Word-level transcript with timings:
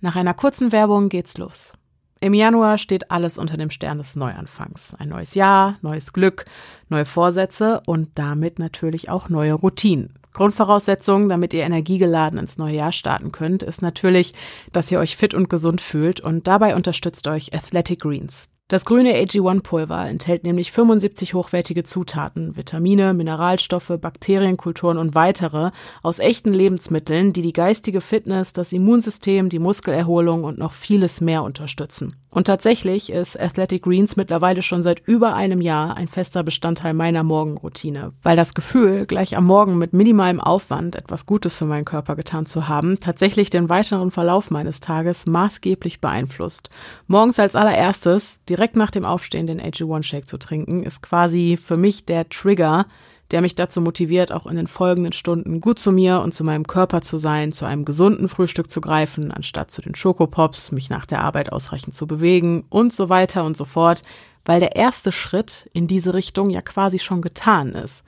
Nach 0.00 0.16
einer 0.16 0.34
kurzen 0.34 0.72
Werbung 0.72 1.08
geht's 1.08 1.36
los. 1.36 1.74
Im 2.20 2.34
Januar 2.34 2.76
steht 2.76 3.10
alles 3.10 3.38
unter 3.38 3.56
dem 3.56 3.70
Stern 3.70 3.98
des 3.98 4.14
Neuanfangs. 4.16 4.94
Ein 4.98 5.08
neues 5.08 5.34
Jahr, 5.34 5.78
neues 5.80 6.12
Glück, 6.12 6.44
neue 6.90 7.06
Vorsätze 7.06 7.82
und 7.86 8.10
damit 8.14 8.58
natürlich 8.58 9.08
auch 9.08 9.30
neue 9.30 9.54
Routinen. 9.54 10.18
Grundvoraussetzung, 10.34 11.28
damit 11.28 11.54
ihr 11.54 11.64
energiegeladen 11.64 12.38
ins 12.38 12.58
neue 12.58 12.76
Jahr 12.76 12.92
starten 12.92 13.32
könnt, 13.32 13.62
ist 13.62 13.82
natürlich, 13.82 14.34
dass 14.72 14.90
ihr 14.90 14.98
euch 15.00 15.16
fit 15.16 15.34
und 15.34 15.48
gesund 15.48 15.80
fühlt 15.80 16.20
und 16.20 16.46
dabei 16.46 16.76
unterstützt 16.76 17.26
euch 17.26 17.54
Athletic 17.54 18.00
Greens. 18.00 18.49
Das 18.70 18.84
grüne 18.84 19.14
AG1-Pulver 19.14 20.08
enthält 20.08 20.44
nämlich 20.44 20.70
75 20.70 21.34
hochwertige 21.34 21.82
Zutaten, 21.82 22.56
Vitamine, 22.56 23.14
Mineralstoffe, 23.14 23.98
Bakterienkulturen 24.00 24.96
und 24.96 25.16
weitere 25.16 25.72
aus 26.04 26.20
echten 26.20 26.54
Lebensmitteln, 26.54 27.32
die 27.32 27.42
die 27.42 27.52
geistige 27.52 28.00
Fitness, 28.00 28.52
das 28.52 28.72
Immunsystem, 28.72 29.48
die 29.48 29.58
Muskelerholung 29.58 30.44
und 30.44 30.56
noch 30.56 30.72
vieles 30.72 31.20
mehr 31.20 31.42
unterstützen. 31.42 32.14
Und 32.30 32.46
tatsächlich 32.46 33.10
ist 33.10 33.38
Athletic 33.38 33.82
Greens 33.82 34.14
mittlerweile 34.14 34.62
schon 34.62 34.82
seit 34.82 35.00
über 35.06 35.34
einem 35.34 35.60
Jahr 35.60 35.96
ein 35.96 36.06
fester 36.06 36.44
Bestandteil 36.44 36.94
meiner 36.94 37.24
Morgenroutine, 37.24 38.12
weil 38.22 38.36
das 38.36 38.54
Gefühl, 38.54 39.06
gleich 39.06 39.36
am 39.36 39.46
Morgen 39.46 39.78
mit 39.78 39.92
minimalem 39.92 40.40
Aufwand 40.40 40.94
etwas 40.94 41.26
Gutes 41.26 41.56
für 41.56 41.64
meinen 41.64 41.84
Körper 41.84 42.14
getan 42.14 42.46
zu 42.46 42.68
haben, 42.68 43.00
tatsächlich 43.00 43.50
den 43.50 43.68
weiteren 43.68 44.12
Verlauf 44.12 44.52
meines 44.52 44.78
Tages 44.78 45.26
maßgeblich 45.26 46.00
beeinflusst. 46.00 46.70
Morgens 47.08 47.40
als 47.40 47.56
allererstes 47.56 48.44
direkt 48.48 48.76
nach 48.76 48.92
dem 48.92 49.04
Aufstehen 49.04 49.48
den 49.48 49.60
AG1-Shake 49.60 50.26
zu 50.26 50.38
trinken, 50.38 50.84
ist 50.84 51.02
quasi 51.02 51.58
für 51.62 51.76
mich 51.76 52.04
der 52.04 52.28
Trigger, 52.28 52.86
der 53.30 53.40
mich 53.40 53.54
dazu 53.54 53.80
motiviert, 53.80 54.32
auch 54.32 54.46
in 54.46 54.56
den 54.56 54.66
folgenden 54.66 55.12
Stunden 55.12 55.60
gut 55.60 55.78
zu 55.78 55.92
mir 55.92 56.20
und 56.20 56.34
zu 56.34 56.44
meinem 56.44 56.66
Körper 56.66 57.00
zu 57.00 57.16
sein, 57.16 57.52
zu 57.52 57.64
einem 57.64 57.84
gesunden 57.84 58.28
Frühstück 58.28 58.70
zu 58.70 58.80
greifen, 58.80 59.30
anstatt 59.30 59.70
zu 59.70 59.82
den 59.82 59.94
Schokopops, 59.94 60.72
mich 60.72 60.90
nach 60.90 61.06
der 61.06 61.22
Arbeit 61.22 61.52
ausreichend 61.52 61.94
zu 61.94 62.06
bewegen 62.06 62.64
und 62.68 62.92
so 62.92 63.08
weiter 63.08 63.44
und 63.44 63.56
so 63.56 63.64
fort, 63.64 64.02
weil 64.44 64.60
der 64.60 64.74
erste 64.76 65.12
Schritt 65.12 65.68
in 65.72 65.86
diese 65.86 66.14
Richtung 66.14 66.50
ja 66.50 66.62
quasi 66.62 66.98
schon 66.98 67.22
getan 67.22 67.70
ist. 67.70 68.04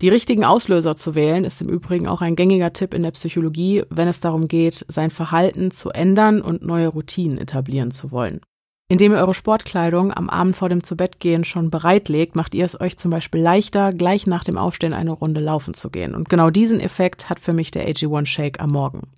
Die 0.00 0.08
richtigen 0.08 0.44
Auslöser 0.44 0.96
zu 0.96 1.14
wählen 1.14 1.44
ist 1.44 1.60
im 1.60 1.68
Übrigen 1.68 2.08
auch 2.08 2.20
ein 2.20 2.36
gängiger 2.36 2.72
Tipp 2.72 2.94
in 2.94 3.02
der 3.02 3.10
Psychologie, 3.12 3.84
wenn 3.90 4.08
es 4.08 4.20
darum 4.20 4.48
geht, 4.48 4.84
sein 4.88 5.10
Verhalten 5.10 5.70
zu 5.70 5.90
ändern 5.90 6.40
und 6.40 6.62
neue 6.64 6.88
Routinen 6.88 7.38
etablieren 7.38 7.90
zu 7.90 8.10
wollen. 8.10 8.40
Indem 8.94 9.10
ihr 9.10 9.18
eure 9.18 9.34
Sportkleidung 9.34 10.12
am 10.16 10.30
Abend 10.30 10.54
vor 10.54 10.68
dem 10.68 10.84
Zubettgehen 10.84 11.42
schon 11.42 11.68
bereitlegt, 11.68 12.36
macht 12.36 12.54
ihr 12.54 12.64
es 12.64 12.80
euch 12.80 12.96
zum 12.96 13.10
Beispiel 13.10 13.40
leichter, 13.40 13.92
gleich 13.92 14.28
nach 14.28 14.44
dem 14.44 14.56
Aufstehen 14.56 14.92
eine 14.92 15.10
Runde 15.10 15.40
laufen 15.40 15.74
zu 15.74 15.90
gehen. 15.90 16.14
Und 16.14 16.28
genau 16.28 16.48
diesen 16.48 16.78
Effekt 16.78 17.28
hat 17.28 17.40
für 17.40 17.52
mich 17.52 17.72
der 17.72 17.88
AG1 17.88 18.26
Shake 18.26 18.60
am 18.60 18.70
Morgen. 18.70 19.08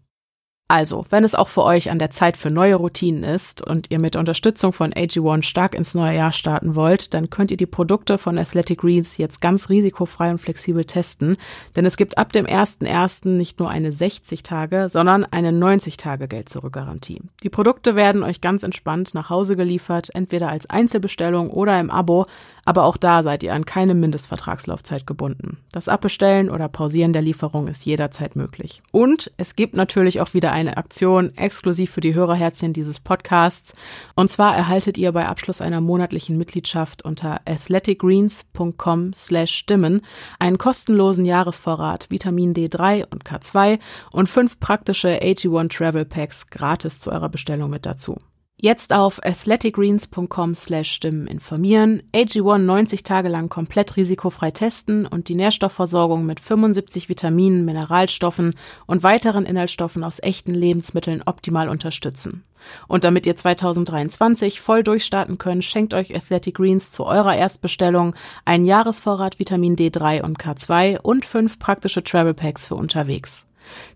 Also, 0.68 1.04
wenn 1.10 1.22
es 1.22 1.36
auch 1.36 1.46
für 1.46 1.62
euch 1.62 1.92
an 1.92 2.00
der 2.00 2.10
Zeit 2.10 2.36
für 2.36 2.50
neue 2.50 2.74
Routinen 2.74 3.22
ist 3.22 3.64
und 3.64 3.92
ihr 3.92 4.00
mit 4.00 4.16
Unterstützung 4.16 4.72
von 4.72 4.92
AG1 4.92 5.42
stark 5.42 5.76
ins 5.76 5.94
neue 5.94 6.16
Jahr 6.16 6.32
starten 6.32 6.74
wollt, 6.74 7.14
dann 7.14 7.30
könnt 7.30 7.52
ihr 7.52 7.56
die 7.56 7.66
Produkte 7.66 8.18
von 8.18 8.36
Athletic 8.36 8.80
Greens 8.80 9.16
jetzt 9.16 9.40
ganz 9.40 9.68
risikofrei 9.68 10.28
und 10.32 10.40
flexibel 10.40 10.84
testen, 10.84 11.36
denn 11.76 11.86
es 11.86 11.96
gibt 11.96 12.18
ab 12.18 12.32
dem 12.32 12.46
1.1. 12.46 13.28
nicht 13.28 13.60
nur 13.60 13.70
eine 13.70 13.92
60 13.92 14.42
Tage, 14.42 14.88
sondern 14.88 15.24
eine 15.24 15.52
90 15.52 15.98
Tage 15.98 16.26
Geld-Zurück-Garantie. 16.26 17.22
Die 17.44 17.48
Produkte 17.48 17.94
werden 17.94 18.24
euch 18.24 18.40
ganz 18.40 18.64
entspannt 18.64 19.14
nach 19.14 19.30
Hause 19.30 19.54
geliefert, 19.54 20.10
entweder 20.14 20.48
als 20.48 20.68
Einzelbestellung 20.68 21.48
oder 21.50 21.78
im 21.78 21.92
Abo, 21.92 22.26
aber 22.66 22.84
auch 22.84 22.96
da 22.98 23.22
seid 23.22 23.42
ihr 23.42 23.54
an 23.54 23.64
keine 23.64 23.94
Mindestvertragslaufzeit 23.94 25.06
gebunden. 25.06 25.56
Das 25.72 25.88
Abbestellen 25.88 26.50
oder 26.50 26.68
Pausieren 26.68 27.14
der 27.14 27.22
Lieferung 27.22 27.68
ist 27.68 27.86
jederzeit 27.86 28.36
möglich. 28.36 28.82
Und 28.92 29.32
es 29.38 29.56
gibt 29.56 29.74
natürlich 29.74 30.20
auch 30.20 30.34
wieder 30.34 30.52
eine 30.52 30.76
Aktion 30.76 31.34
exklusiv 31.36 31.92
für 31.92 32.00
die 32.00 32.14
Hörerherzchen 32.14 32.72
dieses 32.72 33.00
Podcasts. 33.00 33.72
Und 34.16 34.30
zwar 34.30 34.54
erhaltet 34.54 34.98
ihr 34.98 35.12
bei 35.12 35.26
Abschluss 35.26 35.60
einer 35.60 35.80
monatlichen 35.80 36.36
Mitgliedschaft 36.36 37.02
unter 37.02 37.40
athleticgreens.com 37.46 39.12
slash 39.14 39.54
stimmen 39.54 40.02
einen 40.40 40.58
kostenlosen 40.58 41.24
Jahresvorrat 41.24 42.10
Vitamin 42.10 42.52
D3 42.52 43.06
und 43.10 43.24
K2 43.24 43.78
und 44.10 44.28
fünf 44.28 44.58
praktische 44.58 45.20
AG1 45.20 45.68
Travel 45.74 46.04
Packs 46.04 46.48
gratis 46.48 46.98
zu 46.98 47.12
eurer 47.12 47.28
Bestellung 47.28 47.70
mit 47.70 47.86
dazu. 47.86 48.16
Jetzt 48.58 48.94
auf 48.94 49.22
athleticgreens.com 49.22 50.54
slash 50.54 50.90
Stimmen 50.90 51.26
informieren, 51.26 52.02
AG1 52.14 52.56
90 52.56 53.02
Tage 53.02 53.28
lang 53.28 53.50
komplett 53.50 53.98
risikofrei 53.98 54.50
testen 54.50 55.04
und 55.04 55.28
die 55.28 55.34
Nährstoffversorgung 55.34 56.24
mit 56.24 56.40
75 56.40 57.10
Vitaminen, 57.10 57.66
Mineralstoffen 57.66 58.54
und 58.86 59.02
weiteren 59.02 59.44
Inhaltsstoffen 59.44 60.02
aus 60.02 60.22
echten 60.22 60.54
Lebensmitteln 60.54 61.22
optimal 61.26 61.68
unterstützen. 61.68 62.44
Und 62.88 63.04
damit 63.04 63.26
ihr 63.26 63.36
2023 63.36 64.62
voll 64.62 64.82
durchstarten 64.82 65.36
könnt, 65.36 65.62
schenkt 65.62 65.92
euch 65.92 66.16
Athletic 66.16 66.54
Greens 66.54 66.90
zu 66.90 67.04
eurer 67.04 67.36
Erstbestellung 67.36 68.14
einen 68.46 68.64
Jahresvorrat 68.64 69.38
Vitamin 69.38 69.76
D3 69.76 70.22
und 70.22 70.38
K2 70.38 71.00
und 71.00 71.26
fünf 71.26 71.58
praktische 71.58 72.02
Travel 72.02 72.32
Packs 72.32 72.66
für 72.66 72.76
unterwegs. 72.76 73.46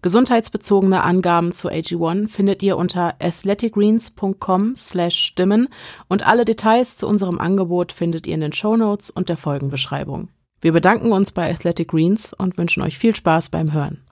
Gesundheitsbezogene 0.03 1.03
Angaben 1.03 1.53
zu 1.53 1.69
AG1 1.69 2.29
findet 2.29 2.63
ihr 2.63 2.77
unter 2.77 3.15
athleticgreens.com 3.21 4.77
slash 4.77 5.17
stimmen 5.17 5.69
und 6.09 6.27
alle 6.27 6.45
Details 6.45 6.97
zu 6.97 7.07
unserem 7.07 7.39
Angebot 7.39 7.93
findet 7.93 8.27
ihr 8.27 8.35
in 8.35 8.41
den 8.41 8.53
Shownotes 8.53 9.11
und 9.11 9.29
der 9.29 9.37
Folgenbeschreibung. 9.37 10.29
Wir 10.61 10.73
bedanken 10.73 11.13
uns 11.13 11.33
bei 11.33 11.51
Athletic 11.51 11.89
Greens 11.89 12.35
und 12.35 12.59
wünschen 12.59 12.83
euch 12.83 12.99
viel 12.99 13.17
Spaß 13.17 13.49
beim 13.49 13.73
Hören. 13.73 14.03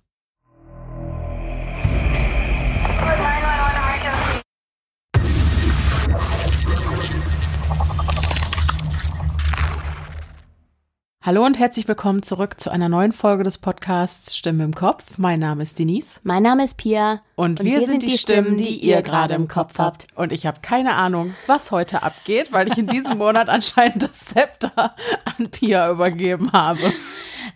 Hallo 11.28 11.44
und 11.44 11.58
herzlich 11.58 11.86
willkommen 11.86 12.22
zurück 12.22 12.58
zu 12.58 12.70
einer 12.70 12.88
neuen 12.88 13.12
Folge 13.12 13.44
des 13.44 13.58
Podcasts 13.58 14.34
Stimme 14.34 14.64
im 14.64 14.74
Kopf. 14.74 15.18
Mein 15.18 15.40
Name 15.40 15.62
ist 15.62 15.78
Denise. 15.78 16.20
Mein 16.22 16.42
Name 16.42 16.64
ist 16.64 16.78
Pia. 16.78 17.20
Und, 17.34 17.60
und 17.60 17.66
wir, 17.66 17.80
wir, 17.80 17.86
sind 17.86 18.02
die 18.02 18.16
Stimmen, 18.16 18.56
die 18.56 18.78
ihr 18.78 19.02
gerade 19.02 19.34
im 19.34 19.46
Kopf 19.46 19.78
habt. 19.78 20.06
Und 20.14 20.32
ich 20.32 20.46
habe 20.46 20.60
keine 20.62 20.94
Ahnung, 20.94 21.34
was 21.46 21.70
heute 21.70 22.02
abgeht, 22.02 22.50
weil 22.50 22.68
ich 22.68 22.78
in 22.78 22.86
diesem 22.86 23.18
Monat 23.18 23.50
anscheinend 23.50 24.04
das 24.04 24.20
Zepter 24.20 24.94
an 25.36 25.50
Pia 25.50 25.90
übergeben 25.90 26.50
habe. 26.54 26.94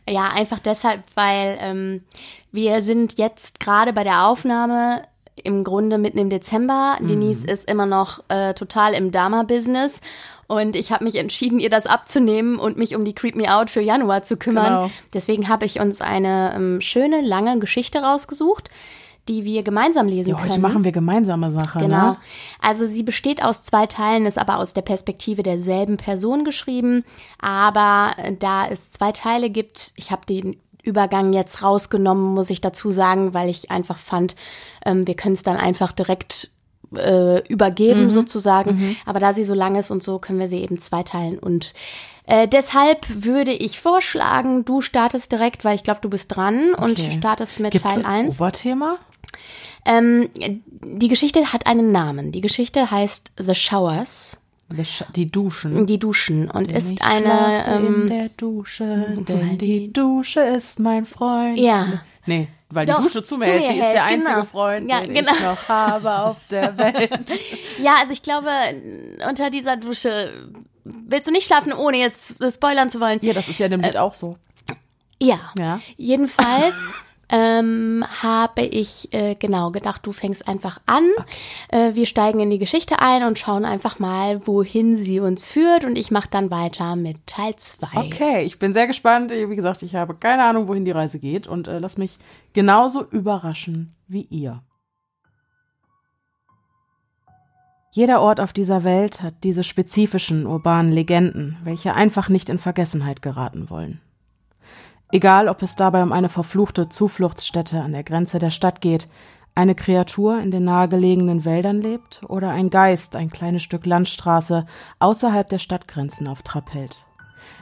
Ja, 0.06 0.28
einfach 0.28 0.59
deshalb, 0.59 1.03
weil 1.15 1.56
ähm, 1.59 2.03
wir 2.50 2.83
sind 2.83 3.16
jetzt 3.16 3.59
gerade 3.59 3.94
bei 3.94 4.04
der 4.04 4.27
Aufnahme 4.27 5.00
im 5.37 5.65
Grunde 5.65 5.98
mitten 5.98 6.19
im 6.19 6.31
Dezember. 6.31 6.97
Mhm. 7.00 7.09
Denise 7.09 7.44
ist 7.44 7.69
immer 7.69 7.87
noch 7.87 8.22
äh, 8.28 8.54
total 8.54 8.94
im 8.94 9.10
Dama-Business 9.10 10.00
und 10.47 10.76
ich 10.76 10.93
habe 10.93 11.04
mich 11.04 11.16
entschieden, 11.16 11.59
ihr 11.59 11.70
das 11.70 11.87
abzunehmen 11.87 12.59
und 12.59 12.76
mich 12.76 12.94
um 12.94 13.04
die 13.04 13.15
Creep 13.15 13.34
Me 13.37 13.54
Out 13.54 13.71
für 13.71 13.81
Januar 13.81 14.22
zu 14.22 14.37
kümmern. 14.37 14.82
Genau. 14.82 14.91
Deswegen 15.15 15.48
habe 15.48 15.65
ich 15.65 15.81
uns 15.81 16.00
eine 16.00 16.53
ähm, 16.54 16.81
schöne, 16.81 17.22
lange 17.22 17.59
Geschichte 17.59 18.00
rausgesucht 18.00 18.71
die 19.28 19.44
wir 19.44 19.62
gemeinsam 19.62 20.09
lesen 20.09 20.31
ja, 20.31 20.34
heute 20.34 20.48
können. 20.48 20.53
Heute 20.53 20.60
machen 20.60 20.84
wir 20.84 20.92
gemeinsame 20.92 21.50
Sachen. 21.53 21.82
Ne? 21.82 21.88
Genau. 21.88 22.10
Ne? 22.10 22.16
Also 22.60 22.87
sie 22.88 23.03
besteht 23.03 23.42
aus 23.42 23.62
zwei 23.62 23.87
Teilen, 23.87 24.26
ist 24.26 24.38
aber 24.38 24.59
aus 24.59 24.75
der 24.75 24.82
Perspektive 24.82 25.42
derselben 25.42 25.97
Person 25.97 26.44
geschrieben. 26.44 27.04
Aber 27.38 28.12
äh, 28.16 28.32
da 28.37 28.66
es 28.66 28.91
zwei 28.91 29.12
Teile 29.12 29.50
gibt, 29.50 29.92
ich 29.97 30.10
habe 30.10 30.26
den 30.26 30.56
Übergang 30.82 31.32
jetzt 31.32 31.62
rausgenommen, 31.62 32.34
muss 32.34 32.50
ich 32.50 32.60
dazu 32.60 32.91
sagen, 32.91 33.34
weil 33.34 33.48
ich 33.48 33.70
einfach 33.70 33.98
fand, 33.98 34.34
ähm, 34.84 35.06
wir 35.06 35.15
können 35.15 35.34
es 35.34 35.43
dann 35.43 35.56
einfach 35.56 35.93
direkt 35.93 36.50
äh, 36.97 37.47
übergeben 37.48 38.04
mhm. 38.04 38.10
sozusagen. 38.10 38.76
Mhm. 38.76 38.97
Aber 39.06 39.21
da 39.21 39.32
sie 39.32 39.44
so 39.44 39.54
lang 39.54 39.76
ist 39.76 39.91
und 39.91 40.03
so, 40.03 40.19
können 40.19 40.38
wir 40.38 40.48
sie 40.48 40.60
eben 40.60 40.78
zweiteilen. 40.78 41.38
Und 41.38 41.75
äh, 42.26 42.48
deshalb 42.48 43.06
würde 43.09 43.53
ich 43.53 43.81
vorschlagen, 43.81 44.65
du 44.65 44.81
startest 44.81 45.32
direkt, 45.32 45.65
weil 45.65 45.75
ich 45.75 45.84
glaube, 45.84 46.00
du 46.03 46.10
bist 46.10 46.34
dran 46.34 46.75
okay. 46.75 46.84
und 46.84 46.98
startest 47.12 47.60
mit 47.60 47.72
Gibt's 47.72 47.94
Teil 47.94 48.04
1. 48.04 48.41
Oberthema? 48.41 48.98
Ähm, 49.84 50.28
die 50.34 51.09
Geschichte 51.09 51.53
hat 51.53 51.66
einen 51.66 51.91
Namen. 51.91 52.33
Die 52.33 52.41
Geschichte 52.41 52.91
heißt 52.91 53.33
The 53.39 53.54
Showers. 53.54 54.41
Die 55.15 55.30
Duschen. 55.30 55.86
Die 55.86 55.98
Duschen 55.98 56.51
und 56.51 56.71
denn 56.71 56.77
ist 56.77 57.03
eine 57.03 57.65
ähm, 57.66 58.03
in 58.03 58.07
der 58.09 58.28
Dusche, 58.30 59.15
denn 59.19 59.59
die 59.59 59.92
Dusche 59.92 60.41
ist 60.41 60.78
mein 60.78 61.07
Freund. 61.07 61.59
Ja. 61.59 62.03
Nee, 62.27 62.48
weil 62.71 62.86
Doch, 62.86 62.98
die 62.98 63.03
Dusche 63.03 63.22
zu 63.22 63.36
mir 63.36 63.47
hält. 63.47 63.69
Sie 63.69 63.78
ist 63.78 63.92
der 63.92 64.04
einzige 64.04 64.34
genau. 64.34 64.45
Freund, 64.45 64.91
ja, 64.91 65.01
den 65.01 65.15
genau. 65.15 65.33
ich 65.33 65.41
noch 65.42 65.69
habe 65.69 66.21
auf 66.21 66.39
der 66.51 66.77
Welt. 66.78 67.30
ja, 67.83 67.97
also 68.01 68.13
ich 68.13 68.22
glaube, 68.22 68.48
unter 69.28 69.51
dieser 69.51 69.77
Dusche 69.77 70.33
willst 70.84 71.28
du 71.28 71.33
nicht 71.33 71.47
schlafen, 71.47 71.72
ohne 71.72 71.98
jetzt 71.98 72.36
spoilern 72.54 72.91
zu 72.91 73.01
wollen. 73.01 73.19
Ja, 73.22 73.33
das 73.33 73.48
ist 73.48 73.59
ja 73.59 73.66
in 73.66 73.72
dem 73.72 73.80
Lied 73.83 73.97
äh, 73.97 73.98
auch 73.98 74.15
so. 74.15 74.36
Ja. 75.21 75.39
ja. 75.59 75.80
Jedenfalls 75.97 76.74
ähm, 77.33 78.05
habe 78.23 78.63
ich 78.63 79.13
äh, 79.13 79.34
genau 79.34 79.71
gedacht, 79.71 80.07
du 80.07 80.13
fängst 80.13 80.47
einfach 80.47 80.81
an. 80.87 81.05
Okay. 81.17 81.89
Äh, 81.89 81.95
wir 81.95 82.07
steigen 82.07 82.41
in 82.41 82.51
die 82.51 82.59
Geschichte 82.59 83.01
ein 83.01 83.25
und 83.25 83.39
schauen 83.39 83.65
einfach 83.65 83.99
mal, 83.99 84.47
wohin 84.47 84.97
sie 84.97 85.19
uns 85.19 85.43
führt. 85.43 85.84
Und 85.84 85.97
ich 85.97 86.11
mache 86.11 86.29
dann 86.31 86.51
weiter 86.51 86.95
mit 86.95 87.27
Teil 87.27 87.57
2. 87.57 87.87
Okay, 87.95 88.43
ich 88.43 88.59
bin 88.59 88.75
sehr 88.75 88.87
gespannt. 88.87 89.31
Wie 89.31 89.57
gesagt, 89.57 89.83
ich 89.83 89.95
habe 89.95 90.15
keine 90.15 90.45
Ahnung, 90.45 90.69
wohin 90.69 90.84
die 90.84 90.91
Reise 90.91 91.19
geht. 91.19 91.47
Und 91.47 91.69
äh, 91.69 91.79
lass 91.79 91.97
mich 91.97 92.19
genauso 92.53 93.03
überraschen 93.03 93.95
wie 94.07 94.27
ihr. 94.29 94.63
Jeder 97.95 98.21
Ort 98.21 98.41
auf 98.41 98.53
dieser 98.53 98.84
Welt 98.84 99.23
hat 99.23 99.34
diese 99.43 99.65
spezifischen 99.65 100.47
urbanen 100.47 100.93
Legenden, 100.93 101.57
welche 101.65 101.95
einfach 101.95 102.29
nicht 102.29 102.49
in 102.49 102.59
Vergessenheit 102.59 103.21
geraten 103.23 103.69
wollen. 103.69 104.01
Egal, 105.14 105.50
ob 105.50 105.60
es 105.60 105.76
dabei 105.76 106.03
um 106.03 106.10
eine 106.10 106.30
verfluchte 106.30 106.88
Zufluchtsstätte 106.88 107.82
an 107.82 107.92
der 107.92 108.03
Grenze 108.03 108.38
der 108.38 108.50
Stadt 108.50 108.80
geht, 108.80 109.10
eine 109.54 109.74
Kreatur 109.74 110.41
in 110.41 110.50
den 110.50 110.64
nahegelegenen 110.64 111.44
Wäldern 111.44 111.82
lebt 111.82 112.22
oder 112.28 112.48
ein 112.48 112.70
Geist 112.70 113.14
ein 113.14 113.28
kleines 113.28 113.62
Stück 113.62 113.84
Landstraße 113.84 114.64
außerhalb 115.00 115.47
der 115.47 115.59
Stadtgrenzen 115.59 116.28
auf 116.28 116.41
Trab 116.41 116.72
hält. 116.72 117.06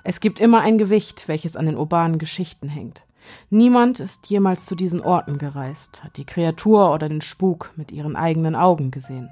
Es 0.05 0.21
gibt 0.21 0.39
immer 0.39 0.61
ein 0.61 0.79
Gewicht, 0.79 1.27
welches 1.27 1.57
an 1.57 1.67
den 1.67 1.77
urbanen 1.77 2.19
Geschichten 2.19 2.69
hängt. 2.69 3.05
Niemand 3.51 3.99
ist 3.99 4.31
jemals 4.31 4.65
zu 4.65 4.77
diesen 4.77 5.01
Orten 5.01 5.37
gereist, 5.37 6.05
hat 6.05 6.19
die 6.19 6.25
Kreatur 6.25 6.95
oder 6.95 7.09
den 7.09 7.21
Spuk 7.21 7.73
mit 7.75 7.91
ihren 7.91 8.15
eigenen 8.15 8.55
Augen 8.55 8.93
gesehen. 8.93 9.29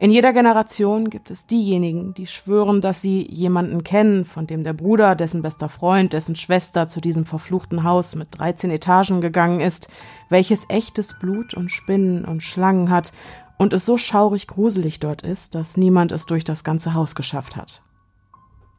In 0.00 0.10
jeder 0.10 0.32
Generation 0.32 1.08
gibt 1.08 1.30
es 1.30 1.46
diejenigen, 1.46 2.14
die 2.14 2.26
schwören, 2.26 2.80
dass 2.80 3.00
sie 3.00 3.30
jemanden 3.30 3.84
kennen, 3.84 4.24
von 4.24 4.46
dem 4.46 4.64
der 4.64 4.72
Bruder, 4.72 5.14
dessen 5.14 5.40
bester 5.40 5.68
Freund, 5.68 6.12
dessen 6.12 6.34
Schwester 6.34 6.88
zu 6.88 7.00
diesem 7.00 7.26
verfluchten 7.26 7.84
Haus 7.84 8.16
mit 8.16 8.28
13 8.38 8.70
Etagen 8.70 9.20
gegangen 9.20 9.60
ist, 9.60 9.88
welches 10.28 10.68
echtes 10.68 11.16
Blut 11.18 11.54
und 11.54 11.70
Spinnen 11.70 12.24
und 12.24 12.42
Schlangen 12.42 12.90
hat 12.90 13.12
und 13.56 13.72
es 13.72 13.86
so 13.86 13.96
schaurig 13.96 14.48
gruselig 14.48 14.98
dort 14.98 15.22
ist, 15.22 15.54
dass 15.54 15.76
niemand 15.76 16.10
es 16.10 16.26
durch 16.26 16.42
das 16.42 16.64
ganze 16.64 16.94
Haus 16.94 17.14
geschafft 17.14 17.54
hat. 17.54 17.80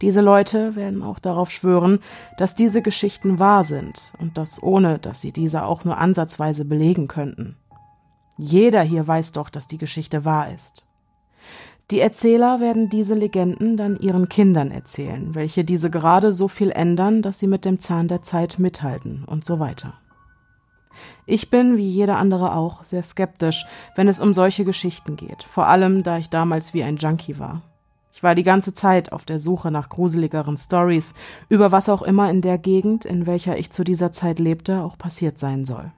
Diese 0.02 0.20
Leute 0.20 0.76
werden 0.76 1.02
auch 1.02 1.20
darauf 1.20 1.50
schwören, 1.50 2.00
dass 2.38 2.56
diese 2.56 2.82
Geschichten 2.82 3.40
wahr 3.40 3.64
sind 3.64 4.12
und 4.20 4.38
das 4.38 4.62
ohne, 4.62 5.00
dass 5.00 5.22
sie 5.22 5.32
diese 5.32 5.64
auch 5.64 5.86
nur 5.86 5.98
ansatzweise 5.98 6.66
belegen 6.66 7.08
könnten. 7.08 7.56
Jeder 8.38 8.82
hier 8.82 9.08
weiß 9.08 9.32
doch, 9.32 9.50
dass 9.50 9.68
die 9.68 9.78
Geschichte 9.78 10.26
wahr 10.26 10.54
ist. 10.54 10.86
Die 11.92 12.00
Erzähler 12.00 12.60
werden 12.60 12.90
diese 12.90 13.14
Legenden 13.14 13.78
dann 13.78 13.98
ihren 13.98 14.28
Kindern 14.28 14.72
erzählen, 14.72 15.36
welche 15.36 15.64
diese 15.64 15.92
gerade 15.92 16.32
so 16.32 16.48
viel 16.48 16.72
ändern, 16.72 17.22
dass 17.22 17.38
sie 17.38 17.46
mit 17.46 17.64
dem 17.64 17.80
Zahn 17.80 18.08
der 18.08 18.24
Zeit 18.24 18.58
mithalten 18.58 19.24
und 19.26 19.46
so 19.46 19.60
weiter. 19.60 19.94
Ich 21.28 21.52
bin, 21.52 21.78
wie 21.78 21.88
jeder 21.88 22.18
andere 22.18 22.56
auch, 22.56 22.84
sehr 22.84 23.04
skeptisch, 23.04 23.66
wenn 23.96 24.08
es 24.08 24.20
um 24.20 24.34
solche 24.34 24.66
Geschichten 24.66 25.16
geht, 25.16 25.44
vor 25.44 25.68
allem 25.68 26.02
da 26.02 26.18
ich 26.18 26.30
damals 26.30 26.74
wie 26.74 26.84
ein 26.84 26.98
Junkie 26.98 27.38
war. 27.38 27.62
Ich 28.12 28.24
war 28.24 28.34
die 28.34 28.44
ganze 28.44 28.74
Zeit 28.74 29.12
auf 29.12 29.26
der 29.26 29.38
Suche 29.38 29.70
nach 29.70 29.90
gruseligeren 29.90 30.58
Stories, 30.58 31.14
über 31.50 31.72
was 31.72 31.90
auch 31.90 32.02
immer 32.02 32.32
in 32.32 32.42
der 32.42 32.58
Gegend, 32.58 33.06
in 33.06 33.28
welcher 33.28 33.60
ich 33.60 33.72
zu 33.72 33.84
dieser 33.84 34.12
Zeit 34.12 34.40
lebte, 34.40 34.82
auch 34.82 34.98
passiert 34.98 35.38
sein 35.38 35.66
soll. 35.66 35.92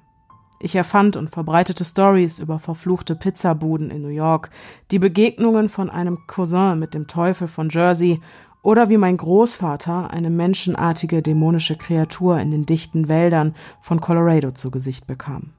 Ich 0.60 0.76
erfand 0.76 1.16
und 1.16 1.30
verbreitete 1.30 1.86
Stories 1.86 2.40
über 2.40 2.58
verfluchte 2.58 3.16
Pizzabuden 3.16 3.92
in 3.92 4.02
New 4.02 4.08
York, 4.08 4.50
die 4.90 5.00
Begegnungen 5.00 5.70
von 5.70 5.90
einem 5.90 6.26
Cousin 6.26 6.80
mit 6.80 6.94
dem 6.94 7.08
Teufel 7.08 7.48
von 7.48 7.70
Jersey 7.70 8.20
oder 8.64 8.90
wie 8.90 8.98
mein 8.98 9.18
Großvater 9.18 10.10
eine 10.10 10.30
menschenartige 10.30 11.22
dämonische 11.22 11.78
Kreatur 11.78 12.40
in 12.40 12.52
den 12.52 12.66
dichten 12.66 13.08
Wäldern 13.08 13.56
von 13.82 14.02
Colorado 14.02 14.52
zu 14.52 14.72
Gesicht 14.72 15.06
bekam. 15.06 15.54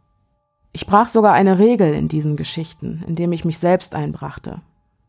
Ich 0.73 0.87
brach 0.87 1.09
sogar 1.09 1.33
eine 1.33 1.59
Regel 1.59 1.95
in 1.95 2.09
diesen 2.09 2.37
Geschichten, 2.37 3.03
indem 3.07 3.33
ich 3.33 3.45
mich 3.45 3.59
selbst 3.59 3.95
einbrachte. 3.95 4.61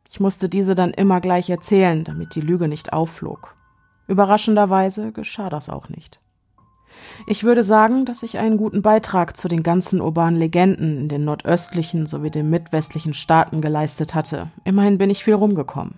Ich 0.09 0.19
musste 0.19 0.50
diese 0.50 0.75
dann 0.75 0.91
immer 0.91 1.19
gleich 1.19 1.50
erzählen, 1.50 2.03
damit 2.03 2.36
die 2.36 2.41
Lüge 2.41 2.68
nicht 2.68 2.94
aufflog. 2.94 3.56
Überraschenderweise 4.07 5.12
geschah 5.12 5.50
das 5.50 5.69
auch 5.69 5.89
nicht. 5.89 6.21
Ich 7.28 7.44
würde 7.44 7.63
sagen, 7.63 8.06
dass 8.06 8.24
ich 8.24 8.40
einen 8.40 8.57
guten 8.57 8.81
Beitrag 8.81 9.38
zu 9.38 9.48
den 9.48 9.63
ganzen 9.63 10.01
urbanen 10.01 10.40
Legenden 10.40 10.98
in 10.98 11.07
den 11.10 11.25
nordöstlichen 11.25 12.06
sowie 12.06 12.31
den 12.31 12.50
mitwestlichen 12.50 13.13
Staaten 13.13 13.62
geleistet 13.62 14.16
hatte. 14.16 14.51
Immerhin 14.63 14.98
bin 14.98 15.10
ich 15.10 15.24
viel 15.24 15.36
rumgekommen. 15.36 15.96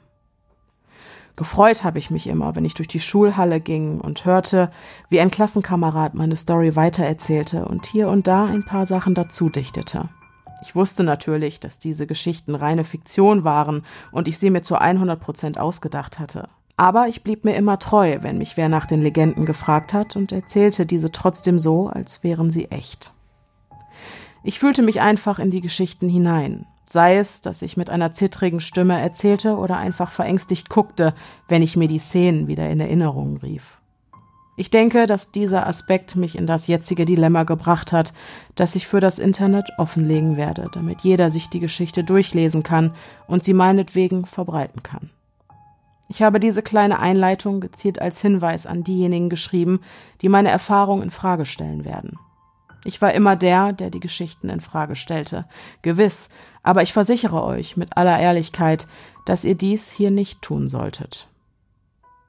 Gefreut 1.35 1.83
habe 1.83 1.97
ich 1.97 2.11
mich 2.11 2.27
immer, 2.27 2.55
wenn 2.55 2.65
ich 2.65 2.73
durch 2.73 2.87
die 2.87 2.99
Schulhalle 2.99 3.59
ging 3.61 3.99
und 3.99 4.25
hörte, 4.25 4.69
wie 5.09 5.21
ein 5.21 5.31
Klassenkamerad 5.31 6.13
meine 6.13 6.35
Story 6.35 6.75
weitererzählte 6.75 7.65
und 7.65 7.85
hier 7.85 8.09
und 8.09 8.27
da 8.27 8.45
ein 8.45 8.63
paar 8.63 8.85
Sachen 8.85 9.15
dazu 9.15 9.49
dichtete. 9.49 10.09
Ich 10.61 10.75
wusste 10.75 11.03
natürlich, 11.03 11.59
dass 11.59 11.79
diese 11.79 12.05
Geschichten 12.05 12.53
reine 12.53 12.83
Fiktion 12.83 13.43
waren 13.43 13.83
und 14.11 14.27
ich 14.27 14.37
sie 14.37 14.51
mir 14.51 14.61
zu 14.61 14.75
100 14.75 15.19
Prozent 15.19 15.57
ausgedacht 15.57 16.19
hatte. 16.19 16.49
Aber 16.81 17.07
ich 17.07 17.21
blieb 17.21 17.45
mir 17.45 17.53
immer 17.53 17.77
treu, 17.77 18.17
wenn 18.21 18.39
mich 18.39 18.57
wer 18.57 18.67
nach 18.67 18.87
den 18.87 19.03
Legenden 19.03 19.45
gefragt 19.45 19.93
hat 19.93 20.15
und 20.15 20.31
erzählte 20.31 20.87
diese 20.87 21.11
trotzdem 21.11 21.59
so, 21.59 21.89
als 21.89 22.23
wären 22.23 22.49
sie 22.49 22.71
echt. 22.71 23.13
Ich 24.43 24.57
fühlte 24.57 24.81
mich 24.81 24.99
einfach 24.99 25.37
in 25.37 25.51
die 25.51 25.61
Geschichten 25.61 26.09
hinein, 26.09 26.65
sei 26.87 27.17
es, 27.17 27.41
dass 27.41 27.61
ich 27.61 27.77
mit 27.77 27.91
einer 27.91 28.13
zittrigen 28.13 28.61
Stimme 28.61 28.99
erzählte 28.99 29.57
oder 29.57 29.77
einfach 29.77 30.09
verängstigt 30.09 30.69
guckte, 30.69 31.13
wenn 31.47 31.61
ich 31.61 31.77
mir 31.77 31.87
die 31.87 31.99
Szenen 31.99 32.47
wieder 32.47 32.67
in 32.67 32.79
Erinnerung 32.79 33.37
rief. 33.37 33.77
Ich 34.57 34.71
denke, 34.71 35.05
dass 35.05 35.29
dieser 35.29 35.67
Aspekt 35.67 36.15
mich 36.15 36.35
in 36.35 36.47
das 36.47 36.65
jetzige 36.65 37.05
Dilemma 37.05 37.43
gebracht 37.43 37.91
hat, 37.91 38.11
das 38.55 38.75
ich 38.75 38.87
für 38.87 38.99
das 38.99 39.19
Internet 39.19 39.69
offenlegen 39.77 40.35
werde, 40.35 40.67
damit 40.73 41.01
jeder 41.01 41.29
sich 41.29 41.47
die 41.47 41.59
Geschichte 41.59 42.03
durchlesen 42.03 42.63
kann 42.63 42.95
und 43.27 43.43
sie 43.43 43.53
meinetwegen 43.53 44.25
verbreiten 44.25 44.81
kann. 44.81 45.11
Ich 46.11 46.21
habe 46.21 46.41
diese 46.41 46.61
kleine 46.61 46.99
Einleitung 46.99 47.61
gezielt 47.61 48.01
als 48.01 48.19
Hinweis 48.19 48.67
an 48.67 48.83
diejenigen 48.83 49.29
geschrieben, 49.29 49.79
die 50.21 50.27
meine 50.27 50.49
Erfahrung 50.49 51.01
in 51.01 51.09
Frage 51.09 51.45
stellen 51.45 51.85
werden. 51.85 52.19
Ich 52.83 53.01
war 53.01 53.13
immer 53.13 53.37
der, 53.37 53.71
der 53.71 53.91
die 53.91 54.01
Geschichten 54.01 54.49
in 54.49 54.59
Frage 54.59 54.97
stellte. 54.97 55.45
Gewiss, 55.83 56.27
aber 56.63 56.81
ich 56.81 56.91
versichere 56.91 57.41
euch 57.45 57.77
mit 57.77 57.95
aller 57.95 58.19
Ehrlichkeit, 58.19 58.87
dass 59.25 59.45
ihr 59.45 59.55
dies 59.55 59.89
hier 59.89 60.11
nicht 60.11 60.41
tun 60.41 60.67
solltet. 60.67 61.29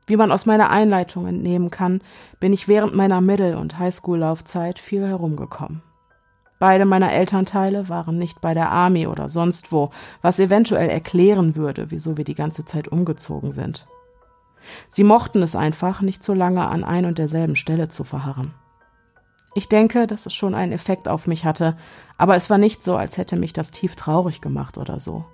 Wie 0.06 0.16
man 0.16 0.30
aus 0.30 0.46
meiner 0.46 0.70
Einleitung 0.70 1.26
entnehmen 1.26 1.72
kann, 1.72 2.02
bin 2.38 2.52
ich 2.52 2.68
während 2.68 2.94
meiner 2.94 3.20
Mittel- 3.20 3.56
und 3.56 3.80
Highschool-Laufzeit 3.80 4.78
viel 4.78 5.04
herumgekommen. 5.08 5.82
Beide 6.62 6.84
meiner 6.84 7.10
Elternteile 7.10 7.88
waren 7.88 8.18
nicht 8.18 8.40
bei 8.40 8.54
der 8.54 8.70
Army 8.70 9.08
oder 9.08 9.28
sonst 9.28 9.72
wo, 9.72 9.90
was 10.20 10.38
eventuell 10.38 10.88
erklären 10.88 11.56
würde, 11.56 11.90
wieso 11.90 12.16
wir 12.16 12.22
die 12.22 12.36
ganze 12.36 12.64
Zeit 12.64 12.86
umgezogen 12.86 13.50
sind. 13.50 13.84
Sie 14.88 15.02
mochten 15.02 15.42
es 15.42 15.56
einfach, 15.56 16.02
nicht 16.02 16.22
so 16.22 16.34
lange 16.34 16.68
an 16.68 16.84
ein 16.84 17.04
und 17.04 17.18
derselben 17.18 17.56
Stelle 17.56 17.88
zu 17.88 18.04
verharren. 18.04 18.54
Ich 19.56 19.68
denke, 19.68 20.06
dass 20.06 20.24
es 20.26 20.34
schon 20.34 20.54
einen 20.54 20.70
Effekt 20.70 21.08
auf 21.08 21.26
mich 21.26 21.44
hatte, 21.44 21.76
aber 22.16 22.36
es 22.36 22.48
war 22.48 22.58
nicht 22.58 22.84
so, 22.84 22.94
als 22.94 23.18
hätte 23.18 23.34
mich 23.34 23.52
das 23.52 23.72
tief 23.72 23.96
traurig 23.96 24.40
gemacht 24.40 24.78
oder 24.78 25.00
so. 25.00 25.24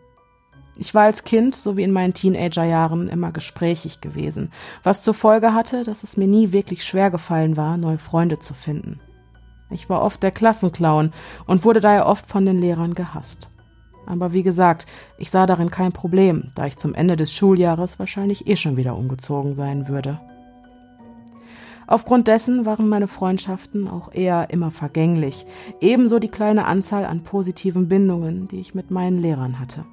Ich 0.79 0.95
war 0.95 1.03
als 1.03 1.25
Kind 1.25 1.55
sowie 1.55 1.83
in 1.83 1.93
meinen 1.93 2.15
Teenagerjahren 2.15 3.07
immer 3.07 3.33
gesprächig 3.33 4.01
gewesen, 4.01 4.51
was 4.83 5.03
zur 5.03 5.13
Folge 5.13 5.53
hatte, 5.53 5.85
dass 5.85 6.05
es 6.05 6.17
mir 6.17 6.27
nie 6.27 6.53
wirklich 6.53 6.87
schwer 6.87 7.11
gefallen 7.11 7.59
war, 7.59 7.77
neue 7.77 7.99
Freunde 7.99 8.39
zu 8.39 8.55
finden. 8.55 8.99
Ich 9.71 9.89
war 9.91 10.03
oft 10.03 10.23
der 10.23 10.31
Klassenclown 10.31 11.13
und 11.47 11.65
wurde 11.65 11.81
daher 11.81 12.07
oft 12.07 12.27
von 12.27 12.47
den 12.47 12.59
Lehrern 12.59 12.95
gehasst. 12.95 13.51
Aber 14.07 14.33
wie 14.33 14.43
gesagt, 14.43 14.87
ich 15.19 15.31
sah 15.31 15.47
darin 15.47 15.71
kein 15.71 15.93
Problem, 15.93 16.51
da 16.55 16.67
ich 16.67 16.79
zum 16.79 16.95
Ende 16.95 17.17
des 17.17 17.33
Schuljahres 17.35 17.99
wahrscheinlich 17.99 18.47
eh 18.47 18.57
schon 18.57 18.77
wieder 18.79 18.97
umgezogen 18.97 19.55
sein 19.55 19.89
würde. 19.89 20.19
Aufgrund 21.87 22.29
dessen 22.29 22.67
waren 22.67 22.89
meine 22.89 23.09
Freundschaften 23.09 23.89
auch 23.89 24.13
eher 24.13 24.51
immer 24.51 24.71
vergänglich, 24.71 25.47
ebenso 25.81 26.19
die 26.19 26.29
kleine 26.29 26.67
Anzahl 26.67 27.07
an 27.07 27.23
positiven 27.23 27.89
Bindungen, 27.89 28.47
die 28.49 28.61
ich 28.61 28.75
mit 28.75 28.91
meinen 28.91 29.19
Lehrern 29.19 29.59
hatte. 29.59 29.85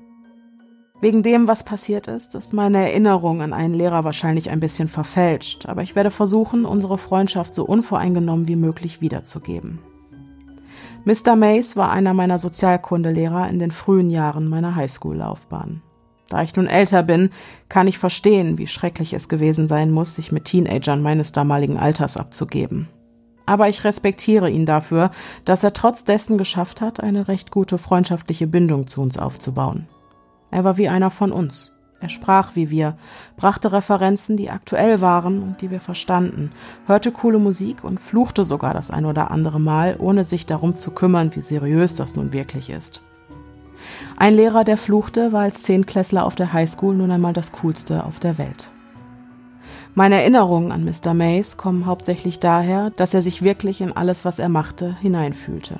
Wegen 1.01 1.23
dem, 1.23 1.47
was 1.47 1.63
passiert 1.63 2.07
ist, 2.07 2.35
ist 2.35 2.53
meine 2.53 2.79
Erinnerung 2.79 3.41
an 3.41 3.53
einen 3.53 3.73
Lehrer 3.73 4.03
wahrscheinlich 4.03 4.49
ein 4.49 4.61
bisschen 4.61 4.87
verfälscht, 4.87 5.65
aber 5.67 5.81
ich 5.83 5.95
werde 5.95 6.09
versuchen, 6.09 6.65
unsere 6.65 6.97
Freundschaft 6.97 7.53
so 7.53 7.65
unvoreingenommen 7.65 8.47
wie 8.47 8.55
möglich 8.55 9.01
wiederzugeben. 9.01 9.79
Mr. 11.03 11.35
Mays 11.35 11.75
war 11.75 11.91
einer 11.91 12.13
meiner 12.13 12.37
Sozialkundelehrer 12.37 13.47
in 13.49 13.59
den 13.59 13.71
frühen 13.71 14.09
Jahren 14.09 14.47
meiner 14.47 14.75
Highschool-Laufbahn. 14.75 15.83
Da 16.29 16.41
ich 16.41 16.55
nun 16.55 16.65
älter 16.65 17.03
bin, 17.03 17.29
kann 17.69 17.87
ich 17.87 17.99
verstehen, 17.99 18.57
wie 18.57 18.65
schrecklich 18.65 19.13
es 19.13 19.29
gewesen 19.29 19.67
sein 19.67 19.91
muss, 19.91 20.15
sich 20.15 20.31
mit 20.31 20.45
Teenagern 20.45 21.03
meines 21.03 21.31
damaligen 21.31 21.77
Alters 21.77 22.17
abzugeben. 22.17 22.87
Aber 23.45 23.69
ich 23.69 23.83
respektiere 23.83 24.49
ihn 24.49 24.65
dafür, 24.65 25.11
dass 25.43 25.63
er 25.63 25.73
trotz 25.73 26.03
dessen 26.03 26.39
geschafft 26.39 26.81
hat, 26.81 26.99
eine 26.99 27.27
recht 27.27 27.51
gute 27.51 27.77
freundschaftliche 27.77 28.47
Bindung 28.47 28.87
zu 28.87 29.01
uns 29.01 29.19
aufzubauen. 29.19 29.85
Er 30.55 30.63
war 30.63 30.77
wie 30.77 30.87
einer 30.87 31.11
von 31.11 31.33
uns. 31.33 31.73
Er 31.99 32.07
sprach 32.07 32.55
wie 32.55 32.69
wir, 32.69 32.95
brachte 33.35 33.73
Referenzen, 33.73 34.37
die 34.37 34.49
aktuell 34.49 35.01
waren 35.01 35.43
und 35.43 35.59
die 35.59 35.69
wir 35.69 35.81
verstanden, 35.81 36.53
hörte 36.87 37.11
coole 37.11 37.39
Musik 37.39 37.83
und 37.83 37.99
fluchte 37.99 38.45
sogar 38.45 38.73
das 38.73 38.89
ein 38.89 39.05
oder 39.05 39.31
andere 39.31 39.59
Mal, 39.59 39.97
ohne 39.99 40.23
sich 40.23 40.45
darum 40.45 40.75
zu 40.75 40.91
kümmern, 40.91 41.35
wie 41.35 41.41
seriös 41.41 41.93
das 41.93 42.15
nun 42.15 42.31
wirklich 42.31 42.69
ist. 42.69 43.01
Ein 44.15 44.33
Lehrer, 44.33 44.63
der 44.63 44.77
fluchte, 44.77 45.33
war 45.33 45.41
als 45.41 45.63
Zehnklässler 45.63 46.25
auf 46.25 46.35
der 46.35 46.53
Highschool 46.53 46.95
nun 46.95 47.11
einmal 47.11 47.33
das 47.33 47.51
Coolste 47.51 48.05
auf 48.05 48.21
der 48.21 48.37
Welt. 48.37 48.71
Meine 49.93 50.21
Erinnerungen 50.21 50.71
an 50.71 50.85
Mr. 50.85 51.13
Mays 51.13 51.57
kommen 51.57 51.85
hauptsächlich 51.85 52.39
daher, 52.39 52.91
dass 52.91 53.13
er 53.13 53.21
sich 53.21 53.41
wirklich 53.41 53.81
in 53.81 53.91
alles, 53.91 54.23
was 54.23 54.39
er 54.39 54.47
machte, 54.47 54.95
hineinfühlte. 55.01 55.79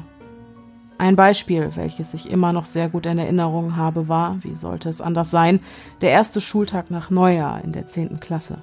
Ein 0.98 1.18
Beispiel, 1.18 1.72
welches 1.76 2.14
ich 2.14 2.30
immer 2.32 2.54
noch 2.54 2.66
sehr 2.66 2.88
gut 2.88 3.06
in 3.06 3.18
Erinnerung 3.18 3.76
habe, 3.76 4.08
war, 4.08 4.38
wie 4.44 4.56
sollte 4.56 4.88
es 4.88 5.02
anders 5.02 5.30
sein, 5.30 5.60
der 6.02 6.12
erste 6.12 6.40
Schultag 6.40 6.90
nach 6.90 7.10
Neujahr 7.10 7.62
in 7.64 7.74
der 7.74 7.88
10. 7.88 8.22
Klasse. 8.22 8.60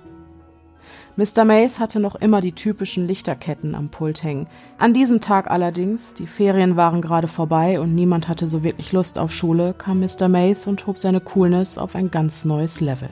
Mr. 1.16 1.44
Mays 1.44 1.78
hatte 1.78 2.00
noch 2.00 2.14
immer 2.14 2.40
die 2.40 2.52
typischen 2.52 3.06
Lichterketten 3.06 3.74
am 3.74 3.90
Pult 3.90 4.22
hängen. 4.22 4.48
An 4.78 4.94
diesem 4.94 5.20
Tag 5.20 5.50
allerdings, 5.50 6.14
die 6.14 6.26
Ferien 6.26 6.76
waren 6.76 7.02
gerade 7.02 7.28
vorbei 7.28 7.78
und 7.78 7.94
niemand 7.94 8.28
hatte 8.28 8.46
so 8.46 8.64
wirklich 8.64 8.92
Lust 8.92 9.18
auf 9.18 9.30
Schule, 9.30 9.74
kam 9.74 10.00
Mr. 10.00 10.28
Mays 10.30 10.66
und 10.66 10.86
hob 10.86 10.96
seine 10.96 11.20
Coolness 11.20 11.76
auf 11.76 11.94
ein 11.94 12.10
ganz 12.10 12.46
neues 12.46 12.80
Level. 12.80 13.10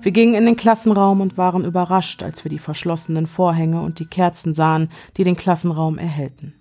Wir 0.00 0.12
gingen 0.12 0.34
in 0.34 0.46
den 0.46 0.56
Klassenraum 0.56 1.20
und 1.20 1.36
waren 1.36 1.66
überrascht, 1.66 2.22
als 2.22 2.44
wir 2.44 2.48
die 2.48 2.58
verschlossenen 2.58 3.26
Vorhänge 3.26 3.82
und 3.82 3.98
die 3.98 4.06
Kerzen 4.06 4.54
sahen, 4.54 4.88
die 5.18 5.24
den 5.24 5.36
Klassenraum 5.36 5.98
erhellten. 5.98 6.54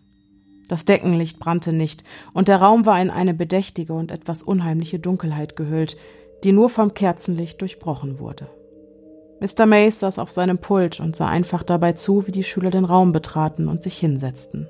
Das 0.70 0.86
Deckenlicht 0.86 1.40
brannte 1.40 1.74
nicht, 1.74 2.04
und 2.32 2.48
der 2.48 2.62
Raum 2.62 2.86
war 2.86 3.02
in 3.02 3.10
eine 3.10 3.34
bedächtige 3.34 3.94
und 3.94 4.12
etwas 4.12 4.44
unheimliche 4.44 5.00
Dunkelheit 5.00 5.58
gehüllt, 5.58 5.98
die 6.44 6.54
nur 6.54 6.70
vom 6.70 6.94
Kerzenlicht 6.94 7.60
durchbrochen 7.60 8.20
wurde. 8.20 8.48
Mr. 9.42 9.66
Mays 9.66 10.00
saß 10.00 10.20
auf 10.20 10.32
seinem 10.32 10.60
Pult 10.60 11.00
und 11.00 11.16
sah 11.16 11.28
einfach 11.28 11.64
dabei 11.64 11.94
zu, 11.94 12.28
wie 12.28 12.32
die 12.32 12.44
Schüler 12.44 12.70
den 12.70 12.86
Raum 12.86 13.12
betraten 13.12 13.68
und 13.68 13.82
sich 13.82 13.98
hinsetzten. 13.98 14.68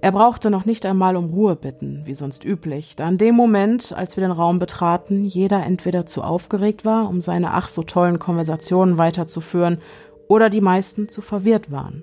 Er 0.00 0.12
brauchte 0.12 0.50
noch 0.50 0.64
nicht 0.64 0.84
einmal 0.86 1.14
um 1.14 1.26
Ruhe 1.26 1.54
bitten, 1.54 2.02
wie 2.04 2.14
sonst 2.14 2.44
üblich, 2.44 2.96
da 2.96 3.08
in 3.08 3.18
dem 3.18 3.34
Moment, 3.34 3.92
als 3.92 4.16
wir 4.16 4.22
den 4.22 4.32
Raum 4.32 4.58
betraten, 4.58 5.24
jeder 5.24 5.64
entweder 5.64 6.06
zu 6.06 6.22
aufgeregt 6.22 6.84
war, 6.84 7.08
um 7.08 7.20
seine 7.20 7.52
ach 7.52 7.68
so 7.68 7.82
tollen 7.82 8.18
Konversationen 8.18 8.98
weiterzuführen, 8.98 9.80
oder 10.26 10.50
die 10.50 10.60
meisten 10.60 11.08
zu 11.08 11.22
verwirrt 11.22 11.70
waren. 11.70 12.02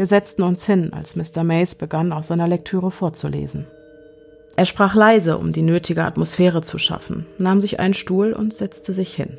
Wir 0.00 0.06
setzten 0.06 0.44
uns 0.44 0.64
hin, 0.64 0.94
als 0.94 1.14
Mr. 1.14 1.44
Mays 1.44 1.74
begann, 1.74 2.14
aus 2.14 2.28
seiner 2.28 2.48
Lektüre 2.48 2.90
vorzulesen. 2.90 3.66
Er 4.56 4.64
sprach 4.64 4.94
leise, 4.94 5.36
um 5.36 5.52
die 5.52 5.60
nötige 5.60 6.04
Atmosphäre 6.04 6.62
zu 6.62 6.78
schaffen, 6.78 7.26
nahm 7.36 7.60
sich 7.60 7.80
einen 7.80 7.92
Stuhl 7.92 8.32
und 8.32 8.54
setzte 8.54 8.94
sich 8.94 9.12
hin. 9.14 9.36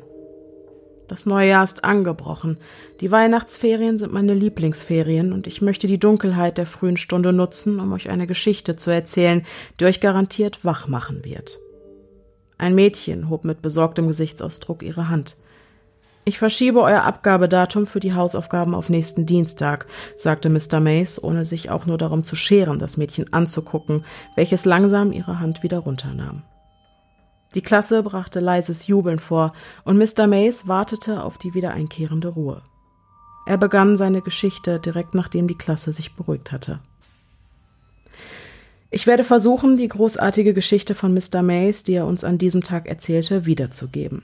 Das 1.08 1.26
neue 1.26 1.48
Jahr 1.48 1.64
ist 1.64 1.82
angebrochen. 1.82 2.58
Die 3.00 3.10
Weihnachtsferien 3.10 3.98
sind 3.98 4.12
meine 4.12 4.34
Lieblingsferien 4.34 5.32
und 5.32 5.48
ich 5.48 5.62
möchte 5.62 5.88
die 5.88 5.98
Dunkelheit 5.98 6.58
der 6.58 6.66
frühen 6.66 6.96
Stunde 6.96 7.32
nutzen, 7.32 7.80
um 7.80 7.92
euch 7.92 8.08
eine 8.08 8.28
Geschichte 8.28 8.76
zu 8.76 8.92
erzählen, 8.92 9.44
die 9.80 9.86
euch 9.86 10.00
garantiert 10.00 10.64
wach 10.64 10.86
machen 10.86 11.24
wird. 11.24 11.58
Ein 12.56 12.76
Mädchen 12.76 13.28
hob 13.30 13.42
mit 13.44 13.62
besorgtem 13.62 14.06
Gesichtsausdruck 14.06 14.84
ihre 14.84 15.08
Hand. 15.08 15.36
Ich 16.24 16.38
verschiebe 16.38 16.80
euer 16.80 17.02
Abgabedatum 17.02 17.84
für 17.84 17.98
die 17.98 18.14
Hausaufgaben 18.14 18.76
auf 18.76 18.88
nächsten 18.88 19.26
Dienstag, 19.26 19.86
sagte 20.16 20.50
Mr. 20.50 20.78
Mays, 20.78 21.22
ohne 21.22 21.44
sich 21.44 21.68
auch 21.70 21.84
nur 21.84 21.98
darum 21.98 22.22
zu 22.22 22.36
scheren, 22.36 22.78
das 22.78 22.96
Mädchen 22.96 23.32
anzugucken, 23.32 24.04
welches 24.36 24.64
langsam 24.64 25.10
ihre 25.10 25.40
Hand 25.40 25.64
wieder 25.64 25.78
runternahm. 25.78 26.44
Die 27.56 27.60
Klasse 27.60 28.04
brachte 28.04 28.38
leises 28.38 28.86
Jubeln 28.86 29.18
vor, 29.18 29.52
und 29.84 29.98
Mr. 29.98 30.28
Mays 30.28 30.68
wartete 30.68 31.24
auf 31.24 31.38
die 31.38 31.54
wieder 31.54 31.72
einkehrende 31.72 32.28
Ruhe. 32.28 32.62
Er 33.44 33.58
begann 33.58 33.96
seine 33.96 34.22
Geschichte 34.22 34.78
direkt 34.78 35.14
nachdem 35.14 35.48
die 35.48 35.58
Klasse 35.58 35.92
sich 35.92 36.14
beruhigt 36.14 36.52
hatte. 36.52 36.78
Ich 38.92 39.08
werde 39.08 39.24
versuchen, 39.24 39.76
die 39.76 39.88
großartige 39.88 40.54
Geschichte 40.54 40.94
von 40.94 41.12
Mr. 41.14 41.42
Mays, 41.42 41.82
die 41.82 41.94
er 41.94 42.06
uns 42.06 42.22
an 42.22 42.38
diesem 42.38 42.62
Tag 42.62 42.86
erzählte, 42.86 43.44
wiederzugeben. 43.44 44.22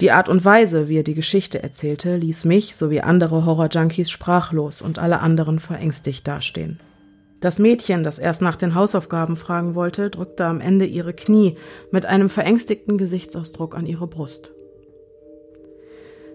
Die 0.00 0.12
Art 0.12 0.30
und 0.30 0.42
Weise, 0.46 0.88
wie 0.88 0.98
er 0.98 1.02
die 1.02 1.14
Geschichte 1.14 1.62
erzählte, 1.62 2.16
ließ 2.16 2.46
mich 2.46 2.74
sowie 2.74 3.00
andere 3.00 3.44
Horror-Junkies 3.44 4.10
sprachlos 4.10 4.80
und 4.80 4.98
alle 4.98 5.20
anderen 5.20 5.58
verängstigt 5.58 6.26
dastehen. 6.26 6.80
Das 7.40 7.58
Mädchen, 7.58 8.02
das 8.02 8.18
erst 8.18 8.40
nach 8.40 8.56
den 8.56 8.74
Hausaufgaben 8.74 9.36
fragen 9.36 9.74
wollte, 9.74 10.08
drückte 10.08 10.46
am 10.46 10.60
Ende 10.60 10.86
ihre 10.86 11.12
Knie 11.12 11.56
mit 11.90 12.06
einem 12.06 12.30
verängstigten 12.30 12.96
Gesichtsausdruck 12.96 13.74
an 13.74 13.84
ihre 13.84 14.06
Brust. 14.06 14.52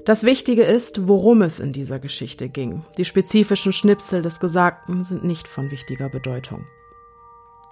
Das 0.04 0.24
Wichtige 0.24 0.62
ist, 0.62 1.08
worum 1.08 1.42
es 1.42 1.60
in 1.60 1.74
dieser 1.74 1.98
Geschichte 1.98 2.50
ging. 2.50 2.82
Die 3.00 3.06
spezifischen 3.06 3.74
Schnipsel 3.74 4.22
des 4.22 4.40
Gesagten 4.40 5.04
sind 5.04 5.24
nicht 5.24 5.48
von 5.48 5.72
wichtiger 5.72 6.10
Bedeutung. 6.10 6.66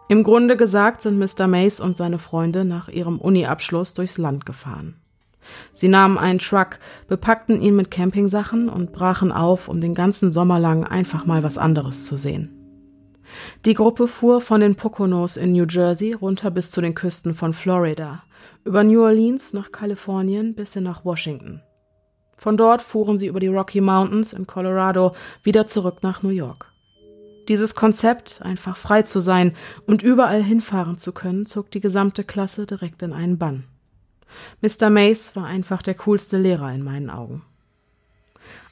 Im 0.09 0.23
Grunde 0.23 0.57
gesagt 0.57 1.03
sind 1.03 1.19
Mr. 1.19 1.47
Mace 1.47 1.79
und 1.79 1.95
seine 1.95 2.17
Freunde 2.17 2.65
nach 2.65 2.87
ihrem 2.87 3.19
Uni-Abschluss 3.19 3.93
durchs 3.93 4.17
Land 4.17 4.47
gefahren. 4.47 5.02
Sie 5.71 5.87
nahmen 5.87 6.17
einen 6.17 6.39
Truck, 6.39 6.79
bepackten 7.07 7.61
ihn 7.61 7.75
mit 7.75 7.91
Campingsachen 7.91 8.69
und 8.69 8.91
brachen 8.91 9.31
auf, 9.31 9.67
um 9.67 9.81
den 9.81 9.95
ganzen 9.95 10.31
Sommer 10.31 10.59
lang 10.59 10.83
einfach 10.83 11.25
mal 11.25 11.43
was 11.43 11.57
anderes 11.57 12.05
zu 12.05 12.17
sehen. 12.17 12.59
Die 13.65 13.73
Gruppe 13.73 14.07
fuhr 14.07 14.41
von 14.41 14.61
den 14.61 14.75
Poconos 14.75 15.37
in 15.37 15.53
New 15.53 15.65
Jersey 15.67 16.13
runter 16.13 16.51
bis 16.51 16.71
zu 16.71 16.81
den 16.81 16.95
Küsten 16.95 17.33
von 17.33 17.53
Florida, 17.53 18.21
über 18.63 18.83
New 18.83 19.01
Orleans 19.01 19.53
nach 19.53 19.71
Kalifornien 19.71 20.55
bis 20.55 20.73
hin 20.73 20.83
nach 20.83 21.05
Washington. 21.05 21.61
Von 22.37 22.57
dort 22.57 22.81
fuhren 22.81 23.19
sie 23.19 23.27
über 23.27 23.39
die 23.39 23.47
Rocky 23.47 23.79
Mountains 23.79 24.33
in 24.33 24.47
Colorado 24.47 25.11
wieder 25.43 25.67
zurück 25.67 25.99
nach 26.01 26.23
New 26.23 26.29
York. 26.29 26.73
Dieses 27.47 27.75
Konzept, 27.75 28.41
einfach 28.41 28.77
frei 28.77 29.01
zu 29.01 29.19
sein 29.19 29.53
und 29.85 30.01
überall 30.01 30.41
hinfahren 30.41 30.97
zu 30.97 31.11
können, 31.11 31.45
zog 31.45 31.71
die 31.71 31.81
gesamte 31.81 32.23
Klasse 32.23 32.65
direkt 32.65 33.01
in 33.01 33.13
einen 33.13 33.37
Bann. 33.37 33.65
Mr. 34.61 34.89
Mace 34.89 35.35
war 35.35 35.45
einfach 35.45 35.81
der 35.81 35.95
coolste 35.95 36.37
Lehrer 36.37 36.71
in 36.71 36.83
meinen 36.83 37.09
Augen. 37.09 37.43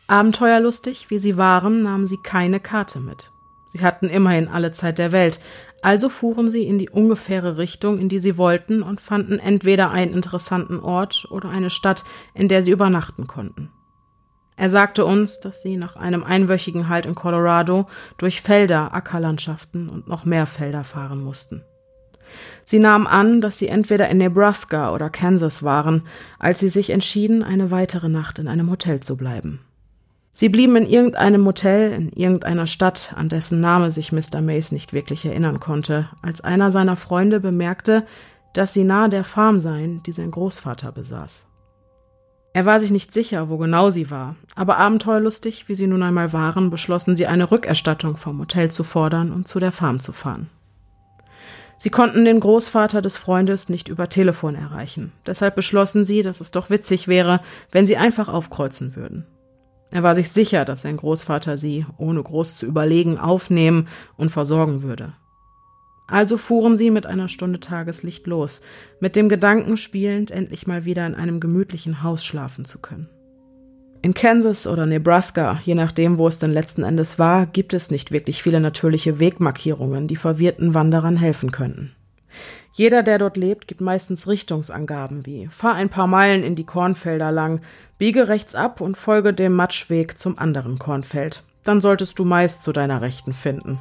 Abenteuerlustig, 0.08 1.10
wie 1.10 1.20
sie 1.20 1.38
waren, 1.38 1.84
nahmen 1.84 2.06
sie 2.06 2.20
keine 2.22 2.60
Karte 2.60 3.00
mit. 3.00 3.32
Sie 3.72 3.82
hatten 3.82 4.10
immerhin 4.10 4.50
alle 4.50 4.74
Zeit 4.74 4.98
der 4.98 5.12
Welt, 5.12 5.40
also 5.82 6.10
fuhren 6.10 6.52
sie 6.52 6.64
in 6.64 6.78
die 6.78 6.90
ungefähre 6.90 7.58
Richtung, 7.58 7.98
in 7.98 8.10
die 8.10 8.20
sie 8.20 8.38
wollten, 8.38 8.84
und 8.84 9.02
fanden 9.02 9.40
entweder 9.40 9.90
einen 9.90 10.12
interessanten 10.12 10.80
Ort 10.80 11.28
oder 11.32 11.50
eine 11.50 11.70
Stadt, 11.70 12.04
in 12.34 12.50
der 12.50 12.62
sie 12.62 12.72
übernachten 12.72 13.26
konnten. 13.26 13.70
Er 14.58 14.70
sagte 14.70 15.06
uns, 15.06 15.40
dass 15.40 15.62
sie 15.62 15.76
nach 15.76 15.96
einem 15.96 16.24
einwöchigen 16.24 16.88
Halt 16.88 17.06
in 17.06 17.16
Colorado 17.16 17.88
durch 18.18 18.42
Felder, 18.42 18.94
Ackerlandschaften 18.94 19.90
und 19.90 20.08
noch 20.08 20.26
mehr 20.26 20.46
Felder 20.46 20.84
fahren 20.84 21.24
mussten. 21.24 21.64
Sie 22.64 22.80
nahmen 22.80 23.08
an, 23.08 23.42
dass 23.42 23.58
sie 23.58 23.68
entweder 23.68 24.10
in 24.10 24.18
Nebraska 24.18 24.94
oder 24.94 25.10
Kansas 25.10 25.64
waren, 25.64 26.04
als 26.40 26.60
sie 26.60 26.70
sich 26.70 26.90
entschieden, 26.90 27.44
eine 27.44 27.72
weitere 27.72 28.10
Nacht 28.10 28.40
in 28.40 28.48
einem 28.48 28.70
Hotel 28.70 29.00
zu 29.00 29.18
bleiben. 29.18 29.60
Sie 30.34 30.50
blieben 30.50 30.76
in 30.78 30.88
irgendeinem 30.88 31.46
Hotel 31.46 31.92
in 31.92 32.10
irgendeiner 32.10 32.66
Stadt, 32.66 33.14
an 33.18 33.28
dessen 33.28 33.60
Name 33.60 33.92
sich 33.92 34.12
Mr. 34.12 34.42
Mace 34.42 34.72
nicht 34.72 34.94
wirklich 34.94 35.26
erinnern 35.26 35.60
konnte, 35.60 36.10
als 36.22 36.42
einer 36.42 36.72
seiner 36.72 36.96
Freunde 36.96 37.40
bemerkte, 37.40 38.06
dass 38.54 38.74
sie 38.74 38.86
nahe 38.86 39.10
der 39.10 39.24
Farm 39.24 39.60
seien, 39.60 40.02
die 40.04 40.12
sein 40.12 40.32
Großvater 40.32 40.92
besaß. 40.92 41.48
Er 42.54 42.66
war 42.66 42.80
sich 42.80 42.92
nicht 42.92 43.14
sicher, 43.14 43.50
wo 43.50 43.58
genau 43.58 43.90
sie 43.90 44.12
war, 44.12 44.36
aber 44.56 44.78
abenteuerlustig, 44.78 45.70
wie 45.70 45.76
sie 45.76 45.88
nun 45.88 46.04
einmal 46.04 46.34
waren, 46.34 46.70
beschlossen 46.70 47.16
sie 47.16 47.28
eine 47.28 47.50
Rückerstattung 47.50 48.18
vom 48.18 48.40
Hotel 48.40 48.70
zu 48.70 48.84
fordern 48.84 49.32
und 49.32 49.48
zu 49.48 49.60
der 49.60 49.72
Farm 49.72 50.02
zu 50.02 50.12
fahren. 50.12 50.50
Sie 51.82 51.90
konnten 51.90 52.26
den 52.26 52.40
Großvater 52.40 53.02
des 53.02 53.18
Freundes 53.18 53.68
nicht 53.68 53.88
über 53.88 54.08
Telefon 54.08 54.54
erreichen. 54.54 55.14
Deshalb 55.26 55.56
beschlossen 55.56 56.06
sie, 56.06 56.22
dass 56.22 56.40
es 56.40 56.52
doch 56.52 56.70
witzig 56.70 57.08
wäre, 57.08 57.40
wenn 57.72 57.88
sie 57.88 57.98
einfach 57.98 58.30
aufkreuzen 58.30 58.96
würden. 58.96 59.26
Er 59.90 60.04
war 60.04 60.14
sich 60.14 60.30
sicher, 60.30 60.64
dass 60.64 60.84
sein 60.84 60.98
Großvater 60.98 61.58
sie, 61.58 61.88
ohne 61.98 62.22
groß 62.22 62.56
zu 62.58 62.68
überlegen, 62.68 63.18
aufnehmen 63.18 63.88
und 64.16 64.30
versorgen 64.30 64.84
würde. 64.84 65.14
Also 66.06 66.38
fuhren 66.38 66.78
sie 66.78 66.92
mit 66.92 67.08
einer 67.08 67.28
Stunde 67.28 67.60
Tageslicht 67.60 68.28
los, 68.28 68.62
mit 69.00 69.16
dem 69.16 69.28
Gedanken 69.28 69.76
spielend, 69.76 70.30
endlich 70.30 70.68
mal 70.68 70.86
wieder 70.86 71.08
in 71.08 71.16
einem 71.16 71.40
gemütlichen 71.40 72.04
Haus 72.04 72.24
schlafen 72.24 72.64
zu 72.64 72.78
können. 72.78 73.10
In 74.04 74.16
Kansas 74.16 74.66
oder 74.66 74.88
Nebraska, 74.88 75.60
je 75.64 75.76
nachdem, 75.76 76.18
wo 76.18 76.28
es 76.28 76.40
denn 76.40 76.52
letzten 76.52 76.82
Endes 76.82 77.20
war, 77.20 77.46
gibt 77.46 77.74
es 77.74 77.92
nicht 77.92 78.12
wirklich 78.12 78.42
viele 78.42 78.60
natürliche 78.60 79.20
Wegmarkierungen, 79.20 80.08
die 80.08 80.16
verwirrten 80.16 80.74
Wanderern 80.74 81.18
helfen 81.18 81.52
könnten. 81.52 81.92
Jeder, 82.74 83.04
der 83.04 83.20
dort 83.20 83.38
lebt, 83.38 83.68
gibt 83.68 83.82
meistens 83.82 84.28
Richtungsangaben 84.28 85.26
wie 85.28 85.48
fahr 85.48 85.76
ein 85.76 85.90
paar 85.90 86.08
Meilen 86.08 86.44
in 86.44 86.56
die 86.56 86.64
Kornfelder 86.64 87.32
lang, 87.32 87.62
biege 88.00 88.28
rechts 88.28 88.56
ab 88.56 88.82
und 88.82 88.98
folge 88.98 89.34
dem 89.34 89.54
Matschweg 89.54 90.18
zum 90.18 90.40
anderen 90.40 90.80
Kornfeld. 90.80 91.44
Dann 91.64 91.80
solltest 91.80 92.18
du 92.18 92.26
meist 92.26 92.64
zu 92.64 92.72
deiner 92.72 93.02
Rechten 93.02 93.34
finden. 93.34 93.78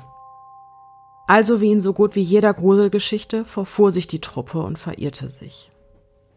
Also 1.27 1.63
wie 1.63 1.73
in 1.73 1.81
so 1.81 1.95
gut 1.95 2.15
wie 2.15 2.23
jeder 2.23 2.53
Gruselgeschichte 2.53 3.47
verfuhr 3.47 3.91
sich 3.91 4.07
die 4.07 4.21
Truppe 4.21 4.59
und 4.59 4.79
verirrte 4.79 5.29
sich. 5.29 5.71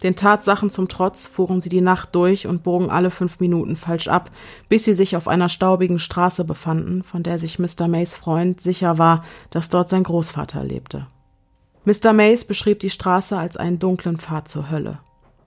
Den 0.03 0.17
Tatsachen 0.17 0.69
zum 0.69 0.89
Trotz 0.89 1.25
fuhren 1.25 1.61
sie 1.61 1.69
die 1.69 1.81
Nacht 1.81 2.13
durch 2.13 2.45
und 2.45 2.61
bogen 2.61 2.89
alle 2.89 3.09
fünf 3.09 3.39
Minuten 3.39 3.77
falsch 3.77 4.09
ab, 4.09 4.29
bis 4.67 4.83
sie 4.83 4.93
sich 4.93 5.15
auf 5.15 5.29
einer 5.29 5.47
staubigen 5.47 5.97
Straße 5.97 6.43
befanden, 6.43 7.03
von 7.03 7.23
der 7.23 7.39
sich 7.39 7.57
Mr. 7.57 7.87
Mays 7.87 8.15
Freund 8.15 8.59
sicher 8.59 8.97
war, 8.97 9.23
dass 9.49 9.69
dort 9.69 9.87
sein 9.87 10.03
Großvater 10.03 10.63
lebte. 10.63 11.07
Mr. 11.85 12.13
Mays 12.13 12.45
beschrieb 12.45 12.81
die 12.81 12.89
Straße 12.89 13.37
als 13.37 13.57
einen 13.57 13.79
dunklen 13.79 14.17
Pfad 14.17 14.47
zur 14.47 14.69
Hölle. 14.69 14.99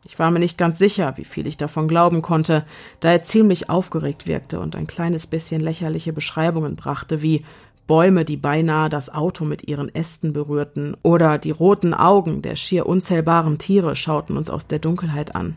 Ich 0.04 0.18
war 0.18 0.30
mir 0.30 0.38
nicht 0.38 0.56
ganz 0.56 0.78
sicher, 0.78 1.14
wie 1.16 1.24
viel 1.24 1.46
ich 1.46 1.56
davon 1.56 1.88
glauben 1.88 2.22
konnte, 2.22 2.64
da 3.00 3.10
er 3.10 3.24
ziemlich 3.24 3.68
aufgeregt 3.68 4.26
wirkte 4.26 4.60
und 4.60 4.76
ein 4.76 4.86
kleines 4.86 5.26
bisschen 5.26 5.60
lächerliche 5.60 6.12
Beschreibungen 6.12 6.76
brachte, 6.76 7.22
wie 7.22 7.44
Bäume, 7.86 8.24
die 8.24 8.36
beinahe 8.36 8.88
das 8.88 9.12
Auto 9.14 9.44
mit 9.44 9.68
ihren 9.68 9.94
Ästen 9.94 10.32
berührten, 10.32 10.96
oder 11.02 11.38
die 11.38 11.52
roten 11.52 11.94
Augen 11.94 12.42
der 12.42 12.56
schier 12.56 12.86
unzählbaren 12.86 13.58
Tiere 13.58 13.94
schauten 13.94 14.36
uns 14.36 14.50
aus 14.50 14.66
der 14.66 14.80
Dunkelheit 14.80 15.36
an. 15.36 15.56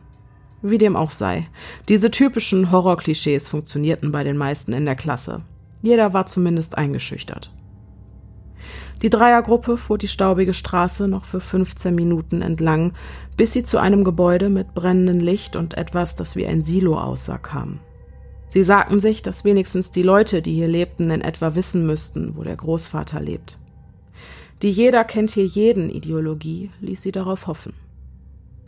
Wie 0.62 0.78
dem 0.78 0.96
auch 0.96 1.10
sei, 1.10 1.48
diese 1.88 2.12
typischen 2.12 2.72
Horrorklischees 2.72 3.48
funktionierten 3.48 4.12
bei 4.12 4.24
den 4.24 4.38
meisten 4.38 4.74
in 4.74 4.86
der 4.86 4.96
Klasse. 4.96 5.40
Jeder 5.82 6.14
war 6.14 6.26
zumindest 6.26 6.78
eingeschüchtert. 6.78 7.52
Die 9.02 9.10
Dreiergruppe 9.10 9.78
fuhr 9.78 9.98
die 9.98 10.10
staubige 10.10 10.54
Straße 10.54 11.08
noch 11.08 11.24
für 11.24 11.40
15 11.40 11.96
Minuten 11.96 12.42
entlang, 12.42 12.92
bis 13.38 13.54
sie 13.54 13.64
zu 13.64 13.78
einem 13.78 14.04
Gebäude 14.04 14.50
mit 14.50 14.74
brennendem 14.74 15.22
Licht 15.22 15.56
und 15.56 15.78
etwas, 15.78 16.16
das 16.16 16.36
wie 16.36 16.46
ein 16.46 16.66
Silo 16.66 17.00
aussah, 17.00 17.38
kam. 17.38 17.80
Sie 18.50 18.63
sagten 18.63 19.00
sich, 19.00 19.22
dass 19.22 19.44
wenigstens 19.44 19.91
die 19.91 20.01
Leute, 20.01 20.41
die 20.41 20.53
hier 20.53 20.68
lebten, 20.68 21.12
in 21.12 21.22
etwa 21.22 21.56
wissen 21.56 21.86
müssten, 21.86 22.36
wo 22.36 22.44
der 22.44 22.56
Großvater 22.56 23.22
lebt. 23.22 23.60
Die 24.62 24.72
Jeder 24.72 25.03
kennt 25.03 25.32
hier 25.32 25.46
jeden 25.46 25.89
Ideologie 25.89 26.72
ließ 26.82 27.01
sie 27.01 27.12
darauf 27.12 27.48
hoffen. 27.48 27.74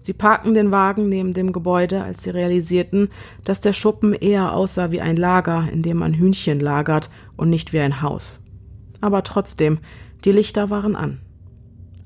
Sie 0.03 0.13
parkten 0.13 0.53
den 0.53 0.71
Wagen 0.71 1.09
neben 1.09 1.33
dem 1.33 1.51
Gebäude, 1.51 2.03
als 2.03 2.23
sie 2.23 2.31
realisierten, 2.31 3.09
dass 3.43 3.61
der 3.61 3.73
Schuppen 3.73 4.13
eher 4.13 4.53
aussah 4.53 4.91
wie 4.91 5.01
ein 5.01 5.17
Lager, 5.17 5.67
in 5.71 5.83
dem 5.83 5.97
man 5.97 6.13
Hühnchen 6.13 6.59
lagert 6.59 7.09
und 7.37 7.49
nicht 7.49 7.71
wie 7.73 7.79
ein 7.79 8.01
Haus. 8.01 8.41
Aber 8.99 9.23
trotzdem, 9.23 9.79
die 10.25 10.31
Lichter 10.31 10.69
waren 10.69 10.95
an. 10.95 11.19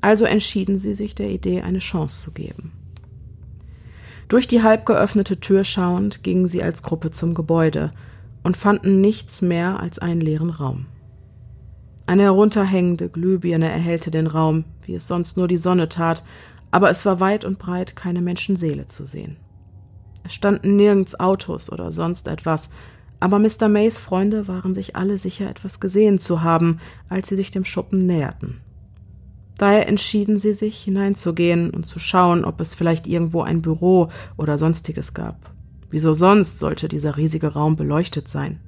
Also 0.02 0.26
entschieden 0.26 0.78
sie 0.78 0.94
sich 0.94 1.16
der 1.16 1.30
Idee 1.30 1.62
eine 1.62 1.80
Chance 1.80 2.22
zu 2.22 2.32
geben. 2.32 2.74
Durch 4.28 4.48
die 4.48 4.64
halb 4.64 4.86
geöffnete 4.86 5.40
Tür 5.40 5.64
schauend 5.64 6.24
gingen 6.24 6.48
sie 6.48 6.64
als 6.64 6.82
Gruppe 6.82 7.12
zum 7.12 7.34
Gebäude 7.34 7.92
und 8.44 8.58
fanden 8.58 9.02
nichts 9.02 9.42
mehr 9.42 9.80
als 9.80 10.00
einen 10.00 10.22
leeren 10.22 10.50
Raum. 10.50 10.88
Eine 12.08 12.24
herunterhängende 12.24 13.10
Glühbirne 13.10 13.70
erhellte 13.70 14.12
den 14.12 14.28
Raum, 14.28 14.66
wie 14.84 14.96
es 14.96 15.08
sonst 15.08 15.38
nur 15.38 15.48
die 15.48 15.58
Sonne 15.58 15.90
tat, 15.90 16.24
aber 16.72 16.90
es 16.90 17.06
war 17.06 17.20
weit 17.20 17.46
und 17.46 17.58
breit 17.58 17.96
keine 17.96 18.22
Menschenseele 18.22 18.88
zu 18.88 19.06
sehen. 19.06 19.38
Es 20.24 20.34
standen 20.34 20.76
nirgends 20.76 21.20
Autos 21.20 21.72
oder 21.72 21.92
sonst 21.92 22.28
etwas, 22.28 22.70
aber 23.20 23.40
Mr. 23.40 23.70
Mays 23.70 23.98
Freunde 23.98 24.48
waren 24.48 24.74
sich 24.74 24.96
alle 24.96 25.18
sicher, 25.18 25.50
etwas 25.50 25.80
gesehen 25.80 26.20
zu 26.20 26.44
haben, 26.44 26.80
als 27.10 27.30
sie 27.30 27.36
sich 27.36 27.52
dem 27.52 27.66
Schuppen 27.66 28.06
näherten. 28.06 28.62
Daher 29.58 29.88
entschieden 29.88 30.38
sie 30.38 30.54
sich, 30.54 30.84
hineinzugehen 30.84 31.70
und 31.70 31.86
zu 31.86 32.00
schauen, 32.00 32.44
ob 32.44 32.60
es 32.60 32.74
vielleicht 32.74 33.08
irgendwo 33.08 33.42
ein 33.42 33.62
Büro 33.62 34.10
oder 34.38 34.58
sonstiges 34.58 35.14
gab. 35.14 35.52
Wieso 35.90 36.14
sonst 36.14 36.60
sollte 36.60 36.88
dieser 36.88 37.16
riesige 37.16 37.54
Raum 37.54 37.76
beleuchtet 37.76 38.28
sein? 38.28 38.60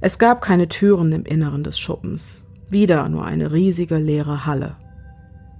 Es 0.00 0.18
gab 0.18 0.42
keine 0.42 0.68
Türen 0.68 1.12
im 1.12 1.24
Inneren 1.24 1.62
des 1.62 1.78
Schuppens, 1.78 2.44
wieder 2.68 3.08
nur 3.08 3.24
eine 3.24 3.52
riesige 3.52 3.98
leere 3.98 4.46
Halle. 4.46 4.76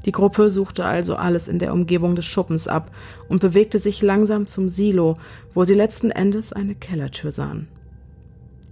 Die 0.04 0.12
Gruppe 0.12 0.50
suchte 0.50 0.84
also 0.84 1.16
alles 1.16 1.48
in 1.48 1.58
der 1.58 1.72
Umgebung 1.72 2.14
des 2.14 2.26
Schuppens 2.26 2.68
ab 2.68 2.90
und 3.28 3.40
bewegte 3.40 3.78
sich 3.78 4.02
langsam 4.02 4.46
zum 4.46 4.68
Silo, 4.68 5.14
wo 5.54 5.64
sie 5.64 5.74
letzten 5.74 6.10
Endes 6.10 6.52
eine 6.52 6.74
Kellertür 6.74 7.30
sahen. 7.30 7.68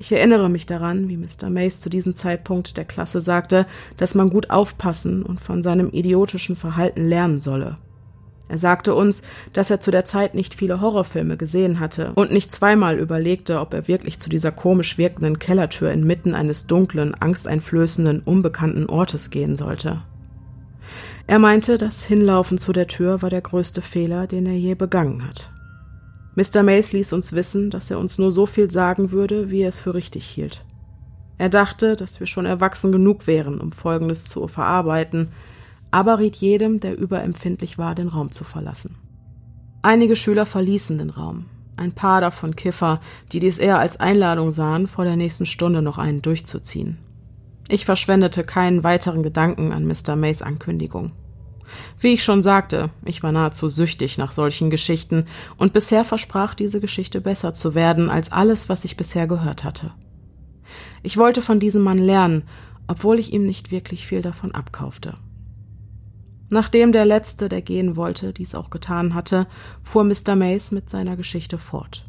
Ich 0.03 0.11
erinnere 0.11 0.51
mich 0.51 0.67
daran, 0.67 1.09
wie 1.09 1.17
Mr. 1.17 1.49
Mace 1.49 1.81
zu 1.81 1.89
diesem 1.89 2.17
Zeitpunkt 2.17 2.77
der 2.77 2.85
Klasse 2.85 3.21
sagte, 3.21 3.67
dass 3.99 4.17
man 4.17 4.31
gut 4.31 4.51
aufpassen 4.51 5.23
und 5.23 5.41
von 5.41 5.63
seinem 5.63 5.91
idiotischen 5.93 6.57
Verhalten 6.57 7.07
lernen 7.07 7.39
solle. 7.39 7.77
Er 8.49 8.59
sagte 8.59 8.97
uns, 8.97 9.23
dass 9.53 9.71
er 9.71 9.79
zu 9.79 9.93
der 9.93 10.05
Zeit 10.05 10.35
nicht 10.35 10.57
viele 10.57 10.81
Horrorfilme 10.81 11.37
gesehen 11.37 11.79
hatte 11.79 12.15
und 12.17 12.33
nicht 12.33 12.51
zweimal 12.51 12.99
überlegte, 12.99 13.61
ob 13.61 13.75
er 13.75 13.87
wirklich 13.87 14.19
zu 14.19 14.29
dieser 14.29 14.51
komisch 14.51 14.99
wirkenden 14.99 15.39
Kellertür 15.39 15.93
inmitten 15.93 16.35
eines 16.35 16.67
dunklen, 16.67 17.15
angsteinflößenden, 17.15 18.23
unbekannten 18.25 18.87
Ortes 18.87 19.31
gehen 19.31 19.57
sollte. 19.57 20.03
Er 21.29 21.39
meinte, 21.39 21.79
das 21.79 22.03
Hinlaufen 22.03 22.59
zu 22.59 22.73
der 22.73 22.89
Tür 22.89 23.23
war 23.23 23.31
der 23.31 23.41
größte 23.41 23.83
Fehler, 23.83 24.27
den 24.27 24.47
er 24.47 24.57
je 24.57 24.75
begangen 24.75 25.25
hat. 25.25 25.53
Mr. 26.35 26.63
Mace 26.63 26.93
ließ 26.93 27.13
uns 27.13 27.33
wissen, 27.33 27.71
dass 27.71 27.91
er 27.91 27.99
uns 27.99 28.19
nur 28.19 28.33
so 28.33 28.47
viel 28.47 28.71
sagen 28.71 29.11
würde, 29.11 29.51
wie 29.51 29.63
er 29.63 29.69
es 29.69 29.79
für 29.79 29.95
richtig 29.95 30.25
hielt. 30.25 30.65
Er 31.37 31.49
dachte, 31.49 31.97
dass 31.97 32.21
wir 32.21 32.27
schon 32.27 32.47
erwachsen 32.47 32.93
genug 32.93 33.27
wären, 33.27 33.61
um 33.61 33.73
Folgendes 33.73 34.25
zu 34.25 34.47
verarbeiten, 34.49 35.31
aber 35.91 36.19
riet 36.19 36.37
jedem, 36.37 36.81
der 36.81 36.97
überempfindlich 36.99 37.79
war, 37.79 37.95
den 37.95 38.09
Raum 38.09 38.33
zu 38.33 38.45
verlassen. 38.45 38.97
Einige 39.83 40.17
Schüler 40.17 40.47
verließen 40.47 40.97
den 40.97 41.11
Raum, 41.11 41.47
ein 41.77 41.93
paar 41.93 42.21
davon 42.21 42.57
Kiffer, 42.57 43.01
die 43.33 43.41
dies 43.41 43.59
eher 43.59 43.79
als 43.79 43.99
Einladung 43.99 44.53
sahen, 44.53 44.87
vor 44.87 45.05
der 45.05 45.17
nächsten 45.17 45.45
Stunde 45.45 45.83
noch 45.83 45.99
einen 45.99 46.23
durchzuziehen. 46.23 46.99
Ich 47.69 47.85
verschwendete 47.85 48.45
keinen 48.45 48.85
weiteren 48.85 49.23
Gedanken 49.23 49.73
an 49.73 49.87
Mr. 49.87 50.17
Mays 50.17 50.43
Ankündigung. 50.43 51.13
Wie 51.99 52.13
ich 52.13 52.25
schon 52.25 52.43
sagte, 52.43 52.91
ich 53.05 53.23
war 53.23 53.33
nahezu 53.33 53.69
süchtig 53.69 54.19
nach 54.19 54.33
solchen 54.33 54.71
Geschichten, 54.71 55.27
und 55.57 55.73
bisher 55.73 56.05
versprach 56.05 56.55
diese 56.55 56.81
Geschichte 56.81 57.21
besser 57.21 57.55
zu 57.55 57.75
werden 57.75 58.11
als 58.11 58.33
alles, 58.33 58.69
was 58.69 58.85
ich 58.85 58.97
bisher 58.97 59.27
gehört 59.27 59.65
hatte. 59.65 59.93
Ich 61.03 61.17
wollte 61.17 61.43
von 61.43 61.61
diesem 61.61 61.83
Mann 61.83 61.99
lernen, 61.99 62.45
obwohl 62.87 63.19
ich 63.19 63.33
ihm 63.33 63.45
nicht 63.47 63.71
wirklich 63.71 64.07
viel 64.07 64.23
davon 64.23 64.53
abkaufte. 64.53 65.15
Nachdem 66.49 66.93
der 66.93 67.07
Letzte, 67.07 67.49
der 67.49 67.63
gehen 67.63 67.97
wollte, 67.97 68.33
dies 68.33 68.55
auch 68.55 68.69
getan 68.69 69.15
hatte, 69.15 69.47
fuhr 69.83 70.05
Mr. 70.05 70.37
Mays 70.37 70.71
mit 70.71 70.91
seiner 70.91 71.17
Geschichte 71.17 71.57
fort. 71.57 72.05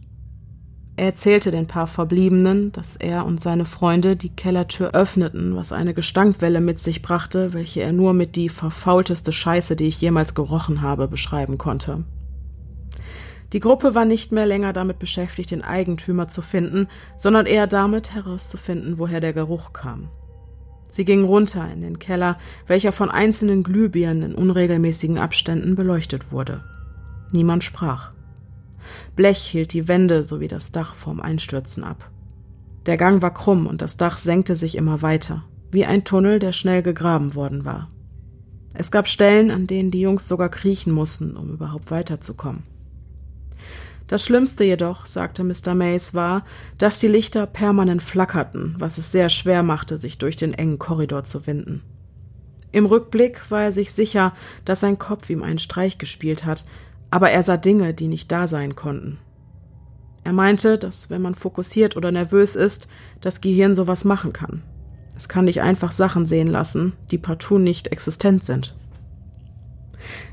Er 0.96 1.06
erzählte 1.06 1.50
den 1.50 1.66
paar 1.66 1.88
Verbliebenen, 1.88 2.72
dass 2.72 2.96
er 2.96 3.26
und 3.26 3.42
seine 3.42 3.66
Freunde 3.66 4.16
die 4.16 4.30
Kellertür 4.30 4.92
öffneten, 4.94 5.56
was 5.56 5.72
eine 5.72 5.96
Gestankwelle 5.96 6.62
mit 6.62 6.80
sich 6.80 7.02
brachte, 7.02 7.54
welche 7.54 7.82
er 7.82 7.92
nur 7.92 8.14
mit 8.14 8.36
die 8.36 8.50
verfaulteste 8.50 9.32
Scheiße, 9.32 9.76
die 9.76 9.88
ich 9.88 10.00
jemals 10.00 10.36
gerochen 10.36 10.82
habe, 10.82 11.08
beschreiben 11.08 11.58
konnte. 11.58 12.04
Die 13.54 13.60
Gruppe 13.60 13.96
war 13.96 14.06
nicht 14.06 14.32
mehr 14.32 14.46
länger 14.46 14.72
damit 14.72 15.00
beschäftigt, 15.00 15.50
den 15.50 15.64
Eigentümer 15.64 16.28
zu 16.28 16.44
finden, 16.44 16.88
sondern 17.18 17.48
eher 17.48 17.68
damit 17.68 18.14
herauszufinden, 18.14 19.00
woher 19.00 19.20
der 19.20 19.34
Geruch 19.34 19.74
kam. 19.74 20.10
Sie 20.90 21.06
gingen 21.06 21.26
runter 21.26 21.68
in 21.74 21.82
den 21.82 21.98
Keller, 21.98 22.38
welcher 22.68 22.92
von 22.92 23.10
einzelnen 23.10 23.64
Glühbirnen 23.64 24.32
in 24.32 24.36
unregelmäßigen 24.36 25.18
Abständen 25.18 25.74
beleuchtet 25.74 26.32
wurde. 26.32 26.64
Niemand 27.32 27.64
sprach. 27.64 28.13
Blech 29.16 29.40
hielt 29.40 29.74
die 29.74 29.88
Wände 29.88 30.24
sowie 30.24 30.48
das 30.48 30.72
Dach 30.72 30.96
vorm 30.96 31.20
Einstürzen 31.20 31.84
ab. 31.84 32.10
Der 32.86 32.98
Gang 32.98 33.22
war 33.22 33.34
krumm 33.34 33.68
und 33.68 33.82
das 33.82 33.98
Dach 33.98 34.18
senkte 34.18 34.56
sich 34.56 34.76
immer 34.76 35.02
weiter, 35.02 35.44
wie 35.72 35.86
ein 35.86 36.04
Tunnel, 36.04 36.40
der 36.40 36.52
schnell 36.52 36.82
gegraben 36.82 37.36
worden 37.36 37.64
war. 37.64 37.90
Es 38.74 38.92
gab 38.92 39.08
Stellen, 39.08 39.52
an 39.52 39.68
denen 39.68 39.92
die 39.92 40.02
Jungs 40.02 40.28
sogar 40.28 40.50
kriechen 40.50 40.92
mussten, 40.92 41.38
um 41.38 41.52
überhaupt 41.52 41.92
weiterzukommen. 41.92 42.64
Das 44.08 44.26
Schlimmste 44.26 44.64
jedoch, 44.64 45.06
sagte 45.06 45.44
Mr. 45.44 45.76
Mays, 45.76 46.14
war, 46.14 46.44
dass 46.78 47.00
die 47.00 47.08
Lichter 47.08 47.46
permanent 47.46 48.04
flackerten, 48.04 48.76
was 48.78 48.98
es 48.98 49.12
sehr 49.12 49.30
schwer 49.30 49.64
machte, 49.64 49.98
sich 49.98 50.18
durch 50.18 50.36
den 50.36 50.54
engen 50.54 50.80
Korridor 50.80 51.24
zu 51.24 51.48
winden. 51.48 51.84
Im 52.72 52.88
Rückblick 52.88 53.50
war 53.52 53.62
er 53.64 53.72
sich 53.72 53.92
sicher, 53.92 54.32
dass 54.66 54.80
sein 54.80 54.98
Kopf 54.98 55.30
ihm 55.30 55.44
einen 55.44 55.60
Streich 55.60 56.00
gespielt 56.00 56.44
hat, 56.44 56.66
aber 57.14 57.30
er 57.30 57.44
sah 57.44 57.58
Dinge, 57.58 57.94
die 57.94 58.08
nicht 58.08 58.32
da 58.32 58.48
sein 58.48 58.76
konnten. 58.76 59.20
Er 60.24 60.34
meinte, 60.34 60.80
dass 60.80 61.12
wenn 61.12 61.22
man 61.22 61.36
fokussiert 61.36 61.96
oder 61.96 62.12
nervös 62.12 62.56
ist, 62.56 62.88
das 63.22 63.40
Gehirn 63.40 63.76
sowas 63.76 64.04
machen 64.04 64.34
kann. 64.34 64.64
Es 65.16 65.30
kann 65.30 65.46
dich 65.46 65.62
einfach 65.62 65.92
Sachen 65.92 66.26
sehen 66.26 66.48
lassen, 66.48 66.94
die 67.12 67.20
partout 67.20 67.60
nicht 67.60 67.90
existent 67.90 68.44
sind. 68.44 68.76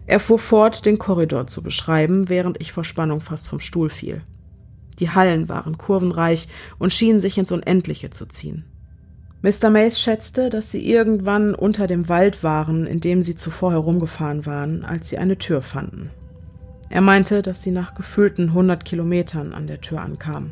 Er 0.06 0.20
fuhr 0.20 0.38
fort, 0.38 0.86
den 0.86 0.98
Korridor 0.98 1.46
zu 1.48 1.62
beschreiben, 1.62 2.30
während 2.30 2.58
ich 2.62 2.72
vor 2.72 2.84
Spannung 2.84 3.20
fast 3.20 3.46
vom 3.46 3.60
Stuhl 3.60 3.90
fiel. 3.90 4.22
Die 5.00 5.10
Hallen 5.10 5.50
waren 5.50 5.76
kurvenreich 5.76 6.48
und 6.78 6.94
schienen 6.94 7.20
sich 7.20 7.36
ins 7.36 7.52
Unendliche 7.52 8.08
zu 8.08 8.24
ziehen. 8.24 8.64
Mr. 9.42 9.68
Mace 9.68 10.00
schätzte, 10.00 10.48
dass 10.48 10.70
sie 10.70 10.90
irgendwann 10.90 11.54
unter 11.54 11.86
dem 11.86 12.08
Wald 12.08 12.42
waren, 12.42 12.86
in 12.86 13.00
dem 13.00 13.22
sie 13.22 13.34
zuvor 13.34 13.72
herumgefahren 13.72 14.46
waren, 14.46 14.82
als 14.82 15.10
sie 15.10 15.18
eine 15.18 15.36
Tür 15.36 15.60
fanden. 15.60 16.08
Er 16.90 17.00
meinte, 17.00 17.40
dass 17.40 17.62
sie 17.62 17.70
nach 17.70 17.94
gefühlten 17.94 18.53
hundert 18.53 18.85
Kilometern 18.85 19.53
an 19.53 19.68
der 19.68 19.81
Tür 19.81 20.03
ankam. 20.03 20.50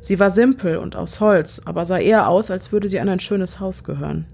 Sie 0.00 0.18
war 0.18 0.30
simpel 0.30 0.76
und 0.78 0.96
aus 0.96 1.20
Holz, 1.20 1.62
aber 1.64 1.84
sah 1.84 1.98
eher 1.98 2.28
aus, 2.28 2.50
als 2.50 2.72
würde 2.72 2.88
sie 2.88 2.98
an 2.98 3.08
ein 3.08 3.20
schönes 3.20 3.60
Haus 3.60 3.84
gehören. 3.84 4.26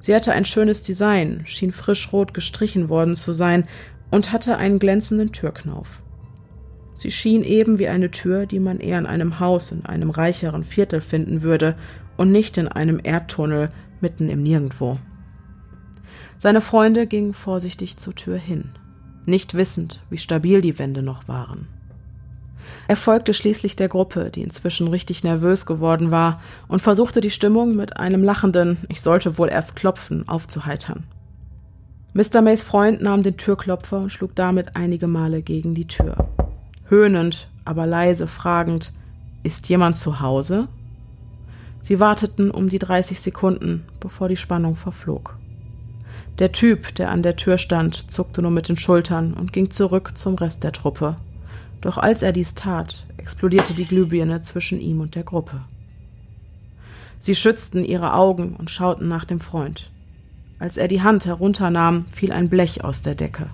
Sie 0.00 0.14
hatte 0.14 0.32
ein 0.32 0.46
schönes 0.46 0.82
Design, 0.82 1.42
schien 1.44 1.72
frisch 1.72 2.10
rot 2.10 2.32
gestrichen 2.32 2.88
worden 2.88 3.16
zu 3.16 3.34
sein 3.34 3.64
und 4.10 4.32
hatte 4.32 4.56
einen 4.56 4.78
glänzenden 4.78 5.32
Türknauf. 5.32 6.02
Sie 6.94 7.10
schien 7.10 7.44
eben 7.44 7.78
wie 7.78 7.88
eine 7.88 8.10
Tür, 8.10 8.46
die 8.46 8.60
man 8.60 8.80
eher 8.80 8.98
in 8.98 9.06
einem 9.06 9.40
Haus 9.40 9.72
in 9.72 9.84
einem 9.84 10.08
reicheren 10.08 10.64
Viertel 10.64 11.02
finden 11.02 11.42
würde 11.42 11.76
und 12.16 12.32
nicht 12.32 12.56
in 12.56 12.66
einem 12.66 12.98
Erdtunnel 13.02 13.68
mitten 14.00 14.30
im 14.30 14.42
Nirgendwo. 14.42 14.98
Seine 16.38 16.62
Freunde 16.62 17.06
gingen 17.06 17.34
vorsichtig 17.34 17.98
zur 17.98 18.14
Tür 18.14 18.38
hin 18.38 18.72
nicht 19.30 19.54
wissend, 19.54 20.02
wie 20.10 20.18
stabil 20.18 20.60
die 20.60 20.78
Wände 20.78 21.02
noch 21.02 21.28
waren. 21.28 21.68
Er 22.88 22.96
folgte 22.96 23.34
schließlich 23.34 23.76
der 23.76 23.88
Gruppe, 23.88 24.30
die 24.30 24.42
inzwischen 24.42 24.88
richtig 24.88 25.24
nervös 25.24 25.64
geworden 25.64 26.10
war, 26.10 26.40
und 26.68 26.82
versuchte 26.82 27.20
die 27.20 27.30
Stimmung 27.30 27.76
mit 27.76 27.96
einem 27.96 28.22
lachenden 28.22 28.78
Ich 28.88 29.00
sollte 29.00 29.38
wohl 29.38 29.48
erst 29.48 29.76
klopfen 29.76 30.28
aufzuheitern. 30.28 31.04
Mr. 32.12 32.42
Mays 32.42 32.62
Freund 32.62 33.00
nahm 33.00 33.22
den 33.22 33.36
Türklopfer 33.36 34.00
und 34.00 34.12
schlug 34.12 34.34
damit 34.34 34.74
einige 34.74 35.06
Male 35.06 35.42
gegen 35.42 35.74
die 35.74 35.86
Tür. 35.86 36.28
Höhnend, 36.88 37.48
aber 37.64 37.86
leise 37.86 38.26
fragend 38.26 38.92
Ist 39.44 39.68
jemand 39.68 39.96
zu 39.96 40.20
Hause? 40.20 40.66
Sie 41.82 42.00
warteten 42.00 42.50
um 42.50 42.68
die 42.68 42.78
30 42.78 43.20
Sekunden, 43.20 43.84
bevor 44.00 44.28
die 44.28 44.36
Spannung 44.36 44.74
verflog. 44.74 45.38
Der 46.40 46.52
Typ, 46.52 46.94
der 46.94 47.10
an 47.10 47.22
der 47.22 47.36
Tür 47.36 47.58
stand, 47.58 48.10
zuckte 48.10 48.40
nur 48.40 48.50
mit 48.50 48.70
den 48.70 48.78
Schultern 48.78 49.34
und 49.34 49.52
ging 49.52 49.70
zurück 49.70 50.16
zum 50.16 50.36
Rest 50.36 50.64
der 50.64 50.72
Truppe. 50.72 51.16
Doch 51.82 51.98
als 51.98 52.22
er 52.22 52.32
dies 52.32 52.54
tat, 52.54 53.06
explodierte 53.18 53.74
die 53.74 53.84
Glühbirne 53.84 54.40
zwischen 54.40 54.80
ihm 54.80 55.02
und 55.02 55.14
der 55.14 55.22
Gruppe. 55.22 55.60
Sie 57.18 57.34
schützten 57.34 57.84
ihre 57.84 58.14
Augen 58.14 58.56
und 58.56 58.70
schauten 58.70 59.06
nach 59.06 59.26
dem 59.26 59.38
Freund. 59.38 59.90
Als 60.58 60.78
er 60.78 60.88
die 60.88 61.02
Hand 61.02 61.26
herunternahm, 61.26 62.06
fiel 62.08 62.32
ein 62.32 62.48
Blech 62.48 62.84
aus 62.84 63.02
der 63.02 63.14
Decke. 63.14 63.50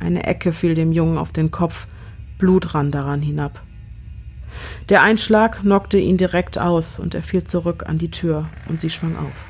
Eine 0.00 0.24
Ecke 0.24 0.52
fiel 0.52 0.74
dem 0.74 0.92
Jungen 0.92 1.18
auf 1.18 1.32
den 1.32 1.50
Kopf, 1.50 1.88
Blut 2.38 2.74
rann 2.74 2.90
daran 2.90 3.20
hinab. 3.20 3.62
Der 4.88 5.02
Einschlag 5.02 5.60
knockte 5.60 5.98
ihn 5.98 6.16
direkt 6.16 6.58
aus 6.58 6.98
und 6.98 7.14
er 7.14 7.22
fiel 7.22 7.44
zurück 7.44 7.84
an 7.86 7.98
die 7.98 8.10
Tür 8.10 8.46
und 8.70 8.80
sie 8.80 8.88
schwang 8.88 9.14
auf. 9.16 9.47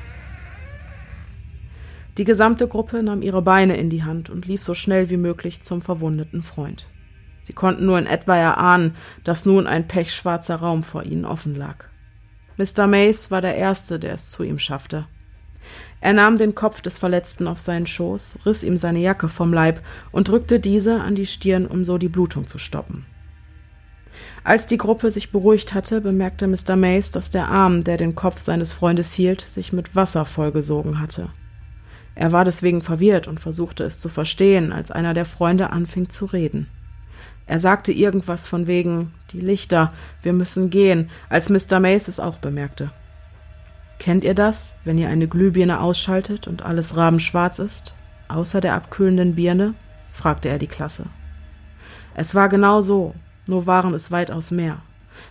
Die 2.19 2.25
gesamte 2.25 2.67
Gruppe 2.67 3.01
nahm 3.01 3.21
ihre 3.21 3.41
Beine 3.41 3.77
in 3.77 3.89
die 3.89 4.03
Hand 4.03 4.29
und 4.29 4.45
lief 4.45 4.61
so 4.61 4.73
schnell 4.73 5.09
wie 5.09 5.15
möglich 5.15 5.61
zum 5.61 5.81
verwundeten 5.81 6.43
Freund. 6.43 6.85
Sie 7.41 7.53
konnten 7.53 7.85
nur 7.85 7.97
in 7.97 8.07
etwa 8.07 8.35
erahnen, 8.35 8.97
dass 9.23 9.45
nun 9.45 9.65
ein 9.65 9.87
pechschwarzer 9.87 10.57
Raum 10.57 10.83
vor 10.83 11.03
ihnen 11.03 11.23
offen 11.23 11.55
lag. 11.55 11.85
Mr. 12.57 12.87
Mace 12.87 13.31
war 13.31 13.39
der 13.39 13.55
Erste, 13.55 13.99
der 13.99 14.15
es 14.15 14.31
zu 14.31 14.43
ihm 14.43 14.59
schaffte. 14.59 15.07
Er 16.01 16.11
nahm 16.11 16.35
den 16.35 16.55
Kopf 16.55 16.81
des 16.81 16.97
Verletzten 16.97 17.47
auf 17.47 17.59
seinen 17.59 17.87
Schoß, 17.87 18.39
riss 18.45 18.63
ihm 18.63 18.77
seine 18.77 18.99
Jacke 18.99 19.29
vom 19.29 19.53
Leib 19.53 19.79
und 20.11 20.27
drückte 20.27 20.59
diese 20.59 20.99
an 20.99 21.15
die 21.15 21.25
Stirn, 21.25 21.65
um 21.65 21.85
so 21.85 21.97
die 21.97 22.09
Blutung 22.09 22.49
zu 22.49 22.57
stoppen. 22.57 23.05
Als 24.43 24.65
die 24.65 24.77
Gruppe 24.77 25.09
sich 25.09 25.31
beruhigt 25.31 25.73
hatte, 25.73 26.01
bemerkte 26.01 26.47
Mr. 26.47 26.75
Mace, 26.75 27.11
dass 27.11 27.31
der 27.31 27.47
Arm, 27.47 27.81
der 27.81 27.95
den 27.95 28.13
Kopf 28.15 28.41
seines 28.41 28.73
Freundes 28.73 29.13
hielt, 29.13 29.39
sich 29.39 29.71
mit 29.71 29.95
Wasser 29.95 30.25
vollgesogen 30.25 30.99
hatte. 30.99 31.29
Er 32.19 32.33
war 32.33 32.43
deswegen 32.43 32.81
verwirrt 32.81 33.29
und 33.29 33.39
versuchte 33.39 33.85
es 33.85 33.97
zu 33.97 34.09
verstehen, 34.09 34.73
als 34.73 34.91
einer 34.91 35.13
der 35.13 35.23
Freunde 35.23 35.69
anfing 35.69 36.09
zu 36.09 36.25
reden. 36.25 36.67
Er 37.45 37.59
sagte 37.59 37.93
irgendwas 37.93 38.45
von 38.45 38.67
wegen 38.67 39.13
die 39.31 39.39
Lichter, 39.39 39.93
wir 40.21 40.33
müssen 40.33 40.69
gehen, 40.69 41.09
als 41.29 41.49
Mr. 41.49 41.79
Mace 41.79 42.09
es 42.09 42.19
auch 42.19 42.39
bemerkte. 42.39 42.91
Kennt 43.99 44.25
ihr 44.25 44.33
das, 44.33 44.75
wenn 44.83 44.97
ihr 44.97 45.07
eine 45.07 45.29
Glühbirne 45.29 45.79
ausschaltet 45.79 46.45
und 46.45 46.61
alles 46.61 46.97
rabenschwarz 46.97 47.57
ist, 47.57 47.95
außer 48.27 48.59
der 48.59 48.73
abkühlenden 48.73 49.35
Birne? 49.35 49.73
fragte 50.11 50.49
er 50.49 50.57
die 50.59 50.67
Klasse. 50.67 51.05
Es 52.15 52.35
war 52.35 52.49
genau 52.49 52.81
so, 52.81 53.15
nur 53.47 53.65
waren 53.65 53.93
es 53.93 54.11
weitaus 54.11 54.51
mehr. 54.51 54.79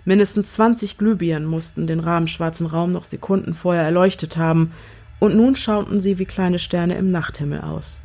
Mindestens 0.07 0.55
zwanzig 0.55 0.97
Glühbirnen 0.97 1.47
mussten 1.47 1.87
den 1.87 2.01
rabenschwarzen 2.01 2.67
Raum 2.67 2.93
noch 2.93 3.05
Sekunden 3.05 3.53
vorher 3.53 3.83
erleuchtet 3.83 4.39
haben, 4.39 4.73
und 5.21 5.37
nun 5.37 5.57
schauten 5.57 6.01
sie 6.01 6.19
wie 6.19 6.25
kleine 6.25 6.59
Sterne 6.59 6.97
im 6.97 7.11
Nachthimmel 7.11 7.61
aus. 7.61 8.03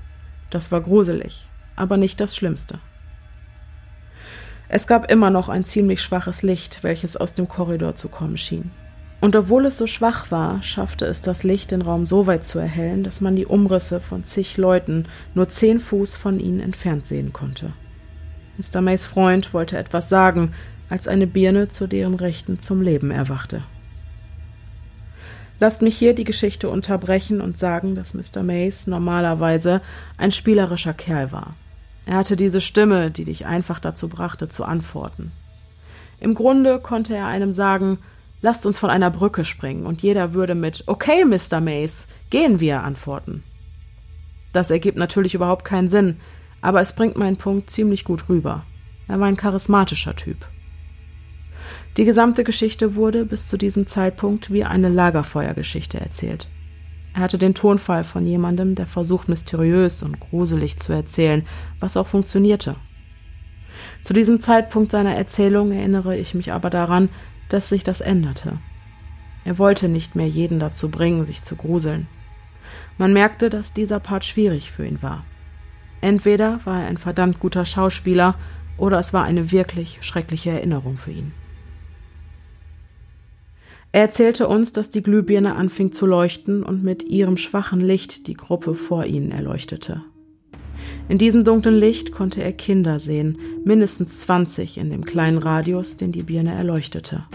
Das 0.50 0.72
war 0.72 0.82
gruselig, 0.82 1.48
aber 1.76 1.98
nicht 1.98 2.20
das 2.20 2.36
Schlimmste. 2.36 2.80
Es 4.70 4.88
gab 4.88 5.12
immer 5.12 5.30
noch 5.30 5.50
ein 5.50 5.66
ziemlich 5.66 6.02
schwaches 6.02 6.42
Licht, 6.42 6.84
welches 6.84 7.16
aus 7.16 7.34
dem 7.34 7.48
Korridor 7.48 7.96
zu 7.96 8.10
kommen 8.10 8.38
schien. 8.38 8.72
Und 9.22 9.36
obwohl 9.36 9.66
es 9.68 9.78
so 9.78 9.88
schwach 9.88 10.32
war, 10.32 10.62
schaffte 10.64 11.06
es 11.06 11.22
das 11.22 11.44
Licht, 11.44 11.72
den 11.72 11.82
Raum 11.82 12.06
so 12.06 12.28
weit 12.28 12.44
zu 12.44 12.60
erhellen, 12.60 13.04
dass 13.04 13.22
man 13.22 13.36
die 13.36 13.46
Umrisse 13.46 14.00
von 14.00 14.24
zig 14.24 14.58
Leuten 14.58 15.06
nur 15.34 15.48
zehn 15.48 15.80
Fuß 15.80 16.16
von 16.16 16.40
ihnen 16.40 16.60
entfernt 16.60 17.08
sehen 17.08 17.32
konnte. 17.32 17.74
Mr. 18.58 18.82
Mays 18.82 19.06
Freund 19.06 19.54
wollte 19.54 19.78
etwas 19.78 20.10
sagen, 20.10 20.54
als 20.90 21.08
eine 21.08 21.26
Birne 21.26 21.70
zu 21.70 21.88
deren 21.88 22.16
Rechten 22.16 22.60
zum 22.60 22.82
Leben 22.82 23.12
erwachte. 23.12 23.64
Lasst 25.60 25.82
mich 25.82 25.98
hier 25.98 26.14
die 26.14 26.24
Geschichte 26.24 26.70
unterbrechen 26.70 27.42
und 27.42 27.58
sagen, 27.58 27.96
dass 27.96 28.14
Mr. 28.14 28.44
Mays 28.44 28.88
normalerweise 28.88 29.82
ein 30.18 30.32
spielerischer 30.32 30.94
Kerl 30.94 31.32
war. 31.32 31.52
Er 32.06 32.18
hatte 32.18 32.36
diese 32.36 32.60
Stimme, 32.60 33.12
die 33.12 33.24
dich 33.24 33.46
einfach 33.46 33.80
dazu 33.80 34.10
brachte, 34.10 34.50
zu 34.50 34.66
antworten. 34.66 35.32
Im 36.20 36.36
Grunde 36.36 36.80
konnte 36.80 37.16
er 37.16 37.28
einem 37.28 37.54
sagen, 37.54 38.00
lasst 38.42 38.66
uns 38.66 38.78
von 38.80 38.90
einer 38.90 39.10
Brücke 39.10 39.46
springen, 39.46 39.86
und 39.86 40.02
jeder 40.02 40.34
würde 40.34 40.56
mit 40.56 40.84
Okay, 40.88 41.24
Mr. 41.26 41.62
Mace, 41.62 42.08
gehen 42.30 42.60
wir 42.60 42.84
antworten. 42.84 43.44
Das 44.52 44.70
ergibt 44.70 44.98
natürlich 44.98 45.34
überhaupt 45.34 45.66
keinen 45.66 45.90
Sinn, 45.90 46.18
aber 46.62 46.82
es 46.82 46.94
bringt 46.94 47.18
meinen 47.18 47.38
Punkt 47.38 47.70
ziemlich 47.70 48.04
gut 48.04 48.30
rüber. 48.30 48.66
Er 49.08 49.20
war 49.20 49.28
ein 49.28 49.38
charismatischer 49.38 50.16
Typ. 50.16 50.46
Die 51.98 52.06
gesamte 52.06 52.44
Geschichte 52.44 52.96
wurde 52.96 53.24
bis 53.24 53.48
zu 53.48 53.56
diesem 53.56 53.86
Zeitpunkt 53.86 54.52
wie 54.52 54.64
eine 54.64 54.90
Lagerfeuergeschichte 54.90 56.00
erzählt. 56.00 56.50
Er 57.14 57.22
hatte 57.22 57.38
den 57.38 57.54
Tonfall 57.54 58.04
von 58.04 58.26
jemandem, 58.26 58.74
der 58.74 58.88
versucht, 58.88 59.30
mysteriös 59.30 60.02
und 60.02 60.20
gruselig 60.20 60.80
zu 60.80 60.92
erzählen, 60.92 61.46
was 61.80 61.96
auch 61.96 62.08
funktionierte. 62.08 62.76
Zu 64.04 64.14
diesem 64.14 64.40
Zeitpunkt 64.40 64.92
seiner 64.92 65.14
Erzählung 65.16 65.72
erinnere 65.72 66.18
ich 66.18 66.34
mich 66.34 66.52
aber 66.52 66.72
daran, 66.72 67.10
dass 67.50 67.70
sich 67.70 67.84
das 67.84 68.02
änderte. 68.02 68.58
Er 69.46 69.60
wollte 69.60 69.88
nicht 69.88 70.16
mehr 70.16 70.28
jeden 70.28 70.60
dazu 70.60 70.90
bringen, 70.90 71.26
sich 71.26 71.44
zu 71.44 71.56
gruseln. 71.56 72.08
Man 72.98 73.14
merkte, 73.14 73.52
dass 73.52 73.74
dieser 73.74 74.00
Part 74.00 74.26
schwierig 74.26 74.72
für 74.72 74.86
ihn 74.86 75.04
war. 75.04 75.26
Entweder 76.02 76.60
war 76.66 76.82
er 76.82 76.88
ein 76.88 76.98
verdammt 76.98 77.40
guter 77.40 77.66
Schauspieler 77.66 78.36
oder 78.78 78.98
es 78.98 79.14
war 79.14 79.24
eine 79.26 79.52
wirklich 79.52 80.00
schreckliche 80.02 80.50
Erinnerung 80.50 80.98
für 80.98 81.12
ihn. 81.12 81.32
Er 83.96 84.02
erzählte 84.02 84.48
uns, 84.48 84.74
dass 84.74 84.90
die 84.90 85.04
Glühbirne 85.04 85.56
anfing 85.56 85.92
zu 85.92 86.08
leuchten 86.08 86.64
und 86.64 86.84
mit 86.84 87.04
ihrem 87.04 87.38
schwachen 87.38 87.80
Licht 87.80 88.26
die 88.26 88.34
Gruppe 88.34 88.74
vor 88.74 89.06
ihnen 89.06 89.32
erleuchtete. 89.32 90.02
In 91.10 91.20
diesem 91.20 91.44
dunklen 91.44 91.76
Licht 91.76 92.12
konnte 92.12 92.44
er 92.44 92.54
Kinder 92.54 92.98
sehen, 92.98 93.38
mindestens 93.64 94.20
zwanzig 94.20 94.80
in 94.80 94.90
dem 94.90 95.06
kleinen 95.06 95.38
Radius, 95.38 95.96
den 95.96 96.12
die 96.12 96.24
Birne 96.24 96.56
erleuchtete. 96.56 97.26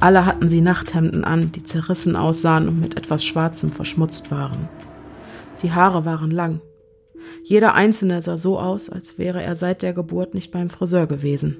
Alle 0.00 0.24
hatten 0.24 0.48
sie 0.48 0.62
Nachthemden 0.62 1.24
an, 1.24 1.52
die 1.52 1.62
zerrissen 1.62 2.16
aussahen 2.16 2.68
und 2.68 2.80
mit 2.80 2.96
etwas 2.96 3.22
Schwarzem 3.22 3.70
verschmutzt 3.70 4.30
waren. 4.30 4.70
Die 5.62 5.72
Haare 5.72 6.06
waren 6.06 6.30
lang. 6.30 6.62
Jeder 7.44 7.74
einzelne 7.74 8.22
sah 8.22 8.38
so 8.38 8.58
aus, 8.58 8.88
als 8.88 9.18
wäre 9.18 9.42
er 9.42 9.54
seit 9.54 9.82
der 9.82 9.92
Geburt 9.92 10.32
nicht 10.32 10.52
beim 10.52 10.70
Friseur 10.70 11.06
gewesen. 11.06 11.58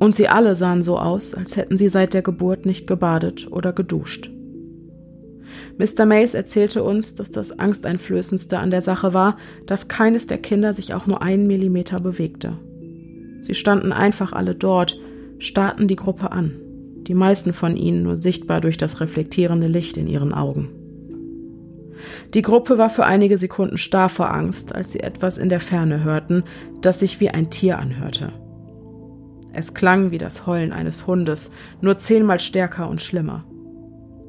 Und 0.00 0.16
sie 0.16 0.28
alle 0.28 0.56
sahen 0.56 0.82
so 0.82 0.98
aus, 0.98 1.34
als 1.34 1.56
hätten 1.56 1.76
sie 1.76 1.90
seit 1.90 2.14
der 2.14 2.22
Geburt 2.22 2.64
nicht 2.64 2.86
gebadet 2.86 3.46
oder 3.52 3.74
geduscht. 3.74 4.30
Mr. 5.76 6.06
Mays 6.06 6.32
erzählte 6.32 6.82
uns, 6.82 7.14
dass 7.14 7.30
das 7.30 7.58
Angsteinflößendste 7.58 8.58
an 8.58 8.70
der 8.70 8.80
Sache 8.80 9.12
war, 9.12 9.36
dass 9.66 9.88
keines 9.88 10.26
der 10.26 10.38
Kinder 10.38 10.72
sich 10.72 10.94
auch 10.94 11.06
nur 11.06 11.20
einen 11.20 11.46
Millimeter 11.46 12.00
bewegte. 12.00 12.56
Sie 13.42 13.52
standen 13.52 13.92
einfach 13.92 14.32
alle 14.32 14.54
dort, 14.54 14.98
starrten 15.38 15.86
die 15.86 15.96
Gruppe 15.96 16.32
an, 16.32 16.56
die 17.06 17.14
meisten 17.14 17.52
von 17.52 17.76
ihnen 17.76 18.02
nur 18.02 18.16
sichtbar 18.16 18.62
durch 18.62 18.78
das 18.78 19.00
reflektierende 19.00 19.66
Licht 19.66 19.98
in 19.98 20.06
ihren 20.06 20.32
Augen. 20.32 20.70
Die 22.32 22.42
Gruppe 22.42 22.78
war 22.78 22.88
für 22.88 23.04
einige 23.04 23.36
Sekunden 23.36 23.76
starr 23.76 24.08
vor 24.08 24.32
Angst, 24.32 24.74
als 24.74 24.92
sie 24.92 25.00
etwas 25.00 25.36
in 25.36 25.50
der 25.50 25.60
Ferne 25.60 26.04
hörten, 26.04 26.44
das 26.80 27.00
sich 27.00 27.20
wie 27.20 27.28
ein 27.28 27.50
Tier 27.50 27.78
anhörte. 27.78 28.32
Es 29.52 29.74
klang 29.74 30.10
wie 30.10 30.18
das 30.18 30.46
Heulen 30.46 30.72
eines 30.72 31.06
Hundes, 31.06 31.50
nur 31.80 31.98
zehnmal 31.98 32.38
stärker 32.38 32.88
und 32.88 33.02
schlimmer. 33.02 33.44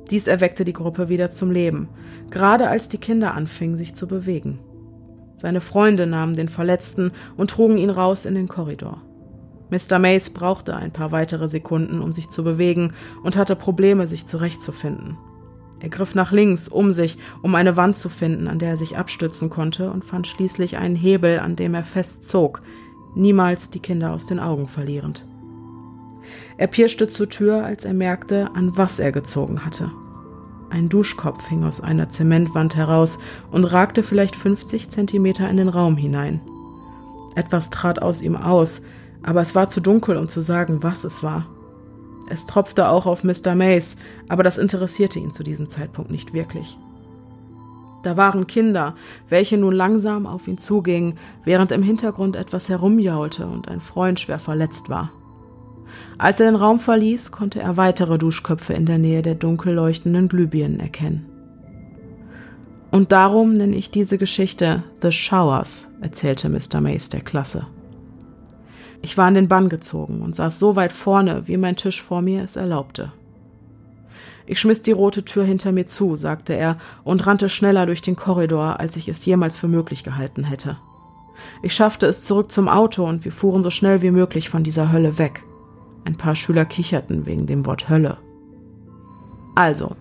Dies 0.10 0.28
erweckte 0.28 0.66
die 0.66 0.74
Gruppe 0.74 1.10
wieder 1.10 1.30
zum 1.30 1.52
Leben, 1.52 1.88
gerade 2.32 2.68
als 2.68 2.90
die 2.90 2.98
Kinder 2.98 3.34
anfingen, 3.34 3.78
sich 3.78 3.94
zu 3.94 4.08
bewegen. 4.08 4.60
Seine 5.38 5.62
Freunde 5.62 6.06
nahmen 6.06 6.36
den 6.36 6.50
Verletzten 6.50 7.12
und 7.38 7.50
trugen 7.50 7.78
ihn 7.78 7.90
raus 7.90 8.26
in 8.26 8.36
den 8.36 8.48
Korridor. 8.48 9.02
Mr. 9.70 10.00
Mace 10.00 10.30
brauchte 10.30 10.76
ein 10.76 10.92
paar 10.92 11.12
weitere 11.12 11.48
Sekunden, 11.48 12.02
um 12.02 12.12
sich 12.12 12.30
zu 12.30 12.44
bewegen 12.44 12.94
und 13.24 13.38
hatte 13.38 13.56
Probleme, 13.56 14.06
sich 14.06 14.28
zurechtzufinden. 14.28 15.18
Er 15.80 15.90
griff 15.90 16.14
nach 16.14 16.32
links 16.32 16.68
um 16.68 16.92
sich, 16.92 17.18
um 17.42 17.56
eine 17.56 17.78
Wand 17.78 17.96
zu 17.96 18.10
finden, 18.10 18.48
an 18.48 18.60
der 18.60 18.72
er 18.72 18.78
sich 18.78 18.98
abstützen 18.98 19.50
konnte, 19.50 19.90
und 19.90 20.06
fand 20.06 20.28
schließlich 20.28 20.78
einen 20.78 20.96
Hebel, 20.96 21.40
an 21.40 21.56
dem 21.56 21.74
er 21.74 21.84
festzog, 21.84 22.62
niemals 23.16 23.70
die 23.70 23.80
Kinder 23.80 24.12
aus 24.12 24.26
den 24.26 24.40
Augen 24.40 24.68
verlierend. 24.68 25.26
Er 26.58 26.68
pirschte 26.68 27.08
zur 27.08 27.30
Tür, 27.30 27.66
als 27.66 27.86
er 27.86 27.94
merkte, 27.94 28.52
an 28.54 28.78
was 28.78 29.00
er 29.00 29.12
gezogen 29.12 29.66
hatte. 29.66 29.92
Ein 30.70 30.88
Duschkopf 30.88 31.50
hing 31.50 31.64
aus 31.64 31.82
einer 31.82 32.10
Zementwand 32.10 32.76
heraus 32.76 33.20
und 33.52 33.66
ragte 33.66 34.04
vielleicht 34.04 34.36
50 34.36 34.90
Zentimeter 34.90 35.50
in 35.50 35.58
den 35.58 35.68
Raum 35.68 35.98
hinein. 35.98 36.40
Etwas 37.36 37.70
trat 37.70 38.02
aus 38.02 38.22
ihm 38.22 38.36
aus, 38.36 38.82
aber 39.24 39.42
es 39.42 39.54
war 39.54 39.68
zu 39.68 39.82
dunkel, 39.82 40.18
um 40.18 40.30
zu 40.30 40.42
sagen, 40.42 40.82
was 40.82 41.04
es 41.04 41.24
war. 41.24 41.48
Es 42.30 42.46
tropfte 42.46 42.88
auch 42.88 43.06
auf 43.06 43.24
Mr. 43.26 43.56
Mace, 43.56 43.98
aber 44.30 44.44
das 44.44 44.58
interessierte 44.58 45.20
ihn 45.20 45.32
zu 45.32 45.44
diesem 45.44 45.70
Zeitpunkt 45.70 46.12
nicht 46.12 46.34
wirklich. 46.34 46.78
Da 48.04 48.18
waren 48.18 48.48
Kinder, 48.48 48.96
welche 49.30 49.58
nun 49.58 49.74
langsam 49.74 50.26
auf 50.26 50.48
ihn 50.48 50.58
zugingen, 50.58 51.16
während 51.44 51.72
im 51.72 51.84
Hintergrund 51.84 52.36
etwas 52.36 52.70
herumjaulte 52.70 53.46
und 53.46 53.68
ein 53.68 53.80
Freund 53.80 54.20
schwer 54.20 54.40
verletzt 54.40 54.90
war. 54.90 55.12
Als 56.18 56.40
er 56.40 56.52
den 56.52 56.56
Raum 56.56 56.80
verließ, 56.80 57.32
konnte 57.32 57.60
er 57.60 57.78
weitere 57.78 58.18
Duschköpfe 58.18 58.74
in 58.74 58.86
der 58.86 58.98
Nähe 58.98 59.22
der 59.22 59.36
dunkel 59.36 59.74
leuchtenden 59.74 60.30
Glühbirnen 60.30 60.80
erkennen. 60.80 61.26
Und 62.92 63.12
darum 63.12 63.54
nenne 63.54 63.76
ich 63.76 63.90
diese 63.90 64.18
Geschichte 64.18 64.84
The 65.02 65.12
Showers, 65.12 65.90
erzählte 66.02 66.50
Mr. 66.50 66.82
Mace 66.82 67.10
der 67.10 67.22
Klasse. 67.22 67.66
Ich 69.02 69.18
war 69.18 69.28
in 69.28 69.34
den 69.34 69.48
Bann 69.48 69.70
gezogen 69.70 70.22
und 70.22 70.36
saß 70.36 70.60
so 70.60 70.76
weit 70.76 70.92
vorne, 70.92 71.48
wie 71.48 71.58
mein 71.58 71.76
Tisch 71.76 72.02
vor 72.02 72.22
mir 72.22 72.44
es 72.44 72.56
erlaubte. 72.56 73.12
Ich 74.46 74.60
schmiss 74.60 74.82
die 74.82 74.92
rote 74.92 75.24
Tür 75.24 75.44
hinter 75.44 75.72
mir 75.72 75.88
zu, 75.88 76.16
sagte 76.16 76.54
er 76.54 76.78
und 77.04 77.26
rannte 77.28 77.50
schneller 77.50 77.86
durch 77.86 78.02
den 78.02 78.16
Korridor, 78.16 78.80
als 78.80 78.96
ich 78.96 79.08
es 79.08 79.26
jemals 79.26 79.56
für 79.56 79.68
möglich 79.68 80.04
gehalten 80.04 80.44
hätte. 80.44 80.78
Ich 81.62 81.74
schaffte 81.74 82.06
es 82.06 82.24
zurück 82.24 82.52
zum 82.52 82.68
Auto 82.68 83.06
und 83.06 83.26
wir 83.26 83.32
fuhren 83.32 83.64
so 83.64 83.70
schnell 83.70 84.02
wie 84.02 84.12
möglich 84.12 84.50
von 84.50 84.64
dieser 84.64 84.92
Hölle 84.92 85.18
weg. 85.18 85.44
Ein 86.06 86.18
paar 86.18 86.36
Schüler 86.36 86.66
kicherten 86.66 87.26
wegen 87.26 87.46
dem 87.46 87.66
Wort 87.66 87.90
Hölle. 87.90 88.18
Also, 89.56 89.96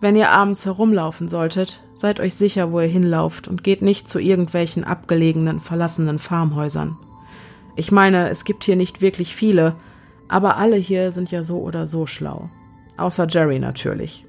wenn 0.00 0.16
ihr 0.16 0.30
abends 0.30 0.66
herumlaufen 0.66 1.28
solltet, 1.28 1.82
seid 1.94 2.18
euch 2.20 2.34
sicher, 2.34 2.72
wo 2.72 2.80
ihr 2.80 2.88
hinlauft 2.88 3.48
und 3.48 3.62
geht 3.62 3.82
nicht 3.82 4.08
zu 4.08 4.18
irgendwelchen 4.18 4.84
abgelegenen, 4.84 5.60
verlassenen 5.60 6.18
Farmhäusern. 6.18 6.96
Ich 7.76 7.92
meine, 7.92 8.28
es 8.28 8.44
gibt 8.44 8.64
hier 8.64 8.76
nicht 8.76 9.00
wirklich 9.00 9.34
viele, 9.34 9.76
aber 10.28 10.56
alle 10.56 10.76
hier 10.76 11.12
sind 11.12 11.30
ja 11.30 11.42
so 11.42 11.58
oder 11.58 11.86
so 11.86 12.06
schlau. 12.06 12.50
Außer 12.96 13.26
Jerry 13.28 13.58
natürlich. 13.58 14.26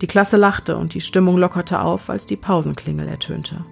Die 0.00 0.06
Klasse 0.06 0.36
lachte 0.36 0.76
und 0.76 0.94
die 0.94 1.00
Stimmung 1.00 1.36
lockerte 1.38 1.80
auf, 1.80 2.08
als 2.08 2.26
die 2.26 2.36
Pausenklingel 2.36 3.08
ertönte. 3.08 3.64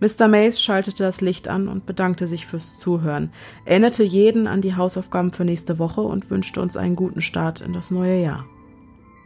Mr. 0.00 0.28
Mays 0.28 0.60
schaltete 0.60 1.02
das 1.02 1.20
Licht 1.20 1.48
an 1.48 1.66
und 1.66 1.86
bedankte 1.86 2.26
sich 2.26 2.46
fürs 2.46 2.78
Zuhören, 2.78 3.32
erinnerte 3.64 4.04
jeden 4.04 4.46
an 4.46 4.60
die 4.60 4.76
Hausaufgaben 4.76 5.32
für 5.32 5.44
nächste 5.44 5.78
Woche 5.78 6.02
und 6.02 6.30
wünschte 6.30 6.60
uns 6.60 6.76
einen 6.76 6.94
guten 6.94 7.20
Start 7.20 7.60
in 7.60 7.72
das 7.72 7.90
neue 7.90 8.22
Jahr. 8.22 8.44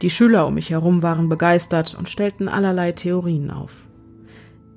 Die 0.01 0.09
Schüler 0.09 0.47
um 0.47 0.55
mich 0.55 0.71
herum 0.71 1.03
waren 1.03 1.29
begeistert 1.29 1.95
und 1.95 2.09
stellten 2.09 2.49
allerlei 2.49 2.91
Theorien 2.91 3.51
auf. 3.51 3.87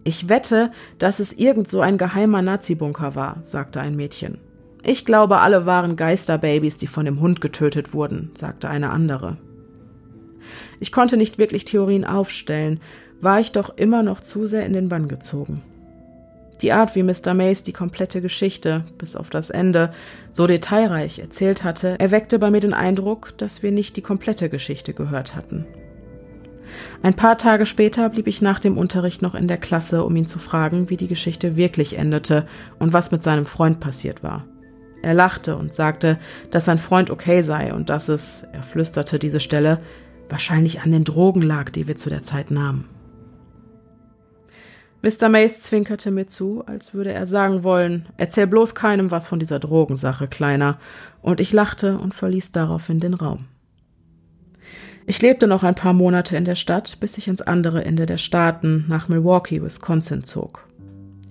Ich 0.05 0.29
wette, 0.29 0.71
dass 0.99 1.19
es 1.19 1.33
irgend 1.33 1.69
so 1.69 1.81
ein 1.81 1.99
geheimer 1.99 2.43
Nazi-Bunker 2.43 3.15
war, 3.15 3.39
sagte 3.43 3.81
ein 3.81 3.97
Mädchen. 3.97 4.39
Ich 4.89 5.05
glaube, 5.05 5.39
alle 5.39 5.67
waren 5.67 5.97
Geisterbabys, 5.97 6.77
die 6.77 6.87
von 6.87 7.07
dem 7.07 7.19
Hund 7.19 7.41
getötet 7.41 7.93
wurden, 7.93 8.31
sagte 8.35 8.69
eine 8.69 8.91
andere. 8.91 9.37
Ich 10.79 10.93
konnte 10.93 11.17
nicht 11.17 11.39
wirklich 11.39 11.65
Theorien 11.65 12.05
aufstellen, 12.05 12.79
war 13.21 13.41
ich 13.41 13.51
doch 13.51 13.77
immer 13.77 14.05
noch 14.05 14.21
zu 14.21 14.47
sehr 14.47 14.65
in 14.65 14.75
den 14.75 14.89
Bann 14.89 15.09
gezogen. 15.09 15.61
Die 16.63 16.71
Art, 16.71 16.95
wie 16.95 17.03
Mr. 17.03 17.35
Mace 17.35 17.65
die 17.65 17.73
komplette 17.73 18.23
Geschichte, 18.23 18.85
bis 18.97 19.17
auf 19.17 19.29
das 19.29 19.51
Ende, 19.51 19.91
so 20.31 20.47
detailreich 20.47 21.19
erzählt 21.19 21.65
hatte, 21.65 21.99
erweckte 21.99 22.39
bei 22.39 22.53
mir 22.53 22.61
den 22.61 22.73
Eindruck, 22.73 23.37
dass 23.39 23.65
wir 23.65 23.73
nicht 23.73 23.97
die 23.97 24.03
komplette 24.03 24.49
Geschichte 24.49 24.95
gehört 24.95 25.35
hatten. 25.35 25.67
Ein 27.03 27.15
paar 27.15 27.39
Tage 27.39 27.67
später 27.67 28.09
blieb 28.09 28.29
ich 28.29 28.41
nach 28.41 28.61
dem 28.61 28.79
Unterricht 28.79 29.21
noch 29.21 29.35
in 29.35 29.49
der 29.49 29.59
Klasse, 29.59 30.05
um 30.05 30.15
ihn 30.15 30.27
zu 30.27 30.39
fragen, 30.39 30.91
wie 30.91 30.97
die 30.97 31.09
Geschichte 31.09 31.57
wirklich 31.57 31.99
endete 31.99 32.47
und 32.79 32.93
was 32.93 33.11
mit 33.11 33.25
seinem 33.25 33.47
Freund 33.47 33.81
passiert 33.81 34.23
war. 34.23 34.45
Er 35.03 35.15
lachte 35.15 35.57
und 35.57 35.75
sagte, 35.75 36.19
dass 36.51 36.65
sein 36.65 36.79
Freund 36.79 37.11
okay 37.11 37.43
sei 37.43 37.73
und 37.73 37.91
dass 37.91 38.09
es, 38.09 38.47
er 38.53 38.63
flüsterte 38.63 39.19
diese 39.19 39.41
Stelle, 39.41 39.81
wahrscheinlich 40.29 40.81
an 40.81 40.91
den 40.91 41.05
Drogen 41.05 41.43
lag, 41.43 41.71
die 41.71 41.87
wir 41.87 41.97
zu 41.97 42.11
der 42.11 42.23
Zeit 42.23 42.51
nahmen. 42.51 42.89
Mr. 45.03 45.29
Mace 45.29 45.63
zwinkerte 45.63 46.11
mir 46.11 46.27
zu, 46.27 46.65
als 46.67 46.95
würde 46.95 47.13
er 47.13 47.27
sagen 47.27 47.63
wollen, 47.63 48.09
erzähl 48.17 48.47
bloß 48.47 48.75
keinem 48.75 49.11
was 49.11 49.29
von 49.29 49.39
dieser 49.39 49.61
Drogensache, 49.61 50.27
Kleiner, 50.27 50.79
und 51.23 51.41
ich 51.41 51.53
lachte 51.53 51.99
und 51.99 52.15
verließ 52.15 52.51
daraufhin 52.51 52.99
den 52.99 53.15
Raum. 53.15 53.45
Ich 55.07 55.23
lebte 55.23 55.47
noch 55.47 55.63
ein 55.63 55.77
paar 55.77 55.93
Monate 55.93 56.37
in 56.37 56.45
der 56.45 56.57
Stadt, 56.57 56.99
bis 56.99 57.19
ich 57.19 57.29
ins 57.29 57.41
andere 57.41 57.85
Ende 57.85 58.07
der 58.07 58.19
Staaten 58.19 58.87
nach 58.89 59.07
Milwaukee, 59.07 59.63
Wisconsin 59.63 60.25
zog. 60.25 60.66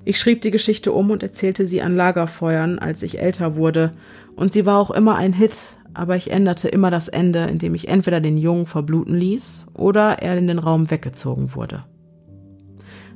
Ich 0.07 0.19
schrieb 0.19 0.41
die 0.41 0.51
Geschichte 0.51 0.91
um 0.91 1.09
und 1.09 1.23
erzählte 1.23 1.65
sie 1.65 1.81
an 1.81 1.95
Lagerfeuern, 1.95 2.77
als 2.77 3.01
ich 3.01 3.19
älter 3.19 3.55
wurde, 3.55 3.91
und 4.35 4.53
sie 4.53 4.67
war 4.67 4.77
auch 4.77 4.91
immer 4.91 5.15
ein 5.15 5.33
Hit, 5.33 5.55
aber 5.95 6.15
ich 6.15 6.29
änderte 6.29 6.69
immer 6.69 6.91
das 6.91 7.07
Ende, 7.07 7.45
indem 7.45 7.73
ich 7.73 7.87
entweder 7.87 8.21
den 8.21 8.37
Jungen 8.37 8.67
verbluten 8.67 9.15
ließ 9.15 9.65
oder 9.73 10.21
er 10.21 10.37
in 10.37 10.47
den 10.47 10.59
Raum 10.59 10.91
weggezogen 10.91 11.55
wurde. 11.55 11.85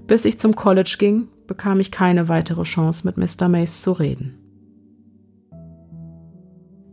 Bis 0.07 0.25
ich 0.25 0.39
zum 0.39 0.55
College 0.55 0.95
ging, 0.97 1.27
bekam 1.45 1.79
ich 1.79 1.91
keine 1.91 2.27
weitere 2.27 2.63
Chance, 2.63 3.05
mit 3.05 3.17
Mr. 3.17 3.47
Mace 3.47 3.81
zu 3.81 3.91
reden. 3.91 4.39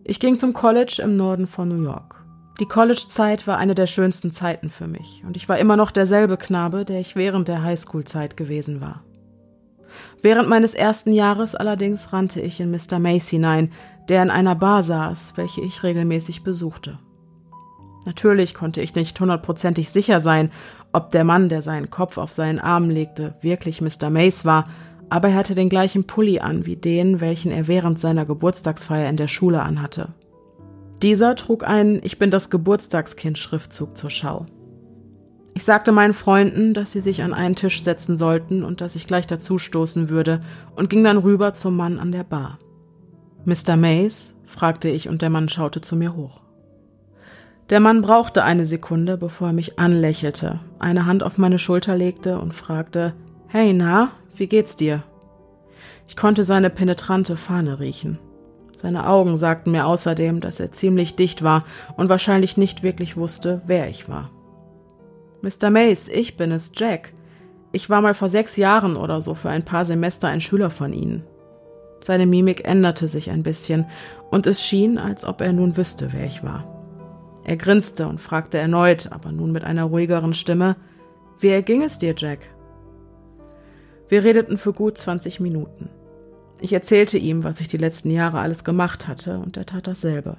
Ich 0.05 0.21
ging 0.21 0.39
zum 0.39 0.53
College 0.53 1.01
im 1.03 1.17
Norden 1.17 1.47
von 1.47 1.69
New 1.69 1.83
York. 1.83 2.23
Die 2.61 2.67
College-Zeit 2.67 3.47
war 3.47 3.57
eine 3.57 3.75
der 3.75 3.87
schönsten 3.87 4.31
Zeiten 4.31 4.69
für 4.69 4.87
mich 4.87 5.23
und 5.27 5.37
ich 5.37 5.49
war 5.49 5.59
immer 5.59 5.77
noch 5.77 5.91
derselbe 5.91 6.37
Knabe, 6.37 6.85
der 6.85 7.01
ich 7.01 7.17
während 7.17 7.49
der 7.49 7.63
Highschool-Zeit 7.63 8.37
gewesen 8.37 8.83
war. 8.83 9.03
Während 10.23 10.49
meines 10.49 10.75
ersten 10.75 11.13
Jahres 11.13 11.55
allerdings 11.55 12.13
rannte 12.13 12.41
ich 12.41 12.61
in 12.61 12.71
Mr. 12.71 12.99
Mace 12.99 13.29
hinein, 13.29 13.73
der 14.09 14.23
in 14.23 14.31
einer 14.31 14.55
Bar 14.55 14.83
saß, 14.83 15.35
welche 15.37 15.63
ich 15.63 15.83
regelmäßig 15.83 16.43
besuchte. 16.43 16.99
Natürlich 18.05 18.55
konnte 18.55 18.81
ich 18.81 18.95
nicht 18.95 19.19
hundertprozentig 19.19 19.91
sicher 19.91 20.21
sein, 20.21 20.51
ob 20.93 21.11
der 21.11 21.25
Mann, 21.25 21.49
der 21.49 21.61
seinen 21.61 21.91
Kopf 21.91 22.19
auf 22.19 22.31
seinen 22.31 22.61
Arm 22.61 22.89
legte, 22.89 23.35
wirklich 23.41 23.81
Mr. 23.81 24.11
Mace 24.11 24.45
war, 24.45 24.65
aber 25.11 25.29
er 25.29 25.35
hatte 25.35 25.55
den 25.55 25.69
gleichen 25.69 26.07
Pulli 26.07 26.39
an 26.39 26.67
wie 26.67 26.77
den, 26.77 27.21
welchen 27.21 27.51
er 27.51 27.69
während 27.69 27.99
seiner 27.99 28.25
Geburtstagsfeier 28.25 29.09
in 29.09 29.17
der 29.17 29.29
Schule 29.29 29.63
anhatte. 29.63 30.15
Dieser 31.03 31.37
trug 31.37 31.65
einen 31.65 32.01
Ich 32.03 32.19
bin 32.19 32.31
das 32.31 32.49
Geburtstagskind 32.49 33.37
Schriftzug 33.39 33.97
zur 33.97 34.11
Schau. 34.11 34.47
Ich 35.57 35.65
sagte 35.65 35.91
meinen 35.91 36.13
Freunden, 36.13 36.75
dass 36.75 36.93
sie 36.93 37.01
sich 37.01 37.23
an 37.23 37.33
einen 37.33 37.57
Tisch 37.57 37.83
setzen 37.83 38.19
sollten 38.19 38.63
und 38.63 38.83
dass 38.83 38.95
ich 38.95 39.07
gleich 39.07 39.27
dazu 39.27 39.57
stoßen 39.57 40.11
würde 40.11 40.43
und 40.75 40.91
ging 40.91 41.03
dann 41.03 41.17
rüber 41.17 41.55
zum 41.55 41.77
Mann 41.77 41.99
an 41.99 42.13
der 42.13 42.25
Bar. 42.25 42.59
Mr. 43.47 43.75
Mays? 43.75 44.35
fragte 44.45 44.91
ich 44.91 45.09
und 45.09 45.23
der 45.23 45.31
Mann 45.31 45.49
schaute 45.49 45.81
zu 45.81 45.97
mir 45.97 46.15
hoch. 46.15 46.43
Der 47.71 47.81
Mann 47.81 48.03
brauchte 48.03 48.45
eine 48.45 48.67
Sekunde, 48.67 49.17
bevor 49.17 49.47
er 49.47 49.53
mich 49.55 49.79
anlächelte, 49.79 50.61
eine 50.79 51.07
Hand 51.07 51.23
auf 51.23 51.39
meine 51.39 51.59
Schulter 51.59 51.97
legte 51.97 52.39
und 52.39 52.55
fragte, 52.55 53.15
Hey, 53.49 53.73
na, 53.73 54.11
wie 54.37 54.49
geht's 54.49 54.77
dir? 54.77 55.05
Ich 56.07 56.19
konnte 56.19 56.45
seine 56.45 56.69
penetrante 56.69 57.39
Fahne 57.39 57.81
riechen. 57.81 58.19
Seine 58.77 59.09
Augen 59.09 59.39
sagten 59.39 59.71
mir 59.71 59.87
außerdem, 59.87 60.41
dass 60.41 60.61
er 60.61 60.73
ziemlich 60.73 61.17
dicht 61.17 61.43
war 61.43 61.65
und 61.97 62.11
wahrscheinlich 62.11 62.59
nicht 62.59 62.83
wirklich 62.83 63.17
wusste, 63.17 63.63
wer 63.65 63.89
ich 63.89 64.07
war. 64.07 64.36
Mr. 65.43 65.71
Mace, 65.71 66.09
ich 66.09 66.37
bin 66.37 66.53
es, 66.53 66.73
Jack. 66.75 67.13
Ich 67.73 67.91
war 67.91 68.01
mal 68.01 68.15
vor 68.15 68.29
sechs 68.29 68.57
Jahren 68.57 68.97
oder 68.97 69.21
so 69.21 69.35
für 69.35 69.51
ein 69.51 69.65
paar 69.65 69.85
Semester 69.85 70.29
ein 70.29 70.41
Schüler 70.41 70.71
von 70.71 70.93
Ihnen. 70.93 71.25
Seine 72.01 72.27
Mimik 72.27 72.67
änderte 72.67 73.09
sich 73.09 73.31
ein 73.31 73.43
bisschen, 73.43 73.87
und 74.31 74.47
es 74.47 74.63
schien, 74.63 74.99
als 74.99 75.25
ob 75.25 75.41
er 75.41 75.53
nun 75.53 75.77
wüsste, 75.77 76.13
wer 76.13 76.25
ich 76.25 76.43
war. 76.43 76.65
Er 77.45 77.57
grinste 77.57 78.09
und 78.09 78.21
fragte 78.21 78.59
erneut, 78.59 79.13
aber 79.13 79.31
nun 79.31 79.53
mit 79.53 79.65
einer 79.65 79.85
ruhigeren 79.85 80.35
Stimme, 80.35 80.77
wie 81.39 81.49
erging 81.49 81.83
es 81.83 81.99
dir, 81.99 82.15
Jack? 82.17 82.51
Wir 84.09 84.25
redeten 84.25 84.57
für 84.57 84.73
gut 84.73 84.99
20 84.99 85.41
Minuten. 85.41 85.89
Ich 86.61 86.73
erzählte 86.73 87.19
ihm, 87.19 87.45
was 87.45 87.61
ich 87.61 87.69
die 87.69 87.77
letzten 87.77 88.11
Jahre 88.11 88.41
alles 88.41 88.65
gemacht 88.65 89.07
hatte, 89.07 89.39
und 89.39 89.57
er 89.57 89.67
tat 89.67 89.87
dasselbe. 89.87 90.39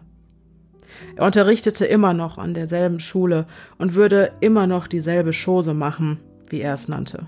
Er 1.15 1.25
unterrichtete 1.25 1.85
immer 1.85 2.13
noch 2.13 2.37
an 2.37 2.53
derselben 2.53 2.99
Schule 2.99 3.45
und 3.77 3.95
würde 3.95 4.31
immer 4.39 4.67
noch 4.67 4.87
dieselbe 4.87 5.31
Chose 5.31 5.73
machen, 5.73 6.19
wie 6.49 6.61
er 6.61 6.73
es 6.73 6.87
nannte. 6.87 7.27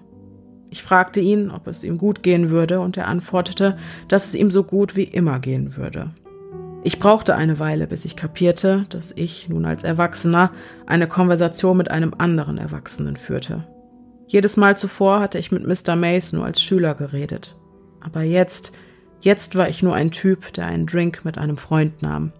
Ich 0.70 0.84
fragte 0.84 1.20
ihn, 1.20 1.50
ob 1.50 1.68
es 1.68 1.84
ihm 1.84 1.98
gut 1.98 2.22
gehen 2.22 2.50
würde, 2.50 2.80
und 2.80 2.96
er 2.96 3.08
antwortete, 3.08 3.78
dass 4.08 4.28
es 4.28 4.36
ihm 4.36 4.52
so 4.52 4.64
gut 4.64 4.96
wie 4.96 5.04
immer 5.04 5.40
gehen 5.40 5.76
würde. 5.76 6.12
Ich 6.84 7.00
brauchte 7.00 7.36
eine 7.36 7.60
Weile, 7.60 7.88
bis 7.88 8.06
ich 8.06 8.16
kapierte, 8.16 8.86
dass 8.90 9.12
ich 9.12 9.50
nun 9.50 9.66
als 9.66 9.84
Erwachsener 9.84 10.52
eine 10.86 11.08
Konversation 11.08 11.76
mit 11.76 11.92
einem 11.92 12.14
anderen 12.18 12.58
Erwachsenen 12.58 13.18
führte. 13.18 13.68
Jedes 14.28 14.58
Mal 14.58 14.78
zuvor 14.78 15.20
hatte 15.20 15.40
ich 15.40 15.52
mit 15.52 15.66
Mr. 15.68 15.96
Mace 15.96 16.34
nur 16.34 16.46
als 16.46 16.62
Schüler 16.62 16.94
geredet. 16.94 17.58
Aber 18.00 18.22
jetzt, 18.22 18.72
jetzt 19.20 19.56
war 19.56 19.68
ich 19.68 19.84
nur 19.84 19.96
ein 19.96 20.12
Typ, 20.12 20.54
der 20.54 20.68
einen 20.68 20.86
Drink 20.86 21.26
mit 21.26 21.38
einem 21.38 21.58
Freund 21.58 22.02
nahm. 22.02 22.32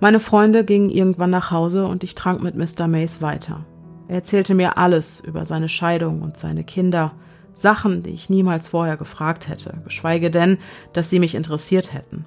Meine 0.00 0.18
Freunde 0.18 0.64
gingen 0.64 0.88
irgendwann 0.88 1.28
nach 1.28 1.50
Hause 1.50 1.86
und 1.86 2.02
ich 2.02 2.14
trank 2.14 2.42
mit 2.42 2.56
Mr. 2.56 2.88
Mace 2.88 3.20
weiter. 3.20 3.66
Er 4.08 4.16
erzählte 4.16 4.54
mir 4.54 4.78
alles 4.78 5.20
über 5.20 5.44
seine 5.44 5.68
Scheidung 5.68 6.22
und 6.22 6.38
seine 6.38 6.64
Kinder, 6.64 7.12
Sachen, 7.54 8.02
die 8.02 8.10
ich 8.10 8.30
niemals 8.30 8.68
vorher 8.68 8.96
gefragt 8.96 9.48
hätte, 9.48 9.82
geschweige 9.84 10.30
denn, 10.30 10.56
dass 10.94 11.10
sie 11.10 11.18
mich 11.18 11.34
interessiert 11.34 11.92
hätten. 11.92 12.24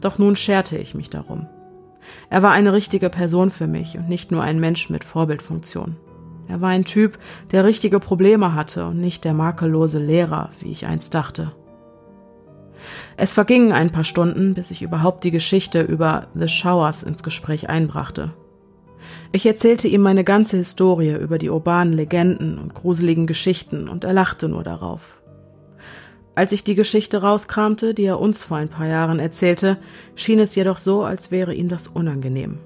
Doch 0.00 0.18
nun 0.18 0.34
scherte 0.34 0.78
ich 0.78 0.94
mich 0.94 1.10
darum. 1.10 1.46
Er 2.30 2.42
war 2.42 2.52
eine 2.52 2.72
richtige 2.72 3.10
Person 3.10 3.50
für 3.50 3.66
mich 3.66 3.98
und 3.98 4.08
nicht 4.08 4.32
nur 4.32 4.42
ein 4.42 4.58
Mensch 4.58 4.88
mit 4.88 5.04
Vorbildfunktion. 5.04 5.96
Er 6.48 6.62
war 6.62 6.70
ein 6.70 6.84
Typ, 6.84 7.18
der 7.52 7.64
richtige 7.64 8.00
Probleme 8.00 8.54
hatte 8.54 8.86
und 8.86 8.98
nicht 8.98 9.24
der 9.24 9.34
makellose 9.34 9.98
Lehrer, 9.98 10.50
wie 10.60 10.70
ich 10.70 10.86
einst 10.86 11.14
dachte. 11.14 11.52
Es 13.16 13.34
vergingen 13.34 13.72
ein 13.72 13.90
paar 13.90 14.04
Stunden, 14.04 14.54
bis 14.54 14.70
ich 14.70 14.82
überhaupt 14.82 15.24
die 15.24 15.30
Geschichte 15.30 15.80
über 15.82 16.28
The 16.34 16.48
Showers 16.48 17.02
ins 17.02 17.22
Gespräch 17.22 17.68
einbrachte. 17.68 18.32
Ich 19.32 19.46
erzählte 19.46 19.88
ihm 19.88 20.00
meine 20.00 20.24
ganze 20.24 20.56
Historie 20.56 21.14
über 21.14 21.38
die 21.38 21.50
urbanen 21.50 21.92
Legenden 21.92 22.58
und 22.58 22.74
gruseligen 22.74 23.26
Geschichten 23.26 23.88
und 23.88 24.04
er 24.04 24.12
lachte 24.12 24.48
nur 24.48 24.62
darauf. 24.62 25.20
Als 26.36 26.52
ich 26.52 26.64
die 26.64 26.74
Geschichte 26.74 27.18
rauskramte, 27.18 27.94
die 27.94 28.04
er 28.04 28.20
uns 28.20 28.42
vor 28.42 28.56
ein 28.56 28.68
paar 28.68 28.86
Jahren 28.86 29.20
erzählte, 29.20 29.78
schien 30.16 30.40
es 30.40 30.54
jedoch 30.54 30.78
so, 30.78 31.04
als 31.04 31.30
wäre 31.30 31.54
ihm 31.54 31.68
das 31.68 31.86
unangenehm. 31.86 32.58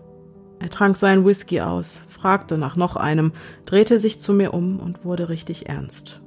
Er 0.59 0.71
trank 0.71 0.97
seinen 0.97 1.25
Whisky 1.25 1.61
aus, 1.61 2.03
fragte 2.09 2.59
nach 2.59 2.77
noch 2.77 2.97
einem, 2.97 3.33
drehte 3.65 3.99
sich 3.99 4.21
zu 4.21 4.33
mir 4.33 4.55
um 4.55 4.81
und 4.81 5.05
wurde 5.05 5.29
richtig 5.29 5.69
ernst. 5.69 6.21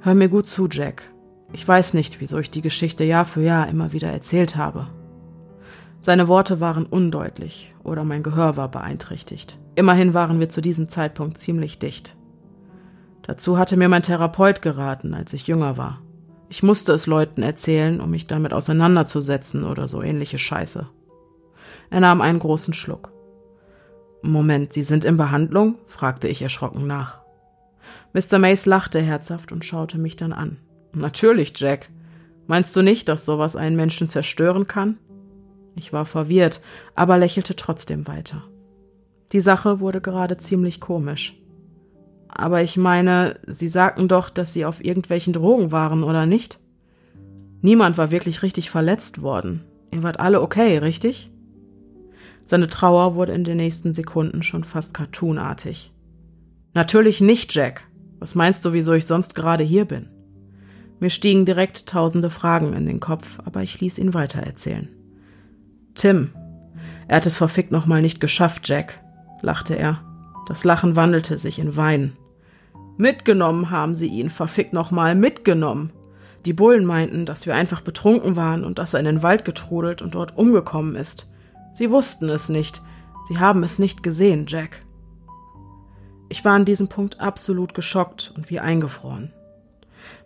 Hör 0.00 0.14
mir 0.14 0.28
gut 0.28 0.46
zu, 0.48 0.66
Jack. 0.70 1.12
Ich 1.52 1.66
weiß 1.66 1.94
nicht, 1.94 2.20
wieso 2.20 2.38
ich 2.38 2.50
die 2.50 2.62
Geschichte 2.62 3.04
Jahr 3.04 3.24
für 3.24 3.42
Jahr 3.42 3.68
immer 3.68 3.92
wieder 3.92 4.10
erzählt 4.10 4.56
habe. 4.56 4.88
Seine 6.00 6.28
Worte 6.28 6.60
waren 6.60 6.86
undeutlich 6.86 7.74
oder 7.82 8.04
mein 8.04 8.22
Gehör 8.22 8.56
war 8.56 8.70
beeinträchtigt. 8.70 9.58
Immerhin 9.74 10.14
waren 10.14 10.40
wir 10.40 10.48
zu 10.48 10.60
diesem 10.60 10.88
Zeitpunkt 10.88 11.38
ziemlich 11.38 11.78
dicht. 11.78 12.16
Dazu 13.22 13.58
hatte 13.58 13.76
mir 13.76 13.88
mein 13.88 14.02
Therapeut 14.02 14.62
geraten, 14.62 15.14
als 15.14 15.32
ich 15.32 15.46
jünger 15.46 15.76
war. 15.76 16.00
Ich 16.48 16.62
musste 16.62 16.92
es 16.92 17.06
Leuten 17.06 17.42
erzählen, 17.42 18.00
um 18.00 18.10
mich 18.10 18.28
damit 18.28 18.52
auseinanderzusetzen 18.52 19.64
oder 19.64 19.88
so 19.88 20.00
ähnliche 20.02 20.38
Scheiße. 20.38 20.86
Er 21.90 22.00
nahm 22.00 22.20
einen 22.20 22.38
großen 22.38 22.72
Schluck. 22.72 23.12
Moment, 24.22 24.72
Sie 24.72 24.82
sind 24.82 25.04
in 25.04 25.16
Behandlung? 25.16 25.76
fragte 25.86 26.28
ich 26.28 26.42
erschrocken 26.42 26.86
nach. 26.86 27.20
Mr. 28.12 28.38
Mace 28.38 28.66
lachte 28.66 29.00
herzhaft 29.00 29.52
und 29.52 29.64
schaute 29.64 29.98
mich 29.98 30.16
dann 30.16 30.32
an. 30.32 30.58
Natürlich, 30.96 31.52
Jack. 31.56 31.90
Meinst 32.46 32.74
du 32.74 32.80
nicht, 32.80 33.10
dass 33.10 33.26
sowas 33.26 33.54
einen 33.54 33.76
Menschen 33.76 34.08
zerstören 34.08 34.66
kann? 34.66 34.96
Ich 35.74 35.92
war 35.92 36.06
verwirrt, 36.06 36.62
aber 36.94 37.18
lächelte 37.18 37.54
trotzdem 37.54 38.06
weiter. 38.06 38.44
Die 39.32 39.42
Sache 39.42 39.80
wurde 39.80 40.00
gerade 40.00 40.38
ziemlich 40.38 40.80
komisch. 40.80 41.38
Aber 42.28 42.62
ich 42.62 42.78
meine, 42.78 43.38
Sie 43.46 43.68
sagten 43.68 44.08
doch, 44.08 44.30
dass 44.30 44.54
Sie 44.54 44.64
auf 44.64 44.82
irgendwelchen 44.82 45.34
Drogen 45.34 45.70
waren, 45.70 46.02
oder 46.02 46.24
nicht? 46.24 46.60
Niemand 47.60 47.98
war 47.98 48.10
wirklich 48.10 48.42
richtig 48.42 48.70
verletzt 48.70 49.20
worden. 49.20 49.64
Ihr 49.90 50.02
wart 50.02 50.18
alle 50.18 50.40
okay, 50.40 50.78
richtig? 50.78 51.30
Seine 52.46 52.68
Trauer 52.68 53.16
wurde 53.16 53.32
in 53.32 53.44
den 53.44 53.58
nächsten 53.58 53.92
Sekunden 53.92 54.42
schon 54.42 54.64
fast 54.64 54.94
cartoonartig. 54.94 55.92
Natürlich 56.72 57.20
nicht, 57.20 57.54
Jack. 57.54 57.84
Was 58.18 58.34
meinst 58.34 58.64
du, 58.64 58.72
wieso 58.72 58.94
ich 58.94 59.04
sonst 59.04 59.34
gerade 59.34 59.64
hier 59.64 59.84
bin? 59.84 60.08
Mir 60.98 61.10
stiegen 61.10 61.44
direkt 61.44 61.88
tausende 61.88 62.30
Fragen 62.30 62.72
in 62.72 62.86
den 62.86 63.00
Kopf, 63.00 63.38
aber 63.44 63.62
ich 63.62 63.80
ließ 63.80 63.98
ihn 63.98 64.14
weitererzählen. 64.14 64.88
Tim. 65.94 66.32
Er 67.08 67.16
hat 67.16 67.26
es 67.26 67.36
verfickt 67.36 67.70
nochmal 67.70 68.02
nicht 68.02 68.20
geschafft, 68.20 68.68
Jack, 68.68 68.96
lachte 69.42 69.74
er. 69.74 70.02
Das 70.46 70.64
Lachen 70.64 70.96
wandelte 70.96 71.38
sich 71.38 71.58
in 71.58 71.76
Weinen. 71.76 72.16
Mitgenommen 72.96 73.70
haben 73.70 73.94
sie 73.94 74.06
ihn, 74.06 74.30
verfickt 74.30 74.72
nochmal, 74.72 75.14
mitgenommen. 75.14 75.92
Die 76.46 76.52
Bullen 76.52 76.84
meinten, 76.84 77.26
dass 77.26 77.44
wir 77.44 77.54
einfach 77.54 77.80
betrunken 77.80 78.36
waren 78.36 78.64
und 78.64 78.78
dass 78.78 78.94
er 78.94 79.00
in 79.00 79.06
den 79.06 79.22
Wald 79.22 79.44
getrudelt 79.44 80.00
und 80.00 80.14
dort 80.14 80.36
umgekommen 80.38 80.94
ist. 80.94 81.28
Sie 81.74 81.90
wussten 81.90 82.28
es 82.28 82.48
nicht. 82.48 82.80
Sie 83.28 83.38
haben 83.38 83.62
es 83.62 83.78
nicht 83.78 84.02
gesehen, 84.02 84.46
Jack. 84.46 84.80
Ich 86.28 86.44
war 86.44 86.54
an 86.54 86.64
diesem 86.64 86.88
Punkt 86.88 87.20
absolut 87.20 87.74
geschockt 87.74 88.32
und 88.34 88.48
wie 88.50 88.60
eingefroren. 88.60 89.32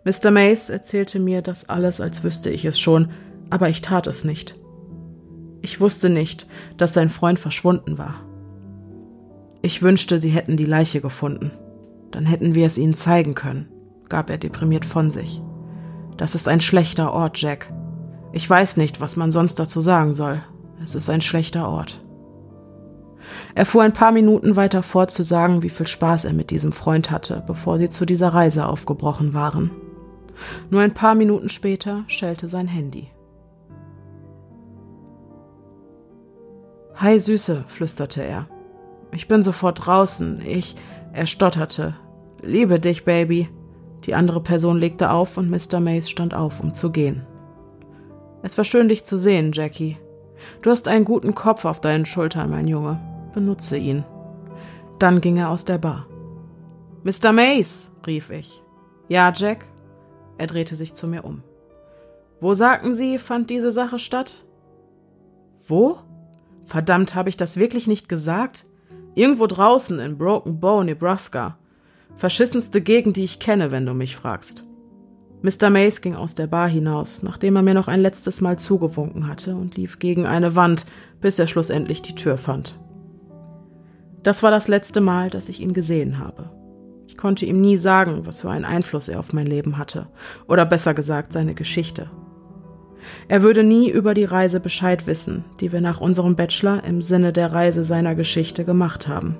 Mr. 0.03 0.31
Mace 0.31 0.69
erzählte 0.69 1.19
mir 1.19 1.41
das 1.41 1.69
alles, 1.69 2.01
als 2.01 2.23
wüsste 2.23 2.49
ich 2.49 2.65
es 2.65 2.79
schon, 2.79 3.11
aber 3.49 3.69
ich 3.69 3.81
tat 3.81 4.07
es 4.07 4.23
nicht. 4.23 4.55
Ich 5.61 5.79
wusste 5.79 6.09
nicht, 6.09 6.47
dass 6.77 6.93
sein 6.93 7.09
Freund 7.09 7.39
verschwunden 7.39 7.99
war. 7.99 8.25
Ich 9.61 9.83
wünschte, 9.83 10.17
sie 10.17 10.31
hätten 10.31 10.57
die 10.57 10.65
Leiche 10.65 11.01
gefunden. 11.01 11.51
Dann 12.09 12.25
hätten 12.25 12.55
wir 12.55 12.65
es 12.65 12.79
ihnen 12.79 12.95
zeigen 12.95 13.35
können, 13.35 13.69
gab 14.09 14.31
er 14.31 14.39
deprimiert 14.39 14.85
von 14.85 15.11
sich. 15.11 15.41
Das 16.17 16.33
ist 16.33 16.47
ein 16.47 16.61
schlechter 16.61 17.13
Ort, 17.13 17.39
Jack. 17.39 17.67
Ich 18.33 18.49
weiß 18.49 18.77
nicht, 18.77 19.01
was 19.01 19.17
man 19.17 19.31
sonst 19.31 19.59
dazu 19.59 19.81
sagen 19.81 20.15
soll. 20.15 20.41
Es 20.81 20.95
ist 20.95 21.09
ein 21.11 21.21
schlechter 21.21 21.69
Ort. 21.69 21.99
Er 23.53 23.67
fuhr 23.67 23.83
ein 23.83 23.93
paar 23.93 24.11
Minuten 24.11 24.55
weiter 24.55 24.81
fort 24.81 25.11
zu 25.11 25.23
sagen, 25.23 25.61
wie 25.61 25.69
viel 25.69 25.85
Spaß 25.85 26.25
er 26.25 26.33
mit 26.33 26.49
diesem 26.49 26.71
Freund 26.71 27.11
hatte, 27.11 27.43
bevor 27.45 27.77
sie 27.77 27.89
zu 27.89 28.05
dieser 28.05 28.29
Reise 28.29 28.65
aufgebrochen 28.65 29.35
waren. 29.35 29.69
Nur 30.69 30.81
ein 30.81 30.93
paar 30.93 31.15
Minuten 31.15 31.49
später 31.49 32.03
schellte 32.07 32.47
sein 32.47 32.67
Handy. 32.67 33.11
Hi 36.95 37.19
Süße, 37.19 37.63
flüsterte 37.67 38.23
er. 38.23 38.47
Ich 39.11 39.27
bin 39.27 39.43
sofort 39.43 39.85
draußen. 39.85 40.41
Ich. 40.41 40.75
Er 41.13 41.25
stotterte. 41.25 41.95
Liebe 42.41 42.79
dich, 42.79 43.03
Baby. 43.03 43.49
Die 44.05 44.15
andere 44.15 44.41
Person 44.41 44.77
legte 44.77 45.11
auf 45.11 45.37
und 45.37 45.49
Mr. 45.49 45.79
Mace 45.79 46.09
stand 46.09 46.33
auf, 46.33 46.61
um 46.61 46.73
zu 46.73 46.91
gehen. 46.91 47.25
Es 48.43 48.57
war 48.57 48.65
schön, 48.65 48.87
dich 48.87 49.03
zu 49.03 49.17
sehen, 49.17 49.51
Jackie. 49.51 49.97
Du 50.61 50.71
hast 50.71 50.87
einen 50.87 51.05
guten 51.05 51.35
Kopf 51.35 51.65
auf 51.65 51.81
deinen 51.81 52.05
Schultern, 52.05 52.49
mein 52.49 52.67
Junge. 52.67 52.99
Benutze 53.33 53.77
ihn. 53.77 54.03
Dann 54.97 55.21
ging 55.21 55.37
er 55.37 55.49
aus 55.49 55.65
der 55.65 55.77
Bar. 55.77 56.07
Mr. 57.03 57.31
Mace, 57.31 57.91
rief 58.05 58.29
ich. 58.29 58.63
Ja, 59.07 59.31
Jack? 59.35 59.65
Er 60.41 60.47
drehte 60.47 60.75
sich 60.75 60.95
zu 60.95 61.05
mir 61.05 61.23
um. 61.23 61.43
Wo 62.39 62.55
sagten 62.55 62.95
Sie, 62.95 63.19
fand 63.19 63.51
diese 63.51 63.69
Sache 63.69 63.99
statt? 63.99 64.43
Wo? 65.67 65.99
Verdammt, 66.65 67.13
habe 67.13 67.29
ich 67.29 67.37
das 67.37 67.57
wirklich 67.57 67.85
nicht 67.85 68.09
gesagt? 68.09 68.65
Irgendwo 69.13 69.45
draußen 69.45 69.99
in 69.99 70.17
Broken 70.17 70.59
Bow, 70.59 70.83
Nebraska. 70.83 71.59
Verschissenste 72.15 72.81
Gegend, 72.81 73.17
die 73.17 73.23
ich 73.23 73.39
kenne, 73.39 73.69
wenn 73.69 73.85
du 73.85 73.93
mich 73.93 74.15
fragst. 74.15 74.65
Mr. 75.43 75.69
Mace 75.69 76.01
ging 76.01 76.15
aus 76.15 76.33
der 76.33 76.47
Bar 76.47 76.69
hinaus, 76.69 77.21
nachdem 77.21 77.55
er 77.55 77.61
mir 77.61 77.75
noch 77.75 77.87
ein 77.87 78.01
letztes 78.01 78.41
Mal 78.41 78.57
zugewunken 78.57 79.27
hatte 79.27 79.55
und 79.55 79.77
lief 79.77 79.99
gegen 79.99 80.25
eine 80.25 80.55
Wand, 80.55 80.87
bis 81.19 81.37
er 81.37 81.45
schlussendlich 81.45 82.01
die 82.01 82.15
Tür 82.15 82.39
fand. 82.39 82.79
Das 84.23 84.41
war 84.41 84.49
das 84.49 84.67
letzte 84.67 85.01
Mal, 85.01 85.29
dass 85.29 85.49
ich 85.49 85.61
ihn 85.61 85.73
gesehen 85.73 86.17
habe. 86.17 86.49
Konnte 87.21 87.45
ihm 87.45 87.61
nie 87.61 87.77
sagen, 87.77 88.25
was 88.25 88.41
für 88.41 88.49
einen 88.49 88.65
Einfluss 88.65 89.07
er 89.07 89.19
auf 89.19 89.31
mein 89.31 89.45
Leben 89.45 89.77
hatte, 89.77 90.07
oder 90.47 90.65
besser 90.65 90.95
gesagt 90.95 91.33
seine 91.33 91.53
Geschichte. 91.53 92.09
Er 93.27 93.43
würde 93.43 93.63
nie 93.63 93.91
über 93.91 94.15
die 94.15 94.25
Reise 94.25 94.59
Bescheid 94.59 95.05
wissen, 95.05 95.45
die 95.59 95.71
wir 95.71 95.81
nach 95.81 96.01
unserem 96.01 96.35
Bachelor 96.35 96.83
im 96.83 97.03
Sinne 97.03 97.31
der 97.31 97.53
Reise 97.53 97.83
seiner 97.83 98.15
Geschichte 98.15 98.65
gemacht 98.65 99.07
haben. 99.07 99.37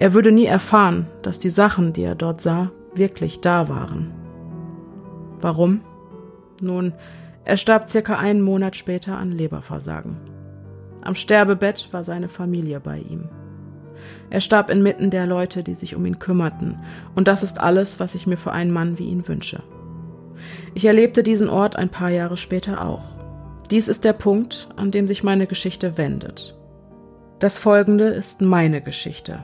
Er 0.00 0.12
würde 0.12 0.32
nie 0.32 0.46
erfahren, 0.46 1.06
dass 1.22 1.38
die 1.38 1.50
Sachen, 1.50 1.92
die 1.92 2.02
er 2.02 2.16
dort 2.16 2.40
sah, 2.40 2.72
wirklich 2.96 3.40
da 3.40 3.68
waren. 3.68 4.10
Warum? 5.40 5.82
Nun, 6.60 6.94
er 7.44 7.58
starb 7.58 7.90
circa 7.90 8.18
einen 8.18 8.42
Monat 8.42 8.74
später 8.74 9.16
an 9.16 9.30
Leberversagen. 9.30 10.16
Am 11.00 11.14
Sterbebett 11.14 11.90
war 11.92 12.02
seine 12.02 12.28
Familie 12.28 12.80
bei 12.80 12.98
ihm. 12.98 13.28
Er 14.30 14.40
starb 14.40 14.70
inmitten 14.70 15.10
der 15.10 15.26
Leute, 15.26 15.62
die 15.62 15.74
sich 15.74 15.94
um 15.94 16.06
ihn 16.06 16.18
kümmerten, 16.18 16.78
und 17.14 17.28
das 17.28 17.42
ist 17.42 17.60
alles, 17.60 18.00
was 18.00 18.14
ich 18.14 18.26
mir 18.26 18.36
für 18.36 18.52
einen 18.52 18.70
Mann 18.70 18.98
wie 18.98 19.08
ihn 19.08 19.26
wünsche. 19.28 19.62
Ich 20.74 20.84
erlebte 20.84 21.22
diesen 21.22 21.48
Ort 21.48 21.76
ein 21.76 21.88
paar 21.88 22.10
Jahre 22.10 22.36
später 22.36 22.84
auch. 22.86 23.04
Dies 23.70 23.88
ist 23.88 24.04
der 24.04 24.12
Punkt, 24.12 24.68
an 24.76 24.90
dem 24.90 25.06
sich 25.06 25.22
meine 25.22 25.46
Geschichte 25.46 25.96
wendet. 25.96 26.58
Das 27.38 27.58
folgende 27.58 28.04
ist 28.04 28.40
meine 28.40 28.80
Geschichte. 28.80 29.40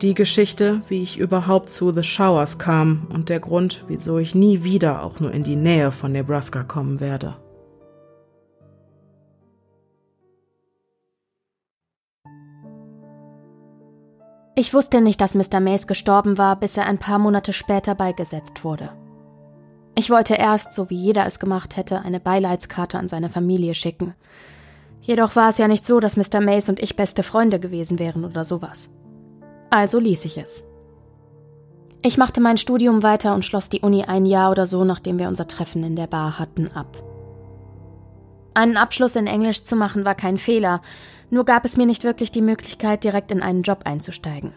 Die 0.00 0.14
Geschichte, 0.14 0.80
wie 0.88 1.02
ich 1.02 1.18
überhaupt 1.18 1.68
zu 1.68 1.92
The 1.92 2.02
Showers 2.02 2.58
kam 2.58 3.06
und 3.12 3.28
der 3.28 3.38
Grund, 3.38 3.84
wieso 3.86 4.18
ich 4.18 4.34
nie 4.34 4.64
wieder 4.64 5.02
auch 5.04 5.20
nur 5.20 5.32
in 5.32 5.44
die 5.44 5.56
Nähe 5.56 5.92
von 5.92 6.10
Nebraska 6.10 6.64
kommen 6.64 6.98
werde. 6.98 7.36
Ich 14.62 14.72
wusste 14.72 15.00
nicht, 15.00 15.20
dass 15.20 15.34
Mr. 15.34 15.58
Mace 15.58 15.88
gestorben 15.88 16.38
war, 16.38 16.54
bis 16.54 16.76
er 16.76 16.86
ein 16.86 16.98
paar 16.98 17.18
Monate 17.18 17.52
später 17.52 17.96
beigesetzt 17.96 18.62
wurde. 18.62 18.90
Ich 19.96 20.08
wollte 20.08 20.34
erst, 20.34 20.72
so 20.72 20.88
wie 20.88 20.94
jeder 20.94 21.26
es 21.26 21.40
gemacht 21.40 21.76
hätte, 21.76 22.02
eine 22.02 22.20
Beileidskarte 22.20 22.96
an 22.96 23.08
seine 23.08 23.28
Familie 23.28 23.74
schicken. 23.74 24.14
Jedoch 25.00 25.34
war 25.34 25.48
es 25.48 25.58
ja 25.58 25.66
nicht 25.66 25.84
so, 25.84 25.98
dass 25.98 26.16
Mr. 26.16 26.40
Mace 26.40 26.68
und 26.68 26.78
ich 26.78 26.94
beste 26.94 27.24
Freunde 27.24 27.58
gewesen 27.58 27.98
wären 27.98 28.24
oder 28.24 28.44
sowas. 28.44 28.90
Also 29.68 29.98
ließ 29.98 30.26
ich 30.26 30.38
es. 30.38 30.62
Ich 32.00 32.16
machte 32.16 32.40
mein 32.40 32.56
Studium 32.56 33.02
weiter 33.02 33.34
und 33.34 33.44
schloss 33.44 33.68
die 33.68 33.80
Uni 33.80 34.04
ein 34.04 34.26
Jahr 34.26 34.52
oder 34.52 34.66
so, 34.66 34.84
nachdem 34.84 35.18
wir 35.18 35.26
unser 35.26 35.48
Treffen 35.48 35.82
in 35.82 35.96
der 35.96 36.06
Bar 36.06 36.38
hatten, 36.38 36.70
ab. 36.72 37.02
Einen 38.54 38.76
Abschluss 38.76 39.16
in 39.16 39.26
Englisch 39.26 39.62
zu 39.64 39.76
machen 39.76 40.04
war 40.04 40.14
kein 40.14 40.36
Fehler, 40.36 40.80
nur 41.30 41.44
gab 41.44 41.64
es 41.64 41.76
mir 41.76 41.86
nicht 41.86 42.04
wirklich 42.04 42.30
die 42.30 42.42
Möglichkeit, 42.42 43.04
direkt 43.04 43.32
in 43.32 43.42
einen 43.42 43.62
Job 43.62 43.80
einzusteigen. 43.84 44.52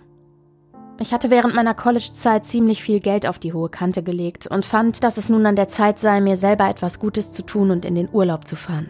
Ich 1.00 1.14
hatte 1.14 1.30
während 1.30 1.56
meiner 1.56 1.74
College-Zeit 1.74 2.46
ziemlich 2.46 2.82
viel 2.82 3.00
Geld 3.00 3.26
auf 3.26 3.38
die 3.38 3.54
hohe 3.54 3.70
Kante 3.70 4.02
gelegt 4.02 4.48
und 4.48 4.66
fand, 4.66 5.04
dass 5.04 5.18
es 5.18 5.28
nun 5.28 5.46
an 5.46 5.56
der 5.56 5.68
Zeit 5.68 6.00
sei, 6.00 6.22
mir 6.22 6.38
selber 6.38 6.70
etwas 6.70 7.00
Gutes 7.00 7.32
zu 7.32 7.42
tun 7.42 7.72
und 7.72 7.86
in 7.86 7.96
den 7.96 8.10
Urlaub 8.12 8.48
zu 8.48 8.56
fahren. 8.56 8.90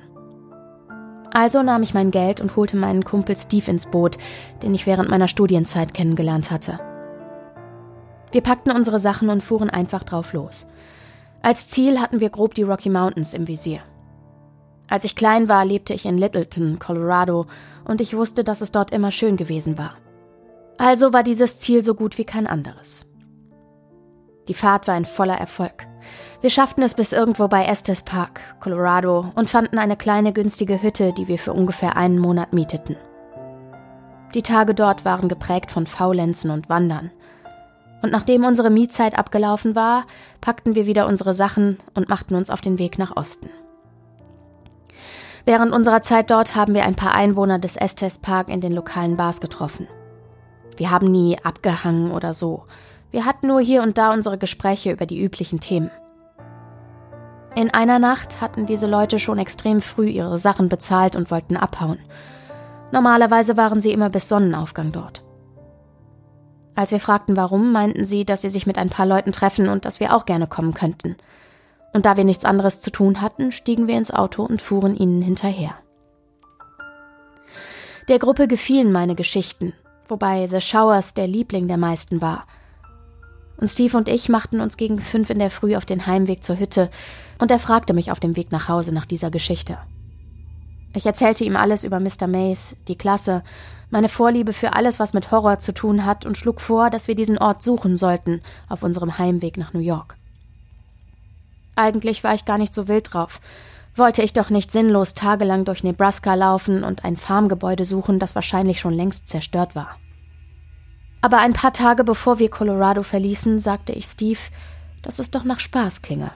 Also 1.31 1.63
nahm 1.63 1.83
ich 1.83 1.93
mein 1.93 2.11
Geld 2.11 2.41
und 2.41 2.55
holte 2.55 2.77
meinen 2.77 3.03
Kumpel 3.03 3.35
Steve 3.35 3.69
ins 3.69 3.87
Boot, 3.87 4.17
den 4.63 4.73
ich 4.73 4.85
während 4.85 5.09
meiner 5.09 5.27
Studienzeit 5.27 5.93
kennengelernt 5.93 6.49
hatte. 6.49 6.79
Wir 8.31 8.41
packten 8.41 8.71
unsere 8.71 8.99
Sachen 8.99 9.29
und 9.29 9.41
fuhren 9.41 9.69
einfach 9.69 10.03
drauf 10.03 10.33
los. 10.33 10.67
Als 11.41 11.67
Ziel 11.67 11.99
hatten 11.99 12.21
wir 12.21 12.29
grob 12.29 12.53
die 12.53 12.63
Rocky 12.63 12.89
Mountains 12.89 13.33
im 13.33 13.47
Visier. 13.47 13.81
Als 14.89 15.03
ich 15.03 15.15
klein 15.15 15.49
war, 15.49 15.65
lebte 15.65 15.93
ich 15.93 16.05
in 16.05 16.17
Littleton, 16.17 16.79
Colorado, 16.79 17.47
und 17.85 18.01
ich 18.01 18.15
wusste, 18.15 18.43
dass 18.43 18.61
es 18.61 18.71
dort 18.71 18.91
immer 18.91 19.11
schön 19.11 19.37
gewesen 19.37 19.77
war. 19.77 19.95
Also 20.77 21.13
war 21.13 21.23
dieses 21.23 21.59
Ziel 21.59 21.83
so 21.83 21.95
gut 21.95 22.17
wie 22.17 22.25
kein 22.25 22.47
anderes. 22.47 23.05
Die 24.47 24.53
Fahrt 24.53 24.87
war 24.87 24.95
ein 24.95 25.05
voller 25.05 25.37
Erfolg. 25.37 25.87
Wir 26.41 26.49
schafften 26.49 26.83
es 26.83 26.93
bis 26.93 27.13
irgendwo 27.13 27.47
bei 27.47 27.65
Estes 27.65 28.03
Park, 28.03 28.41
Colorado, 28.59 29.31
und 29.35 29.49
fanden 29.49 29.79
eine 29.79 29.97
kleine 29.97 30.33
günstige 30.33 30.81
Hütte, 30.81 31.13
die 31.13 31.27
wir 31.27 31.39
für 31.39 31.53
ungefähr 31.53 31.97
einen 31.97 32.19
Monat 32.19 32.53
mieteten. 32.53 32.95
Die 34.35 34.43
Tage 34.43 34.75
dort 34.75 35.05
waren 35.05 35.29
geprägt 35.29 35.71
von 35.71 35.87
Faulenzen 35.87 36.51
und 36.51 36.69
Wandern 36.69 37.11
und 38.05 38.11
nachdem 38.11 38.45
unsere 38.45 38.69
Mietzeit 38.69 39.17
abgelaufen 39.17 39.75
war, 39.75 40.05
packten 40.39 40.75
wir 40.75 40.85
wieder 40.85 41.07
unsere 41.07 41.33
Sachen 41.33 41.79
und 41.95 42.07
machten 42.07 42.35
uns 42.35 42.51
auf 42.51 42.61
den 42.61 42.77
Weg 42.77 42.99
nach 42.99 43.17
Osten. 43.17 43.49
Während 45.45 45.73
unserer 45.73 46.01
Zeit 46.01 46.31
dort 46.31 46.55
haben 46.55 46.73
wir 46.73 46.83
ein 46.85 46.95
paar 46.95 47.13
Einwohner 47.13 47.59
des 47.59 47.75
Estes 47.75 48.17
Park 48.17 48.49
in 48.49 48.61
den 48.61 48.71
lokalen 48.71 49.15
Bars 49.15 49.41
getroffen. 49.41 49.87
Wir 50.75 50.89
haben 50.89 51.05
nie 51.07 51.37
abgehangen 51.43 52.11
oder 52.11 52.33
so. 52.33 52.65
Wir 53.11 53.25
hatten 53.25 53.47
nur 53.47 53.61
hier 53.61 53.83
und 53.83 53.97
da 53.97 54.11
unsere 54.11 54.39
Gespräche 54.39 54.91
über 54.91 55.05
die 55.05 55.23
üblichen 55.23 55.59
Themen. 55.59 55.91
In 57.55 57.73
einer 57.73 57.99
Nacht 57.99 58.41
hatten 58.41 58.65
diese 58.65 58.87
Leute 58.87 59.19
schon 59.19 59.37
extrem 59.37 59.81
früh 59.81 60.07
ihre 60.07 60.35
Sachen 60.35 60.67
bezahlt 60.67 61.15
und 61.15 61.31
wollten 61.31 61.55
abhauen. 61.55 61.99
Normalerweise 62.91 63.55
waren 63.55 63.79
sie 63.79 63.93
immer 63.93 64.09
bis 64.09 64.27
Sonnenaufgang 64.27 64.91
dort. 64.91 65.23
Als 66.75 66.91
wir 66.91 66.99
fragten, 66.99 67.37
warum, 67.37 67.71
meinten 67.71 68.03
sie, 68.03 68.25
dass 68.25 68.41
sie 68.41 68.49
sich 68.49 68.67
mit 68.67 68.77
ein 68.77 68.89
paar 68.89 69.05
Leuten 69.05 69.31
treffen 69.31 69.69
und 69.69 69.85
dass 69.85 70.01
wir 70.01 70.13
auch 70.13 70.25
gerne 70.25 70.47
kommen 70.47 70.73
könnten. 70.73 71.15
Und 71.95 72.05
da 72.05 72.17
wir 72.17 72.25
nichts 72.25 72.43
anderes 72.43 72.81
zu 72.81 72.91
tun 72.91 73.21
hatten, 73.21 73.53
stiegen 73.53 73.87
wir 73.87 73.97
ins 73.97 74.11
Auto 74.11 74.43
und 74.43 74.61
fuhren 74.61 74.97
ihnen 74.97 75.21
hinterher. 75.21 75.75
Der 78.09 78.19
Gruppe 78.19 78.49
gefielen 78.49 78.91
meine 78.91 79.15
Geschichten, 79.15 79.71
wobei 80.05 80.45
The 80.47 80.59
Showers 80.59 81.13
der 81.13 81.25
Liebling 81.25 81.69
der 81.69 81.77
meisten 81.77 82.19
war. 82.19 82.47
Und 83.55 83.69
Steve 83.69 83.95
und 83.95 84.09
ich 84.09 84.27
machten 84.27 84.59
uns 84.59 84.75
gegen 84.75 84.99
fünf 84.99 85.29
in 85.29 85.39
der 85.39 85.49
Früh 85.49 85.77
auf 85.77 85.85
den 85.85 86.05
Heimweg 86.05 86.43
zur 86.43 86.59
Hütte, 86.59 86.89
und 87.39 87.49
er 87.49 87.59
fragte 87.59 87.93
mich 87.93 88.11
auf 88.11 88.19
dem 88.19 88.35
Weg 88.35 88.51
nach 88.51 88.67
Hause 88.67 88.93
nach 88.93 89.05
dieser 89.05 89.31
Geschichte. 89.31 89.77
Ich 90.93 91.05
erzählte 91.05 91.45
ihm 91.45 91.55
alles 91.55 91.85
über 91.85 92.01
Mr. 92.01 92.27
Mays, 92.27 92.75
die 92.89 92.97
Klasse, 92.97 93.41
meine 93.89 94.09
Vorliebe 94.09 94.51
für 94.51 94.73
alles, 94.73 94.99
was 94.99 95.13
mit 95.13 95.31
Horror 95.31 95.59
zu 95.59 95.73
tun 95.73 96.05
hat, 96.05 96.25
und 96.25 96.37
schlug 96.37 96.59
vor, 96.59 96.89
dass 96.89 97.07
wir 97.07 97.15
diesen 97.15 97.37
Ort 97.37 97.63
suchen 97.63 97.95
sollten 97.95 98.41
auf 98.67 98.83
unserem 98.83 99.17
Heimweg 99.17 99.55
nach 99.55 99.71
New 99.71 99.79
York. 99.79 100.17
Eigentlich 101.75 102.23
war 102.23 102.33
ich 102.33 102.45
gar 102.45 102.57
nicht 102.57 102.73
so 102.73 102.87
wild 102.87 103.13
drauf. 103.13 103.41
Wollte 103.95 104.21
ich 104.21 104.33
doch 104.33 104.49
nicht 104.49 104.71
sinnlos 104.71 105.13
tagelang 105.13 105.65
durch 105.65 105.83
Nebraska 105.83 106.33
laufen 106.33 106.83
und 106.83 107.05
ein 107.05 107.17
Farmgebäude 107.17 107.85
suchen, 107.85 108.19
das 108.19 108.35
wahrscheinlich 108.35 108.79
schon 108.79 108.93
längst 108.93 109.29
zerstört 109.29 109.75
war. 109.75 109.97
Aber 111.21 111.39
ein 111.39 111.53
paar 111.53 111.73
Tage 111.73 112.03
bevor 112.03 112.39
wir 112.39 112.49
Colorado 112.49 113.03
verließen, 113.03 113.59
sagte 113.59 113.93
ich 113.93 114.05
Steve, 114.05 114.39
dass 115.01 115.19
es 115.19 115.31
doch 115.31 115.43
nach 115.43 115.59
Spaß 115.59 116.01
klinge. 116.01 116.31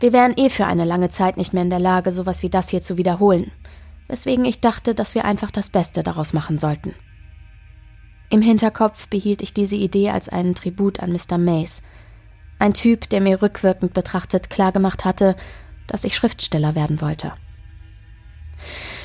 Wir 0.00 0.12
wären 0.12 0.34
eh 0.36 0.50
für 0.50 0.66
eine 0.66 0.84
lange 0.84 1.10
Zeit 1.10 1.36
nicht 1.36 1.52
mehr 1.52 1.62
in 1.62 1.70
der 1.70 1.78
Lage, 1.78 2.12
sowas 2.12 2.42
wie 2.42 2.50
das 2.50 2.68
hier 2.68 2.82
zu 2.82 2.96
wiederholen 2.96 3.50
weswegen 4.08 4.44
ich 4.44 4.60
dachte, 4.60 4.94
dass 4.94 5.14
wir 5.14 5.24
einfach 5.24 5.50
das 5.50 5.70
Beste 5.70 6.02
daraus 6.02 6.32
machen 6.32 6.58
sollten. 6.58 6.94
Im 8.30 8.42
Hinterkopf 8.42 9.08
behielt 9.08 9.42
ich 9.42 9.54
diese 9.54 9.76
Idee 9.76 10.10
als 10.10 10.28
einen 10.28 10.54
Tribut 10.54 11.00
an 11.00 11.12
Mr. 11.12 11.38
Mays, 11.38 11.82
ein 12.58 12.74
Typ, 12.74 13.08
der 13.08 13.20
mir 13.20 13.42
rückwirkend 13.42 13.94
betrachtet 13.94 14.50
klargemacht 14.50 15.04
hatte, 15.04 15.36
dass 15.86 16.04
ich 16.04 16.16
Schriftsteller 16.16 16.74
werden 16.74 17.00
wollte. 17.00 17.32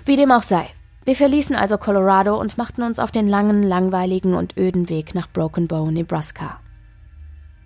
Wie 0.06 0.16
dem 0.16 0.32
auch 0.32 0.43
sei, 0.43 0.70
wir 1.06 1.16
verließen 1.16 1.56
also 1.56 1.78
Colorado 1.78 2.39
und 2.39 2.58
machten 2.58 2.84
uns 2.84 3.00
auf 3.00 3.12
den 3.12 3.28
langen, 3.28 3.64
langweiligen 3.64 4.36
und 4.36 4.58
öden 4.58 4.89
Weg 4.89 5.16
nach 5.16 5.30
Broken 5.30 5.68
Bow, 5.68 5.89
Nebraska. 5.89 6.60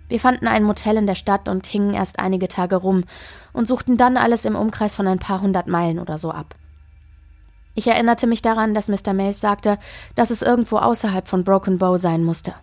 Wir 0.08 0.20
fanden 0.20 0.46
ein 0.46 0.64
Motel 0.64 0.96
in 0.96 1.06
der 1.06 1.14
Stadt 1.14 1.48
und 1.48 1.66
hingen 1.66 1.94
erst 1.94 2.18
einige 2.18 2.48
Tage 2.48 2.76
rum 2.76 3.04
und 3.52 3.66
suchten 3.66 3.96
dann 3.96 4.16
alles 4.16 4.44
im 4.44 4.54
Umkreis 4.54 4.94
von 4.94 5.06
ein 5.06 5.18
paar 5.18 5.40
hundert 5.40 5.66
Meilen 5.66 5.98
oder 5.98 6.18
so 6.18 6.30
ab. 6.30 6.54
Ich 7.74 7.86
erinnerte 7.88 8.26
mich 8.26 8.40
daran, 8.40 8.74
dass 8.74 8.88
Mr. 8.88 9.12
Mays 9.12 9.40
sagte, 9.40 9.78
dass 10.14 10.30
es 10.30 10.42
irgendwo 10.42 10.78
außerhalb 10.78 11.26
von 11.26 11.42
Broken 11.42 11.78
Bow 11.78 11.96
sein 11.96 12.22
musste. 12.22 12.54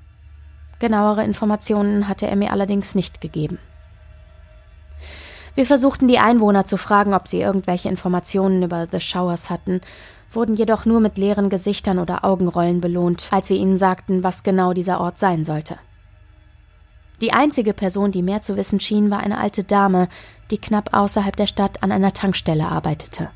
Genauere 0.82 1.23
Informationen 1.23 2.07
hatte 2.07 2.25
er 2.25 2.36
mir 2.36 2.51
allerdings 2.51 2.95
nicht 2.95 3.21
gegeben. 3.21 3.59
Wir 5.53 5.67
versuchten 5.67 6.07
die 6.07 6.17
Einwohner 6.17 6.65
zu 6.65 6.75
fragen, 6.75 7.13
ob 7.13 7.27
sie 7.27 7.39
irgendwelche 7.39 7.88
Informationen 7.88 8.63
über 8.63 8.88
The 8.91 8.99
Showers 8.99 9.51
hatten, 9.51 9.82
wurden 10.32 10.55
jedoch 10.55 10.88
nur 10.88 10.99
mit 10.99 11.19
leeren 11.19 11.51
Gesichtern 11.51 11.99
oder 11.99 12.25
Augenrollen 12.25 12.82
belohnt, 12.82 13.27
als 13.29 13.51
wir 13.51 13.57
ihnen 13.57 13.77
sagten, 13.77 14.23
was 14.23 14.41
genau 14.41 14.73
dieser 14.73 14.99
Ort 14.99 15.19
sein 15.19 15.43
sollte. 15.43 15.77
Die 17.21 17.32
einzige 17.32 17.73
Person, 17.73 18.11
die 18.11 18.23
mehr 18.23 18.41
zu 18.41 18.57
wissen 18.57 18.79
schien, 18.79 19.11
war 19.11 19.19
eine 19.19 19.38
alte 19.38 19.63
Dame, 19.63 20.07
die 20.49 20.57
knapp 20.57 20.95
außerhalb 20.95 21.36
der 21.36 21.45
Stadt 21.45 21.84
an 21.84 21.91
einer 21.91 22.13
Tankstelle 22.13 22.65
arbeitete. 22.65 23.29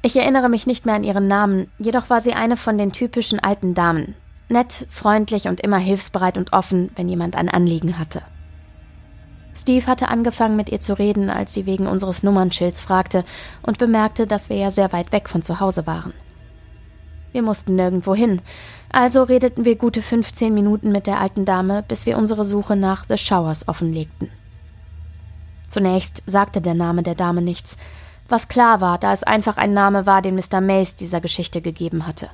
Ich 0.00 0.16
erinnere 0.16 0.48
mich 0.48 0.66
nicht 0.66 0.86
mehr 0.86 0.94
an 0.94 1.04
ihren 1.04 1.26
Namen, 1.26 1.70
jedoch 1.78 2.08
war 2.08 2.22
sie 2.22 2.32
eine 2.32 2.56
von 2.56 2.78
den 2.78 2.92
typischen 2.92 3.40
alten 3.40 3.74
Damen. 3.74 4.14
Nett, 4.48 4.86
freundlich 4.88 5.48
und 5.48 5.60
immer 5.60 5.78
hilfsbereit 5.78 6.38
und 6.38 6.52
offen, 6.52 6.90
wenn 6.94 7.08
jemand 7.08 7.36
ein 7.36 7.48
Anliegen 7.48 7.98
hatte. 7.98 8.22
Steve 9.54 9.86
hatte 9.86 10.08
angefangen 10.08 10.56
mit 10.56 10.68
ihr 10.68 10.80
zu 10.80 10.98
reden, 10.98 11.30
als 11.30 11.54
sie 11.54 11.66
wegen 11.66 11.86
unseres 11.86 12.22
Nummernschilds 12.22 12.80
fragte 12.80 13.24
und 13.62 13.78
bemerkte, 13.78 14.26
dass 14.26 14.50
wir 14.50 14.56
ja 14.56 14.70
sehr 14.70 14.92
weit 14.92 15.12
weg 15.12 15.28
von 15.28 15.42
zu 15.42 15.60
Hause 15.60 15.86
waren. 15.86 16.12
Wir 17.32 17.42
mussten 17.42 17.74
nirgendwo 17.74 18.14
hin, 18.14 18.40
also 18.90 19.22
redeten 19.22 19.64
wir 19.64 19.76
gute 19.76 20.00
15 20.00 20.54
Minuten 20.54 20.92
mit 20.92 21.06
der 21.06 21.20
alten 21.20 21.44
Dame, 21.44 21.82
bis 21.86 22.06
wir 22.06 22.16
unsere 22.16 22.44
Suche 22.44 22.76
nach 22.76 23.04
The 23.08 23.18
Showers 23.18 23.66
offenlegten. 23.68 24.30
Zunächst 25.68 26.22
sagte 26.26 26.60
der 26.60 26.74
Name 26.74 27.02
der 27.02 27.14
Dame 27.14 27.42
nichts, 27.42 27.76
was 28.28 28.48
klar 28.48 28.80
war, 28.80 28.98
da 28.98 29.12
es 29.12 29.22
einfach 29.22 29.56
ein 29.56 29.72
Name 29.72 30.06
war, 30.06 30.22
den 30.22 30.36
Mr. 30.36 30.60
Mays 30.60 30.96
dieser 30.96 31.20
Geschichte 31.20 31.60
gegeben 31.60 32.06
hatte. 32.06 32.30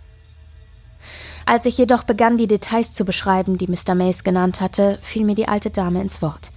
Als 1.45 1.67
ich 1.67 1.77
jedoch 1.77 2.05
begann, 2.05 2.39
die 2.39 2.47
Details 2.47 2.95
zu 2.95 3.05
beschreiben, 3.05 3.59
die 3.59 3.67
Mr. 3.67 3.95
Mays 3.95 4.25
genannt 4.25 4.61
hatte, 4.61 4.99
fiel 5.03 5.25
mir 5.25 5.35
die 5.35 5.49
alte 5.49 5.71
Dame 5.71 6.01
ins 6.01 6.23
Wort. 6.23 6.53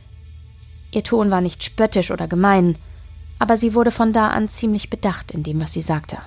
Ihr 0.91 1.03
Ton 1.03 1.31
war 1.31 1.41
nicht 1.41 1.63
spöttisch 1.63 2.11
oder 2.11 2.27
gemein, 2.27 2.77
aber 3.39 3.57
sie 3.57 3.73
wurde 3.73 3.91
von 3.91 4.13
da 4.13 4.29
an 4.29 4.47
ziemlich 4.47 4.89
bedacht 4.89 5.31
in 5.31 5.43
dem, 5.43 5.61
was 5.61 5.73
sie 5.73 5.81
sagte. 5.81 6.17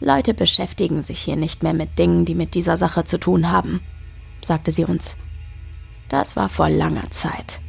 Leute 0.00 0.32
beschäftigen 0.32 1.02
sich 1.02 1.20
hier 1.20 1.36
nicht 1.36 1.62
mehr 1.62 1.74
mit 1.74 1.98
Dingen, 1.98 2.24
die 2.24 2.34
mit 2.34 2.54
dieser 2.54 2.76
Sache 2.76 3.04
zu 3.04 3.20
tun 3.20 3.52
haben, 3.52 3.80
sagte 4.40 4.72
sie 4.72 4.84
uns. 4.84 5.16
Das 6.08 6.36
war 6.36 6.48
vor 6.48 6.70
langer 6.70 7.10
Zeit. 7.10 7.60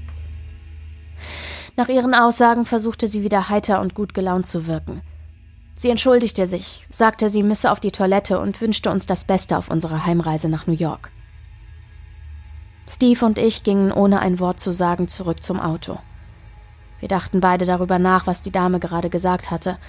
Nach 1.76 1.90
ihren 1.90 2.14
Aussagen 2.14 2.66
versuchte 2.66 3.08
sie 3.08 3.24
wieder 3.24 3.50
heiter 3.50 3.82
und 3.82 3.94
gut 3.94 4.14
gelaunt 4.14 4.48
zu 4.48 4.66
wirken. 4.66 5.02
Sie 5.82 5.90
entschuldigte 5.90 6.46
sich, 6.46 6.86
sagte, 6.92 7.32
sie 7.32 7.42
müsse 7.42 7.72
auf 7.72 7.80
die 7.80 7.90
Toilette 7.90 8.40
und 8.40 8.62
wünschte 8.62 8.92
uns 8.92 9.08
das 9.08 9.24
Beste 9.24 9.58
auf 9.58 9.72
unserer 9.72 10.06
Heimreise 10.06 10.48
nach 10.48 10.68
New 10.68 10.76
York. 10.76 11.10
Steve 12.88 13.26
und 13.26 13.40
ich 13.40 13.64
gingen 13.64 13.92
ohne 13.92 14.20
ein 14.20 14.40
Wort 14.40 14.60
zu 14.60 14.74
sagen 14.74 15.08
zurück 15.08 15.42
zum 15.42 15.60
Auto. 15.60 15.98
Wir 17.00 17.08
dachten 17.08 17.40
beide 17.40 17.66
darüber 17.66 17.98
nach, 17.98 18.28
was 18.28 18.44
die 18.44 18.52
Dame 18.52 18.80
gerade 18.80 19.10
gesagt 19.10 19.50
hatte. 19.50 19.80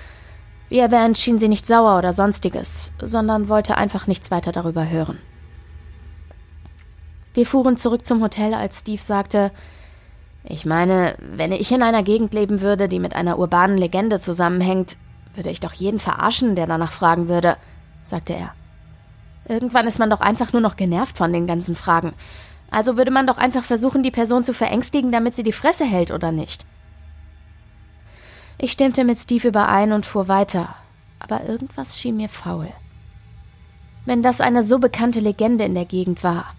Wie 0.70 0.78
erwähnt, 0.78 1.18
schien 1.18 1.38
sie 1.38 1.50
nicht 1.50 1.66
sauer 1.66 1.98
oder 1.98 2.14
sonstiges, 2.14 2.94
sondern 3.02 3.50
wollte 3.50 3.76
einfach 3.76 4.06
nichts 4.06 4.30
weiter 4.30 4.50
darüber 4.50 4.88
hören. 4.88 5.18
Wir 7.34 7.44
fuhren 7.44 7.76
zurück 7.76 8.06
zum 8.06 8.22
Hotel, 8.22 8.54
als 8.54 8.80
Steve 8.80 9.02
sagte, 9.02 9.50
ich 10.42 10.64
meine, 10.64 11.16
wenn 11.18 11.52
ich 11.52 11.70
in 11.70 11.82
einer 11.82 12.02
Gegend 12.02 12.32
leben 12.32 12.62
würde, 12.62 12.88
die 12.88 12.98
mit 12.98 13.14
einer 13.14 13.38
urbanen 13.38 13.76
Legende 13.76 14.18
zusammenhängt, 14.20 14.96
würde 15.34 15.50
ich 15.50 15.60
doch 15.60 15.72
jeden 15.72 15.98
verarschen, 15.98 16.54
der 16.54 16.66
danach 16.66 16.92
fragen 16.92 17.28
würde, 17.28 17.56
sagte 18.02 18.34
er. 18.34 18.54
Irgendwann 19.48 19.86
ist 19.86 19.98
man 19.98 20.10
doch 20.10 20.20
einfach 20.20 20.52
nur 20.52 20.62
noch 20.62 20.76
genervt 20.76 21.18
von 21.18 21.32
den 21.32 21.46
ganzen 21.46 21.74
Fragen. 21.74 22.12
Also 22.70 22.96
würde 22.96 23.10
man 23.10 23.26
doch 23.26 23.38
einfach 23.38 23.64
versuchen, 23.64 24.02
die 24.02 24.10
Person 24.10 24.44
zu 24.44 24.54
verängstigen, 24.54 25.12
damit 25.12 25.34
sie 25.34 25.42
die 25.42 25.52
Fresse 25.52 25.84
hält, 25.84 26.10
oder 26.10 26.32
nicht? 26.32 26.64
Ich 28.58 28.72
stimmte 28.72 29.04
mit 29.04 29.18
Steve 29.18 29.48
überein 29.48 29.92
und 29.92 30.06
fuhr 30.06 30.28
weiter, 30.28 30.76
aber 31.18 31.44
irgendwas 31.44 31.98
schien 31.98 32.16
mir 32.16 32.28
faul. 32.28 32.68
Wenn 34.04 34.22
das 34.22 34.40
eine 34.40 34.62
so 34.62 34.78
bekannte 34.78 35.20
Legende 35.20 35.64
in 35.64 35.74
der 35.74 35.84
Gegend 35.84 36.24
war, 36.24 36.54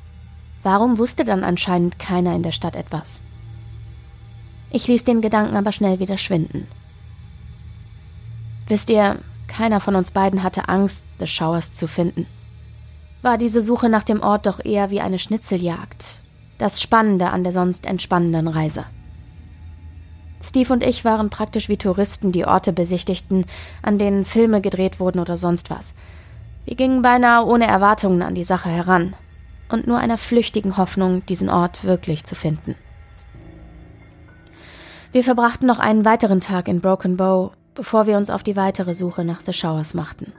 warum 0.64 0.98
wusste 0.98 1.26
dann 1.26 1.44
anscheinend 1.44 2.00
keiner 2.00 2.36
in 2.36 2.44
der 2.44 2.52
Stadt 2.52 2.76
etwas? 2.76 3.22
Ich 4.70 4.88
ließ 4.88 5.04
den 5.04 5.22
Gedanken 5.22 5.56
aber 5.56 5.72
schnell 5.72 6.00
wieder 6.00 6.18
schwinden. 6.18 6.68
Wisst 8.68 8.90
ihr, 8.90 9.20
keiner 9.48 9.80
von 9.80 9.96
uns 9.96 10.12
beiden 10.12 10.44
hatte 10.44 10.70
Angst, 10.70 11.04
The 11.20 11.28
Showers 11.28 11.74
zu 11.74 11.88
finden. 11.88 12.26
War 13.22 13.38
diese 13.38 13.62
Suche 13.62 13.90
nach 13.90 14.04
dem 14.04 14.22
Ort 14.22 14.46
doch 14.46 14.64
eher 14.64 14.90
wie 14.90 15.02
eine 15.02 15.20
Schnitzeljagd. 15.20 16.22
Das 16.58 16.82
Spannende 16.82 17.30
an 17.30 17.44
der 17.44 17.54
sonst 17.54 17.86
entspannenden 17.86 18.48
Reise. 18.48 18.86
Steve 20.42 20.74
und 20.74 20.84
ich 20.84 21.06
waren 21.06 21.30
praktisch 21.30 21.70
wie 21.70 21.78
Touristen, 21.78 22.32
die 22.32 22.46
Orte 22.46 22.74
besichtigten, 22.74 23.46
an 23.82 23.98
denen 23.98 24.26
Filme 24.26 24.60
gedreht 24.60 25.00
wurden 25.00 25.20
oder 25.20 25.38
sonst 25.38 25.70
was. 25.70 25.96
Wir 26.66 26.76
gingen 26.76 27.02
beinahe 27.02 27.46
ohne 27.46 27.66
Erwartungen 27.66 28.22
an 28.22 28.36
die 28.36 28.44
Sache 28.44 28.70
heran 28.70 29.16
und 29.70 29.88
nur 29.88 30.00
einer 30.00 30.18
flüchtigen 30.18 30.78
Hoffnung, 30.78 31.26
diesen 31.26 31.50
Ort 31.50 31.86
wirklich 31.86 32.26
zu 32.26 32.36
finden. 32.36 32.76
Wir 35.14 35.24
verbrachten 35.24 35.68
noch 35.68 35.80
einen 35.80 36.06
weiteren 36.06 36.42
Tag 36.42 36.68
in 36.68 36.82
Broken 36.82 37.18
Bow, 37.18 37.52
bevor 37.76 38.08
wir 38.08 38.18
uns 38.18 38.30
auf 38.30 38.44
die 38.44 38.56
weitere 38.56 38.94
Suche 38.94 39.24
nach 39.24 39.42
The 39.42 39.54
Showers 39.54 39.94
machten. 39.94 40.34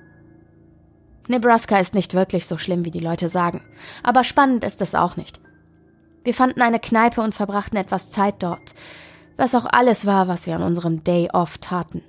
Nebraska 1.29 1.79
ist 1.79 1.95
nicht 1.95 2.15
wirklich 2.15 2.47
so 2.47 2.59
schlimm, 2.59 2.85
wie 2.85 2.91
die 2.91 3.01
Leute 3.01 3.29
sagen, 3.29 3.63
aber 4.03 4.25
spannend 4.25 4.63
ist 4.65 4.83
es 4.83 4.95
auch 4.95 5.17
nicht. 5.17 5.41
Wir 6.23 6.35
fanden 6.35 6.63
eine 6.63 6.81
Kneipe 6.81 7.21
und 7.21 7.35
verbrachten 7.35 7.79
etwas 7.79 8.11
Zeit 8.11 8.43
dort, 8.43 8.75
was 9.37 9.55
auch 9.55 9.67
alles 9.67 10.07
war, 10.07 10.29
was 10.29 10.47
wir 10.47 10.55
an 10.55 10.63
unserem 10.63 11.03
Day 11.05 11.29
Off 11.33 11.59
taten. 11.59 12.03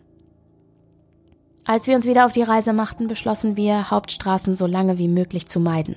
Als 1.66 1.88
wir 1.88 1.96
uns 1.96 2.06
wieder 2.06 2.26
auf 2.26 2.32
die 2.32 2.44
Reise 2.44 2.74
machten, 2.74 3.08
beschlossen 3.08 3.58
wir, 3.58 3.90
Hauptstraßen 3.90 4.56
so 4.56 4.68
lange 4.68 4.98
wie 4.98 5.08
möglich 5.08 5.48
zu 5.48 5.60
meiden. 5.60 5.96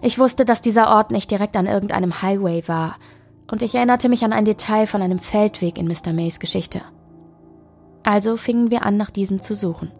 Ich 0.00 0.18
wusste, 0.18 0.44
dass 0.44 0.62
dieser 0.62 0.88
Ort 0.88 1.10
nicht 1.10 1.30
direkt 1.30 1.56
an 1.56 1.66
irgendeinem 1.66 2.22
Highway 2.22 2.66
war, 2.66 2.96
und 3.48 3.62
ich 3.62 3.74
erinnerte 3.74 4.08
mich 4.08 4.24
an 4.24 4.32
ein 4.32 4.44
Detail 4.44 4.86
von 4.86 5.02
einem 5.02 5.20
Feldweg 5.20 5.78
in 5.78 5.86
Mr. 5.86 6.12
Mays 6.12 6.40
Geschichte. 6.40 6.82
Also 8.06 8.36
fingen 8.36 8.70
wir 8.70 8.86
an, 8.86 8.96
nach 8.96 9.10
diesem 9.10 9.42
zu 9.42 9.56
suchen. 9.56 9.90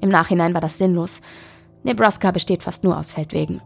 Im 0.00 0.08
Nachhinein 0.08 0.52
war 0.52 0.60
das 0.60 0.78
sinnlos. 0.78 1.22
Nebraska 1.84 2.32
besteht 2.32 2.64
fast 2.64 2.82
nur 2.82 2.98
aus 2.98 3.12
Feldwegen. 3.12 3.62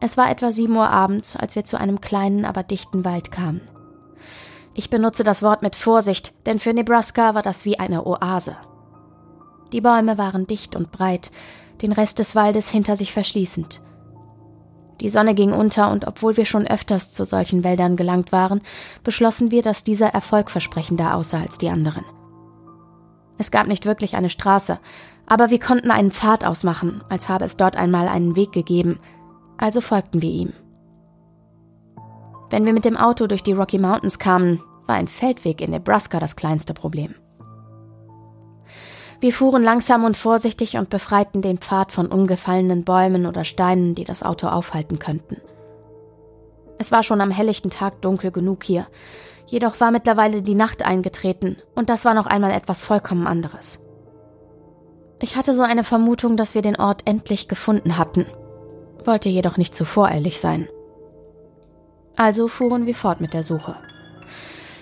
Es 0.00 0.16
war 0.16 0.32
etwa 0.32 0.50
sieben 0.50 0.76
Uhr 0.76 0.88
abends, 0.88 1.36
als 1.36 1.54
wir 1.54 1.64
zu 1.64 1.78
einem 1.78 2.00
kleinen, 2.00 2.44
aber 2.44 2.64
dichten 2.64 3.04
Wald 3.04 3.30
kamen. 3.30 3.60
Ich 4.74 4.90
benutze 4.90 5.22
das 5.22 5.44
Wort 5.44 5.62
mit 5.62 5.76
Vorsicht, 5.76 6.34
denn 6.44 6.58
für 6.58 6.74
Nebraska 6.74 7.36
war 7.36 7.42
das 7.42 7.64
wie 7.64 7.78
eine 7.78 8.04
Oase. 8.04 8.56
Die 9.72 9.80
Bäume 9.80 10.18
waren 10.18 10.48
dicht 10.48 10.74
und 10.74 10.90
breit, 10.90 11.30
den 11.82 11.92
Rest 11.92 12.18
des 12.18 12.34
Waldes 12.34 12.68
hinter 12.68 12.96
sich 12.96 13.12
verschließend. 13.12 13.80
Die 15.00 15.08
Sonne 15.08 15.34
ging 15.34 15.52
unter 15.52 15.90
und 15.90 16.06
obwohl 16.06 16.36
wir 16.36 16.44
schon 16.44 16.66
öfters 16.66 17.10
zu 17.10 17.24
solchen 17.24 17.64
Wäldern 17.64 17.96
gelangt 17.96 18.32
waren, 18.32 18.60
beschlossen 19.02 19.50
wir, 19.50 19.62
dass 19.62 19.84
dieser 19.84 20.08
erfolgversprechender 20.08 21.14
aussah 21.14 21.40
als 21.40 21.58
die 21.58 21.70
anderen. 21.70 22.04
Es 23.38 23.50
gab 23.50 23.66
nicht 23.66 23.86
wirklich 23.86 24.16
eine 24.16 24.28
Straße, 24.28 24.78
aber 25.26 25.50
wir 25.50 25.58
konnten 25.58 25.90
einen 25.90 26.10
Pfad 26.10 26.44
ausmachen, 26.44 27.02
als 27.08 27.28
habe 27.28 27.44
es 27.44 27.56
dort 27.56 27.76
einmal 27.76 28.08
einen 28.08 28.36
Weg 28.36 28.52
gegeben, 28.52 28.98
also 29.56 29.80
folgten 29.80 30.20
wir 30.20 30.30
ihm. 30.30 30.52
Wenn 32.50 32.66
wir 32.66 32.72
mit 32.72 32.84
dem 32.84 32.96
Auto 32.96 33.26
durch 33.26 33.42
die 33.42 33.52
Rocky 33.52 33.78
Mountains 33.78 34.18
kamen, 34.18 34.60
war 34.86 34.96
ein 34.96 35.08
Feldweg 35.08 35.60
in 35.60 35.70
Nebraska 35.70 36.18
das 36.18 36.36
kleinste 36.36 36.74
Problem. 36.74 37.14
Wir 39.20 39.32
fuhren 39.34 39.62
langsam 39.62 40.04
und 40.04 40.16
vorsichtig 40.16 40.78
und 40.78 40.88
befreiten 40.88 41.42
den 41.42 41.58
Pfad 41.58 41.92
von 41.92 42.06
umgefallenen 42.06 42.84
Bäumen 42.84 43.26
oder 43.26 43.44
Steinen, 43.44 43.94
die 43.94 44.04
das 44.04 44.22
Auto 44.22 44.48
aufhalten 44.48 44.98
könnten. 44.98 45.36
Es 46.78 46.90
war 46.90 47.02
schon 47.02 47.20
am 47.20 47.30
helllichten 47.30 47.70
Tag 47.70 48.00
dunkel 48.00 48.30
genug 48.30 48.64
hier, 48.64 48.86
jedoch 49.46 49.78
war 49.80 49.90
mittlerweile 49.90 50.40
die 50.40 50.54
Nacht 50.54 50.82
eingetreten 50.82 51.58
und 51.74 51.90
das 51.90 52.06
war 52.06 52.14
noch 52.14 52.26
einmal 52.26 52.52
etwas 52.52 52.82
vollkommen 52.82 53.26
anderes. 53.26 53.80
Ich 55.20 55.36
hatte 55.36 55.52
so 55.52 55.62
eine 55.62 55.84
Vermutung, 55.84 56.38
dass 56.38 56.54
wir 56.54 56.62
den 56.62 56.76
Ort 56.76 57.02
endlich 57.04 57.46
gefunden 57.46 57.98
hatten, 57.98 58.24
wollte 59.04 59.28
jedoch 59.28 59.58
nicht 59.58 59.74
zu 59.74 59.84
voreilig 59.84 60.40
sein. 60.40 60.66
Also 62.16 62.48
fuhren 62.48 62.86
wir 62.86 62.94
fort 62.94 63.20
mit 63.20 63.34
der 63.34 63.42
Suche. 63.42 63.76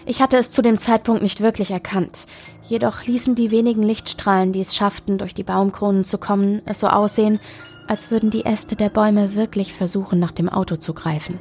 Ich 0.09 0.23
hatte 0.23 0.39
es 0.39 0.51
zu 0.51 0.63
dem 0.63 0.79
Zeitpunkt 0.79 1.21
nicht 1.21 1.43
wirklich 1.43 1.71
erkannt, 1.71 2.25
jedoch 2.65 3.05
ließen 3.05 3.35
die 3.35 3.51
wenigen 3.51 3.83
Lichtstrahlen, 3.83 4.53
die 4.53 4.61
es 4.61 4.75
schafften, 4.75 5.19
durch 5.19 5.35
die 5.35 5.43
Baumkronen 5.43 6.03
zu 6.03 6.17
kommen, 6.17 6.63
es 6.65 6.81
so 6.81 6.87
aussehen, 6.87 7.41
als 7.87 8.11
würden 8.11 8.31
die 8.31 8.47
Äste 8.47 8.75
der 8.75 8.89
Bäume 8.89 9.35
wirklich 9.35 9.75
versuchen, 9.75 10.19
nach 10.19 10.33
dem 10.33 10.49
Auto 10.49 10.77
zu 10.77 10.95
greifen. 10.95 11.39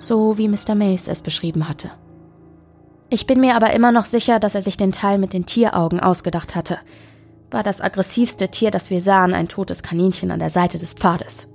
So 0.00 0.38
wie 0.38 0.48
Mr. 0.48 0.74
Mays 0.74 1.06
es 1.06 1.22
beschrieben 1.22 1.68
hatte. 1.68 1.92
Ich 3.10 3.28
bin 3.28 3.38
mir 3.38 3.54
aber 3.54 3.72
immer 3.72 3.92
noch 3.92 4.06
sicher, 4.06 4.40
dass 4.40 4.56
er 4.56 4.62
sich 4.62 4.76
den 4.76 4.90
Teil 4.90 5.18
mit 5.18 5.32
den 5.32 5.46
Tieraugen 5.46 6.00
ausgedacht 6.00 6.56
hatte. 6.56 6.78
War 7.52 7.62
das 7.62 7.80
aggressivste 7.80 8.48
Tier, 8.48 8.72
das 8.72 8.90
wir 8.90 9.00
sahen, 9.00 9.34
ein 9.34 9.46
totes 9.46 9.84
Kaninchen 9.84 10.32
an 10.32 10.40
der 10.40 10.50
Seite 10.50 10.80
des 10.80 10.94
Pfades. 10.94 11.46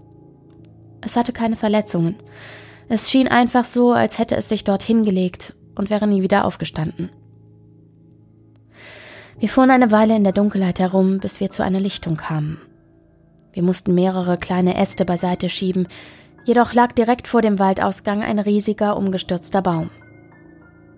Es 1.02 1.18
hatte 1.18 1.34
keine 1.34 1.58
Verletzungen. 1.58 2.16
Es 2.88 3.12
schien 3.12 3.28
einfach 3.28 3.66
so, 3.66 3.92
als 3.92 4.20
hätte 4.20 4.38
es 4.38 4.48
sich 4.48 4.64
dort 4.64 4.84
hingelegt 4.84 5.54
und 5.76 5.90
wäre 5.90 6.08
nie 6.08 6.22
wieder 6.22 6.46
aufgestanden. 6.46 7.10
Wir 9.40 9.50
fuhren 9.50 9.72
eine 9.72 9.92
Weile 9.92 10.16
in 10.16 10.24
der 10.24 10.34
Dunkelheit 10.34 10.80
herum, 10.80 11.20
bis 11.20 11.40
wir 11.40 11.50
zu 11.50 11.64
einer 11.64 11.80
Lichtung 11.80 12.16
kamen. 12.16 12.62
Wir 13.52 13.64
mussten 13.64 13.94
mehrere 13.94 14.38
kleine 14.38 14.78
Äste 14.78 15.06
beiseite 15.06 15.50
schieben, 15.50 15.88
jedoch 16.46 16.74
lag 16.74 16.94
direkt 16.94 17.28
vor 17.28 17.42
dem 17.42 17.60
Waldausgang 17.60 18.24
ein 18.24 18.40
riesiger, 18.40 18.98
umgestürzter 18.98 19.62
Baum. 19.62 19.90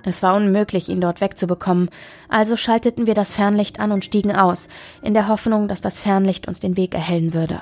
Es 0.04 0.22
war 0.22 0.36
unmöglich, 0.36 0.88
ihn 0.88 1.02
dort 1.02 1.20
wegzubekommen, 1.20 1.90
also 2.30 2.56
schalteten 2.56 3.08
wir 3.08 3.16
das 3.16 3.34
Fernlicht 3.34 3.80
an 3.80 3.92
und 3.92 4.06
stiegen 4.06 4.36
aus, 4.36 4.70
in 5.02 5.16
der 5.16 5.28
Hoffnung, 5.28 5.68
dass 5.68 5.82
das 5.82 6.00
Fernlicht 6.00 6.48
uns 6.48 6.60
den 6.60 6.78
Weg 6.78 6.94
erhellen 6.94 7.34
würde. 7.34 7.62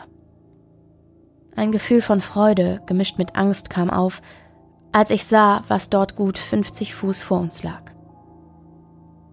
Ein 1.56 1.72
Gefühl 1.72 2.02
von 2.02 2.20
Freude, 2.20 2.82
gemischt 2.88 3.18
mit 3.18 3.36
Angst, 3.36 3.70
kam 3.70 3.90
auf, 3.90 4.22
als 4.94 5.12
ich 5.12 5.26
sah, 5.26 5.64
was 5.68 5.90
dort 5.90 6.16
gut 6.16 6.38
50 6.38 6.96
Fuß 6.96 7.20
vor 7.20 7.40
uns 7.40 7.64
lag. 7.64 7.82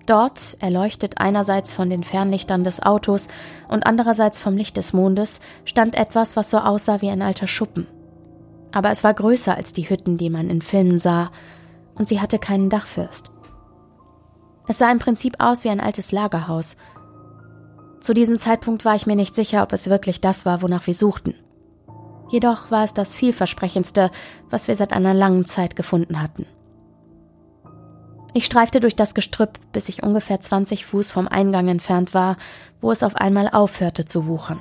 Dort, 0.06 0.56
erleuchtet 0.58 1.18
einerseits 1.18 1.72
von 1.72 1.88
den 1.88 2.02
Fernlichtern 2.02 2.64
des 2.64 2.82
Autos 2.82 3.28
und 3.68 3.86
andererseits 3.86 4.40
vom 4.40 4.56
Licht 4.56 4.76
des 4.76 4.92
Mondes, 4.92 5.40
stand 5.64 5.94
etwas, 5.94 6.34
was 6.34 6.50
so 6.50 6.58
aussah 6.58 7.00
wie 7.00 7.10
ein 7.10 7.22
alter 7.22 7.46
Schuppen. 7.46 7.86
Aber 8.72 8.90
es 8.90 9.04
war 9.04 9.14
größer 9.14 9.54
als 9.54 9.72
die 9.72 9.88
Hütten, 9.88 10.16
die 10.16 10.30
man 10.30 10.50
in 10.50 10.62
Filmen 10.62 10.98
sah, 10.98 11.30
und 11.94 12.08
sie 12.08 12.20
hatte 12.20 12.38
keinen 12.38 12.70
Dachfirst. 12.70 13.30
Es 14.66 14.78
sah 14.78 14.90
im 14.90 14.98
Prinzip 14.98 15.36
aus 15.38 15.64
wie 15.64 15.68
ein 15.68 15.80
altes 15.80 16.10
Lagerhaus. 16.10 16.76
Zu 18.00 18.14
diesem 18.14 18.38
Zeitpunkt 18.38 18.84
war 18.84 18.94
ich 18.94 19.06
mir 19.06 19.16
nicht 19.16 19.34
sicher, 19.34 19.62
ob 19.62 19.72
es 19.72 19.90
wirklich 19.90 20.20
das 20.20 20.46
war, 20.46 20.62
wonach 20.62 20.86
wir 20.86 20.94
suchten. 20.94 21.34
Jedoch 22.30 22.70
war 22.70 22.84
es 22.84 22.94
das 22.94 23.12
vielversprechendste, 23.12 24.10
was 24.48 24.68
wir 24.68 24.76
seit 24.76 24.92
einer 24.92 25.14
langen 25.14 25.44
Zeit 25.44 25.74
gefunden 25.74 26.22
hatten. 26.22 26.46
Ich 28.32 28.46
streifte 28.46 28.78
durch 28.78 28.94
das 28.94 29.14
Gestrüpp, 29.14 29.58
bis 29.72 29.88
ich 29.88 30.04
ungefähr 30.04 30.40
20 30.40 30.86
Fuß 30.86 31.10
vom 31.10 31.26
Eingang 31.26 31.66
entfernt 31.66 32.14
war, 32.14 32.36
wo 32.80 32.92
es 32.92 33.02
auf 33.02 33.16
einmal 33.16 33.48
aufhörte 33.48 34.04
zu 34.04 34.28
wuchern. 34.28 34.60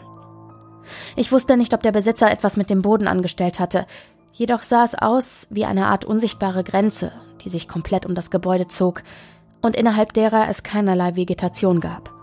Ich 1.16 1.32
wusste 1.32 1.56
nicht, 1.56 1.76
ob 1.76 1.84
der 1.84 1.92
Besitzer 1.92 2.32
etwas 2.32 2.58
mit 2.58 2.72
dem 2.72 2.82
Boden 2.82 3.08
angestellt 3.08 3.60
hatte, 3.60 3.86
jedoch 4.34 4.64
sah 4.64 4.84
es 4.84 4.96
aus 4.96 5.46
wie 5.52 5.66
eine 5.66 5.86
Art 5.86 6.04
unsichtbare 6.04 6.64
Grenze, 6.64 7.12
die 7.44 7.50
sich 7.50 7.68
komplett 7.68 8.08
um 8.08 8.16
das 8.16 8.32
Gebäude 8.32 8.68
zog 8.68 9.04
und 9.62 9.76
innerhalb 9.76 10.14
derer 10.14 10.50
es 10.50 10.64
keinerlei 10.64 11.16
Vegetation 11.16 11.80
gab. 11.80 12.19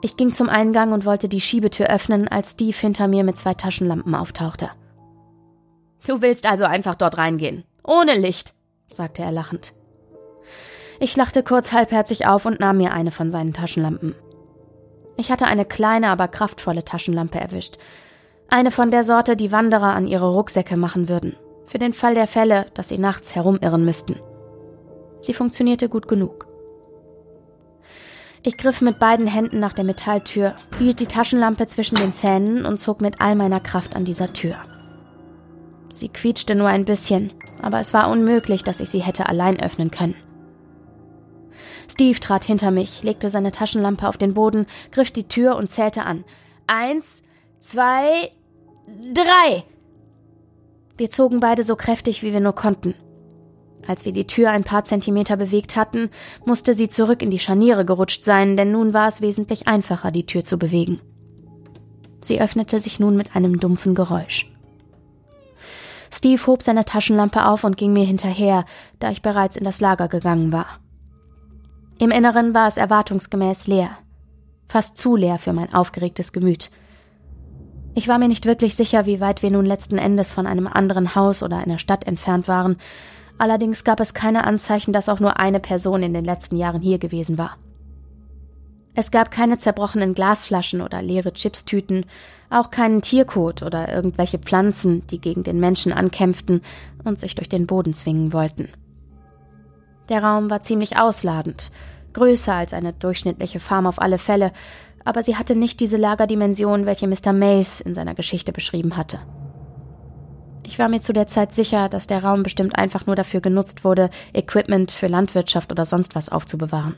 Ich 0.00 0.16
ging 0.16 0.32
zum 0.32 0.48
Eingang 0.48 0.92
und 0.92 1.04
wollte 1.04 1.28
die 1.28 1.40
Schiebetür 1.40 1.86
öffnen, 1.86 2.28
als 2.28 2.52
Steve 2.52 2.76
hinter 2.76 3.08
mir 3.08 3.24
mit 3.24 3.36
zwei 3.36 3.54
Taschenlampen 3.54 4.14
auftauchte. 4.14 4.70
Du 6.06 6.22
willst 6.22 6.46
also 6.46 6.64
einfach 6.64 6.94
dort 6.94 7.18
reingehen. 7.18 7.64
Ohne 7.84 8.16
Licht, 8.16 8.54
sagte 8.90 9.22
er 9.22 9.32
lachend. 9.32 9.74
Ich 11.00 11.16
lachte 11.16 11.42
kurz 11.42 11.72
halbherzig 11.72 12.26
auf 12.26 12.46
und 12.46 12.60
nahm 12.60 12.78
mir 12.78 12.92
eine 12.92 13.10
von 13.10 13.30
seinen 13.30 13.52
Taschenlampen. 13.52 14.14
Ich 15.16 15.30
hatte 15.30 15.46
eine 15.46 15.64
kleine, 15.64 16.08
aber 16.08 16.28
kraftvolle 16.28 16.84
Taschenlampe 16.84 17.40
erwischt. 17.40 17.78
Eine 18.48 18.70
von 18.70 18.90
der 18.90 19.04
Sorte, 19.04 19.36
die 19.36 19.52
Wanderer 19.52 19.94
an 19.94 20.06
ihre 20.06 20.32
Rucksäcke 20.32 20.76
machen 20.76 21.08
würden. 21.08 21.36
Für 21.66 21.78
den 21.78 21.92
Fall 21.92 22.14
der 22.14 22.26
Fälle, 22.26 22.66
dass 22.74 22.88
sie 22.88 22.98
nachts 22.98 23.34
herumirren 23.34 23.84
müssten. 23.84 24.16
Sie 25.20 25.34
funktionierte 25.34 25.88
gut 25.88 26.08
genug. 26.08 26.47
Ich 28.42 28.56
griff 28.56 28.80
mit 28.80 28.98
beiden 28.98 29.26
Händen 29.26 29.58
nach 29.58 29.72
der 29.72 29.84
Metalltür, 29.84 30.54
hielt 30.78 31.00
die 31.00 31.06
Taschenlampe 31.06 31.66
zwischen 31.66 31.96
den 31.96 32.12
Zähnen 32.12 32.64
und 32.64 32.78
zog 32.78 33.00
mit 33.00 33.20
all 33.20 33.34
meiner 33.34 33.60
Kraft 33.60 33.96
an 33.96 34.04
dieser 34.04 34.32
Tür. 34.32 34.56
Sie 35.90 36.08
quietschte 36.08 36.54
nur 36.54 36.68
ein 36.68 36.84
bisschen, 36.84 37.32
aber 37.60 37.80
es 37.80 37.92
war 37.92 38.10
unmöglich, 38.10 38.62
dass 38.62 38.80
ich 38.80 38.90
sie 38.90 39.02
hätte 39.02 39.28
allein 39.28 39.60
öffnen 39.60 39.90
können. 39.90 40.14
Steve 41.90 42.20
trat 42.20 42.44
hinter 42.44 42.70
mich, 42.70 43.02
legte 43.02 43.28
seine 43.28 43.50
Taschenlampe 43.50 44.06
auf 44.06 44.18
den 44.18 44.34
Boden, 44.34 44.66
griff 44.92 45.10
die 45.10 45.26
Tür 45.26 45.56
und 45.56 45.68
zählte 45.68 46.04
an. 46.04 46.24
Eins, 46.66 47.22
zwei, 47.60 48.30
drei. 49.14 49.64
Wir 50.96 51.10
zogen 51.10 51.40
beide 51.40 51.62
so 51.62 51.76
kräftig, 51.76 52.22
wie 52.22 52.32
wir 52.32 52.40
nur 52.40 52.54
konnten. 52.54 52.94
Als 53.88 54.04
wir 54.04 54.12
die 54.12 54.26
Tür 54.26 54.50
ein 54.50 54.64
paar 54.64 54.84
Zentimeter 54.84 55.38
bewegt 55.38 55.74
hatten, 55.74 56.10
musste 56.44 56.74
sie 56.74 56.90
zurück 56.90 57.22
in 57.22 57.30
die 57.30 57.38
Scharniere 57.38 57.86
gerutscht 57.86 58.22
sein, 58.22 58.54
denn 58.54 58.70
nun 58.70 58.92
war 58.92 59.08
es 59.08 59.22
wesentlich 59.22 59.66
einfacher, 59.66 60.10
die 60.10 60.26
Tür 60.26 60.44
zu 60.44 60.58
bewegen. 60.58 61.00
Sie 62.20 62.38
öffnete 62.38 62.80
sich 62.80 63.00
nun 63.00 63.16
mit 63.16 63.34
einem 63.34 63.58
dumpfen 63.60 63.94
Geräusch. 63.94 64.46
Steve 66.12 66.46
hob 66.46 66.62
seine 66.62 66.84
Taschenlampe 66.84 67.46
auf 67.46 67.64
und 67.64 67.78
ging 67.78 67.94
mir 67.94 68.04
hinterher, 68.04 68.66
da 68.98 69.10
ich 69.10 69.22
bereits 69.22 69.56
in 69.56 69.64
das 69.64 69.80
Lager 69.80 70.08
gegangen 70.08 70.52
war. 70.52 70.66
Im 71.98 72.10
Inneren 72.10 72.52
war 72.52 72.68
es 72.68 72.76
erwartungsgemäß 72.76 73.68
leer, 73.68 73.90
fast 74.68 74.98
zu 74.98 75.16
leer 75.16 75.38
für 75.38 75.54
mein 75.54 75.72
aufgeregtes 75.72 76.34
Gemüt. 76.34 76.70
Ich 77.94 78.06
war 78.06 78.18
mir 78.18 78.28
nicht 78.28 78.44
wirklich 78.44 78.76
sicher, 78.76 79.06
wie 79.06 79.20
weit 79.20 79.42
wir 79.42 79.50
nun 79.50 79.64
letzten 79.64 79.96
Endes 79.96 80.30
von 80.32 80.46
einem 80.46 80.66
anderen 80.66 81.14
Haus 81.14 81.42
oder 81.42 81.56
einer 81.56 81.78
Stadt 81.78 82.06
entfernt 82.06 82.48
waren, 82.48 82.76
allerdings 83.38 83.84
gab 83.84 84.00
es 84.00 84.14
keine 84.14 84.44
Anzeichen, 84.44 84.92
dass 84.92 85.08
auch 85.08 85.20
nur 85.20 85.38
eine 85.38 85.60
Person 85.60 86.02
in 86.02 86.14
den 86.14 86.24
letzten 86.24 86.56
Jahren 86.56 86.82
hier 86.82 86.98
gewesen 86.98 87.38
war. 87.38 87.56
Es 88.94 89.12
gab 89.12 89.30
keine 89.30 89.58
zerbrochenen 89.58 90.12
Glasflaschen 90.12 90.80
oder 90.80 91.00
leere 91.02 91.32
Chipstüten, 91.32 92.04
auch 92.50 92.72
keinen 92.72 93.00
Tierkot 93.00 93.62
oder 93.62 93.94
irgendwelche 93.94 94.38
Pflanzen, 94.38 95.06
die 95.06 95.20
gegen 95.20 95.44
den 95.44 95.60
Menschen 95.60 95.92
ankämpften 95.92 96.62
und 97.04 97.18
sich 97.18 97.36
durch 97.36 97.48
den 97.48 97.68
Boden 97.68 97.94
zwingen 97.94 98.32
wollten. 98.32 98.68
Der 100.08 100.24
Raum 100.24 100.50
war 100.50 100.62
ziemlich 100.62 100.96
ausladend, 100.96 101.70
größer 102.14 102.54
als 102.54 102.72
eine 102.72 102.92
durchschnittliche 102.92 103.60
Farm 103.60 103.86
auf 103.86 104.00
alle 104.00 104.18
Fälle, 104.18 104.52
aber 105.04 105.22
sie 105.22 105.36
hatte 105.36 105.54
nicht 105.54 105.80
diese 105.80 105.96
Lagerdimension, 105.96 106.84
welche 106.84 107.06
Mr. 107.06 107.32
Mace 107.32 107.80
in 107.80 107.94
seiner 107.94 108.14
Geschichte 108.14 108.52
beschrieben 108.52 108.96
hatte. 108.96 109.20
Ich 110.68 110.78
war 110.78 110.90
mir 110.90 111.00
zu 111.00 111.14
der 111.14 111.26
Zeit 111.26 111.54
sicher, 111.54 111.88
dass 111.88 112.08
der 112.08 112.22
Raum 112.22 112.42
bestimmt 112.42 112.76
einfach 112.76 113.06
nur 113.06 113.16
dafür 113.16 113.40
genutzt 113.40 113.84
wurde, 113.84 114.10
Equipment 114.34 114.92
für 114.92 115.06
Landwirtschaft 115.06 115.72
oder 115.72 115.86
sonst 115.86 116.14
was 116.14 116.28
aufzubewahren. 116.28 116.94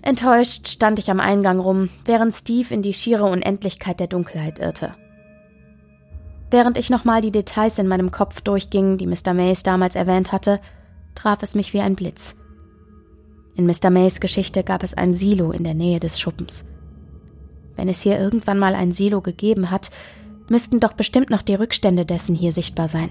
Enttäuscht 0.00 0.66
stand 0.66 0.98
ich 0.98 1.10
am 1.10 1.20
Eingang 1.20 1.60
rum, 1.60 1.90
während 2.06 2.32
Steve 2.32 2.72
in 2.72 2.80
die 2.80 2.94
schiere 2.94 3.24
Unendlichkeit 3.24 4.00
der 4.00 4.06
Dunkelheit 4.06 4.58
irrte. 4.58 4.94
Während 6.50 6.78
ich 6.78 6.88
nochmal 6.88 7.20
die 7.20 7.32
Details 7.32 7.78
in 7.78 7.86
meinem 7.86 8.12
Kopf 8.12 8.40
durchging, 8.40 8.96
die 8.96 9.06
Mr. 9.06 9.34
Mace 9.34 9.62
damals 9.62 9.94
erwähnt 9.94 10.32
hatte, 10.32 10.60
traf 11.14 11.42
es 11.42 11.54
mich 11.54 11.74
wie 11.74 11.82
ein 11.82 11.96
Blitz. 11.96 12.34
In 13.56 13.66
Mr. 13.66 13.90
Mays 13.90 14.20
Geschichte 14.20 14.64
gab 14.64 14.82
es 14.82 14.94
ein 14.94 15.12
Silo 15.12 15.52
in 15.52 15.64
der 15.64 15.74
Nähe 15.74 16.00
des 16.00 16.18
Schuppens. 16.18 16.66
Wenn 17.76 17.90
es 17.90 18.00
hier 18.00 18.18
irgendwann 18.18 18.58
mal 18.58 18.74
ein 18.74 18.90
Silo 18.90 19.20
gegeben 19.20 19.70
hat, 19.70 19.90
müssten 20.50 20.80
doch 20.80 20.92
bestimmt 20.92 21.30
noch 21.30 21.42
die 21.42 21.54
Rückstände 21.54 22.04
dessen 22.06 22.34
hier 22.34 22.52
sichtbar 22.52 22.88
sein. 22.88 23.10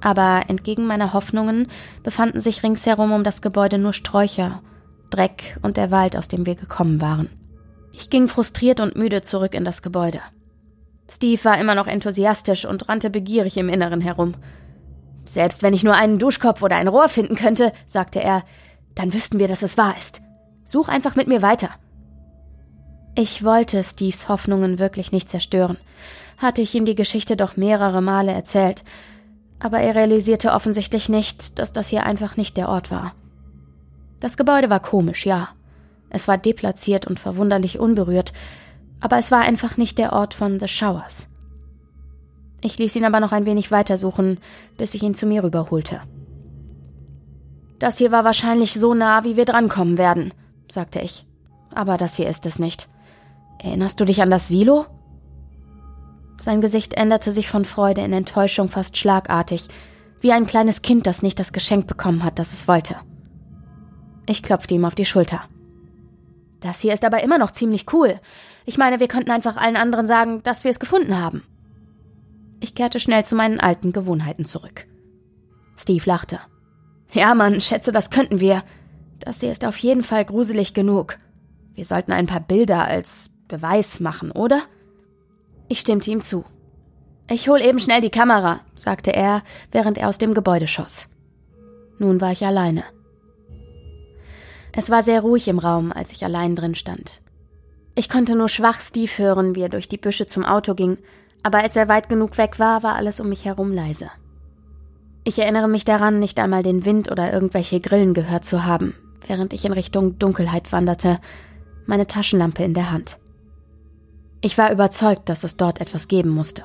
Aber 0.00 0.44
entgegen 0.48 0.86
meiner 0.86 1.12
Hoffnungen 1.12 1.66
befanden 2.02 2.40
sich 2.40 2.62
ringsherum 2.62 3.12
um 3.12 3.24
das 3.24 3.42
Gebäude 3.42 3.78
nur 3.78 3.92
Sträucher 3.92 4.62
Dreck 5.10 5.58
und 5.62 5.76
der 5.76 5.90
Wald, 5.90 6.16
aus 6.16 6.28
dem 6.28 6.46
wir 6.46 6.54
gekommen 6.54 7.00
waren. 7.00 7.28
Ich 7.92 8.10
ging 8.10 8.28
frustriert 8.28 8.80
und 8.80 8.96
müde 8.96 9.22
zurück 9.22 9.54
in 9.54 9.64
das 9.64 9.82
Gebäude. 9.82 10.20
Steve 11.10 11.42
war 11.44 11.58
immer 11.58 11.74
noch 11.74 11.86
enthusiastisch 11.86 12.66
und 12.66 12.88
rannte 12.88 13.08
begierig 13.10 13.56
im 13.56 13.68
Inneren 13.68 14.00
herum. 14.00 14.32
Selbst 15.24 15.62
wenn 15.62 15.74
ich 15.74 15.84
nur 15.84 15.94
einen 15.94 16.18
Duschkopf 16.18 16.62
oder 16.62 16.76
ein 16.76 16.88
Rohr 16.88 17.08
finden 17.08 17.34
könnte, 17.34 17.72
sagte 17.86 18.22
er, 18.22 18.44
dann 18.94 19.12
wüssten 19.14 19.38
wir, 19.38 19.48
dass 19.48 19.62
es 19.62 19.78
wahr 19.78 19.94
ist. 19.98 20.20
Such 20.64 20.88
einfach 20.88 21.16
mit 21.16 21.28
mir 21.28 21.40
weiter. 21.40 21.70
Ich 23.14 23.44
wollte 23.44 23.82
Steves 23.82 24.28
Hoffnungen 24.28 24.78
wirklich 24.78 25.12
nicht 25.12 25.28
zerstören, 25.28 25.76
hatte 26.36 26.62
ich 26.62 26.74
ihm 26.74 26.84
die 26.84 26.94
Geschichte 26.94 27.36
doch 27.36 27.56
mehrere 27.56 28.00
Male 28.00 28.32
erzählt, 28.32 28.84
aber 29.58 29.80
er 29.80 29.94
realisierte 29.94 30.52
offensichtlich 30.52 31.08
nicht, 31.08 31.58
dass 31.58 31.72
das 31.72 31.88
hier 31.88 32.04
einfach 32.04 32.36
nicht 32.36 32.56
der 32.56 32.68
Ort 32.68 32.90
war. 32.90 33.14
Das 34.20 34.36
Gebäude 34.36 34.70
war 34.70 34.80
komisch, 34.80 35.26
ja. 35.26 35.48
Es 36.10 36.28
war 36.28 36.38
deplatziert 36.38 37.06
und 37.06 37.20
verwunderlich 37.20 37.78
unberührt, 37.78 38.32
aber 39.00 39.18
es 39.18 39.30
war 39.30 39.40
einfach 39.40 39.76
nicht 39.76 39.98
der 39.98 40.12
Ort 40.12 40.34
von 40.34 40.58
The 40.58 40.68
Showers. 40.68 41.28
Ich 42.60 42.78
ließ 42.78 42.96
ihn 42.96 43.04
aber 43.04 43.20
noch 43.20 43.32
ein 43.32 43.46
wenig 43.46 43.70
weitersuchen, 43.70 44.38
bis 44.76 44.94
ich 44.94 45.02
ihn 45.02 45.14
zu 45.14 45.26
mir 45.26 45.44
rüberholte. 45.44 46.00
Das 47.78 47.98
hier 47.98 48.10
war 48.10 48.24
wahrscheinlich 48.24 48.74
so 48.74 48.94
nah, 48.94 49.22
wie 49.22 49.36
wir 49.36 49.44
drankommen 49.44 49.98
werden, 49.98 50.34
sagte 50.68 51.00
ich. 51.00 51.26
Aber 51.72 51.96
das 51.96 52.16
hier 52.16 52.28
ist 52.28 52.44
es 52.46 52.58
nicht. 52.58 52.88
Erinnerst 53.58 54.00
du 54.00 54.04
dich 54.04 54.22
an 54.22 54.30
das 54.30 54.48
Silo? 54.48 54.86
Sein 56.40 56.60
Gesicht 56.60 56.94
änderte 56.94 57.32
sich 57.32 57.48
von 57.48 57.64
Freude 57.64 58.02
in 58.02 58.12
Enttäuschung 58.12 58.68
fast 58.68 58.96
schlagartig, 58.96 59.68
wie 60.20 60.32
ein 60.32 60.46
kleines 60.46 60.82
Kind, 60.82 61.06
das 61.06 61.22
nicht 61.22 61.38
das 61.38 61.52
Geschenk 61.52 61.86
bekommen 61.86 62.24
hat, 62.24 62.38
das 62.38 62.52
es 62.52 62.68
wollte. 62.68 62.96
Ich 64.26 64.42
klopfte 64.42 64.74
ihm 64.74 64.84
auf 64.84 64.94
die 64.94 65.04
Schulter. 65.04 65.42
Das 66.60 66.80
hier 66.80 66.92
ist 66.92 67.04
aber 67.04 67.22
immer 67.22 67.38
noch 67.38 67.50
ziemlich 67.50 67.92
cool. 67.92 68.20
Ich 68.66 68.78
meine, 68.78 69.00
wir 69.00 69.08
könnten 69.08 69.30
einfach 69.30 69.56
allen 69.56 69.76
anderen 69.76 70.06
sagen, 70.06 70.42
dass 70.42 70.64
wir 70.64 70.70
es 70.70 70.80
gefunden 70.80 71.20
haben. 71.20 71.42
Ich 72.60 72.74
kehrte 72.74 73.00
schnell 73.00 73.24
zu 73.24 73.36
meinen 73.36 73.60
alten 73.60 73.92
Gewohnheiten 73.92 74.44
zurück. 74.44 74.86
Steve 75.76 76.04
lachte. 76.04 76.40
Ja, 77.12 77.34
Mann, 77.34 77.60
schätze, 77.60 77.92
das 77.92 78.10
könnten 78.10 78.40
wir. 78.40 78.64
Das 79.20 79.40
hier 79.40 79.52
ist 79.52 79.64
auf 79.64 79.76
jeden 79.78 80.02
Fall 80.02 80.24
gruselig 80.24 80.74
genug. 80.74 81.18
Wir 81.74 81.84
sollten 81.84 82.12
ein 82.12 82.26
paar 82.26 82.40
Bilder 82.40 82.84
als 82.84 83.30
Beweis 83.48 84.00
machen, 84.00 84.30
oder? 84.30 84.62
Ich 85.68 85.80
stimmte 85.80 86.10
ihm 86.10 86.20
zu. 86.20 86.44
Ich 87.30 87.48
hol 87.48 87.60
eben 87.60 87.78
schnell 87.78 88.00
die 88.00 88.10
Kamera, 88.10 88.60
sagte 88.74 89.12
er, 89.12 89.42
während 89.72 89.98
er 89.98 90.08
aus 90.08 90.18
dem 90.18 90.32
Gebäude 90.34 90.66
schoss. 90.66 91.08
Nun 91.98 92.20
war 92.20 92.32
ich 92.32 92.46
alleine. 92.46 92.84
Es 94.72 94.90
war 94.90 95.02
sehr 95.02 95.22
ruhig 95.22 95.48
im 95.48 95.58
Raum, 95.58 95.92
als 95.92 96.12
ich 96.12 96.24
allein 96.24 96.54
drin 96.54 96.74
stand. 96.74 97.20
Ich 97.94 98.08
konnte 98.08 98.36
nur 98.36 98.48
schwach 98.48 98.80
Steve 98.80 99.10
hören, 99.16 99.56
wie 99.56 99.62
er 99.62 99.68
durch 99.68 99.88
die 99.88 99.96
Büsche 99.96 100.26
zum 100.26 100.44
Auto 100.44 100.74
ging, 100.74 100.98
aber 101.42 101.58
als 101.58 101.76
er 101.76 101.88
weit 101.88 102.08
genug 102.08 102.38
weg 102.38 102.58
war, 102.58 102.82
war 102.82 102.94
alles 102.94 103.20
um 103.20 103.28
mich 103.28 103.44
herum 103.44 103.72
leise. 103.72 104.10
Ich 105.24 105.38
erinnere 105.38 105.68
mich 105.68 105.84
daran, 105.84 106.18
nicht 106.18 106.38
einmal 106.38 106.62
den 106.62 106.84
Wind 106.84 107.10
oder 107.10 107.32
irgendwelche 107.32 107.80
Grillen 107.80 108.14
gehört 108.14 108.44
zu 108.44 108.64
haben, 108.64 108.94
während 109.26 109.52
ich 109.52 109.64
in 109.64 109.72
Richtung 109.72 110.18
Dunkelheit 110.18 110.72
wanderte, 110.72 111.18
meine 111.86 112.06
Taschenlampe 112.06 112.62
in 112.62 112.74
der 112.74 112.90
Hand. 112.90 113.18
Ich 114.40 114.56
war 114.56 114.70
überzeugt, 114.70 115.28
dass 115.28 115.44
es 115.44 115.56
dort 115.56 115.80
etwas 115.80 116.08
geben 116.08 116.30
musste. 116.30 116.64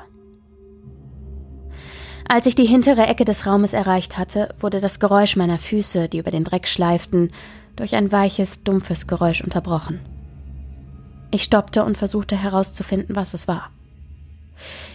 Als 2.28 2.46
ich 2.46 2.56
die 2.56 2.66
hintere 2.66 3.06
Ecke 3.08 3.26
des 3.26 3.46
Raumes 3.46 3.74
erreicht 3.74 4.18
hatte, 4.18 4.56
wurde 4.60 4.80
das 4.80 5.00
Geräusch 5.00 5.36
meiner 5.36 5.58
Füße, 5.58 6.08
die 6.08 6.20
über 6.20 6.32
den 6.32 6.44
Dreck 6.44 6.68
schleiften, 6.68 7.30
durch 7.76 7.96
ein 7.96 8.12
weiches, 8.12 8.64
dumpfes 8.64 9.08
Geräusch 9.08 9.44
unterbrochen. 9.44 10.00
Ich 11.32 11.44
stoppte 11.44 11.84
und 11.84 11.98
versuchte 11.98 12.38
herauszufinden, 12.38 13.16
was 13.16 13.34
es 13.34 13.48
war. 13.48 13.72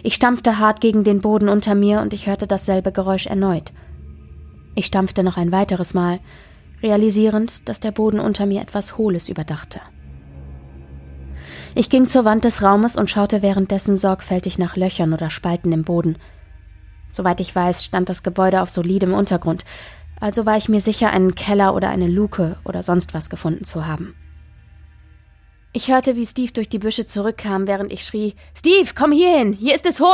Ich 0.03 0.15
stampfte 0.15 0.57
hart 0.57 0.79
gegen 0.79 1.03
den 1.03 1.19
Boden 1.21 1.49
unter 1.49 1.75
mir 1.75 2.01
und 2.01 2.13
ich 2.13 2.27
hörte 2.27 2.47
dasselbe 2.47 2.91
Geräusch 2.91 3.27
erneut. 3.27 3.73
Ich 4.73 4.85
stampfte 4.85 5.23
noch 5.23 5.35
ein 5.35 5.51
weiteres 5.51 5.93
Mal, 5.93 6.19
realisierend, 6.81 7.67
dass 7.67 7.81
der 7.81 7.91
Boden 7.91 8.21
unter 8.21 8.45
mir 8.45 8.61
etwas 8.61 8.97
Hohles 8.97 9.27
überdachte. 9.27 9.81
Ich 11.75 11.89
ging 11.89 12.07
zur 12.07 12.25
Wand 12.25 12.45
des 12.45 12.63
Raumes 12.63 12.95
und 12.95 13.09
schaute 13.09 13.41
währenddessen 13.41 13.95
sorgfältig 13.95 14.57
nach 14.57 14.75
Löchern 14.75 15.13
oder 15.13 15.29
Spalten 15.29 15.71
im 15.71 15.83
Boden. 15.83 16.17
Soweit 17.07 17.39
ich 17.39 17.55
weiß, 17.55 17.83
stand 17.83 18.09
das 18.09 18.23
Gebäude 18.23 18.61
auf 18.61 18.69
solidem 18.69 19.13
Untergrund, 19.13 19.65
also 20.19 20.45
war 20.45 20.57
ich 20.57 20.69
mir 20.69 20.81
sicher, 20.81 21.11
einen 21.11 21.35
Keller 21.35 21.73
oder 21.73 21.89
eine 21.89 22.07
Luke 22.07 22.57
oder 22.65 22.83
sonst 22.83 23.13
was 23.13 23.29
gefunden 23.29 23.63
zu 23.63 23.85
haben. 23.85 24.15
Ich 25.71 25.89
hörte, 25.89 26.15
wie 26.15 26.25
Steve 26.25 26.51
durch 26.51 26.67
die 26.67 26.79
Büsche 26.79 27.05
zurückkam, 27.05 27.67
während 27.67 27.91
ich 27.91 28.03
schrie: 28.03 28.35
Steve, 28.55 28.89
komm 28.95 29.11
hierhin! 29.11 29.53
Hier 29.53 29.75
ist 29.75 29.85
es 29.85 30.01
Ho. 30.01 30.13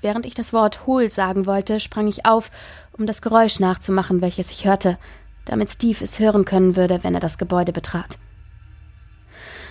Während 0.00 0.26
ich 0.26 0.34
das 0.34 0.52
Wort 0.52 0.86
Hohl 0.86 1.08
sagen 1.10 1.46
wollte, 1.46 1.80
sprang 1.80 2.06
ich 2.06 2.26
auf, 2.26 2.50
um 2.96 3.06
das 3.06 3.22
Geräusch 3.22 3.60
nachzumachen, 3.60 4.20
welches 4.20 4.50
ich 4.50 4.64
hörte, 4.64 4.98
damit 5.44 5.70
Steve 5.70 6.04
es 6.04 6.18
hören 6.18 6.44
können 6.44 6.76
würde, 6.76 7.02
wenn 7.02 7.14
er 7.14 7.20
das 7.20 7.38
Gebäude 7.38 7.72
betrat. 7.72 8.18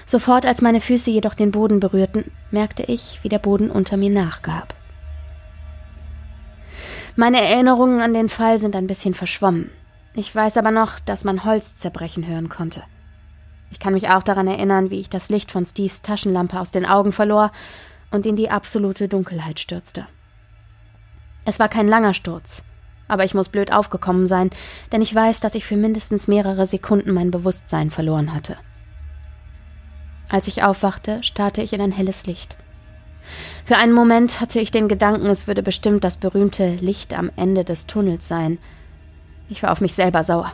Sofort, 0.08 0.46
als 0.46 0.62
meine 0.62 0.80
Füße 0.80 1.12
jedoch 1.12 1.36
den 1.36 1.52
Boden 1.52 1.82
berührten, 1.82 2.32
merkte 2.50 2.84
ich, 2.84 3.20
wie 3.24 3.30
der 3.30 3.40
Boden 3.40 3.70
unter 3.70 3.98
mir 3.98 4.10
nachgab. 4.10 4.74
Meine 7.18 7.42
Erinnerungen 7.42 8.00
an 8.00 8.14
den 8.14 8.30
Fall 8.30 8.58
sind 8.58 8.76
ein 8.78 8.88
bisschen 8.88 9.14
verschwommen. 9.14 9.70
Ich 10.14 10.34
weiß 10.34 10.56
aber 10.58 10.72
noch, 10.72 11.00
dass 11.00 11.26
man 11.26 11.44
Holz 11.44 11.76
zerbrechen 11.76 12.26
hören 12.26 12.48
konnte. 12.48 12.84
Ich 13.70 13.82
kann 13.82 13.94
mich 13.94 14.10
auch 14.10 14.24
daran 14.24 14.48
erinnern, 14.48 14.92
wie 14.92 15.00
ich 15.00 15.10
das 15.10 15.28
Licht 15.28 15.52
von 15.52 15.66
Steves 15.66 16.02
Taschenlampe 16.02 16.58
aus 16.58 16.72
den 16.72 16.86
Augen 16.86 17.12
verlor 17.12 17.52
und 18.10 18.26
in 18.26 18.38
die 18.38 18.50
absolute 18.50 19.10
Dunkelheit 19.10 19.60
stürzte. 19.60 20.08
Es 21.44 21.60
war 21.60 21.68
kein 21.68 21.90
langer 21.90 22.14
Sturz, 22.14 22.64
aber 23.10 23.26
ich 23.26 23.34
muss 23.34 23.50
blöd 23.50 23.74
aufgekommen 23.74 24.26
sein, 24.26 24.52
denn 24.94 25.02
ich 25.02 25.14
weiß, 25.14 25.42
dass 25.42 25.56
ich 25.56 25.66
für 25.66 25.76
mindestens 25.76 26.30
mehrere 26.30 26.66
Sekunden 26.66 27.14
mein 27.14 27.30
Bewusstsein 27.30 27.92
verloren 27.92 28.34
hatte. 28.34 28.56
Als 30.30 30.48
ich 30.48 30.64
aufwachte, 30.64 31.24
starrte 31.24 31.62
ich 31.62 31.74
in 31.74 31.82
ein 31.82 31.92
helles 31.92 32.26
Licht. 32.26 32.58
Für 33.66 33.78
einen 33.78 33.94
Moment 33.94 34.40
hatte 34.40 34.60
ich 34.60 34.72
den 34.72 34.88
Gedanken, 34.88 35.28
es 35.28 35.48
würde 35.48 35.64
bestimmt 35.64 36.04
das 36.04 36.18
berühmte 36.18 36.76
Licht 36.76 37.14
am 37.14 37.32
Ende 37.36 37.64
des 37.64 37.86
Tunnels 37.86 38.28
sein. 38.28 38.58
Ich 39.50 39.64
war 39.64 39.72
auf 39.72 39.82
mich 39.82 39.94
selber 39.94 40.24
sauer. 40.24 40.54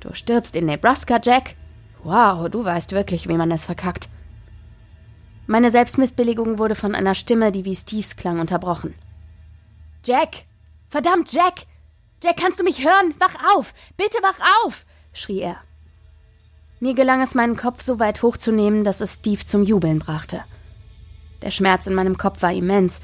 Du 0.00 0.14
stirbst 0.14 0.56
in 0.56 0.66
Nebraska, 0.66 1.20
Jack? 1.22 1.54
Wow, 2.02 2.48
du 2.48 2.64
weißt 2.64 2.92
wirklich, 2.92 3.28
wie 3.28 3.36
man 3.36 3.50
es 3.50 3.64
verkackt. 3.64 4.08
Meine 5.46 5.70
Selbstmissbilligung 5.70 6.58
wurde 6.58 6.74
von 6.74 6.94
einer 6.94 7.14
Stimme, 7.14 7.52
die 7.52 7.64
wie 7.64 7.74
Steves 7.74 8.16
klang, 8.16 8.40
unterbrochen. 8.40 8.94
Jack! 10.04 10.44
Verdammt, 10.88 11.32
Jack! 11.32 11.66
Jack, 12.22 12.36
kannst 12.36 12.60
du 12.60 12.64
mich 12.64 12.84
hören? 12.84 13.14
Wach 13.18 13.34
auf! 13.56 13.74
Bitte 13.96 14.18
wach 14.22 14.38
auf! 14.64 14.86
schrie 15.12 15.40
er. 15.40 15.56
Mir 16.82 16.94
gelang 16.94 17.20
es, 17.20 17.34
meinen 17.34 17.56
Kopf 17.56 17.82
so 17.82 17.98
weit 17.98 18.22
hochzunehmen, 18.22 18.84
dass 18.84 19.02
es 19.02 19.14
Steve 19.16 19.44
zum 19.44 19.62
Jubeln 19.62 19.98
brachte. 19.98 20.40
Der 21.42 21.50
Schmerz 21.50 21.86
in 21.86 21.92
meinem 21.92 22.16
Kopf 22.16 22.40
war 22.40 22.52
immens, 22.52 23.02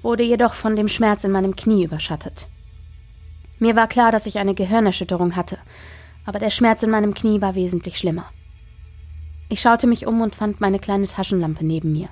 wurde 0.00 0.22
jedoch 0.22 0.54
von 0.54 0.74
dem 0.74 0.88
Schmerz 0.88 1.24
in 1.24 1.30
meinem 1.30 1.54
Knie 1.54 1.84
überschattet. 1.84 2.48
Mir 3.58 3.76
war 3.76 3.88
klar, 3.88 4.10
dass 4.10 4.24
ich 4.24 4.38
eine 4.38 4.54
Gehirnerschütterung 4.54 5.36
hatte, 5.36 5.58
aber 6.24 6.38
der 6.38 6.48
Schmerz 6.48 6.82
in 6.82 6.90
meinem 6.90 7.12
Knie 7.12 7.42
war 7.42 7.54
wesentlich 7.54 7.98
schlimmer. 7.98 8.24
Ich 9.50 9.60
schaute 9.60 9.86
mich 9.86 10.06
um 10.06 10.22
und 10.22 10.34
fand 10.34 10.62
meine 10.62 10.78
kleine 10.78 11.06
Taschenlampe 11.06 11.64
neben 11.64 11.92
mir. 11.92 12.08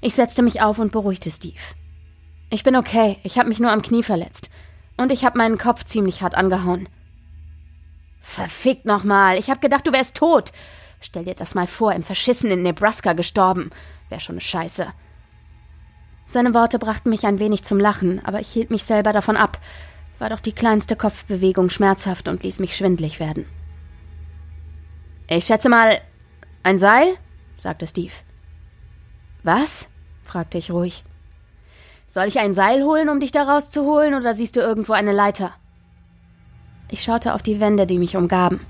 Ich 0.00 0.14
setzte 0.14 0.42
mich 0.42 0.62
auf 0.62 0.78
und 0.78 0.92
beruhigte 0.92 1.32
Steve. 1.32 1.60
Ich 2.48 2.62
bin 2.62 2.76
okay, 2.76 3.18
ich 3.24 3.38
habe 3.38 3.48
mich 3.48 3.58
nur 3.58 3.72
am 3.72 3.82
Knie 3.82 4.04
verletzt. 4.04 4.50
Und 4.96 5.10
ich 5.12 5.24
habe 5.24 5.38
meinen 5.38 5.58
Kopf 5.58 5.84
ziemlich 5.84 6.22
hart 6.22 6.34
angehauen. 6.34 6.88
Verfickt 8.20 8.84
nochmal, 8.84 9.38
ich 9.38 9.50
hab 9.50 9.60
gedacht, 9.60 9.86
du 9.86 9.92
wärst 9.92 10.14
tot. 10.14 10.52
Stell 11.00 11.24
dir 11.24 11.34
das 11.34 11.54
mal 11.54 11.66
vor, 11.66 11.92
im 11.92 12.02
verschissenen 12.02 12.62
Nebraska 12.62 13.14
gestorben. 13.14 13.70
Wär 14.10 14.20
schon 14.20 14.36
ne 14.36 14.40
Scheiße. 14.40 14.86
Seine 16.26 16.54
Worte 16.54 16.78
brachten 16.78 17.10
mich 17.10 17.26
ein 17.26 17.38
wenig 17.40 17.64
zum 17.64 17.80
Lachen, 17.80 18.24
aber 18.24 18.40
ich 18.40 18.48
hielt 18.48 18.70
mich 18.70 18.84
selber 18.84 19.12
davon 19.12 19.36
ab. 19.36 19.58
War 20.18 20.28
doch 20.28 20.40
die 20.40 20.52
kleinste 20.52 20.94
Kopfbewegung 20.94 21.70
schmerzhaft 21.70 22.28
und 22.28 22.42
ließ 22.42 22.60
mich 22.60 22.76
schwindlig 22.76 23.18
werden. 23.18 23.46
Ich 25.26 25.46
schätze 25.46 25.68
mal, 25.68 26.00
ein 26.62 26.78
Seil? 26.78 27.16
sagte 27.56 27.86
Steve. 27.86 28.12
Was? 29.42 29.88
fragte 30.22 30.58
ich 30.58 30.70
ruhig. 30.70 31.04
Soll 32.06 32.26
ich 32.26 32.38
ein 32.38 32.54
Seil 32.54 32.84
holen, 32.84 33.08
um 33.08 33.20
dich 33.20 33.32
da 33.32 33.44
rauszuholen, 33.44 34.14
oder 34.14 34.34
siehst 34.34 34.56
du 34.56 34.60
irgendwo 34.60 34.92
eine 34.92 35.12
Leiter? 35.12 35.54
Ich 36.90 37.02
schaute 37.04 37.34
auf 37.34 37.42
die 37.42 37.60
Wände, 37.60 37.86
die 37.86 37.98
mich 37.98 38.16
umgaben. 38.16 38.60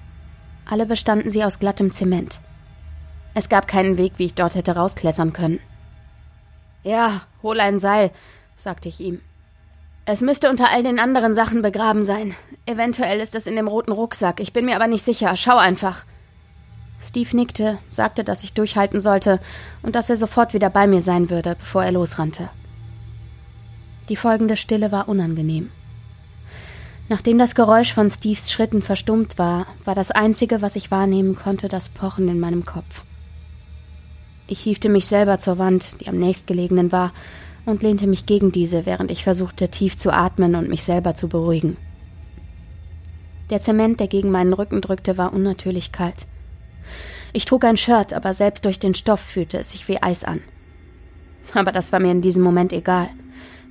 Alle 0.66 0.86
bestanden 0.86 1.30
sie 1.30 1.42
aus 1.42 1.58
glattem 1.58 1.90
Zement. 1.90 2.40
Es 3.34 3.48
gab 3.48 3.66
keinen 3.66 3.96
Weg, 3.96 4.14
wie 4.16 4.26
ich 4.26 4.34
dort 4.34 4.54
hätte 4.54 4.76
rausklettern 4.76 5.32
können. 5.32 5.60
Ja, 6.82 7.22
hol 7.42 7.60
ein 7.60 7.78
Seil, 7.78 8.10
sagte 8.56 8.88
ich 8.88 9.00
ihm. 9.00 9.20
Es 10.04 10.20
müsste 10.20 10.50
unter 10.50 10.70
all 10.70 10.82
den 10.82 10.98
anderen 10.98 11.34
Sachen 11.34 11.62
begraben 11.62 12.04
sein. 12.04 12.34
Eventuell 12.66 13.20
ist 13.20 13.34
es 13.34 13.46
in 13.46 13.56
dem 13.56 13.68
roten 13.68 13.92
Rucksack, 13.92 14.40
ich 14.40 14.52
bin 14.52 14.64
mir 14.64 14.76
aber 14.76 14.86
nicht 14.86 15.04
sicher. 15.04 15.36
Schau 15.36 15.56
einfach. 15.56 16.04
Steve 17.00 17.34
nickte, 17.34 17.78
sagte, 17.90 18.24
dass 18.24 18.44
ich 18.44 18.52
durchhalten 18.52 19.00
sollte 19.00 19.40
und 19.82 19.94
dass 19.94 20.10
er 20.10 20.16
sofort 20.16 20.52
wieder 20.52 20.68
bei 20.68 20.86
mir 20.86 21.00
sein 21.00 21.30
würde, 21.30 21.54
bevor 21.54 21.84
er 21.84 21.92
losrannte. 21.92 22.50
Die 24.08 24.16
folgende 24.16 24.56
Stille 24.56 24.92
war 24.92 25.08
unangenehm. 25.08 25.70
Nachdem 27.10 27.38
das 27.38 27.56
Geräusch 27.56 27.92
von 27.92 28.08
Steves 28.08 28.52
Schritten 28.52 28.82
verstummt 28.82 29.36
war, 29.36 29.66
war 29.84 29.96
das 29.96 30.12
Einzige, 30.12 30.62
was 30.62 30.76
ich 30.76 30.92
wahrnehmen 30.92 31.34
konnte, 31.34 31.66
das 31.66 31.88
Pochen 31.88 32.28
in 32.28 32.38
meinem 32.38 32.64
Kopf. 32.64 33.02
Ich 34.46 34.60
hiefte 34.60 34.88
mich 34.88 35.06
selber 35.06 35.40
zur 35.40 35.58
Wand, 35.58 36.00
die 36.00 36.08
am 36.08 36.20
nächstgelegenen 36.20 36.92
war, 36.92 37.12
und 37.66 37.82
lehnte 37.82 38.06
mich 38.06 38.26
gegen 38.26 38.52
diese, 38.52 38.86
während 38.86 39.10
ich 39.10 39.24
versuchte, 39.24 39.70
tief 39.70 39.96
zu 39.96 40.12
atmen 40.12 40.54
und 40.54 40.68
mich 40.68 40.84
selber 40.84 41.16
zu 41.16 41.26
beruhigen. 41.26 41.76
Der 43.50 43.60
Zement, 43.60 43.98
der 43.98 44.06
gegen 44.06 44.30
meinen 44.30 44.52
Rücken 44.52 44.80
drückte, 44.80 45.18
war 45.18 45.32
unnatürlich 45.32 45.90
kalt. 45.90 46.28
Ich 47.32 47.44
trug 47.44 47.64
ein 47.64 47.76
Shirt, 47.76 48.12
aber 48.12 48.34
selbst 48.34 48.64
durch 48.64 48.78
den 48.78 48.94
Stoff 48.94 49.18
fühlte 49.20 49.58
es 49.58 49.72
sich 49.72 49.88
wie 49.88 50.00
Eis 50.00 50.22
an. 50.22 50.42
Aber 51.54 51.72
das 51.72 51.90
war 51.90 51.98
mir 51.98 52.12
in 52.12 52.22
diesem 52.22 52.44
Moment 52.44 52.72
egal. 52.72 53.08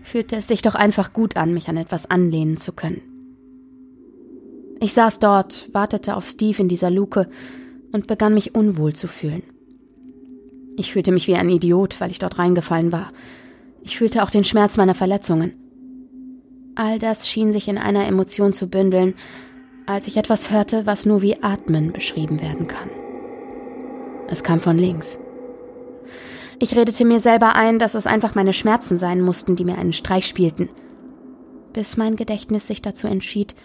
Fühlte 0.03 0.35
es 0.35 0.49
sich 0.49 0.61
doch 0.61 0.75
einfach 0.75 1.13
gut 1.13 1.37
an, 1.37 1.53
mich 1.53 1.69
an 1.69 1.77
etwas 1.77 2.11
anlehnen 2.11 2.57
zu 2.57 2.73
können. 2.73 3.18
Ich 4.81 4.93
saß 4.93 5.19
dort, 5.19 5.69
wartete 5.73 6.15
auf 6.15 6.25
Steve 6.25 6.61
in 6.61 6.69
dieser 6.69 6.89
Luke 6.89 7.29
und 7.91 8.07
begann 8.07 8.33
mich 8.33 8.55
unwohl 8.55 8.93
zu 8.93 9.07
fühlen. 9.07 9.43
Ich 10.77 10.93
fühlte 10.93 11.11
mich 11.11 11.27
wie 11.27 11.35
ein 11.35 11.49
Idiot, 11.49 11.99
weil 11.99 12.11
ich 12.11 12.19
dort 12.19 12.39
reingefallen 12.39 12.91
war. 12.91 13.11
Ich 13.81 13.97
fühlte 13.97 14.23
auch 14.23 14.29
den 14.29 14.45
Schmerz 14.45 14.77
meiner 14.77 14.95
Verletzungen. 14.95 15.53
All 16.75 16.99
das 16.99 17.27
schien 17.27 17.51
sich 17.51 17.67
in 17.67 17.77
einer 17.77 18.07
Emotion 18.07 18.53
zu 18.53 18.67
bündeln, 18.67 19.15
als 19.85 20.07
ich 20.07 20.15
etwas 20.15 20.51
hörte, 20.51 20.85
was 20.85 21.05
nur 21.05 21.21
wie 21.21 21.43
Atmen 21.43 21.91
beschrieben 21.91 22.41
werden 22.41 22.67
kann. 22.67 22.89
Es 24.29 24.43
kam 24.43 24.61
von 24.61 24.77
links. 24.77 25.19
Ich 26.59 26.75
redete 26.75 27.03
mir 27.03 27.19
selber 27.19 27.55
ein, 27.55 27.79
dass 27.79 27.95
es 27.95 28.07
einfach 28.07 28.35
meine 28.35 28.53
Schmerzen 28.53 28.97
sein 28.97 29.21
mussten, 29.21 29.55
die 29.55 29.65
mir 29.65 29.77
einen 29.77 29.93
Streich 29.93 30.25
spielten, 30.25 30.69
bis 31.73 31.97
mein 31.97 32.15
Gedächtnis 32.15 32.67
sich 32.67 32.81
dazu 32.81 33.07
entschied, 33.07 33.55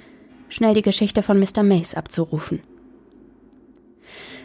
schnell 0.55 0.75
die 0.75 0.83
Geschichte 0.83 1.23
von 1.23 1.41
Mr. 1.41 1.65
Mace 1.65 1.95
abzurufen. 1.95 2.61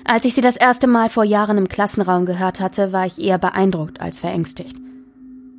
Als 0.03 0.26
ich 0.26 0.34
sie 0.34 0.41
das 0.41 0.57
erste 0.57 0.88
Mal 0.88 1.07
vor 1.07 1.24
Jahren 1.24 1.60
im 1.60 1.70
Klassenraum 1.70 2.26
gehört 2.26 2.60
hatte, 2.60 2.91
war 2.91 3.05
ich 3.05 3.22
eher 3.22 3.38
beeindruckt 3.38 4.01
als 4.01 4.20
verängstigt. 4.20 4.76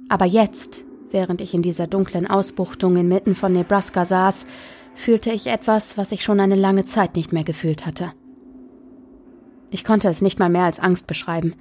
Aber 0.09 0.25
jetzt, 0.25 0.83
während 1.13 1.41
ich 1.41 1.55
in 1.55 1.63
dieser 1.63 1.87
dunklen 1.87 2.27
Ausbuchtung 2.27 2.97
inmitten 2.97 3.37
von 3.37 3.53
Nebraska 3.53 4.05
saß, 4.05 4.47
fühlte 4.97 5.31
ich 5.31 5.47
etwas, 5.47 5.97
was 5.97 6.11
ich 6.11 6.25
schon 6.25 6.41
eine 6.41 6.57
lange 6.57 6.85
Zeit 6.85 7.15
nicht 7.15 7.33
mehr 7.33 7.45
gefühlt 7.45 7.87
hatte. 7.87 8.11
Ich 9.71 9.85
konnte 9.85 10.09
es 10.09 10.21
nicht 10.21 10.41
mal 10.41 10.51
mehr 10.51 10.65
als 10.65 10.81
Angst 10.81 11.07
beschreiben. 11.07 11.55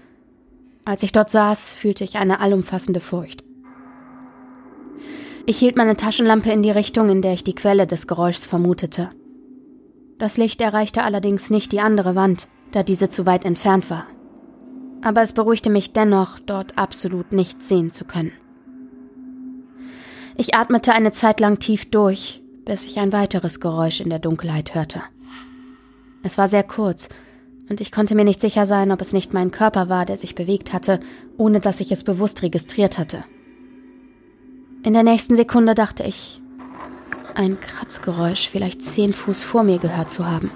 Als 0.84 1.04
ich 1.04 1.12
dort 1.12 1.30
saß, 1.30 1.76
fühlte 1.76 2.04
ich 2.04 2.16
eine 2.16 2.40
allumfassende 2.40 3.02
Furcht. 3.02 3.44
Ich 5.50 5.58
hielt 5.58 5.78
meine 5.78 5.98
Taschenlampe 5.98 6.52
in 6.52 6.62
die 6.62 6.70
Richtung, 6.70 7.10
in 7.10 7.24
der 7.24 7.34
ich 7.34 7.44
die 7.44 7.56
Quelle 7.56 7.88
des 7.88 8.06
Geräuschs 8.06 8.46
vermutete. 8.46 9.10
Das 10.20 10.38
Licht 10.38 10.62
erreichte 10.62 11.02
allerdings 11.02 11.50
nicht 11.50 11.72
die 11.72 11.80
andere 11.80 12.14
Wand, 12.14 12.48
da 12.72 12.84
diese 12.84 13.10
zu 13.10 13.26
weit 13.26 13.46
entfernt 13.46 13.90
war. 13.90 14.06
Aber 15.02 15.24
es 15.24 15.34
beruhigte 15.34 15.72
mich 15.72 15.92
dennoch, 15.92 16.38
dort 16.38 16.78
absolut 16.78 17.32
nichts 17.32 17.68
sehen 17.68 17.90
zu 17.90 18.06
können. 18.06 18.32
Ich 20.38 20.54
atmete 20.54 20.94
eine 20.94 21.10
Zeit 21.10 21.40
lang 21.40 21.58
tief 21.58 21.90
durch, 21.90 22.44
bis 22.64 22.86
ich 22.86 23.00
ein 23.00 23.12
weiteres 23.12 23.60
Geräusch 23.60 24.02
in 24.02 24.12
der 24.12 24.20
Dunkelheit 24.20 24.76
hörte. 24.76 25.02
Es 26.22 26.38
war 26.38 26.48
sehr 26.48 26.62
kurz, 26.62 27.10
und 27.72 27.82
ich 27.82 27.92
konnte 27.92 28.14
mir 28.14 28.24
nicht 28.24 28.40
sicher 28.40 28.68
sein, 28.68 28.92
ob 28.92 29.02
es 29.02 29.14
nicht 29.14 29.34
mein 29.34 29.50
Körper 29.50 29.90
war, 29.90 30.06
der 30.06 30.18
sich 30.18 30.36
bewegt 30.36 30.74
hatte, 30.74 31.00
ohne 31.38 31.60
dass 31.60 31.80
ich 31.80 31.92
es 31.92 32.04
bewusst 32.04 32.44
registriert 32.44 33.00
hatte. 33.00 33.24
In 34.82 34.94
der 34.94 35.04
nächsten 35.04 35.36
Sekunde 35.36 35.76
dachte 35.76 36.04
ich, 36.04 36.42
ein 37.36 37.60
Kratzgeräusch 37.60 38.48
vielleicht 38.48 38.82
zehn 38.82 39.12
Fuß 39.12 39.44
vor 39.44 39.64
mir 39.64 39.78
gehört 39.78 40.10
zu 40.10 40.26
haben. 40.26 40.52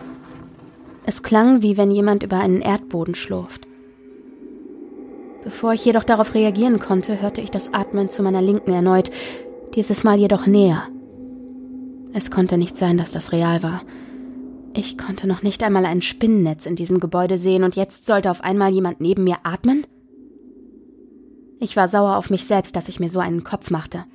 Es 1.05 1.23
klang, 1.23 1.61
wie 1.61 1.75
wenn 1.75 1.91
jemand 1.91 2.23
über 2.23 2.39
einen 2.39 2.61
Erdboden 2.61 3.15
schlurft. 3.15 3.67
Bevor 5.43 5.73
ich 5.73 5.83
jedoch 5.83 6.05
darauf 6.05 6.35
reagieren 6.35 6.79
konnte, 6.79 7.21
hörte 7.21 7.41
ich 7.41 7.51
das 7.51 7.73
Atmen 7.73 8.09
zu 8.09 8.23
meiner 8.23 8.41
Linken 8.41 8.71
erneut, 8.71 9.11
dieses 9.75 10.05
Mal 10.05 10.17
jedoch 10.17 10.47
näher. 10.47 10.87
Es 12.13 12.31
konnte 12.31 12.57
nicht 12.57 12.77
sein, 12.77 12.97
dass 12.97 13.11
das 13.11 13.33
real 13.33 13.61
war. 13.61 13.81
Ich 14.73 14.97
konnte 14.97 15.27
noch 15.27 15.43
nicht 15.43 15.63
einmal 15.63 15.85
ein 15.85 16.01
Spinnennetz 16.01 16.65
in 16.65 16.77
diesem 16.77 17.01
Gebäude 17.01 17.37
sehen 17.37 17.63
und 17.63 17.75
jetzt 17.75 18.05
sollte 18.05 18.31
auf 18.31 18.41
einmal 18.41 18.71
jemand 18.71 19.01
neben 19.01 19.25
mir 19.25 19.37
atmen? 19.43 19.85
Ich 21.59 21.75
war 21.75 21.89
sauer 21.89 22.15
auf 22.15 22.29
mich 22.29 22.45
selbst, 22.45 22.75
dass 22.75 22.87
ich 22.87 22.99
mir 22.99 23.09
so 23.09 23.19
einen 23.19 23.43
Kopf 23.43 23.69
machte. 23.69 24.05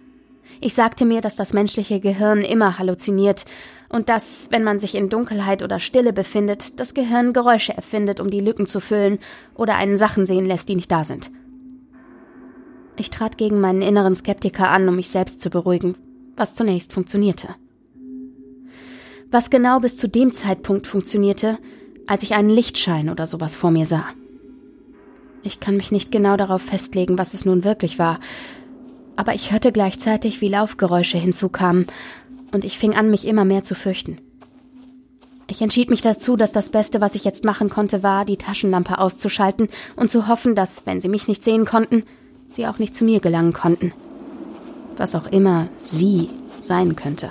Ich 0.61 0.74
sagte 0.74 1.05
mir, 1.05 1.20
dass 1.20 1.36
das 1.36 1.53
menschliche 1.53 2.01
Gehirn 2.01 2.42
immer 2.42 2.78
halluziniert 2.78 3.44
und 3.88 4.09
dass, 4.09 4.51
wenn 4.51 4.64
man 4.64 4.78
sich 4.78 4.94
in 4.94 5.09
Dunkelheit 5.09 5.62
oder 5.62 5.78
Stille 5.78 6.12
befindet, 6.12 6.80
das 6.80 6.94
Gehirn 6.94 7.32
Geräusche 7.32 7.74
erfindet, 7.74 8.20
um 8.20 8.30
die 8.30 8.40
Lücken 8.40 8.66
zu 8.66 8.80
füllen 8.80 9.18
oder 9.55 9.76
einen 9.76 9.96
Sachen 9.96 10.26
sehen 10.26 10.46
lässt, 10.46 10.68
die 10.68 10.76
nicht 10.76 10.90
da 10.90 11.05
sind. 11.05 11.30
Ich 12.96 13.11
trat 13.11 13.38
gegen 13.38 13.61
meinen 13.61 13.82
inneren 13.82 14.16
Skeptiker 14.16 14.70
an, 14.70 14.88
um 14.88 14.96
mich 14.96 15.09
selbst 15.09 15.40
zu 15.40 15.51
beruhigen, 15.51 15.94
was 16.36 16.55
zunächst 16.55 16.92
funktionierte. 16.92 17.49
Was 19.30 19.51
genau 19.51 19.78
bis 19.78 19.96
zu 19.96 20.09
dem 20.09 20.32
Zeitpunkt 20.32 20.86
funktionierte, 20.86 21.59
als 22.07 22.22
ich 22.22 22.34
einen 22.34 22.51
Lichtschein 22.51 23.11
oder 23.11 23.26
sowas 23.26 23.55
vor 23.57 23.70
mir 23.70 23.86
sah. 23.86 24.07
Ich 25.44 25.61
kann 25.61 25.76
mich 25.76 25.92
nicht 25.92 26.11
genau 26.11 26.36
darauf 26.36 26.62
festlegen, 26.62 27.18
was 27.18 27.34
es 27.34 27.44
nun 27.44 27.62
wirklich 27.62 27.99
war, 27.99 28.18
aber 29.18 29.34
ich 29.34 29.50
hörte 29.50 29.72
gleichzeitig, 29.72 30.40
wie 30.40 30.48
Laufgeräusche 30.48 31.18
hinzukamen, 31.18 31.86
und 32.52 32.64
ich 32.64 32.78
fing 32.78 32.94
an, 32.94 33.10
mich 33.10 33.26
immer 33.26 33.44
mehr 33.44 33.64
zu 33.64 33.74
fürchten. 33.74 34.18
Ich 35.48 35.60
entschied 35.60 35.90
mich 35.90 36.02
dazu, 36.02 36.36
dass 36.36 36.52
das 36.52 36.70
Beste, 36.70 37.00
was 37.00 37.16
ich 37.16 37.24
jetzt 37.24 37.44
machen 37.44 37.68
konnte, 37.68 38.04
war, 38.04 38.24
die 38.24 38.36
Taschenlampe 38.36 38.98
auszuschalten 38.98 39.66
und 39.96 40.08
zu 40.08 40.28
hoffen, 40.28 40.54
dass, 40.54 40.86
wenn 40.86 41.00
sie 41.00 41.08
mich 41.08 41.26
nicht 41.26 41.42
sehen 41.42 41.64
konnten, 41.64 42.04
sie 42.48 42.68
auch 42.68 42.78
nicht 42.78 42.94
zu 42.94 43.04
mir 43.04 43.18
gelangen 43.18 43.52
konnten. 43.52 43.92
Was 44.96 45.16
auch 45.16 45.26
immer 45.26 45.66
sie 45.82 46.28
sein 46.62 46.94
könnte. 46.94 47.30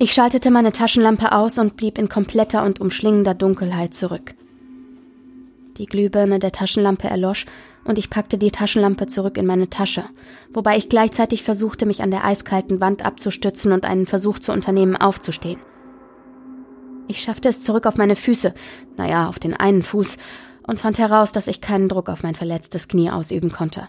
Ich 0.00 0.12
schaltete 0.12 0.50
meine 0.50 0.72
Taschenlampe 0.72 1.30
aus 1.30 1.58
und 1.58 1.76
blieb 1.76 1.96
in 1.96 2.08
kompletter 2.08 2.64
und 2.64 2.80
umschlingender 2.80 3.34
Dunkelheit 3.34 3.94
zurück. 3.94 4.34
Die 5.78 5.86
Glühbirne 5.86 6.40
der 6.40 6.50
Taschenlampe 6.50 7.08
erlosch 7.08 7.46
und 7.84 7.98
ich 7.98 8.10
packte 8.10 8.38
die 8.38 8.50
Taschenlampe 8.50 9.06
zurück 9.06 9.36
in 9.36 9.46
meine 9.46 9.70
Tasche, 9.70 10.04
wobei 10.52 10.76
ich 10.76 10.88
gleichzeitig 10.88 11.42
versuchte, 11.42 11.86
mich 11.86 12.02
an 12.02 12.10
der 12.10 12.24
eiskalten 12.24 12.80
Wand 12.80 13.04
abzustützen 13.04 13.72
und 13.72 13.84
einen 13.84 14.06
Versuch 14.06 14.38
zu 14.38 14.52
unternehmen, 14.52 14.96
aufzustehen. 14.96 15.60
Ich 17.08 17.22
schaffte 17.22 17.48
es 17.48 17.62
zurück 17.62 17.86
auf 17.86 17.96
meine 17.96 18.16
Füße, 18.16 18.54
naja, 18.96 19.28
auf 19.28 19.38
den 19.38 19.54
einen 19.54 19.82
Fuß, 19.82 20.16
und 20.62 20.78
fand 20.78 20.98
heraus, 20.98 21.32
dass 21.32 21.48
ich 21.48 21.60
keinen 21.60 21.88
Druck 21.88 22.08
auf 22.08 22.22
mein 22.22 22.34
verletztes 22.36 22.86
Knie 22.86 23.10
ausüben 23.10 23.50
konnte. 23.50 23.88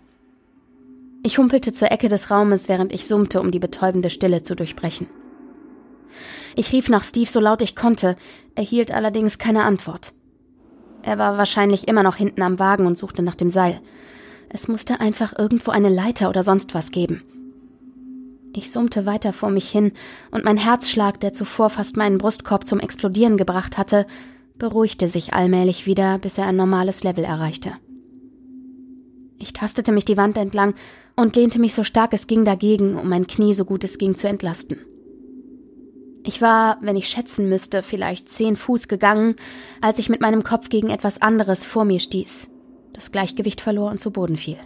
Ich 1.23 1.37
humpelte 1.37 1.73
zur 1.73 1.91
Ecke 1.91 2.07
des 2.07 2.31
Raumes, 2.31 2.67
während 2.67 2.91
ich 2.91 3.07
summte, 3.07 3.39
um 3.39 3.51
die 3.51 3.59
betäubende 3.59 4.09
Stille 4.09 4.41
zu 4.41 4.55
durchbrechen. 4.55 5.07
Ich 6.55 6.71
rief 6.71 6.89
nach 6.89 7.03
Steve 7.03 7.29
so 7.29 7.39
laut 7.39 7.61
ich 7.61 7.75
konnte, 7.75 8.15
erhielt 8.55 8.91
allerdings 8.91 9.37
keine 9.37 9.63
Antwort. 9.63 10.13
Er 11.04 11.18
war 11.18 11.38
wahrscheinlich 11.38 11.88
immer 11.88 12.04
noch 12.04 12.16
hinten 12.16 12.41
am 12.41 12.60
Wagen 12.60 12.86
und 12.86 12.97
suchte 12.97 13.24
nach 13.24 13.36
dem 13.36 13.49
Seil. 13.49 13.82
Es 14.49 14.68
musste 14.68 14.99
einfach 14.99 15.34
irgendwo 15.38 15.72
eine 15.72 15.89
Leiter 15.89 16.30
oder 16.30 16.43
sonst 16.43 16.74
was 16.76 16.91
geben. 16.91 17.24
Ich 18.54 18.70
summte 18.70 19.06
weiter 19.06 19.32
vor 19.32 19.49
mich 19.49 19.70
hin, 19.70 19.93
und 20.30 20.43
mein 20.43 20.58
Herzschlag, 20.58 21.20
der 21.22 21.32
zuvor 21.32 21.70
fast 21.70 21.95
meinen 21.95 22.18
Brustkorb 22.18 22.68
zum 22.68 22.82
Explodieren 22.82 23.38
gebracht 23.38 23.78
hatte, 23.78 24.06
beruhigte 24.58 25.08
sich 25.08 25.34
allmählich 25.34 25.86
wieder, 25.86 26.20
bis 26.20 26.38
er 26.38 26.47
ein 26.47 26.58
normales 26.58 27.04
Level 27.04 27.24
erreichte. 27.24 27.72
Ich 29.39 29.54
tastete 29.54 29.91
mich 29.91 30.06
die 30.06 30.18
Wand 30.18 30.38
entlang 30.38 30.76
und 31.16 31.36
lehnte 31.36 31.60
mich 31.60 31.74
so 31.74 31.84
stark 31.84 32.14
es 32.14 32.28
ging 32.28 32.45
dagegen, 32.45 32.95
um 32.95 33.10
mein 33.10 33.26
Knie 33.26 33.54
so 33.54 33.66
gut 33.66 33.84
es 33.84 33.97
ging 33.97 34.16
zu 34.16 34.28
entlasten. 34.28 34.78
Ich 36.24 36.41
war, 36.41 36.78
wenn 36.82 36.95
ich 36.95 37.07
schätzen 37.07 37.49
müsste, 37.49 37.82
vielleicht 37.82 38.30
zehn 38.30 38.55
Fuß 38.55 38.88
gegangen, 38.88 39.36
als 39.82 39.97
ich 39.97 40.09
mit 40.09 40.22
meinem 40.22 40.43
Kopf 40.43 40.69
gegen 40.69 40.89
etwas 40.89 41.22
anderes 41.22 41.65
vor 41.65 41.84
mir 41.84 41.99
stieß, 41.99 42.49
das 42.93 43.11
Gleichgewicht 43.11 43.61
verlor 43.61 43.89
und 43.89 43.99
zu 43.99 44.11
Boden 44.11 44.38
fiel. 44.38 44.57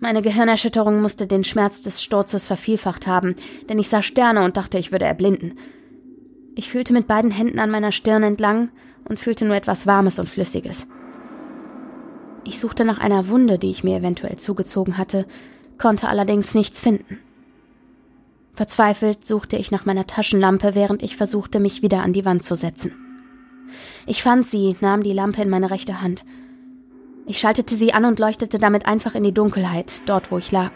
Meine 0.00 0.22
Gehirnerschütterung 0.22 1.00
musste 1.00 1.26
den 1.26 1.44
Schmerz 1.44 1.82
des 1.82 2.02
Sturzes 2.02 2.46
vervielfacht 2.46 3.06
haben, 3.06 3.36
denn 3.68 3.78
ich 3.78 3.88
sah 3.88 4.02
Sterne 4.02 4.44
und 4.44 4.56
dachte, 4.56 4.78
ich 4.78 4.90
würde 4.90 5.04
erblinden. 5.04 5.54
Ich 6.54 6.70
fühlte 6.70 6.92
mit 6.92 7.06
beiden 7.06 7.30
Händen 7.30 7.58
an 7.58 7.70
meiner 7.70 7.92
Stirn 7.92 8.22
entlang 8.22 8.70
und 9.04 9.20
fühlte 9.20 9.44
nur 9.44 9.54
etwas 9.54 9.86
Warmes 9.86 10.18
und 10.18 10.28
Flüssiges. 10.28 10.86
Ich 12.44 12.58
suchte 12.58 12.84
nach 12.84 12.98
einer 12.98 13.28
Wunde, 13.28 13.58
die 13.58 13.70
ich 13.70 13.84
mir 13.84 13.98
eventuell 13.98 14.36
zugezogen 14.38 14.98
hatte, 14.98 15.26
konnte 15.78 16.08
allerdings 16.08 16.54
nichts 16.54 16.80
finden. 16.80 17.18
Verzweifelt 18.54 19.26
suchte 19.26 19.56
ich 19.56 19.70
nach 19.70 19.86
meiner 19.86 20.06
Taschenlampe, 20.06 20.74
während 20.74 21.02
ich 21.02 21.16
versuchte, 21.16 21.58
mich 21.58 21.82
wieder 21.82 22.02
an 22.02 22.12
die 22.12 22.24
Wand 22.24 22.42
zu 22.42 22.54
setzen. 22.54 22.92
Ich 24.06 24.22
fand 24.22 24.46
sie, 24.46 24.76
nahm 24.80 25.02
die 25.02 25.14
Lampe 25.14 25.42
in 25.42 25.48
meine 25.48 25.70
rechte 25.70 26.02
Hand 26.02 26.24
ich 27.26 27.38
schaltete 27.38 27.76
sie 27.76 27.94
an 27.94 28.04
und 28.04 28.18
leuchtete 28.18 28.58
damit 28.58 28.86
einfach 28.86 29.14
in 29.14 29.22
die 29.22 29.34
Dunkelheit, 29.34 30.02
dort 30.06 30.30
wo 30.30 30.38
ich 30.38 30.50
lag. 30.50 30.72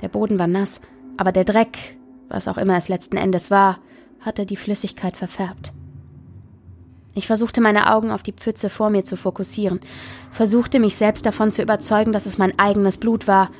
Der 0.00 0.08
Boden 0.08 0.38
war 0.38 0.48
nass, 0.48 0.80
aber 1.16 1.30
der 1.30 1.44
Dreck, 1.44 1.96
was 2.28 2.48
auch 2.48 2.58
immer 2.58 2.76
es 2.76 2.88
letzten 2.88 3.16
Endes 3.16 3.50
war, 3.50 3.78
hatte 4.20 4.46
die 4.46 4.56
Flüssigkeit 4.56 5.16
verfärbt. 5.16 5.72
Ich 7.14 7.26
versuchte 7.26 7.60
meine 7.60 7.94
Augen 7.94 8.10
auf 8.10 8.22
die 8.22 8.32
Pfütze 8.32 8.70
vor 8.70 8.90
mir 8.90 9.04
zu 9.04 9.16
fokussieren, 9.16 9.80
versuchte 10.30 10.80
mich 10.80 10.96
selbst 10.96 11.24
davon 11.26 11.52
zu 11.52 11.62
überzeugen, 11.62 12.12
dass 12.12 12.26
es 12.26 12.38
mein 12.38 12.58
eigenes 12.58 12.98
Blut 12.98 13.28
war, 13.28 13.50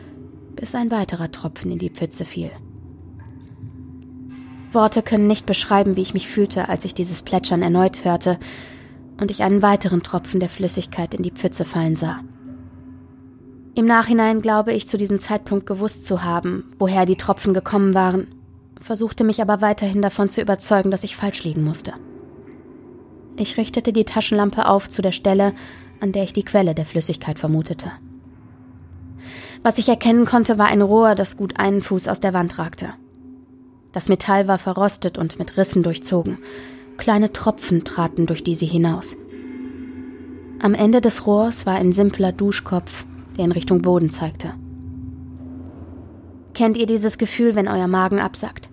bis 0.56 0.74
ein 0.74 0.90
weiterer 0.90 1.30
Tropfen 1.30 1.70
in 1.70 1.78
die 1.78 1.90
Pfütze 1.90 2.24
fiel. 2.24 2.50
Worte 4.74 5.02
können 5.02 5.26
nicht 5.26 5.46
beschreiben, 5.46 5.96
wie 5.96 6.02
ich 6.02 6.14
mich 6.14 6.28
fühlte, 6.28 6.68
als 6.68 6.84
ich 6.84 6.94
dieses 6.94 7.22
Plätschern 7.22 7.62
erneut 7.62 8.04
hörte, 8.04 8.38
und 9.20 9.30
ich 9.30 9.42
einen 9.42 9.62
weiteren 9.62 10.02
Tropfen 10.02 10.40
der 10.40 10.48
Flüssigkeit 10.48 11.14
in 11.14 11.22
die 11.22 11.30
Pfütze 11.30 11.64
fallen 11.64 11.96
sah. 11.96 12.20
Im 13.74 13.86
Nachhinein 13.86 14.42
glaube 14.42 14.72
ich 14.72 14.88
zu 14.88 14.96
diesem 14.96 15.20
Zeitpunkt 15.20 15.66
gewusst 15.66 16.04
zu 16.04 16.24
haben, 16.24 16.64
woher 16.78 17.06
die 17.06 17.16
Tropfen 17.16 17.54
gekommen 17.54 17.94
waren, 17.94 18.26
versuchte 18.80 19.24
mich 19.24 19.40
aber 19.40 19.60
weiterhin 19.60 20.02
davon 20.02 20.28
zu 20.28 20.40
überzeugen, 20.40 20.90
dass 20.90 21.04
ich 21.04 21.16
falsch 21.16 21.44
liegen 21.44 21.64
musste. 21.64 21.92
Ich 23.36 23.56
richtete 23.56 23.92
die 23.92 24.04
Taschenlampe 24.04 24.66
auf 24.66 24.90
zu 24.90 25.00
der 25.00 25.12
Stelle, 25.12 25.54
an 26.00 26.12
der 26.12 26.24
ich 26.24 26.32
die 26.32 26.44
Quelle 26.44 26.74
der 26.74 26.84
Flüssigkeit 26.84 27.38
vermutete. 27.38 27.92
Was 29.62 29.78
ich 29.78 29.88
erkennen 29.88 30.26
konnte, 30.26 30.58
war 30.58 30.66
ein 30.66 30.82
Rohr, 30.82 31.14
das 31.14 31.36
gut 31.36 31.58
einen 31.58 31.80
Fuß 31.80 32.08
aus 32.08 32.20
der 32.20 32.34
Wand 32.34 32.58
ragte. 32.58 32.94
Das 33.92 34.08
Metall 34.08 34.48
war 34.48 34.58
verrostet 34.58 35.18
und 35.18 35.38
mit 35.38 35.56
Rissen 35.56 35.82
durchzogen, 35.82 36.38
Kleine 36.96 37.32
Tropfen 37.32 37.84
traten 37.84 38.26
durch 38.26 38.44
diese 38.44 38.64
hinaus. 38.64 39.16
Am 40.60 40.74
Ende 40.74 41.00
des 41.00 41.26
Rohrs 41.26 41.66
war 41.66 41.74
ein 41.74 41.92
simpler 41.92 42.30
Duschkopf, 42.30 43.04
der 43.36 43.44
in 43.44 43.52
Richtung 43.52 43.82
Boden 43.82 44.10
zeigte. 44.10 44.54
Kennt 46.54 46.76
ihr 46.76 46.86
dieses 46.86 47.18
Gefühl, 47.18 47.54
wenn 47.56 47.66
euer 47.66 47.88
Magen 47.88 48.20
absackt? 48.20 48.68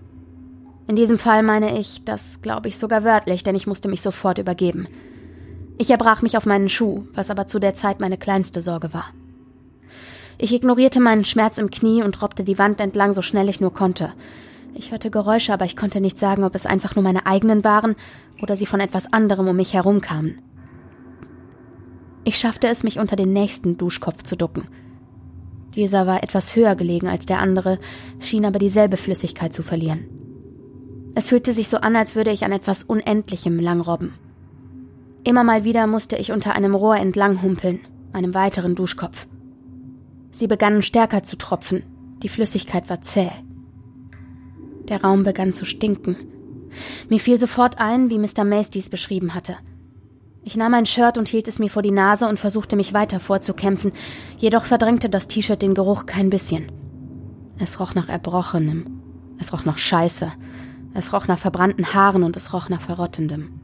In 0.87 0.95
diesem 0.95 1.17
Fall 1.17 1.43
meine 1.43 1.79
ich, 1.79 2.03
das 2.03 2.41
glaube 2.41 2.67
ich 2.67 2.77
sogar 2.77 3.03
wörtlich, 3.03 3.43
denn 3.43 3.55
ich 3.55 3.67
musste 3.67 3.89
mich 3.89 4.01
sofort 4.01 4.37
übergeben. 4.37 4.87
Ich 5.77 5.89
erbrach 5.89 6.21
mich 6.21 6.35
auf 6.37 6.45
meinen 6.45 6.69
Schuh, 6.69 7.05
was 7.13 7.31
aber 7.31 7.47
zu 7.47 7.57
der 7.57 7.73
Zeit 7.73 7.99
meine 7.99 8.17
kleinste 8.17 8.61
Sorge 8.61 8.93
war. 8.93 9.05
Ich 10.37 10.53
ignorierte 10.53 10.99
meinen 10.99 11.25
Schmerz 11.25 11.57
im 11.57 11.71
Knie 11.71 12.03
und 12.03 12.21
robbte 12.21 12.43
die 12.43 12.59
Wand 12.59 12.79
entlang 12.81 13.13
so 13.13 13.21
schnell 13.21 13.49
ich 13.49 13.59
nur 13.59 13.73
konnte, 13.73 14.13
ich 14.79 14.91
hörte 14.91 15.11
Geräusche, 15.11 15.53
aber 15.53 15.65
ich 15.65 15.75
konnte 15.75 15.99
nicht 15.99 16.17
sagen, 16.17 16.43
ob 16.45 16.55
es 16.55 16.65
einfach 16.65 16.95
nur 16.95 17.03
meine 17.03 17.25
eigenen 17.25 17.63
waren 17.65 17.95
oder 18.41 18.55
sie 18.55 18.65
von 18.65 18.79
etwas 18.79 19.11
anderem 19.11 19.47
um 19.49 19.55
mich 19.55 19.73
herum 19.73 19.99
kamen. 19.99 20.41
Ich 22.23 22.37
schaffte 22.37 22.67
es, 22.67 22.83
mich 22.83 22.97
unter 22.97 23.17
den 23.17 23.33
nächsten 23.33 23.77
Duschkopf 23.77 24.23
zu 24.23 24.37
ducken. 24.37 24.67
Dieser 25.75 26.07
war 26.07 26.23
etwas 26.23 26.55
höher 26.55 26.75
gelegen 26.75 27.07
als 27.07 27.25
der 27.25 27.39
andere, 27.39 27.77
schien 28.19 28.45
aber 28.45 28.57
dieselbe 28.57 28.97
Flüssigkeit 28.97 29.53
zu 29.53 29.63
verlieren. 29.63 30.05
Es 31.13 31.27
fühlte 31.27 31.51
sich 31.53 31.67
so 31.67 31.77
an, 31.77 31.95
als 31.95 32.15
würde 32.15 32.31
ich 32.31 32.45
an 32.45 32.51
etwas 32.53 32.83
Unendlichem 32.83 33.59
langrobben. 33.59 34.13
Immer 35.25 35.43
mal 35.43 35.65
wieder 35.65 35.87
musste 35.87 36.15
ich 36.15 36.31
unter 36.31 36.55
einem 36.55 36.73
Rohr 36.73 36.95
entlang 36.95 37.41
humpeln, 37.41 37.81
einem 38.13 38.33
weiteren 38.33 38.75
Duschkopf. 38.75 39.27
Sie 40.31 40.47
begannen 40.47 40.81
stärker 40.81 41.23
zu 41.23 41.37
tropfen, 41.37 41.83
die 42.23 42.29
Flüssigkeit 42.29 42.89
war 42.89 43.01
zäh. 43.01 43.29
Der 44.89 45.01
Raum 45.03 45.23
begann 45.23 45.53
zu 45.53 45.65
stinken. 45.65 46.17
Mir 47.09 47.19
fiel 47.19 47.39
sofort 47.39 47.79
ein, 47.79 48.09
wie 48.09 48.19
Mr. 48.19 48.43
Mace 48.43 48.69
dies 48.69 48.89
beschrieben 48.89 49.33
hatte. 49.33 49.55
Ich 50.43 50.55
nahm 50.55 50.73
ein 50.73 50.85
Shirt 50.85 51.17
und 51.17 51.29
hielt 51.29 51.47
es 51.47 51.59
mir 51.59 51.69
vor 51.69 51.81
die 51.81 51.91
Nase 51.91 52.27
und 52.27 52.39
versuchte 52.39 52.75
mich 52.75 52.93
weiter 52.93 53.19
vorzukämpfen, 53.19 53.91
jedoch 54.37 54.65
verdrängte 54.65 55.09
das 55.09 55.27
T-Shirt 55.27 55.61
den 55.61 55.75
Geruch 55.75 56.05
kein 56.05 56.29
bisschen. 56.29 56.71
Es 57.59 57.79
roch 57.79 57.93
nach 57.93 58.09
Erbrochenem. 58.09 59.01
Es 59.37 59.53
roch 59.53 59.65
nach 59.65 59.77
Scheiße. 59.77 60.31
Es 60.93 61.13
roch 61.13 61.27
nach 61.27 61.37
verbrannten 61.37 61.93
Haaren 61.93 62.23
und 62.23 62.35
es 62.37 62.53
roch 62.53 62.69
nach 62.69 62.81
Verrottendem. 62.81 63.59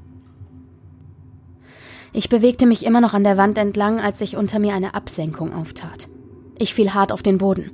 Ich 2.14 2.30
bewegte 2.30 2.66
mich 2.66 2.86
immer 2.86 3.02
noch 3.02 3.14
an 3.14 3.24
der 3.24 3.38
Wand 3.38 3.58
entlang, 3.58 4.00
als 4.00 4.20
sich 4.20 4.38
unter 4.38 4.60
mir 4.60 4.74
eine 4.74 4.94
Absenkung 4.94 5.54
auftat. 5.54 6.08
Ich 6.58 6.74
fiel 6.74 6.94
hart 6.94 7.12
auf 7.12 7.24
den 7.24 7.38
Boden. 7.38 7.72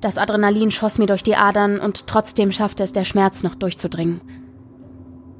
Das 0.00 0.18
Adrenalin 0.18 0.70
schoss 0.70 0.98
mir 0.98 1.06
durch 1.06 1.22
die 1.22 1.36
Adern 1.36 1.80
und 1.80 2.06
trotzdem 2.06 2.52
schaffte 2.52 2.84
es 2.84 2.92
der 2.92 3.04
Schmerz 3.04 3.42
noch 3.42 3.54
durchzudringen. 3.54 4.20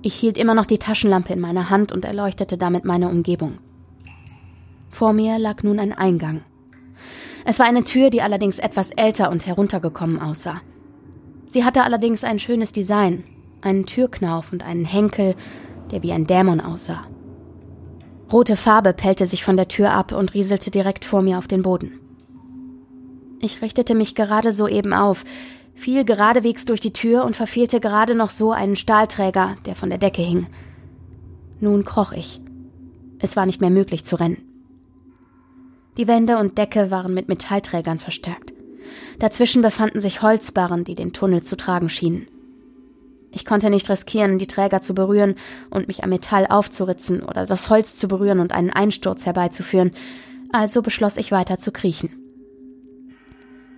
Ich 0.02 0.14
hielt 0.14 0.38
immer 0.38 0.54
noch 0.54 0.66
die 0.66 0.78
Taschenlampe 0.78 1.32
in 1.32 1.40
meiner 1.40 1.68
Hand 1.68 1.92
und 1.92 2.04
erleuchtete 2.04 2.57
damit 2.57 2.84
meine 2.84 3.09
Umgebung. 3.09 3.59
Vor 4.88 5.12
mir 5.12 5.38
lag 5.38 5.62
nun 5.62 5.78
ein 5.78 5.92
Eingang. 5.92 6.42
Es 7.44 7.59
war 7.59 7.66
eine 7.66 7.84
Tür, 7.84 8.11
die 8.11 8.22
allerdings 8.22 8.59
etwas 8.59 8.90
älter 8.92 9.30
und 9.30 9.46
heruntergekommen 9.46 10.20
aussah. 10.20 10.61
Sie 11.48 11.64
hatte 11.64 11.82
allerdings 11.82 12.24
ein 12.24 12.38
schönes 12.38 12.72
Design, 12.72 13.24
einen 13.61 13.86
Türknauf 13.86 14.52
und 14.52 14.64
einen 14.64 14.84
Henkel, 14.84 15.34
der 15.90 16.02
wie 16.02 16.12
ein 16.12 16.26
Dämon 16.26 16.61
aussah. 16.61 17.07
Rote 18.32 18.57
Farbe 18.57 18.92
pellte 18.92 19.26
sich 19.26 19.44
von 19.44 19.57
der 19.57 19.68
Tür 19.68 19.92
ab 19.92 20.12
und 20.12 20.34
rieselte 20.34 20.70
direkt 20.70 21.04
vor 21.04 21.22
mir 21.22 21.38
auf 21.38 21.46
den 21.46 21.62
Boden. 21.62 22.00
Ich 23.41 23.62
richtete 23.62 23.95
mich 23.95 24.14
gerade 24.14 24.51
soeben 24.51 24.93
auf, 24.93 25.24
fiel 25.74 26.05
geradewegs 26.05 26.64
durch 26.64 26.80
die 26.80 26.93
Tür 26.93 27.24
und 27.24 27.37
verfehlte 27.37 27.80
gerade 27.80 28.14
noch 28.14 28.30
so 28.30 28.53
einen 28.53 28.76
Stahlträger, 28.76 29.57
der 29.66 29.74
von 29.74 29.91
der 29.91 29.99
Decke 29.99 30.22
hing. 30.22 30.47
Nun 31.61 31.84
kroch 31.84 32.12
ich. 32.12 32.41
Es 33.18 33.37
war 33.37 33.47
nicht 33.47 33.61
mehr 33.61 33.70
möglich 33.70 34.05
zu 34.05 34.16
rennen. 34.16 34.39
Die 35.97 36.09
Wände 36.09 36.37
und 36.39 36.59
Decke 36.59 36.91
waren 36.91 37.14
mit 37.14 37.28
Metallträgern 37.28 37.99
verstärkt. 37.99 38.53
Dazwischen 39.18 39.62
befanden 39.62 40.01
sich 40.01 40.22
Holzbarren, 40.22 40.84
die 40.84 40.95
den 40.95 41.12
Tunnel 41.12 41.43
zu 41.43 41.57
tragen 41.57 41.89
schienen. 41.89 42.26
Ich 43.32 43.45
konnte 43.45 43.70
nicht 43.70 43.89
riskieren, 43.91 44.39
die 44.39 44.47
Träger 44.47 44.80
zu 44.80 44.95
berühren 44.95 45.34
und 45.70 45.89
mich 45.89 46.05
am 46.05 46.11
Metall 46.11 46.47
aufzuritzen 46.47 47.22
oder 47.22 47.47
das 47.47 47.68
Holz 47.68 47.97
zu 47.97 48.09
berühren 48.09 48.41
und 48.41 48.53
einen 48.53 48.70
Einsturz 48.70 49.26
herbeizuführen, 49.26 49.93
also 50.53 50.80
beschloss 50.80 51.16
ich 51.16 51.32
weiter 51.32 51.59
zu 51.59 51.72
kriechen. 51.72 52.25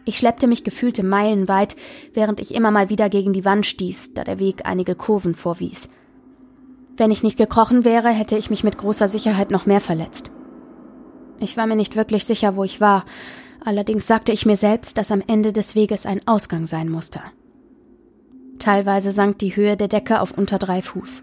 Ich 0.08 0.16
schleppte 0.16 0.46
mich 0.46 0.64
gefühlte 0.64 1.02
Meilen 1.02 1.48
weit, 1.48 1.76
während 2.14 2.40
ich 2.40 2.54
immer 2.54 2.70
mal 2.70 2.88
wieder 2.88 3.10
gegen 3.10 3.34
die 3.34 3.44
Wand 3.44 3.66
stieß, 3.66 4.14
da 4.14 4.24
der 4.24 4.38
Weg 4.38 4.62
einige 4.64 4.94
Kurven 4.94 5.34
vorwies. 5.34 5.90
Wenn 6.96 7.10
ich 7.10 7.22
nicht 7.22 7.36
gekrochen 7.36 7.84
wäre, 7.84 8.08
hätte 8.08 8.38
ich 8.38 8.48
mich 8.48 8.64
mit 8.64 8.78
großer 8.78 9.06
Sicherheit 9.06 9.50
noch 9.50 9.66
mehr 9.66 9.82
verletzt. 9.82 10.32
Ich 11.40 11.58
war 11.58 11.66
mir 11.66 11.76
nicht 11.76 11.94
wirklich 11.94 12.24
sicher, 12.24 12.56
wo 12.56 12.64
ich 12.64 12.80
war, 12.80 13.04
allerdings 13.62 14.06
sagte 14.06 14.32
ich 14.32 14.46
mir 14.46 14.56
selbst, 14.56 14.96
dass 14.96 15.12
am 15.12 15.22
Ende 15.26 15.52
des 15.52 15.74
Weges 15.74 16.06
ein 16.06 16.26
Ausgang 16.26 16.64
sein 16.64 16.88
musste. 16.88 17.20
Teilweise 18.58 19.10
sank 19.10 19.38
die 19.40 19.56
Höhe 19.56 19.76
der 19.76 19.88
Decke 19.88 20.22
auf 20.22 20.30
unter 20.30 20.58
drei 20.58 20.80
Fuß. 20.80 21.22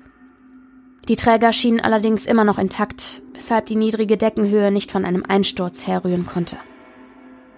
Die 1.07 1.15
Träger 1.15 1.53
schienen 1.53 1.79
allerdings 1.79 2.27
immer 2.27 2.43
noch 2.43 2.59
intakt, 2.59 3.23
weshalb 3.33 3.65
die 3.65 3.77
niedrige 3.77 4.17
Deckenhöhe 4.17 4.69
nicht 4.69 4.91
von 4.91 5.05
einem 5.05 5.25
Einsturz 5.27 5.87
herrühren 5.87 6.27
konnte. 6.27 6.57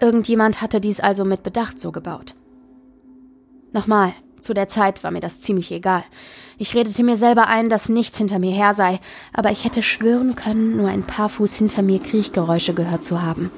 Irgendjemand 0.00 0.62
hatte 0.62 0.80
dies 0.80 1.00
also 1.00 1.24
mit 1.24 1.42
Bedacht 1.42 1.80
so 1.80 1.92
gebaut. 1.92 2.34
Nochmal, 3.72 4.14
zu 4.40 4.54
der 4.54 4.68
Zeit 4.68 5.02
war 5.02 5.10
mir 5.10 5.20
das 5.20 5.40
ziemlich 5.40 5.72
egal. 5.72 6.04
Ich 6.56 6.74
redete 6.74 7.02
mir 7.02 7.16
selber 7.16 7.48
ein, 7.48 7.68
dass 7.68 7.88
nichts 7.88 8.18
hinter 8.18 8.38
mir 8.38 8.52
her 8.52 8.74
sei, 8.74 9.00
aber 9.32 9.50
ich 9.50 9.64
hätte 9.64 9.82
schwören 9.82 10.36
können, 10.36 10.76
nur 10.76 10.88
ein 10.88 11.02
paar 11.02 11.28
Fuß 11.28 11.56
hinter 11.56 11.82
mir 11.82 11.98
Kriechgeräusche 11.98 12.74
gehört 12.74 13.04
zu 13.04 13.22
haben. 13.22 13.50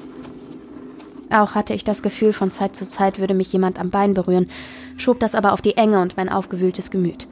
Auch 1.29 1.55
hatte 1.55 1.73
ich 1.73 1.83
das 1.83 2.01
Gefühl, 2.03 2.33
von 2.33 2.51
Zeit 2.51 2.75
zu 2.75 2.85
Zeit 2.85 3.19
würde 3.19 3.33
mich 3.33 3.53
jemand 3.53 3.79
am 3.79 3.89
Bein 3.89 4.13
berühren, 4.13 4.47
schob 4.97 5.19
das 5.19 5.35
aber 5.35 5.53
auf 5.53 5.61
die 5.61 5.77
Enge 5.77 6.01
und 6.01 6.17
mein 6.17 6.29
aufgewühltes 6.29 6.91
Gemüt. 6.91 7.27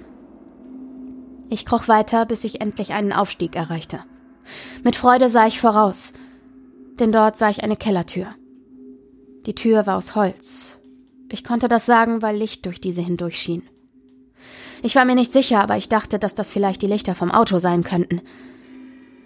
Ich 1.49 1.65
kroch 1.65 1.87
weiter, 1.87 2.25
bis 2.25 2.43
ich 2.43 2.61
endlich 2.61 2.93
einen 2.93 3.11
Aufstieg 3.11 3.55
erreichte. 3.55 3.99
Mit 4.83 4.95
Freude 4.95 5.29
sah 5.29 5.47
ich 5.47 5.59
voraus, 5.59 6.13
denn 6.99 7.11
dort 7.11 7.37
sah 7.37 7.49
ich 7.49 7.63
eine 7.63 7.75
Kellertür. 7.75 8.27
Die 9.45 9.55
Tür 9.55 9.85
war 9.87 9.97
aus 9.97 10.15
Holz. 10.15 10.79
Ich 11.31 11.43
konnte 11.43 11.67
das 11.67 11.85
sagen, 11.85 12.21
weil 12.21 12.35
Licht 12.35 12.65
durch 12.65 12.81
diese 12.81 13.01
hindurch 13.01 13.37
schien. 13.39 13.63
Ich 14.81 14.95
war 14.95 15.05
mir 15.05 15.15
nicht 15.15 15.33
sicher, 15.33 15.61
aber 15.61 15.77
ich 15.77 15.89
dachte, 15.89 16.19
dass 16.19 16.35
das 16.35 16.51
vielleicht 16.51 16.81
die 16.81 16.87
Lichter 16.87 17.15
vom 17.15 17.31
Auto 17.31 17.57
sein 17.57 17.83
könnten. 17.83 18.21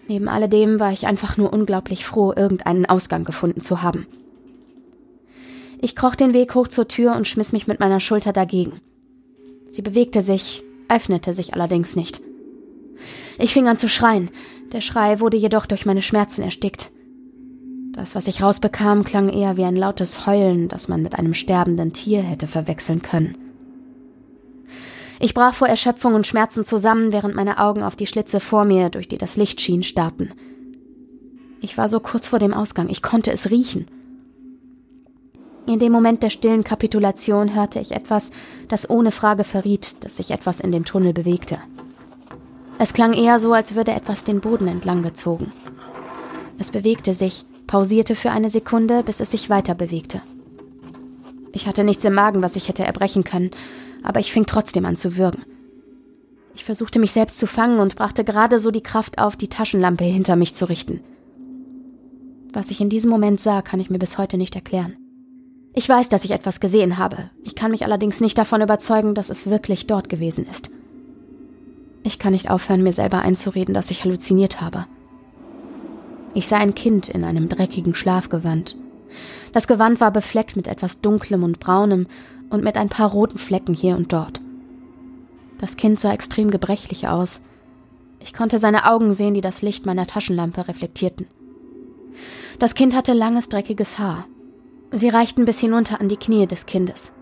Neben 0.07 0.27
alledem 0.27 0.79
war 0.79 0.91
ich 0.91 1.07
einfach 1.07 1.37
nur 1.37 1.53
unglaublich 1.53 2.05
froh, 2.05 2.33
irgendeinen 2.35 2.85
Ausgang 2.85 3.23
gefunden 3.23 3.61
zu 3.61 3.81
haben. 3.81 4.07
Ich 5.79 5.95
kroch 5.95 6.15
den 6.15 6.33
Weg 6.33 6.55
hoch 6.55 6.67
zur 6.67 6.87
Tür 6.87 7.15
und 7.15 7.27
schmiss 7.27 7.51
mich 7.53 7.67
mit 7.67 7.79
meiner 7.79 7.99
Schulter 7.99 8.33
dagegen. 8.33 8.81
Sie 9.71 9.81
bewegte 9.81 10.21
sich, 10.21 10.63
öffnete 10.89 11.33
sich 11.33 11.53
allerdings 11.53 11.95
nicht. 11.95 12.21
Ich 13.37 13.53
fing 13.53 13.67
an 13.67 13.77
zu 13.77 13.89
schreien, 13.89 14.29
der 14.71 14.81
Schrei 14.81 15.19
wurde 15.19 15.37
jedoch 15.37 15.65
durch 15.65 15.85
meine 15.85 16.01
Schmerzen 16.01 16.41
erstickt. 16.41 16.91
Das, 17.93 18.15
was 18.15 18.27
ich 18.27 18.41
rausbekam, 18.41 19.03
klang 19.03 19.29
eher 19.29 19.55
wie 19.55 19.63
ein 19.63 19.75
lautes 19.75 20.25
Heulen, 20.25 20.67
das 20.67 20.87
man 20.87 21.03
mit 21.03 21.17
einem 21.17 21.35
sterbenden 21.35 21.93
Tier 21.93 22.23
hätte 22.23 22.47
verwechseln 22.47 23.03
können. 23.03 23.37
Ich 25.19 25.35
brach 25.35 25.53
vor 25.53 25.67
Erschöpfung 25.67 26.15
und 26.15 26.25
Schmerzen 26.25 26.65
zusammen, 26.65 27.11
während 27.11 27.35
meine 27.35 27.59
Augen 27.59 27.83
auf 27.83 27.95
die 27.95 28.07
Schlitze 28.07 28.39
vor 28.39 28.65
mir, 28.65 28.89
durch 28.89 29.07
die 29.07 29.19
das 29.19 29.37
Licht 29.37 29.61
schien, 29.61 29.83
starrten. 29.83 30.33
Ich 31.61 31.77
war 31.77 31.87
so 31.87 31.99
kurz 31.99 32.27
vor 32.27 32.39
dem 32.39 32.53
Ausgang, 32.53 32.89
ich 32.89 33.03
konnte 33.03 33.31
es 33.31 33.51
riechen. 33.51 33.85
In 35.67 35.77
dem 35.79 35.93
Moment 35.93 36.23
der 36.23 36.31
stillen 36.31 36.63
Kapitulation 36.63 37.53
hörte 37.55 37.79
ich 37.79 37.91
etwas, 37.91 38.31
das 38.67 38.89
ohne 38.89 39.11
Frage 39.11 39.43
verriet, 39.43 40.03
dass 40.03 40.17
sich 40.17 40.31
etwas 40.31 40.59
in 40.59 40.71
dem 40.71 40.83
Tunnel 40.83 41.13
bewegte. 41.13 41.59
Es 42.79 42.93
klang 42.93 43.13
eher 43.13 43.39
so, 43.39 43.53
als 43.53 43.75
würde 43.75 43.91
etwas 43.91 44.23
den 44.23 44.41
Boden 44.41 44.67
entlang 44.67 45.03
gezogen. 45.03 45.53
Es 46.57 46.71
bewegte 46.71 47.13
sich, 47.13 47.45
pausierte 47.67 48.15
für 48.15 48.31
eine 48.31 48.49
Sekunde, 48.49 49.03
bis 49.03 49.19
es 49.19 49.31
sich 49.31 49.49
weiter 49.49 49.75
bewegte. 49.75 50.21
Ich 51.51 51.67
hatte 51.67 51.83
nichts 51.83 52.03
im 52.03 52.13
Magen, 52.13 52.41
was 52.41 52.55
ich 52.55 52.67
hätte 52.67 52.83
erbrechen 52.83 53.23
können, 53.23 53.51
aber 54.01 54.19
ich 54.19 54.31
fing 54.31 54.45
trotzdem 54.45 54.85
an 54.85 54.95
zu 54.95 55.17
würgen. 55.17 55.43
Ich 56.55 56.63
versuchte 56.63 56.99
mich 56.99 57.11
selbst 57.11 57.39
zu 57.39 57.47
fangen 57.47 57.79
und 57.79 57.95
brachte 57.95 58.23
gerade 58.23 58.59
so 58.59 58.71
die 58.71 58.83
Kraft 58.83 59.17
auf, 59.17 59.35
die 59.35 59.47
Taschenlampe 59.47 60.03
hinter 60.03 60.35
mich 60.35 60.55
zu 60.55 60.65
richten. 60.65 61.01
Was 62.51 62.69
ich 62.69 62.81
in 62.81 62.89
diesem 62.89 63.09
Moment 63.09 63.39
sah, 63.39 63.61
kann 63.61 63.79
ich 63.79 63.89
mir 63.89 63.97
bis 63.99 64.17
heute 64.17 64.37
nicht 64.37 64.55
erklären. 64.55 64.95
Ich 65.73 65.89
weiß, 65.89 66.09
dass 66.09 66.23
ich 66.23 66.31
etwas 66.31 66.59
gesehen 66.59 66.99
habe. 66.99 67.31
Ich 67.43 67.55
kann 67.55 67.71
mich 67.71 67.83
allerdings 67.83 68.21
nicht 68.21 68.37
davon 68.37 68.61
überzeugen, 68.61 69.15
dass 69.15 69.31
es 69.31 69.49
wirklich 69.49 69.87
dort 69.87 70.07
gewesen 70.07 70.45
ist. 70.47 70.69
Ich 72.03 72.19
kann 72.19 72.33
nicht 72.33 72.51
aufhören, 72.51 72.83
mir 72.83 72.93
selber 72.93 73.19
einzureden, 73.19 73.73
dass 73.73 73.89
ich 73.89 74.03
halluziniert 74.03 74.61
habe. 74.61 74.85
Ich 76.33 76.47
sah 76.47 76.57
ein 76.57 76.75
Kind 76.75 77.09
in 77.09 77.23
einem 77.23 77.49
dreckigen 77.49 77.95
Schlafgewand. 77.95 78.77
Das 79.51 79.67
Gewand 79.67 80.01
war 80.01 80.11
befleckt 80.11 80.55
mit 80.55 80.67
etwas 80.67 81.01
Dunklem 81.01 81.43
und 81.43 81.59
Braunem 81.59 82.07
und 82.49 82.63
mit 82.63 82.77
ein 82.77 82.89
paar 82.89 83.11
roten 83.11 83.37
Flecken 83.37 83.73
hier 83.73 83.95
und 83.95 84.11
dort. 84.11 84.41
Das 85.59 85.77
Kind 85.77 85.99
sah 85.99 86.11
extrem 86.11 86.51
gebrechlich 86.51 87.07
aus. 87.07 87.41
Ich 88.19 88.33
konnte 88.33 88.57
seine 88.57 88.89
Augen 88.89 89.13
sehen, 89.13 89.33
die 89.33 89.41
das 89.41 89.61
Licht 89.61 89.85
meiner 89.85 90.07
Taschenlampe 90.07 90.67
reflektierten. 90.67 91.27
Das 92.59 92.73
Kind 92.73 92.95
hatte 92.95 93.13
langes, 93.13 93.49
dreckiges 93.49 93.99
Haar, 93.99 94.25
Sie 94.95 95.09
reichten 95.09 95.45
bis 95.45 95.59
hinunter 95.59 95.99
an 95.99 96.07
die 96.07 96.17
Knie 96.17 96.45
des 96.45 96.67
Kindes. 96.67 97.13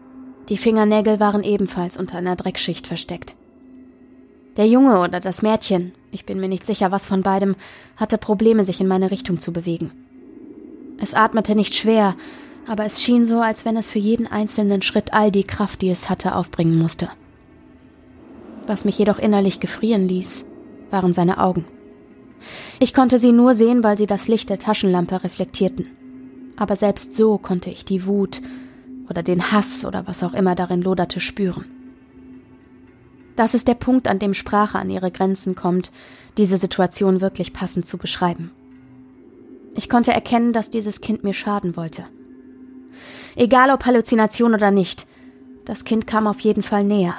Die 0.49 0.57
Fingernägel 0.57 1.21
waren 1.21 1.41
ebenfalls 1.41 1.95
unter 1.95 2.17
einer 2.17 2.35
Dreckschicht 2.35 2.85
versteckt. 2.85 3.35
Der 4.57 4.67
Junge 4.67 4.99
oder 4.99 5.19
das 5.19 5.41
Mädchen, 5.41 5.93
ich 6.11 6.25
bin 6.25 6.39
mir 6.39 6.47
nicht 6.47 6.65
sicher, 6.65 6.91
was 6.91 7.07
von 7.07 7.21
beidem, 7.21 7.55
hatte 7.95 8.17
Probleme, 8.17 8.63
sich 8.63 8.81
in 8.81 8.87
meine 8.87 9.11
Richtung 9.11 9.39
zu 9.39 9.53
bewegen. 9.53 9.91
Es 10.99 11.13
atmete 11.13 11.55
nicht 11.55 11.75
schwer, 11.75 12.15
aber 12.67 12.85
es 12.85 13.01
schien 13.01 13.25
so, 13.25 13.39
als 13.39 13.65
wenn 13.65 13.77
es 13.77 13.89
für 13.89 13.99
jeden 13.99 14.27
einzelnen 14.27 14.81
Schritt 14.81 15.13
all 15.13 15.31
die 15.31 15.45
Kraft, 15.45 15.81
die 15.81 15.89
es 15.89 16.09
hatte, 16.09 16.35
aufbringen 16.35 16.77
musste. 16.77 17.09
Was 18.67 18.85
mich 18.85 18.97
jedoch 18.97 19.19
innerlich 19.19 19.59
gefrieren 19.59 20.07
ließ, 20.07 20.45
waren 20.91 21.13
seine 21.13 21.39
Augen. 21.39 21.65
Ich 22.79 22.93
konnte 22.93 23.19
sie 23.19 23.31
nur 23.31 23.53
sehen, 23.53 23.83
weil 23.83 23.97
sie 23.97 24.07
das 24.07 24.27
Licht 24.27 24.49
der 24.49 24.59
Taschenlampe 24.59 25.23
reflektierten 25.23 25.87
aber 26.61 26.75
selbst 26.75 27.15
so 27.15 27.39
konnte 27.39 27.71
ich 27.71 27.85
die 27.85 28.05
Wut 28.05 28.39
oder 29.09 29.23
den 29.23 29.51
Hass 29.51 29.83
oder 29.83 30.05
was 30.05 30.21
auch 30.21 30.33
immer 30.33 30.53
darin 30.53 30.83
loderte 30.83 31.19
spüren. 31.19 31.65
Das 33.35 33.53
ist 33.53 33.67
der 33.67 33.75
Punkt, 33.75 34.07
an 34.07 34.19
dem 34.19 34.33
Sprache 34.33 34.77
an 34.77 34.89
ihre 34.89 35.11
Grenzen 35.11 35.55
kommt, 35.55 35.91
diese 36.37 36.57
Situation 36.57 37.21
wirklich 37.21 37.53
passend 37.53 37.85
zu 37.85 37.97
beschreiben. 37.97 38.51
Ich 39.75 39.89
konnte 39.89 40.11
erkennen, 40.11 40.53
dass 40.53 40.69
dieses 40.69 41.01
Kind 41.01 41.23
mir 41.23 41.33
schaden 41.33 41.75
wollte. 41.77 42.03
Egal 43.35 43.71
ob 43.71 43.85
Halluzination 43.85 44.53
oder 44.53 44.71
nicht, 44.71 45.07
das 45.65 45.85
Kind 45.85 46.07
kam 46.07 46.27
auf 46.27 46.41
jeden 46.41 46.63
Fall 46.63 46.83
näher. 46.83 47.15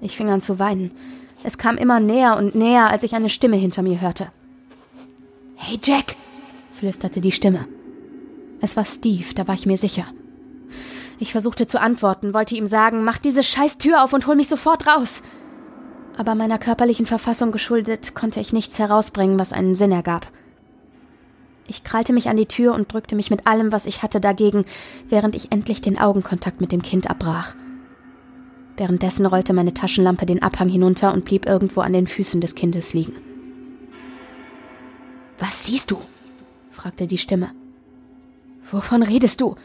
Ich 0.00 0.16
fing 0.16 0.30
an 0.30 0.40
zu 0.40 0.58
weinen. 0.58 0.92
Es 1.42 1.58
kam 1.58 1.76
immer 1.76 2.00
näher 2.00 2.36
und 2.36 2.54
näher, 2.54 2.88
als 2.88 3.02
ich 3.02 3.14
eine 3.14 3.28
Stimme 3.28 3.56
hinter 3.56 3.82
mir 3.82 4.00
hörte. 4.00 4.28
Hey 5.56 5.78
Jack, 5.82 6.14
flüsterte 6.72 7.20
die 7.20 7.32
Stimme. 7.32 7.66
Es 8.60 8.76
war 8.76 8.84
Steve, 8.84 9.34
da 9.34 9.48
war 9.48 9.54
ich 9.54 9.66
mir 9.66 9.78
sicher. 9.78 10.06
Ich 11.22 11.32
versuchte 11.32 11.66
zu 11.66 11.78
antworten, 11.78 12.32
wollte 12.32 12.56
ihm 12.56 12.66
sagen, 12.66 13.04
mach 13.04 13.18
diese 13.18 13.42
scheiß 13.42 13.76
Tür 13.76 14.02
auf 14.02 14.14
und 14.14 14.26
hol 14.26 14.36
mich 14.36 14.48
sofort 14.48 14.86
raus. 14.86 15.22
Aber 16.16 16.34
meiner 16.34 16.58
körperlichen 16.58 17.04
Verfassung 17.04 17.52
geschuldet 17.52 18.14
konnte 18.14 18.40
ich 18.40 18.54
nichts 18.54 18.78
herausbringen, 18.78 19.38
was 19.38 19.52
einen 19.52 19.74
Sinn 19.74 19.92
ergab. 19.92 20.32
Ich 21.66 21.84
krallte 21.84 22.14
mich 22.14 22.30
an 22.30 22.36
die 22.36 22.46
Tür 22.46 22.74
und 22.74 22.92
drückte 22.92 23.14
mich 23.14 23.30
mit 23.30 23.46
allem, 23.46 23.70
was 23.70 23.84
ich 23.84 24.02
hatte, 24.02 24.18
dagegen, 24.18 24.64
während 25.08 25.36
ich 25.36 25.52
endlich 25.52 25.82
den 25.82 25.98
Augenkontakt 25.98 26.62
mit 26.62 26.72
dem 26.72 26.80
Kind 26.82 27.10
abbrach. 27.10 27.54
Währenddessen 28.78 29.26
rollte 29.26 29.52
meine 29.52 29.74
Taschenlampe 29.74 30.24
den 30.24 30.42
Abhang 30.42 30.70
hinunter 30.70 31.12
und 31.12 31.26
blieb 31.26 31.44
irgendwo 31.44 31.82
an 31.82 31.92
den 31.92 32.06
Füßen 32.06 32.40
des 32.40 32.54
Kindes 32.54 32.94
liegen. 32.94 33.12
Was 35.38 35.66
siehst 35.66 35.90
du? 35.90 36.00
fragte 36.70 37.06
die 37.06 37.18
Stimme. 37.18 37.50
Wovon 38.70 39.02
redest 39.02 39.42
du? 39.42 39.56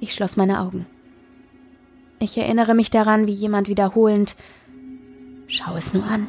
Ich 0.00 0.12
schloss 0.12 0.36
meine 0.36 0.60
Augen. 0.60 0.86
Ich 2.18 2.36
erinnere 2.38 2.74
mich 2.74 2.90
daran, 2.90 3.26
wie 3.26 3.32
jemand 3.32 3.68
wiederholend 3.68 4.36
Schau 5.48 5.76
es 5.76 5.94
nur 5.94 6.04
an. 6.04 6.26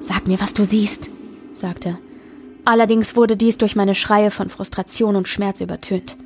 Sag 0.00 0.26
mir, 0.26 0.40
was 0.40 0.54
du 0.54 0.64
siehst, 0.64 1.08
sagte. 1.52 1.98
Allerdings 2.64 3.14
wurde 3.14 3.36
dies 3.36 3.58
durch 3.58 3.76
meine 3.76 3.94
Schreie 3.94 4.30
von 4.30 4.50
Frustration 4.50 5.14
und 5.14 5.28
Schmerz 5.28 5.60
übertönt. 5.60 6.16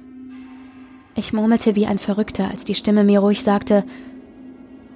Ich 1.15 1.33
murmelte 1.33 1.77
wie 1.77 1.87
ein 1.87 1.99
Verrückter, 1.99 2.49
als 2.49 2.65
die 2.65 2.75
Stimme 2.75 3.05
mir 3.05 3.21
ruhig 3.21 3.43
sagte 3.43 3.85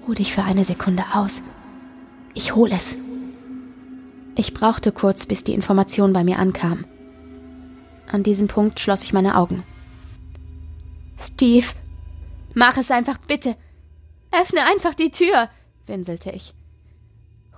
Ruh 0.07 0.15
dich 0.15 0.33
für 0.33 0.43
eine 0.43 0.65
Sekunde 0.65 1.05
aus. 1.13 1.43
Ich 2.35 2.55
hol 2.55 2.71
es. 2.73 2.97
Ich 4.35 4.55
brauchte 4.55 4.91
kurz, 4.91 5.27
bis 5.27 5.45
die 5.45 5.53
Information 5.53 6.13
bei 6.13 6.25
mir 6.25 6.39
ankam. 6.39 6.85
An 8.11 8.23
diesem 8.23 8.49
Punkt 8.49 8.81
schloss 8.81 9.05
ich 9.05 9.13
meine 9.13 9.37
Augen. 9.37 9.63
Steve, 11.23 11.67
mach 12.55 12.77
es 12.77 12.91
einfach 12.91 13.19
bitte. 13.19 13.57
Öffne 14.33 14.65
einfach 14.65 14.95
die 14.95 15.11
Tür, 15.11 15.49
winselte 15.87 16.31
ich. 16.31 16.55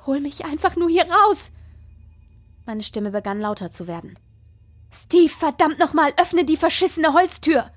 Hol 0.07 0.21
mich 0.21 0.45
einfach 0.45 0.77
nur 0.77 0.91
hier 0.91 1.05
raus. 1.05 1.51
Meine 2.67 2.83
Stimme 2.83 3.11
begann 3.11 3.41
lauter 3.41 3.71
zu 3.71 3.87
werden. 3.87 4.19
Steve, 4.91 5.31
verdammt 5.31 5.79
nochmal, 5.79 6.12
öffne 6.21 6.45
die 6.45 6.57
verschissene 6.57 7.15
Holztür! 7.15 7.71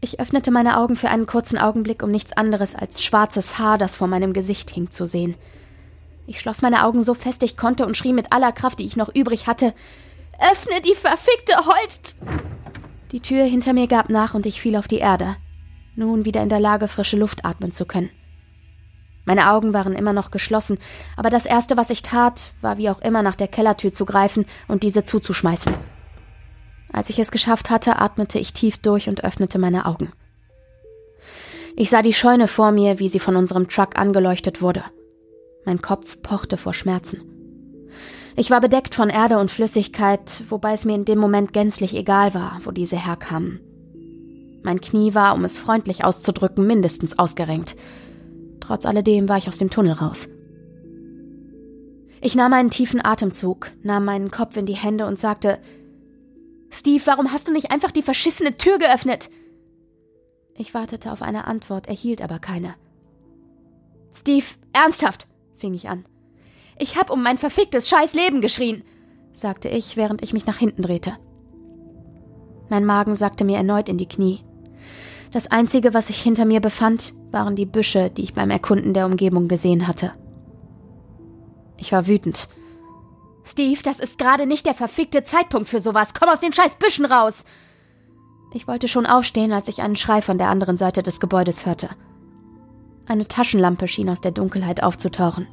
Ich 0.00 0.20
öffnete 0.20 0.50
meine 0.50 0.78
Augen 0.78 0.94
für 0.94 1.08
einen 1.08 1.26
kurzen 1.26 1.58
Augenblick, 1.58 2.02
um 2.02 2.10
nichts 2.10 2.32
anderes 2.32 2.76
als 2.76 3.02
schwarzes 3.02 3.58
Haar, 3.58 3.78
das 3.78 3.96
vor 3.96 4.06
meinem 4.06 4.32
Gesicht 4.32 4.70
hing, 4.70 4.90
zu 4.90 5.06
sehen. 5.06 5.36
Ich 6.26 6.38
schloss 6.38 6.62
meine 6.62 6.84
Augen 6.84 7.02
so 7.02 7.14
fest 7.14 7.42
ich 7.42 7.56
konnte 7.56 7.86
und 7.86 7.96
schrie 7.96 8.12
mit 8.12 8.32
aller 8.32 8.52
Kraft, 8.52 8.78
die 8.78 8.84
ich 8.84 8.96
noch 8.96 9.12
übrig 9.12 9.46
hatte: 9.48 9.74
Öffne 10.38 10.80
die 10.82 10.94
verfickte 10.94 11.56
Holz! 11.56 12.14
Die 13.12 13.20
Tür 13.20 13.44
hinter 13.44 13.72
mir 13.72 13.86
gab 13.86 14.10
nach 14.10 14.34
und 14.34 14.44
ich 14.44 14.60
fiel 14.60 14.76
auf 14.76 14.86
die 14.86 14.98
Erde, 14.98 15.36
nun 15.96 16.24
wieder 16.24 16.42
in 16.42 16.48
der 16.48 16.60
Lage, 16.60 16.88
frische 16.88 17.16
Luft 17.16 17.44
atmen 17.44 17.72
zu 17.72 17.86
können. 17.86 18.10
Meine 19.24 19.50
Augen 19.50 19.74
waren 19.74 19.94
immer 19.94 20.12
noch 20.12 20.30
geschlossen, 20.30 20.78
aber 21.16 21.28
das 21.28 21.44
Erste, 21.44 21.76
was 21.76 21.90
ich 21.90 22.02
tat, 22.02 22.52
war 22.60 22.78
wie 22.78 22.88
auch 22.88 23.00
immer 23.00 23.22
nach 23.22 23.34
der 23.34 23.48
Kellertür 23.48 23.92
zu 23.92 24.06
greifen 24.06 24.46
und 24.68 24.82
diese 24.82 25.04
zuzuschmeißen. 25.04 25.74
Als 26.92 27.10
ich 27.10 27.18
es 27.18 27.30
geschafft 27.30 27.68
hatte, 27.68 27.98
atmete 27.98 28.38
ich 28.38 28.52
tief 28.52 28.78
durch 28.78 29.08
und 29.08 29.24
öffnete 29.24 29.58
meine 29.58 29.84
Augen. 29.84 30.10
Ich 31.76 31.90
sah 31.90 32.02
die 32.02 32.14
Scheune 32.14 32.48
vor 32.48 32.72
mir, 32.72 32.98
wie 32.98 33.08
sie 33.08 33.20
von 33.20 33.36
unserem 33.36 33.68
Truck 33.68 33.98
angeleuchtet 33.98 34.62
wurde. 34.62 34.82
Mein 35.64 35.82
Kopf 35.82 36.22
pochte 36.22 36.56
vor 36.56 36.72
Schmerzen. 36.72 37.27
Ich 38.38 38.52
war 38.52 38.60
bedeckt 38.60 38.94
von 38.94 39.10
Erde 39.10 39.40
und 39.40 39.50
Flüssigkeit, 39.50 40.44
wobei 40.48 40.72
es 40.72 40.84
mir 40.84 40.94
in 40.94 41.04
dem 41.04 41.18
Moment 41.18 41.52
gänzlich 41.52 41.92
egal 41.96 42.34
war, 42.34 42.60
wo 42.62 42.70
diese 42.70 42.94
herkamen. 42.94 43.58
Mein 44.62 44.80
Knie 44.80 45.12
war, 45.12 45.34
um 45.34 45.42
es 45.42 45.58
freundlich 45.58 46.04
auszudrücken, 46.04 46.64
mindestens 46.64 47.18
ausgerenkt. 47.18 47.74
Trotz 48.60 48.86
alledem 48.86 49.28
war 49.28 49.38
ich 49.38 49.48
aus 49.48 49.58
dem 49.58 49.70
Tunnel 49.70 49.94
raus. 49.94 50.28
Ich 52.20 52.36
nahm 52.36 52.52
einen 52.52 52.70
tiefen 52.70 53.04
Atemzug, 53.04 53.72
nahm 53.82 54.04
meinen 54.04 54.30
Kopf 54.30 54.56
in 54.56 54.66
die 54.66 54.76
Hände 54.76 55.06
und 55.06 55.18
sagte 55.18 55.58
Steve, 56.70 57.02
warum 57.06 57.32
hast 57.32 57.48
du 57.48 57.52
nicht 57.52 57.72
einfach 57.72 57.90
die 57.90 58.02
verschissene 58.02 58.56
Tür 58.56 58.78
geöffnet? 58.78 59.30
Ich 60.54 60.74
wartete 60.74 61.10
auf 61.10 61.22
eine 61.22 61.48
Antwort, 61.48 61.88
erhielt 61.88 62.22
aber 62.22 62.38
keine. 62.38 62.76
Steve, 64.14 64.46
ernsthaft, 64.72 65.26
fing 65.56 65.74
ich 65.74 65.88
an. 65.88 66.04
Ich 66.78 66.96
hab 66.96 67.10
um 67.10 67.22
mein 67.22 67.38
verficktes 67.38 67.88
Scheißleben 67.88 68.40
geschrien, 68.40 68.84
sagte 69.32 69.68
ich, 69.68 69.96
während 69.96 70.22
ich 70.22 70.32
mich 70.32 70.46
nach 70.46 70.58
hinten 70.58 70.82
drehte. 70.82 71.16
Mein 72.68 72.84
Magen 72.84 73.14
sackte 73.14 73.44
mir 73.44 73.56
erneut 73.56 73.88
in 73.88 73.98
die 73.98 74.08
Knie. 74.08 74.40
Das 75.32 75.50
Einzige, 75.50 75.92
was 75.94 76.06
sich 76.06 76.22
hinter 76.22 76.44
mir 76.44 76.60
befand, 76.60 77.14
waren 77.30 77.56
die 77.56 77.66
Büsche, 77.66 78.10
die 78.10 78.22
ich 78.22 78.34
beim 78.34 78.50
Erkunden 78.50 78.94
der 78.94 79.06
Umgebung 79.06 79.48
gesehen 79.48 79.86
hatte. 79.86 80.12
Ich 81.76 81.92
war 81.92 82.06
wütend. 82.06 82.48
Steve, 83.44 83.80
das 83.82 83.98
ist 83.98 84.18
gerade 84.18 84.46
nicht 84.46 84.66
der 84.66 84.74
verfickte 84.74 85.22
Zeitpunkt 85.22 85.68
für 85.68 85.80
sowas. 85.80 86.12
Komm 86.18 86.28
aus 86.28 86.40
den 86.40 86.52
scheiß 86.52 86.76
Büschen 86.76 87.04
raus! 87.04 87.44
Ich 88.54 88.66
wollte 88.66 88.88
schon 88.88 89.06
aufstehen, 89.06 89.52
als 89.52 89.68
ich 89.68 89.82
einen 89.82 89.96
Schrei 89.96 90.22
von 90.22 90.38
der 90.38 90.48
anderen 90.48 90.76
Seite 90.76 91.02
des 91.02 91.20
Gebäudes 91.20 91.66
hörte. 91.66 91.90
Eine 93.06 93.26
Taschenlampe 93.26 93.88
schien 93.88 94.08
aus 94.08 94.20
der 94.20 94.32
Dunkelheit 94.32 94.82
aufzutauchen. 94.82 95.46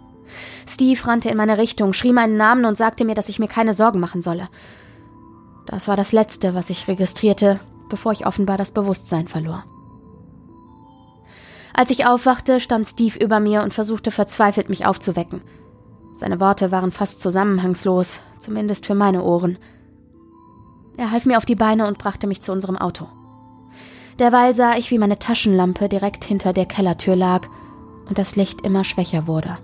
Steve 0.67 1.07
rannte 1.07 1.30
in 1.30 1.38
meine 1.38 1.57
Richtung, 1.57 1.93
schrie 1.93 2.13
meinen 2.13 2.38
Namen 2.38 2.65
und 2.65 2.78
sagte 2.78 3.05
mir, 3.05 3.15
dass 3.15 3.30
ich 3.30 3.39
mir 3.39 3.47
keine 3.47 3.73
Sorgen 3.73 3.99
machen 3.99 4.21
solle. 4.21 4.49
Das 5.65 5.88
war 5.88 5.95
das 5.95 6.11
Letzte, 6.11 6.53
was 6.53 6.69
ich 6.69 6.88
registrierte, 6.88 7.59
bevor 7.89 8.11
ich 8.11 8.26
offenbar 8.26 8.57
das 8.57 8.71
Bewusstsein 8.71 9.28
verlor. 9.28 9.63
Als 11.73 11.89
ich 11.91 12.05
aufwachte, 12.05 12.59
stand 12.59 12.88
Steve 12.88 13.19
über 13.19 13.39
mir 13.39 13.61
und 13.61 13.73
versuchte 13.73 14.09
verzweifelt, 14.11 14.69
mich 14.69 14.86
aufzuwecken. 14.86 15.41
Seine 16.15 16.39
Worte 16.39 16.71
waren 16.71 16.91
fast 16.91 17.19
zusammenhangslos, 17.19 18.21
zumindest 18.39 18.86
für 18.86 18.95
meine 18.95 19.23
Ohren. 19.23 19.57
Er 20.95 21.11
half 21.11 21.26
mir 21.26 21.38
auf 21.38 21.45
die 21.45 21.55
Beine 21.55 21.88
und 21.88 21.97
brachte 21.97 22.28
mich 22.28 22.41
zu 22.41 22.53
unserem 22.53 22.78
Auto. 22.78 23.07
Derweil 24.19 24.55
sah 24.55 24.78
ich, 24.78 24.91
wie 24.91 24.97
meine 24.97 25.19
Taschenlampe 25.19 25.89
direkt 25.89 26.23
hinter 26.23 26.53
der 26.53 26.65
Kellertür 26.65 27.17
lag 27.17 27.47
und 28.07 28.17
das 28.17 28.38
Licht 28.38 28.61
immer 28.61 28.86
schwächer 28.86 29.28
wurde. 29.28 29.57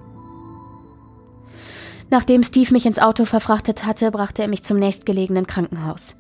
Nachdem 2.12 2.44
Steve 2.44 2.74
mich 2.74 2.86
ins 2.86 3.00
Auto 3.00 3.24
verfrachtet 3.24 3.86
hatte, 3.86 4.12
brachte 4.12 4.42
er 4.42 4.50
mich 4.50 4.64
zum 4.64 4.78
nächstgelegenen 4.78 5.48
Krankenhaus. 5.48 6.18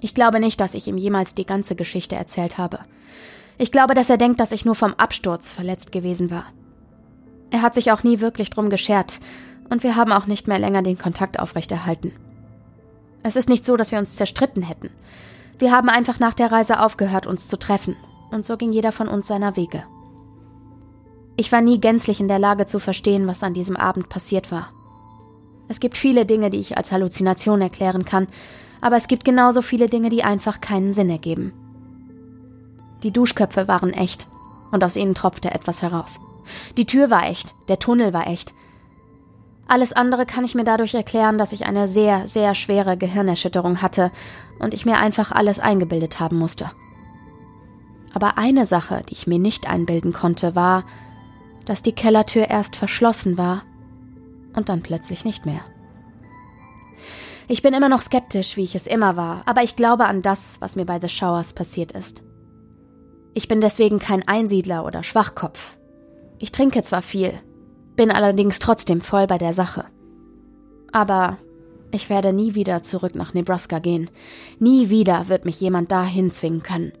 Ich 0.00 0.14
glaube 0.14 0.40
nicht, 0.40 0.60
dass 0.60 0.74
ich 0.74 0.88
ihm 0.88 0.98
jemals 0.98 1.36
die 1.36 1.46
ganze 1.46 1.76
Geschichte 1.76 2.16
erzählt 2.16 2.58
habe. 2.58 2.80
Ich 3.56 3.70
glaube, 3.70 3.94
dass 3.94 4.10
er 4.10 4.18
denkt, 4.18 4.40
dass 4.40 4.50
ich 4.50 4.64
nur 4.64 4.74
vom 4.74 4.92
Absturz 4.94 5.52
verletzt 5.52 5.92
gewesen 5.92 6.32
war. 6.32 6.46
Er 7.50 7.62
hat 7.62 7.76
sich 7.76 7.92
auch 7.92 8.02
nie 8.02 8.18
wirklich 8.18 8.50
drum 8.50 8.68
geschert, 8.68 9.20
und 9.70 9.84
wir 9.84 9.94
haben 9.94 10.10
auch 10.10 10.26
nicht 10.26 10.48
mehr 10.48 10.58
länger 10.58 10.82
den 10.82 10.98
Kontakt 10.98 11.38
aufrechterhalten. 11.38 12.12
Es 13.22 13.36
ist 13.36 13.48
nicht 13.48 13.64
so, 13.64 13.76
dass 13.76 13.92
wir 13.92 14.00
uns 14.00 14.16
zerstritten 14.16 14.62
hätten. 14.62 14.90
Wir 15.60 15.70
haben 15.70 15.88
einfach 15.88 16.18
nach 16.18 16.34
der 16.34 16.50
Reise 16.50 16.80
aufgehört, 16.80 17.28
uns 17.28 17.46
zu 17.46 17.56
treffen, 17.60 17.96
und 18.32 18.44
so 18.44 18.56
ging 18.56 18.72
jeder 18.72 18.90
von 18.90 19.06
uns 19.06 19.28
seiner 19.28 19.56
Wege. 19.56 19.84
Ich 21.36 21.50
war 21.50 21.60
nie 21.60 21.80
gänzlich 21.80 22.20
in 22.20 22.28
der 22.28 22.38
Lage 22.38 22.66
zu 22.66 22.78
verstehen, 22.78 23.26
was 23.26 23.42
an 23.42 23.54
diesem 23.54 23.76
Abend 23.76 24.08
passiert 24.08 24.52
war. 24.52 24.68
Es 25.68 25.80
gibt 25.80 25.96
viele 25.96 26.26
Dinge, 26.26 26.50
die 26.50 26.60
ich 26.60 26.76
als 26.76 26.92
Halluzination 26.92 27.60
erklären 27.60 28.04
kann, 28.04 28.28
aber 28.80 28.96
es 28.96 29.08
gibt 29.08 29.24
genauso 29.24 29.62
viele 29.62 29.88
Dinge, 29.88 30.10
die 30.10 30.22
einfach 30.22 30.60
keinen 30.60 30.92
Sinn 30.92 31.10
ergeben. 31.10 31.52
Die 33.02 33.12
Duschköpfe 33.12 33.66
waren 33.66 33.92
echt, 33.92 34.28
und 34.70 34.84
aus 34.84 34.96
ihnen 34.96 35.14
tropfte 35.14 35.50
etwas 35.50 35.82
heraus. 35.82 36.20
Die 36.76 36.86
Tür 36.86 37.10
war 37.10 37.28
echt, 37.28 37.54
der 37.68 37.78
Tunnel 37.78 38.12
war 38.12 38.26
echt. 38.26 38.54
Alles 39.66 39.94
andere 39.94 40.26
kann 40.26 40.44
ich 40.44 40.54
mir 40.54 40.64
dadurch 40.64 40.94
erklären, 40.94 41.38
dass 41.38 41.52
ich 41.52 41.64
eine 41.64 41.88
sehr, 41.88 42.26
sehr 42.26 42.54
schwere 42.54 42.96
Gehirnerschütterung 42.96 43.80
hatte 43.80 44.12
und 44.58 44.74
ich 44.74 44.84
mir 44.84 44.98
einfach 44.98 45.32
alles 45.32 45.58
eingebildet 45.58 46.20
haben 46.20 46.36
musste. 46.36 46.70
Aber 48.12 48.36
eine 48.36 48.66
Sache, 48.66 49.02
die 49.08 49.14
ich 49.14 49.26
mir 49.26 49.38
nicht 49.38 49.68
einbilden 49.68 50.12
konnte, 50.12 50.54
war, 50.54 50.84
dass 51.64 51.82
die 51.82 51.92
Kellertür 51.92 52.48
erst 52.48 52.76
verschlossen 52.76 53.38
war 53.38 53.62
und 54.54 54.68
dann 54.68 54.82
plötzlich 54.82 55.24
nicht 55.24 55.46
mehr. 55.46 55.60
Ich 57.46 57.60
bin 57.60 57.74
immer 57.74 57.88
noch 57.88 58.00
skeptisch, 58.00 58.56
wie 58.56 58.64
ich 58.64 58.74
es 58.74 58.86
immer 58.86 59.16
war, 59.16 59.42
aber 59.44 59.62
ich 59.62 59.76
glaube 59.76 60.06
an 60.06 60.22
das, 60.22 60.60
was 60.60 60.76
mir 60.76 60.86
bei 60.86 60.98
The 61.00 61.08
Showers 61.08 61.52
passiert 61.52 61.92
ist. 61.92 62.22
Ich 63.34 63.48
bin 63.48 63.60
deswegen 63.60 63.98
kein 63.98 64.26
Einsiedler 64.26 64.84
oder 64.86 65.02
Schwachkopf. 65.02 65.76
Ich 66.38 66.52
trinke 66.52 66.82
zwar 66.82 67.02
viel, 67.02 67.32
bin 67.96 68.10
allerdings 68.10 68.60
trotzdem 68.60 69.00
voll 69.00 69.26
bei 69.26 69.38
der 69.38 69.52
Sache. 69.52 69.84
Aber 70.92 71.36
ich 71.90 72.08
werde 72.08 72.32
nie 72.32 72.54
wieder 72.54 72.82
zurück 72.82 73.14
nach 73.14 73.34
Nebraska 73.34 73.78
gehen. 73.78 74.10
Nie 74.58 74.88
wieder 74.88 75.28
wird 75.28 75.44
mich 75.44 75.60
jemand 75.60 75.92
dahin 75.92 76.30
zwingen 76.30 76.62
können. 76.62 76.92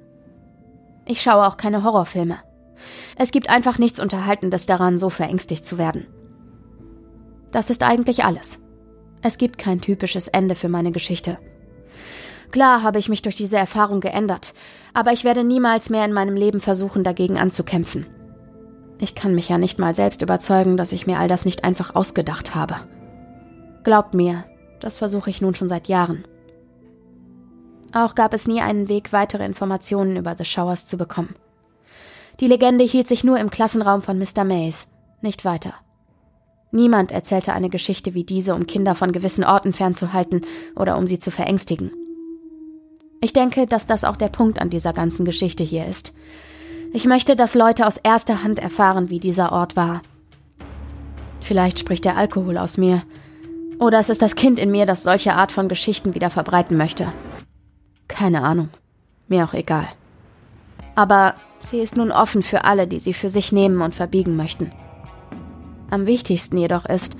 Ich 1.06 1.20
schaue 1.20 1.46
auch 1.46 1.56
keine 1.56 1.84
Horrorfilme. 1.84 2.38
Es 3.16 3.30
gibt 3.30 3.50
einfach 3.50 3.78
nichts 3.78 4.00
Unterhaltendes 4.00 4.66
daran, 4.66 4.98
so 4.98 5.10
verängstigt 5.10 5.64
zu 5.64 5.78
werden. 5.78 6.06
Das 7.52 7.70
ist 7.70 7.82
eigentlich 7.82 8.24
alles. 8.24 8.60
Es 9.22 9.38
gibt 9.38 9.58
kein 9.58 9.80
typisches 9.80 10.28
Ende 10.28 10.54
für 10.54 10.68
meine 10.68 10.92
Geschichte. 10.92 11.38
Klar 12.50 12.82
habe 12.82 12.98
ich 12.98 13.08
mich 13.08 13.22
durch 13.22 13.36
diese 13.36 13.56
Erfahrung 13.56 14.00
geändert, 14.00 14.54
aber 14.92 15.12
ich 15.12 15.24
werde 15.24 15.44
niemals 15.44 15.90
mehr 15.90 16.04
in 16.04 16.12
meinem 16.12 16.36
Leben 16.36 16.60
versuchen, 16.60 17.02
dagegen 17.02 17.38
anzukämpfen. 17.38 18.06
Ich 19.00 19.14
kann 19.14 19.34
mich 19.34 19.48
ja 19.48 19.58
nicht 19.58 19.78
mal 19.78 19.94
selbst 19.94 20.22
überzeugen, 20.22 20.76
dass 20.76 20.92
ich 20.92 21.06
mir 21.06 21.18
all 21.18 21.28
das 21.28 21.44
nicht 21.44 21.64
einfach 21.64 21.94
ausgedacht 21.94 22.54
habe. 22.54 22.76
Glaubt 23.82 24.14
mir, 24.14 24.44
das 24.80 24.98
versuche 24.98 25.30
ich 25.30 25.40
nun 25.40 25.54
schon 25.54 25.68
seit 25.68 25.88
Jahren. 25.88 26.24
Auch 27.92 28.14
gab 28.14 28.34
es 28.34 28.46
nie 28.46 28.60
einen 28.60 28.88
Weg, 28.88 29.12
weitere 29.12 29.44
Informationen 29.44 30.16
über 30.16 30.34
The 30.36 30.44
Showers 30.44 30.86
zu 30.86 30.96
bekommen. 30.96 31.34
Die 32.40 32.48
Legende 32.48 32.84
hielt 32.84 33.08
sich 33.08 33.24
nur 33.24 33.38
im 33.38 33.50
Klassenraum 33.50 34.02
von 34.02 34.18
Mr. 34.18 34.44
Mays, 34.44 34.88
nicht 35.20 35.44
weiter. 35.44 35.74
Niemand 36.72 37.12
erzählte 37.12 37.52
eine 37.52 37.70
Geschichte 37.70 38.14
wie 38.14 38.24
diese, 38.24 38.54
um 38.54 38.66
Kinder 38.66 38.96
von 38.96 39.12
gewissen 39.12 39.44
Orten 39.44 39.72
fernzuhalten 39.72 40.40
oder 40.74 40.98
um 40.98 41.06
sie 41.06 41.20
zu 41.20 41.30
verängstigen. 41.30 41.92
Ich 43.20 43.32
denke, 43.32 43.66
dass 43.66 43.86
das 43.86 44.02
auch 44.02 44.16
der 44.16 44.28
Punkt 44.28 44.60
an 44.60 44.70
dieser 44.70 44.92
ganzen 44.92 45.24
Geschichte 45.24 45.62
hier 45.62 45.86
ist. 45.86 46.12
Ich 46.92 47.06
möchte, 47.06 47.36
dass 47.36 47.54
Leute 47.54 47.86
aus 47.86 47.96
erster 47.96 48.42
Hand 48.42 48.58
erfahren, 48.58 49.08
wie 49.08 49.20
dieser 49.20 49.52
Ort 49.52 49.76
war. 49.76 50.02
Vielleicht 51.40 51.78
spricht 51.78 52.04
der 52.04 52.16
Alkohol 52.16 52.58
aus 52.58 52.76
mir. 52.76 53.02
Oder 53.78 53.98
es 53.98 54.08
ist 54.08 54.22
das 54.22 54.34
Kind 54.34 54.58
in 54.58 54.70
mir, 54.70 54.84
das 54.84 55.04
solche 55.04 55.34
Art 55.34 55.52
von 55.52 55.68
Geschichten 55.68 56.14
wieder 56.14 56.30
verbreiten 56.30 56.76
möchte. 56.76 57.12
Keine 58.08 58.42
Ahnung. 58.42 58.68
Mir 59.28 59.44
auch 59.44 59.54
egal. 59.54 59.86
Aber 60.94 61.34
sie 61.64 61.80
ist 61.80 61.96
nun 61.96 62.12
offen 62.12 62.42
für 62.42 62.64
alle, 62.64 62.86
die 62.86 63.00
sie 63.00 63.14
für 63.14 63.28
sich 63.28 63.52
nehmen 63.52 63.80
und 63.80 63.94
verbiegen 63.94 64.36
möchten. 64.36 64.70
Am 65.90 66.06
wichtigsten 66.06 66.56
jedoch 66.56 66.86
ist, 66.86 67.16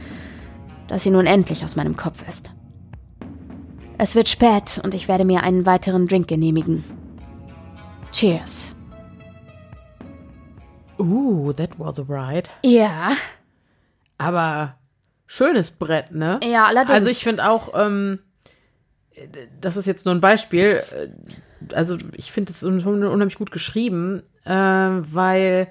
dass 0.89 1.03
sie 1.03 1.11
nun 1.11 1.27
endlich 1.27 1.65
aus 1.65 1.77
meinem 1.77 1.97
Kopf 1.97 2.27
ist. 2.29 2.53
Es 3.99 4.15
wird 4.15 4.29
spät 4.29 4.81
und 4.83 4.95
ich 4.95 5.09
werde 5.09 5.25
mir 5.25 5.43
einen 5.43 5.67
weiteren 5.67 6.07
Drink 6.07 6.29
genehmigen. 6.29 6.85
Cheers. 8.13 8.75
Uh, 10.99 11.53
that 11.53 11.79
was 11.79 11.99
a 11.99 12.05
ride. 12.09 12.49
Ja. 12.63 13.13
Aber 14.19 14.77
schönes 15.27 15.71
Brett, 15.71 16.13
ne? 16.13 16.41
Ja, 16.45 16.67
allerdings. 16.67 16.91
Also 16.93 17.11
ich 17.11 17.23
finde 17.23 17.49
auch, 17.49 17.73
ähm, 17.75 18.21
das 19.61 19.77
ist 19.77 19.87
jetzt 19.87 20.05
nur 20.05 20.15
ein 20.15 20.21
Beispiel, 20.21 20.83
also 21.73 21.97
ich 22.13 22.33
finde 22.33 22.53
es 22.53 22.63
unheimlich 22.63 23.37
gut 23.37 23.51
geschrieben, 23.51 24.23
äh, 24.45 24.53
weil 24.53 25.69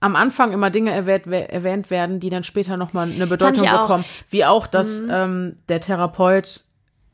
am 0.00 0.16
Anfang 0.16 0.52
immer 0.52 0.70
Dinge 0.70 0.92
erwähnt, 0.92 1.26
erwähnt 1.26 1.90
werden, 1.90 2.20
die 2.20 2.30
dann 2.30 2.44
später 2.44 2.76
nochmal 2.76 3.10
eine 3.10 3.26
Bedeutung 3.26 3.64
bekommen. 3.64 4.04
Wie 4.30 4.44
auch, 4.44 4.66
dass 4.66 5.02
mhm. 5.02 5.10
ähm, 5.10 5.56
der 5.68 5.80
Therapeut 5.80 6.62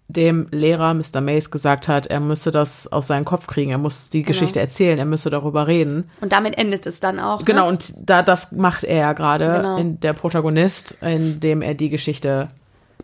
dem 0.07 0.49
Lehrer 0.51 0.93
Mr. 0.93 1.23
Mace 1.23 1.51
gesagt 1.51 1.89
hat, 1.89 2.07
er 2.07 2.21
müsse 2.21 2.51
das 2.51 2.87
aus 2.93 3.07
seinem 3.07 3.25
Kopf 3.25 3.47
kriegen, 3.47 3.71
er 3.71 3.79
muss 3.79 4.11
die 4.11 4.21
genau. 4.23 4.29
Geschichte 4.29 4.61
erzählen, 4.61 4.99
er 4.99 5.07
müsse 5.07 5.31
darüber 5.31 5.67
reden. 5.67 6.11
Und 6.21 6.33
damit 6.33 6.59
endet 6.59 6.87
es 6.87 7.01
dann 7.01 7.19
auch. 7.19 7.45
Genau, 7.45 7.63
ne? 7.63 7.69
und 7.69 7.95
da 7.99 8.23
das 8.23 8.53
macht 8.53 8.85
er 8.85 8.99
ja 8.99 9.13
gerade, 9.15 9.47
genau. 9.47 9.79
in 9.79 10.01
der 10.01 10.13
Protagonist, 10.13 10.99
indem 11.01 11.63
er 11.63 11.75
die 11.75 11.89
Geschichte 11.89 12.49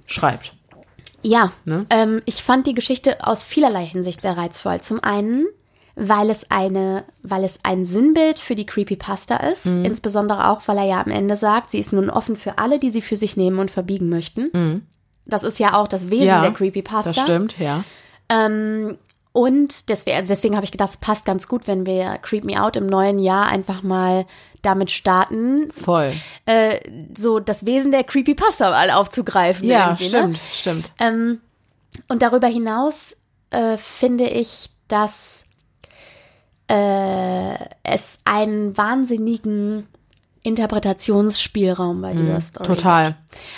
schreibt. 0.05 0.55
Ja, 1.22 1.52
ne? 1.64 1.86
ähm, 1.90 2.22
ich 2.24 2.42
fand 2.42 2.66
die 2.66 2.74
Geschichte 2.74 3.26
aus 3.26 3.44
vielerlei 3.44 3.84
Hinsicht 3.84 4.22
sehr 4.22 4.36
reizvoll. 4.36 4.80
Zum 4.80 5.02
einen, 5.02 5.47
weil 5.94 6.30
es 6.30 6.51
eine, 6.51 7.05
weil 7.22 7.44
es 7.44 7.60
ein 7.62 7.84
Sinnbild 7.84 8.38
für 8.38 8.55
die 8.55 8.66
Creepypasta 8.66 9.36
ist, 9.36 9.66
mhm. 9.66 9.84
insbesondere 9.84 10.48
auch, 10.48 10.66
weil 10.66 10.78
er 10.78 10.84
ja 10.84 11.01
am 11.02 11.10
Ende 11.10 11.36
sagt, 11.36 11.70
sie 11.70 11.78
ist 11.78 11.92
nun 11.92 12.10
offen 12.10 12.36
für 12.36 12.59
alle, 12.59 12.78
die 12.78 12.90
sie 12.90 13.02
für 13.02 13.16
sich 13.16 13.36
nehmen 13.36 13.59
und 13.59 13.70
verbiegen 13.70 14.09
möchten. 14.09 14.51
Mhm. 14.52 14.86
Das 15.26 15.44
ist 15.44 15.59
ja 15.59 15.74
auch 15.74 15.88
das 15.88 16.10
Wesen 16.10 16.26
ja, 16.26 16.40
der 16.40 16.52
Creepypasta. 16.52 17.12
Das 17.12 17.22
stimmt, 17.22 17.59
ja. 17.59 17.84
Ähm, 18.28 18.97
und 19.32 19.89
deswegen, 19.89 20.16
also 20.16 20.28
deswegen 20.28 20.57
habe 20.57 20.65
ich 20.65 20.73
gedacht, 20.73 20.90
es 20.90 20.97
passt 20.97 21.24
ganz 21.24 21.47
gut, 21.47 21.69
wenn 21.69 21.86
wir 21.86 22.19
Creep 22.19 22.44
Me 22.44 22.61
Out 22.61 22.77
im 22.77 22.86
neuen 22.86 23.19
Jahr 23.19 23.47
einfach 23.47 23.82
mal 23.82 24.27
damit 24.62 24.90
starten. 24.90 25.70
Voll. 25.70 26.12
Äh, 26.47 26.81
so 27.16 27.39
das 27.39 27.65
Wesen 27.65 27.93
der 27.93 28.05
Creepypasta 28.05 28.70
mal 28.70 28.90
aufzugreifen. 28.90 29.69
Ja, 29.69 29.93
ne? 29.93 29.98
stimmt, 29.98 30.32
ne? 30.32 30.39
stimmt. 30.52 30.93
Ähm, 30.98 31.40
und 32.09 32.23
darüber 32.23 32.48
hinaus 32.48 33.16
äh, 33.51 33.77
finde 33.77 34.28
ich, 34.28 34.70
dass 34.89 35.44
äh, 36.69 37.55
es 37.85 38.20
einen 38.24 38.77
wahnsinnigen 38.77 39.86
Interpretationsspielraum 40.42 42.00
bei 42.00 42.14
dieser 42.14 42.38
mm, 42.38 42.42
Story. 42.42 42.66
Total. 42.66 43.16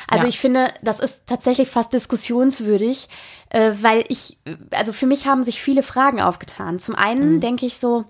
Also 0.08 0.24
ja. 0.24 0.28
ich 0.28 0.40
finde, 0.40 0.68
das 0.82 0.98
ist 1.00 1.22
tatsächlich 1.26 1.68
fast 1.68 1.92
diskussionswürdig, 1.92 3.08
äh, 3.50 3.72
weil 3.80 4.04
ich, 4.08 4.38
also 4.70 4.92
für 4.92 5.06
mich 5.06 5.26
haben 5.26 5.44
sich 5.44 5.60
viele 5.62 5.82
Fragen 5.82 6.20
aufgetan. 6.20 6.80
Zum 6.80 6.96
einen 6.96 7.36
mm. 7.36 7.40
denke 7.40 7.66
ich 7.66 7.78
so, 7.78 8.06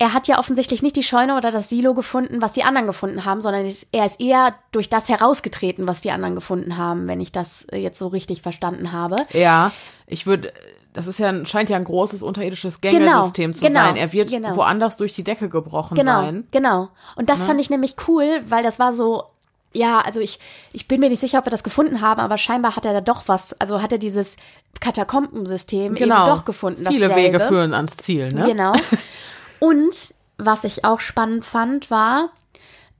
er 0.00 0.14
hat 0.14 0.28
ja 0.28 0.38
offensichtlich 0.38 0.82
nicht 0.82 0.96
die 0.96 1.02
Scheune 1.02 1.36
oder 1.36 1.50
das 1.50 1.68
Silo 1.68 1.92
gefunden, 1.92 2.40
was 2.40 2.54
die 2.54 2.64
anderen 2.64 2.86
gefunden 2.86 3.26
haben, 3.26 3.42
sondern 3.42 3.70
er 3.92 4.06
ist 4.06 4.18
eher 4.18 4.54
durch 4.72 4.88
das 4.88 5.10
herausgetreten, 5.10 5.86
was 5.86 6.00
die 6.00 6.10
anderen 6.10 6.34
gefunden 6.34 6.78
haben, 6.78 7.06
wenn 7.06 7.20
ich 7.20 7.32
das 7.32 7.64
äh, 7.64 7.76
jetzt 7.76 7.98
so 7.98 8.06
richtig 8.06 8.40
verstanden 8.40 8.92
habe. 8.92 9.16
Ja, 9.34 9.72
ich 10.06 10.26
würde 10.26 10.54
das 10.92 11.06
ist 11.06 11.18
ja, 11.18 11.44
scheint 11.46 11.70
ja 11.70 11.76
ein 11.76 11.84
großes 11.84 12.22
unterirdisches 12.22 12.80
Gängesystem 12.80 13.52
genau, 13.52 13.58
zu 13.58 13.66
genau, 13.66 13.80
sein. 13.80 13.96
Er 13.96 14.12
wird 14.12 14.30
genau. 14.30 14.56
woanders 14.56 14.96
durch 14.96 15.14
die 15.14 15.24
Decke 15.24 15.48
gebrochen 15.48 15.96
genau, 15.96 16.22
sein. 16.22 16.46
Genau. 16.50 16.88
Und 17.16 17.28
das 17.28 17.40
ne? 17.40 17.46
fand 17.46 17.60
ich 17.60 17.70
nämlich 17.70 17.96
cool, 18.08 18.42
weil 18.46 18.62
das 18.62 18.78
war 18.78 18.92
so, 18.92 19.24
ja, 19.72 20.00
also 20.00 20.20
ich, 20.20 20.40
ich 20.72 20.88
bin 20.88 21.00
mir 21.00 21.08
nicht 21.08 21.20
sicher, 21.20 21.38
ob 21.38 21.46
wir 21.46 21.50
das 21.50 21.62
gefunden 21.62 22.00
haben, 22.00 22.20
aber 22.20 22.38
scheinbar 22.38 22.74
hat 22.74 22.84
er 22.86 22.92
da 22.92 23.00
doch 23.00 23.28
was, 23.28 23.58
also 23.60 23.80
hat 23.80 23.92
er 23.92 23.98
dieses 23.98 24.36
Katakombensystem 24.80 25.94
genau. 25.94 26.26
eben 26.26 26.36
doch 26.36 26.44
gefunden. 26.44 26.84
Viele 26.88 27.08
dasselbe. 27.08 27.34
Wege 27.34 27.40
führen 27.40 27.72
ans 27.74 27.96
Ziel, 27.96 28.28
ne? 28.28 28.46
Genau. 28.46 28.72
Und 29.60 30.14
was 30.38 30.64
ich 30.64 30.84
auch 30.84 31.00
spannend 31.00 31.44
fand, 31.44 31.90
war, 31.90 32.30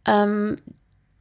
ähm, 0.05 0.59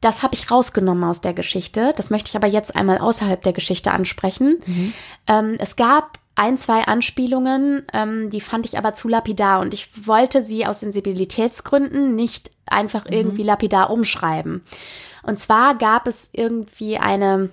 das 0.00 0.22
habe 0.22 0.34
ich 0.34 0.50
rausgenommen 0.50 1.04
aus 1.04 1.20
der 1.20 1.34
Geschichte. 1.34 1.92
Das 1.96 2.10
möchte 2.10 2.28
ich 2.28 2.36
aber 2.36 2.46
jetzt 2.46 2.76
einmal 2.76 2.98
außerhalb 2.98 3.42
der 3.42 3.52
Geschichte 3.52 3.90
ansprechen. 3.90 4.62
Mhm. 4.64 4.92
Ähm, 5.26 5.56
es 5.58 5.76
gab 5.76 6.18
ein, 6.40 6.56
zwei 6.56 6.84
Anspielungen, 6.84 7.84
ähm, 7.92 8.30
die 8.30 8.40
fand 8.40 8.64
ich 8.64 8.78
aber 8.78 8.94
zu 8.94 9.08
lapidar 9.08 9.60
und 9.60 9.74
ich 9.74 10.06
wollte 10.06 10.40
sie 10.40 10.64
aus 10.64 10.80
Sensibilitätsgründen 10.80 12.14
nicht 12.14 12.50
einfach 12.64 13.04
mhm. 13.04 13.12
irgendwie 13.12 13.42
lapidar 13.42 13.90
umschreiben. 13.90 14.64
Und 15.22 15.38
zwar 15.38 15.76
gab 15.76 16.06
es 16.06 16.30
irgendwie 16.32 16.96
eine 16.96 17.50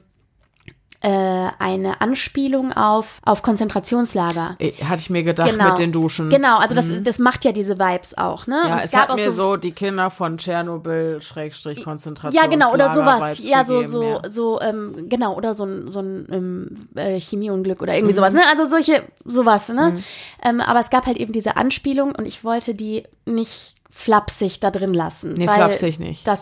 eine 1.00 2.02
Anspielung 2.02 2.74
auf, 2.74 3.22
auf 3.24 3.44
Konzentrationslager. 3.44 4.56
Äh, 4.58 4.72
hatte 4.84 5.02
ich 5.02 5.10
mir 5.10 5.24
gedacht 5.24 5.52
genau. 5.52 5.70
mit 5.70 5.78
den 5.78 5.92
Duschen. 5.92 6.30
Genau, 6.30 6.58
also 6.58 6.74
das, 6.74 6.88
mhm. 6.88 7.04
das 7.04 7.20
macht 7.20 7.46
ja 7.46 7.52
diese 7.52 7.78
Vibes 7.78 8.18
auch, 8.18 8.48
ne? 8.48 8.60
Ja, 8.66 8.78
es, 8.78 8.86
es 8.86 8.92
gab 8.92 9.10
hat 9.10 9.16
mir 9.16 9.32
so, 9.32 9.58
die 9.58 9.74
Kinder 9.74 10.10
von 10.10 10.38
Tschernobyl 10.38 11.22
Schrägstrich 11.22 11.84
Konzentrationslager. 11.84 12.46
Ja, 12.46 12.52
genau, 12.52 12.74
oder 12.74 12.94
sowas. 12.94 13.38
Ja, 13.46 13.64
so, 13.64 13.84
so, 13.84 14.04
ja. 14.04 14.22
so, 14.28 14.60
ähm, 14.60 15.08
genau, 15.08 15.36
oder 15.36 15.54
so 15.54 15.66
ein, 15.66 15.90
so 15.90 16.00
ein 16.00 16.28
ähm, 16.32 16.88
äh, 16.96 17.20
Chemieunglück 17.20 17.82
oder 17.82 17.94
irgendwie 17.96 18.14
mhm. 18.14 18.18
sowas, 18.18 18.34
ne? 18.34 18.42
Also 18.50 18.68
solche, 18.68 19.04
sowas, 19.24 19.70
ne? 19.70 19.92
Mhm. 19.92 20.04
Ähm, 20.44 20.62
aber 20.62 20.80
es 20.80 20.90
gab 20.90 21.06
halt 21.06 21.18
eben 21.18 21.32
diese 21.32 21.58
Anspielung 21.58 22.16
und 22.16 22.28
ich 22.28 22.44
wollte 22.44 22.74
die 22.74 23.04
nicht 23.26 23.76
flapsig 23.92 24.60
da 24.60 24.72
drin 24.72 24.94
lassen. 24.94 25.34
Nee, 25.34 25.48
flapsig 25.48 26.00
nicht. 26.00 26.28
Das 26.28 26.42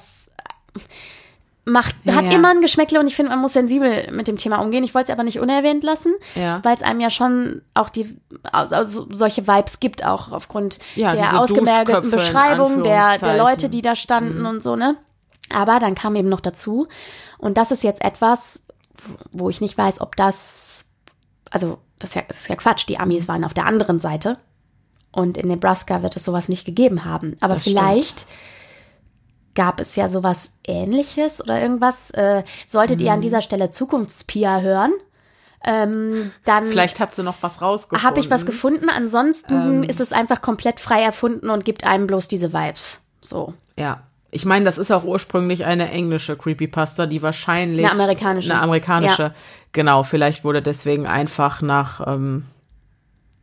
macht, 1.66 1.96
ja, 2.04 2.14
hat 2.14 2.26
ja. 2.26 2.32
immer 2.32 2.50
ein 2.50 2.62
Geschmäckle 2.62 3.00
und 3.00 3.08
ich 3.08 3.16
finde, 3.16 3.32
man 3.32 3.40
muss 3.40 3.54
sensibel 3.54 4.12
mit 4.12 4.28
dem 4.28 4.38
Thema 4.38 4.58
umgehen. 4.58 4.84
Ich 4.84 4.94
wollte 4.94 5.12
es 5.12 5.14
aber 5.14 5.24
nicht 5.24 5.40
unerwähnt 5.40 5.84
lassen, 5.84 6.14
ja. 6.36 6.60
weil 6.64 6.76
es 6.76 6.84
einem 6.84 7.00
ja 7.00 7.10
schon 7.10 7.64
auch 7.74 7.90
die, 7.90 8.18
also 8.52 9.08
solche 9.12 9.48
Vibes 9.48 9.80
gibt, 9.80 10.06
auch 10.06 10.32
aufgrund 10.32 10.80
der 10.96 11.40
ausgemergelten 11.40 12.12
Beschreibung 12.12 12.84
der, 12.84 13.18
der 13.18 13.38
Leute, 13.38 13.70
die 13.70 13.82
da 13.82 13.96
standen 13.96 14.42
mhm. 14.42 14.46
und 14.46 14.64
so, 14.64 14.76
ne? 14.76 14.96
Aber 15.54 15.80
dann 15.80 15.96
kam 15.96 16.16
eben 16.16 16.30
noch 16.30 16.40
dazu, 16.40 16.88
und 17.38 17.58
das 17.58 17.72
ist 17.72 17.84
jetzt 17.84 18.04
etwas, 18.04 18.62
wo 19.32 19.50
ich 19.50 19.62
nicht 19.62 19.78
weiß, 19.78 20.02
ob 20.02 20.16
das, 20.16 20.86
also 21.52 21.80
das 22.00 22.12
ist 22.12 22.16
ja, 22.16 22.22
das 22.28 22.38
ist 22.38 22.48
ja 22.48 22.56
Quatsch, 22.56 22.88
die 22.88 23.00
Amis 23.00 23.28
waren 23.28 23.44
auf 23.44 23.54
der 23.54 23.66
anderen 23.66 24.00
Seite 24.00 24.38
und 25.12 25.38
in 25.38 25.48
Nebraska 25.48 26.02
wird 26.02 26.16
es 26.16 26.26
sowas 26.26 26.50
nicht 26.50 26.66
gegeben 26.66 27.06
haben. 27.06 27.38
Aber 27.42 27.56
das 27.56 27.64
vielleicht 27.64 28.22
stimmt 28.22 28.32
gab 29.56 29.80
es 29.80 29.96
ja 29.96 30.08
sowas 30.08 30.52
ähnliches 30.66 31.42
oder 31.42 31.62
irgendwas. 31.62 32.12
Äh, 32.12 32.44
solltet 32.68 33.00
mhm. 33.00 33.06
ihr 33.06 33.12
an 33.14 33.20
mhm. 33.20 33.24
dieser 33.24 33.42
Stelle 33.42 33.72
Zukunftspia 33.72 34.62
hören, 34.62 34.94
ähm, 35.66 36.32
dann. 36.46 36.68
Vielleicht 36.68 37.00
hat 37.00 37.16
sie 37.16 37.24
noch 37.24 37.38
was 37.42 37.62
rausgefunden. 37.62 38.08
Habe 38.08 38.20
ich 38.20 38.30
was 38.30 38.46
gefunden. 38.46 38.90
Ansonsten 38.90 39.54
ähm. 39.54 39.84
ist 39.84 40.00
es 40.00 40.14
einfach 40.14 40.42
komplett 40.42 40.80
frei 40.80 41.02
erfunden 41.02 41.50
und 41.50 41.66
gibt 41.66 41.84
einem 41.84 42.06
bloß 42.06 42.28
diese 42.28 42.54
Vibes. 42.54 43.02
So. 43.22 43.54
Ja. 43.78 44.04
Ich 44.32 44.46
meine, 44.46 44.66
das 44.66 44.78
ist 44.78 44.92
auch 44.92 45.06
ursprünglich 45.06 45.64
eine 45.64 45.90
englische 45.92 46.36
Creepypasta, 46.36 47.06
die 47.06 47.22
wahrscheinlich. 47.22 47.86
Eine 47.86 47.94
amerikanische. 47.94 48.52
Eine 48.52 48.62
amerikanische. 48.62 49.24
Ja. 49.24 49.34
Genau, 49.72 50.04
vielleicht 50.04 50.44
wurde 50.44 50.62
deswegen 50.62 51.08
einfach 51.08 51.62
nach 51.62 52.06
ähm, 52.06 52.44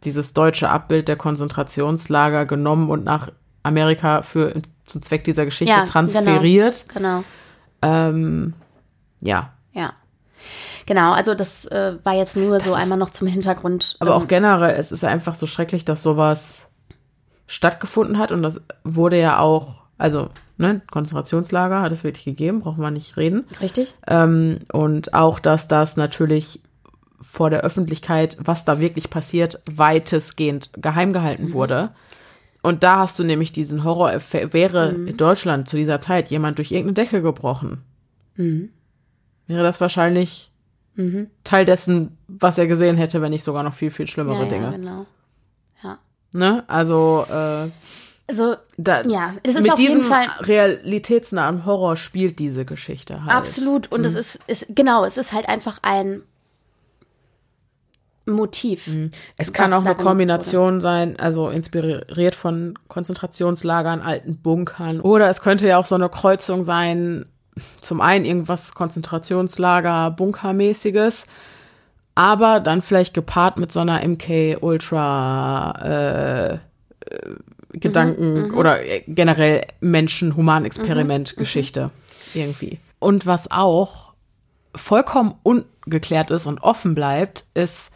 dieses 0.05 0.34
deutsche 0.34 0.68
Abbild 0.68 1.09
der 1.09 1.16
Konzentrationslager 1.16 2.44
genommen 2.47 2.90
und 2.90 3.05
nach 3.05 3.30
Amerika 3.62 4.22
für 4.22 4.55
zum 4.86 5.02
Zweck 5.02 5.24
dieser 5.24 5.44
Geschichte 5.44 5.74
ja, 5.74 5.84
transferiert. 5.84 6.86
Genau. 6.89 7.24
genau. 7.80 8.09
Ähm, 8.09 8.55
ja. 9.20 9.52
Ja. 9.72 9.94
Genau, 10.86 11.12
also 11.12 11.34
das 11.34 11.66
äh, 11.66 11.97
war 12.02 12.14
jetzt 12.14 12.36
nur 12.36 12.55
das 12.55 12.64
so 12.64 12.74
einmal 12.74 12.98
noch 12.98 13.10
zum 13.10 13.28
Hintergrund. 13.28 13.97
Aber 14.01 14.16
ähm, 14.16 14.22
auch 14.22 14.28
generell, 14.28 14.74
es 14.76 14.93
ist 14.93 15.05
einfach 15.05 15.34
so 15.34 15.47
schrecklich, 15.47 15.84
dass 15.84 16.02
sowas 16.02 16.68
stattgefunden 17.47 18.18
hat 18.18 18.32
und 18.32 18.43
das 18.43 18.60
wurde 18.82 19.20
ja 19.20 19.39
auch, 19.39 19.84
also 19.98 20.30
ne, 20.56 20.80
Konzentrationslager 20.90 21.82
hat 21.82 21.93
es 21.93 22.02
wirklich 22.02 22.24
gegeben, 22.24 22.60
brauchen 22.60 22.82
wir 22.82 22.90
nicht 22.90 23.16
reden. 23.16 23.44
Richtig. 23.60 23.94
Ähm, 24.06 24.60
und 24.72 25.14
auch, 25.14 25.39
dass 25.39 25.68
das 25.68 25.97
natürlich 25.97 26.62
vor 27.20 27.51
der 27.51 27.60
Öffentlichkeit, 27.60 28.36
was 28.40 28.64
da 28.64 28.80
wirklich 28.80 29.09
passiert, 29.09 29.60
weitestgehend 29.70 30.70
geheim 30.76 31.12
gehalten 31.12 31.47
mhm. 31.47 31.52
wurde. 31.52 31.90
Und 32.62 32.84
da 32.84 33.01
hast 33.01 33.18
du 33.18 33.24
nämlich 33.24 33.52
diesen 33.52 33.82
Horror, 33.82 34.12
wäre 34.30 34.93
mhm. 34.93 35.09
in 35.09 35.16
Deutschland 35.16 35.68
zu 35.68 35.76
dieser 35.76 36.01
Zeit 36.01 36.30
jemand 36.30 36.59
durch 36.59 36.70
irgendeine 36.70 36.94
Decke 36.94 37.20
gebrochen. 37.20 37.82
Mhm. 38.36 38.70
Wäre 39.48 39.64
das 39.64 39.80
wahrscheinlich 39.80 40.52
mhm. 40.94 41.28
Teil 41.43 41.64
dessen, 41.64 42.16
was 42.28 42.59
er 42.59 42.68
gesehen 42.68 42.97
hätte, 42.97 43.20
wenn 43.20 43.30
nicht 43.30 43.43
sogar 43.43 43.64
noch 43.64 43.74
viel, 43.74 43.90
viel 43.90 44.06
schlimmere 44.06 44.44
ja, 44.44 44.48
Dinge. 44.48 44.64
Ja, 44.64 44.70
genau. 44.70 45.06
Ja. 45.82 45.98
Ne? 46.32 46.64
Also, 46.68 47.26
äh, 47.28 47.68
also, 48.28 48.55
da, 48.78 49.02
ja, 49.02 49.34
es 49.43 49.56
ist 49.56 49.62
mit 49.62 49.72
auf 49.72 49.78
diesem 49.78 49.97
jeden 49.97 50.09
Fall 50.09 50.26
realitätsnahen 50.40 51.66
Horror 51.66 51.97
spielt 51.97 52.39
diese 52.39 52.64
Geschichte 52.64 53.24
halt. 53.24 53.34
Absolut. 53.34 53.90
Und 53.90 54.06
es 54.06 54.12
mhm. 54.12 54.20
ist, 54.20 54.39
ist, 54.47 54.66
genau, 54.70 55.05
es 55.05 55.18
ist 55.18 55.32
halt 55.32 55.48
einfach 55.48 55.80
ein 55.82 56.22
Motiv. 58.27 58.86
Mhm. 58.86 59.11
Es 59.36 59.53
kann 59.53 59.73
auch 59.73 59.85
eine 59.85 59.94
Kombination 59.94 60.81
sein, 60.81 61.19
also 61.19 61.51
inspiriert 61.51 62.35
von 62.35 62.78
Konzentrationslagern, 62.89 64.01
alten 64.01 64.36
Bunkern. 64.36 65.01
Oder 65.01 65.28
es 65.28 65.40
könnte 65.40 65.66
ja 65.66 65.78
auch 65.78 65.86
so 65.86 65.97
eine 65.97 66.09
Kreuzung 66.09 66.65
sein 66.65 67.27
zum 67.81 68.01
einen 68.01 68.24
irgendwas 68.24 68.74
Konzentrationslager, 68.74 70.11
Bunkermäßiges, 70.12 71.27
aber 72.15 72.61
dann 72.61 72.82
vielleicht 72.82 73.15
gepaart 73.15 73.59
mit 73.59 73.73
so 73.73 73.81
einer 73.81 74.07
MK 74.07 74.59
Ultra 74.61 75.73
äh, 75.82 76.55
äh, 76.55 76.59
Gedanken 77.74 78.49
Mhm, 78.49 78.55
oder 78.55 78.85
äh, 78.85 79.03
generell 79.07 79.62
Menschen-Human-Experiment-Geschichte 79.81 81.90
irgendwie. 82.35 82.78
Und 82.99 83.24
was 83.27 83.51
auch 83.51 84.12
vollkommen 84.74 85.35
ungeklärt 85.43 86.31
ist 86.31 86.47
und 86.47 86.62
offen 86.62 86.94
bleibt, 86.94 87.44
ist 87.55 87.90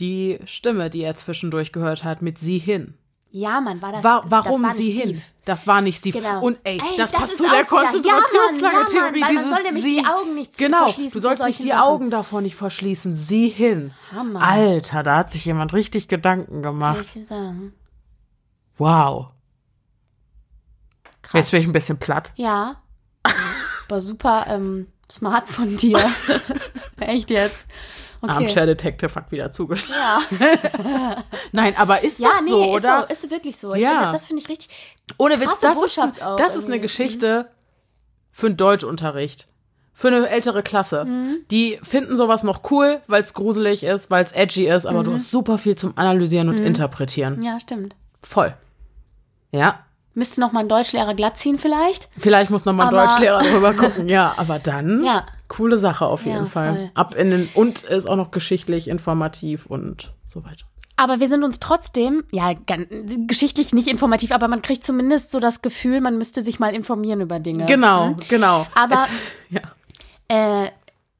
die 0.00 0.38
Stimme, 0.44 0.90
die 0.90 1.02
er 1.02 1.16
zwischendurch 1.16 1.72
gehört 1.72 2.04
hat 2.04 2.22
mit 2.22 2.38
sie 2.38 2.58
hin. 2.58 2.94
Ja, 3.30 3.60
Mann, 3.60 3.82
war 3.82 3.92
das. 3.92 4.02
Wa 4.02 4.22
das 4.22 4.30
warum 4.30 4.62
war 4.62 4.68
nicht 4.70 4.78
sie 4.78 4.92
Steve. 4.96 5.08
hin? 5.12 5.22
Das 5.44 5.66
war 5.66 5.80
nicht 5.82 5.98
Steve. 5.98 6.18
Genau. 6.18 6.40
Und 6.42 6.58
ey, 6.64 6.78
Ey, 6.80 6.96
das, 6.96 7.10
das 7.12 7.20
passt 7.20 7.36
zu 7.36 7.42
der 7.42 7.50
wieder- 7.52 7.58
ja, 7.58 7.70
Mann, 7.70 7.84
Konzentrationslagertheorie. 7.92 9.20
ja, 9.20 9.26
Mann, 9.26 9.34
man 9.34 9.44
dieses 9.44 9.54
soll 9.54 9.62
nämlich 9.64 9.84
sie. 9.84 9.96
die 10.00 10.06
Augen 10.06 10.34
nicht 10.34 10.56
genau, 10.56 10.78
verschließen 10.84 11.12
du 11.12 11.20
sollst 11.20 11.44
nicht 11.44 11.58
die 11.62 11.68
Sachen. 11.68 11.78
Augen 11.80 12.10
davor 12.10 12.40
nicht 12.40 12.56
verschließen. 12.56 13.14
Sie 13.14 13.48
hin. 13.48 13.92
Hammer. 14.12 14.40
Alter, 14.42 15.02
da 15.02 15.16
hat 15.16 15.30
sich 15.30 15.44
jemand 15.44 15.74
richtig 15.74 16.08
Gedanken 16.08 16.54
Kann 16.54 16.62
gemacht. 16.62 17.00
ich 17.02 17.12
dir 17.12 17.24
sagen. 17.26 17.74
Wow. 18.78 19.26
Krass. 21.22 21.32
Jetzt 21.40 21.50
bin 21.50 21.60
ich 21.60 21.66
ein 21.66 21.72
bisschen 21.72 21.98
platt. 21.98 22.32
Ja. 22.36 22.76
War 23.90 24.00
super 24.00 24.46
ähm, 24.48 24.86
smart 25.10 25.48
von 25.50 25.76
dir. 25.76 25.98
Echt 27.00 27.28
jetzt. 27.30 27.66
Okay. 28.20 28.32
Armchair 28.32 28.66
Detective 28.66 29.14
hat 29.14 29.30
wieder 29.30 29.50
zugeschlagen. 29.50 30.24
Ja, 30.40 31.24
Nein, 31.52 31.74
aber 31.76 32.02
ist 32.02 32.18
ja 32.18 32.30
das 32.32 32.42
nee, 32.42 32.50
so, 32.50 32.62
ist 32.76 32.84
oder? 32.84 33.02
so, 33.08 33.12
ist 33.12 33.30
wirklich 33.30 33.56
so. 33.56 33.74
Ich 33.74 33.82
Ja. 33.82 33.90
finde, 34.00 34.12
das 34.12 34.26
finde 34.26 34.42
ich 34.42 34.48
richtig. 34.48 34.68
Ohne 35.18 35.38
Witz, 35.40 35.60
das 35.60 35.80
ist, 35.82 35.98
das 36.38 36.56
ist 36.56 36.66
eine. 36.66 36.80
Geschichte 36.80 37.48
für 38.32 38.46
einen 38.46 38.56
Deutschunterricht. 38.56 39.48
Für 39.94 40.08
eine 40.08 40.28
ältere 40.28 40.62
Klasse. 40.62 41.04
Mhm. 41.06 41.38
Die 41.50 41.80
finden 41.82 42.16
sowas 42.16 42.44
noch 42.44 42.70
cool, 42.70 43.00
weil 43.08 43.20
es 43.22 43.34
gruselig 43.34 43.82
ist, 43.82 44.10
weil 44.12 44.24
es 44.24 44.30
edgy 44.32 44.68
ist, 44.68 44.86
aber 44.86 45.00
Mhm. 45.00 45.04
du 45.04 45.12
hast 45.14 45.30
super 45.30 45.58
viel 45.58 45.76
zum 45.76 45.96
Analysieren 45.98 46.48
und 46.48 46.60
Interpretieren. 46.60 47.42
Ja, 47.42 47.58
stimmt. 47.58 47.96
Voll. 48.22 48.54
Ja. 49.50 49.80
Müsste 50.14 50.40
noch 50.40 50.52
mal 50.52 50.60
ein 50.60 50.68
Deutschlehrer 50.68 51.14
glatt 51.14 51.36
ziehen 51.36 51.58
vielleicht? 51.58 52.08
Vielleicht 52.16 52.50
muss 52.50 52.64
nochmal 52.64 52.88
ein 52.88 52.94
Aber- 52.94 53.06
Deutschlehrer 53.08 53.42
drüber 53.42 53.72
gucken. 53.74 54.08
Ja, 54.08 54.34
aber 54.36 54.58
dann 54.58 55.02
Ja. 55.04 55.26
Coole 55.48 55.76
Sache 55.78 56.06
auf 56.06 56.24
jeden 56.24 56.44
Ja, 56.44 56.46
Fall. 56.46 56.74
voll. 56.76 56.90
Ab 56.94 57.14
in 57.14 57.30
den, 57.30 57.48
und 57.54 57.82
ist 57.84 58.08
auch 58.08 58.16
noch 58.16 58.30
geschichtlich, 58.30 58.88
informativ 58.88 59.66
und 59.66 60.12
so 60.26 60.44
weiter. 60.44 60.64
Aber 60.96 61.20
wir 61.20 61.28
sind 61.28 61.44
uns 61.44 61.60
trotzdem, 61.60 62.24
ja, 62.32 62.54
geschichtlich 63.28 63.72
nicht 63.72 63.86
informativ, 63.88 64.32
aber 64.32 64.48
man 64.48 64.62
kriegt 64.62 64.84
zumindest 64.84 65.30
so 65.30 65.38
das 65.38 65.62
Gefühl, 65.62 66.00
man 66.00 66.18
müsste 66.18 66.42
sich 66.42 66.58
mal 66.58 66.74
informieren 66.74 67.20
über 67.20 67.38
Dinge. 67.38 67.66
Genau, 67.66 68.16
genau. 68.28 68.66
Aber- 68.74 68.94
es, 69.04 69.10
ja. 69.50 69.60
Äh, 70.28 70.70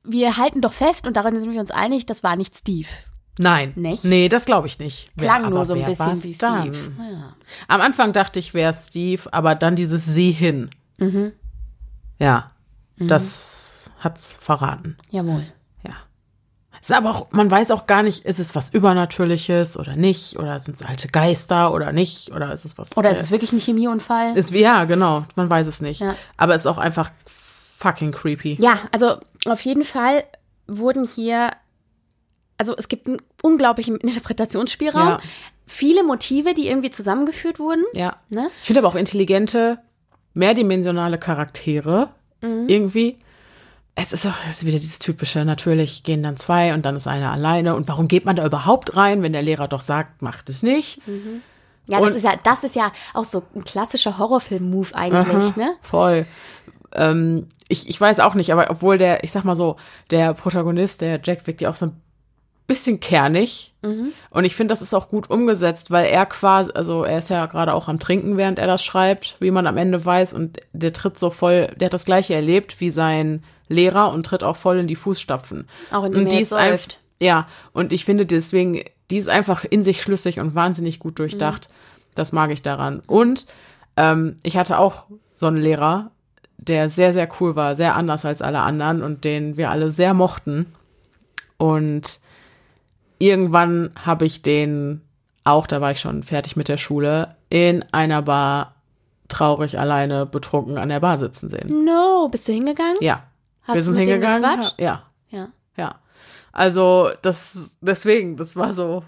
wir 0.04 0.36
halten 0.36 0.60
doch 0.62 0.72
fest, 0.72 1.06
und 1.06 1.16
darin 1.16 1.38
sind 1.38 1.52
wir 1.52 1.60
uns 1.60 1.70
einig, 1.70 2.06
das 2.06 2.22
war 2.22 2.34
nicht 2.36 2.56
Steve. 2.56 2.88
Nein. 3.38 3.72
Nicht? 3.76 4.02
Nee, 4.04 4.28
das 4.28 4.46
glaube 4.46 4.66
ich 4.66 4.80
nicht. 4.80 5.16
Klang 5.16 5.42
Wer- 5.44 5.50
nur 5.50 5.64
so 5.64 5.74
ein 5.74 5.84
bisschen 5.84 6.22
wie 6.24 6.34
Steve. 6.34 6.76
Ja. 6.98 7.34
Am 7.68 7.80
Anfang 7.80 8.12
dachte 8.12 8.40
ich, 8.40 8.52
wäre 8.54 8.72
Steve, 8.72 9.22
aber 9.32 9.54
dann 9.54 9.76
dieses 9.76 10.04
Sie 10.06 10.32
hin. 10.32 10.70
Mhm. 10.98 11.30
Ja, 12.18 12.50
das 12.96 13.67
hat's 13.98 14.36
verraten. 14.36 14.96
Jawohl. 15.10 15.44
Ja. 15.84 15.94
Es 16.80 16.90
ist 16.90 16.96
aber 16.96 17.10
auch, 17.10 17.32
man 17.32 17.50
weiß 17.50 17.70
auch 17.72 17.86
gar 17.86 18.02
nicht, 18.02 18.24
ist 18.24 18.38
es 18.38 18.54
was 18.54 18.70
Übernatürliches 18.70 19.76
oder 19.76 19.96
nicht? 19.96 20.38
Oder 20.38 20.58
sind 20.60 20.76
es 20.76 20.82
alte 20.86 21.08
Geister 21.08 21.72
oder 21.72 21.92
nicht? 21.92 22.30
Oder 22.32 22.52
ist 22.52 22.64
es 22.64 22.78
was. 22.78 22.96
Oder 22.96 23.08
äh, 23.10 23.12
ist 23.12 23.20
es 23.20 23.30
wirklich 23.30 23.52
ein 23.52 23.58
Chemieunfall? 23.58 24.36
ist, 24.36 24.52
Ja, 24.52 24.84
genau. 24.84 25.24
Man 25.34 25.50
weiß 25.50 25.66
es 25.66 25.80
nicht. 25.80 26.00
Ja. 26.00 26.14
Aber 26.36 26.54
es 26.54 26.62
ist 26.62 26.66
auch 26.66 26.78
einfach 26.78 27.10
fucking 27.26 28.12
creepy. 28.12 28.56
Ja, 28.60 28.78
also 28.92 29.16
auf 29.46 29.60
jeden 29.62 29.84
Fall 29.84 30.24
wurden 30.66 31.04
hier, 31.04 31.50
also 32.58 32.76
es 32.76 32.88
gibt 32.88 33.06
einen 33.08 33.18
unglaublichen 33.42 33.96
Interpretationsspielraum. 33.96 35.08
Ja. 35.08 35.20
Viele 35.66 36.02
Motive, 36.04 36.54
die 36.54 36.68
irgendwie 36.68 36.90
zusammengeführt 36.90 37.58
wurden. 37.58 37.84
Ja. 37.94 38.16
Ne? 38.30 38.50
Ich 38.60 38.66
finde 38.68 38.80
aber 38.80 38.88
auch 38.88 38.94
intelligente, 38.94 39.78
mehrdimensionale 40.34 41.18
Charaktere 41.18 42.10
Mhm. 42.40 42.68
irgendwie. 42.68 43.16
Es 44.00 44.12
ist 44.12 44.26
auch 44.26 44.34
es 44.48 44.58
ist 44.58 44.66
wieder 44.66 44.78
dieses 44.78 44.98
typische, 45.00 45.44
natürlich 45.44 46.02
gehen 46.04 46.22
dann 46.22 46.36
zwei 46.36 46.72
und 46.72 46.84
dann 46.84 46.94
ist 46.96 47.06
einer 47.08 47.32
alleine. 47.32 47.74
Und 47.74 47.88
warum 47.88 48.06
geht 48.06 48.24
man 48.24 48.36
da 48.36 48.46
überhaupt 48.46 48.96
rein, 48.96 49.22
wenn 49.22 49.32
der 49.32 49.42
Lehrer 49.42 49.66
doch 49.68 49.80
sagt, 49.80 50.22
macht 50.22 50.48
es 50.48 50.62
nicht? 50.62 51.00
Ja, 51.88 51.98
Und- 51.98 52.08
das 52.08 52.16
ist 52.16 52.24
ja, 52.24 52.34
das 52.44 52.64
ist 52.64 52.76
ja 52.76 52.92
auch 53.14 53.24
so 53.24 53.42
ein 53.56 53.64
klassischer 53.64 54.18
Horrorfilm-Move 54.18 54.94
eigentlich, 54.94 55.56
ne? 55.56 55.72
Voll. 55.82 56.26
Ähm, 56.94 57.46
ich, 57.68 57.88
ich 57.88 58.00
weiß 58.00 58.20
auch 58.20 58.34
nicht, 58.34 58.52
aber 58.52 58.70
obwohl 58.70 58.98
der, 58.98 59.24
ich 59.24 59.32
sag 59.32 59.44
mal 59.44 59.56
so, 59.56 59.76
der 60.10 60.32
Protagonist, 60.34 61.00
der 61.00 61.20
Jack 61.22 61.46
wirkt 61.46 61.60
ja 61.60 61.68
auch 61.70 61.74
so 61.74 61.86
ein 61.86 62.00
bisschen 62.66 63.00
kernig. 63.00 63.72
Und 64.30 64.44
ich 64.44 64.54
finde, 64.54 64.72
das 64.72 64.82
ist 64.82 64.92
auch 64.94 65.08
gut 65.08 65.30
umgesetzt, 65.30 65.90
weil 65.90 66.06
er 66.06 66.26
quasi, 66.26 66.70
also 66.74 67.02
er 67.04 67.18
ist 67.18 67.30
ja 67.30 67.46
gerade 67.46 67.72
auch 67.74 67.88
am 67.88 67.98
Trinken, 67.98 68.36
während 68.36 68.58
er 68.58 68.66
das 68.66 68.84
schreibt, 68.84 69.36
wie 69.40 69.50
man 69.50 69.66
am 69.66 69.76
Ende 69.76 70.04
weiß. 70.04 70.34
Und 70.34 70.58
der 70.72 70.92
tritt 70.92 71.18
so 71.18 71.30
voll, 71.30 71.68
der 71.76 71.86
hat 71.86 71.94
das 71.94 72.04
gleiche 72.04 72.34
erlebt 72.34 72.80
wie 72.80 72.90
sein 72.90 73.42
Lehrer 73.68 74.12
und 74.12 74.24
tritt 74.24 74.44
auch 74.44 74.56
voll 74.56 74.78
in 74.78 74.86
die 74.86 74.96
Fußstapfen. 74.96 75.68
Auch 75.92 76.04
in 76.04 76.12
die 76.12 76.18
und 76.20 76.32
die 76.32 76.40
ist 76.40 76.52
läuft. 76.52 77.00
ja, 77.20 77.46
und 77.72 77.92
ich 77.92 78.04
finde 78.04 78.26
deswegen, 78.26 78.82
die 79.10 79.16
ist 79.16 79.28
einfach 79.28 79.64
in 79.64 79.82
sich 79.82 80.02
schlüssig 80.02 80.40
und 80.40 80.54
wahnsinnig 80.54 80.98
gut 80.98 81.18
durchdacht. 81.18 81.68
Das 82.14 82.32
mag 82.32 82.50
ich 82.50 82.62
daran. 82.62 83.02
Und 83.06 83.46
ähm, 83.96 84.36
ich 84.42 84.56
hatte 84.56 84.78
auch 84.78 85.06
so 85.34 85.46
einen 85.46 85.58
Lehrer, 85.58 86.10
der 86.56 86.88
sehr, 86.88 87.12
sehr 87.12 87.28
cool 87.40 87.56
war, 87.56 87.76
sehr 87.76 87.94
anders 87.94 88.24
als 88.24 88.42
alle 88.42 88.60
anderen 88.60 89.02
und 89.02 89.24
den 89.24 89.56
wir 89.56 89.70
alle 89.70 89.90
sehr 89.90 90.14
mochten. 90.14 90.66
Und 91.56 92.20
irgendwann 93.18 93.90
habe 94.04 94.24
ich 94.24 94.42
den 94.42 95.02
auch, 95.44 95.66
da 95.66 95.80
war 95.80 95.92
ich 95.92 96.00
schon 96.00 96.22
fertig 96.22 96.56
mit 96.56 96.68
der 96.68 96.76
Schule, 96.76 97.36
in 97.48 97.84
einer 97.92 98.22
Bar 98.22 98.74
traurig 99.28 99.78
alleine 99.78 100.26
betrunken 100.26 100.78
an 100.78 100.88
der 100.88 101.00
Bar 101.00 101.18
sitzen 101.18 101.48
sehen. 101.50 101.84
No, 101.84 102.28
bist 102.28 102.48
du 102.48 102.52
hingegangen? 102.52 102.96
Ja. 103.00 103.24
Hast 103.68 103.74
wir 103.76 103.82
sind 103.82 103.96
hingegangen. 103.96 104.42
gequatscht? 104.42 104.74
Ja, 104.80 105.04
Ja. 105.30 105.48
ja. 105.76 106.00
Also, 106.52 107.10
das, 107.22 107.76
deswegen, 107.80 108.36
das 108.36 108.56
war 108.56 108.72
so, 108.72 109.04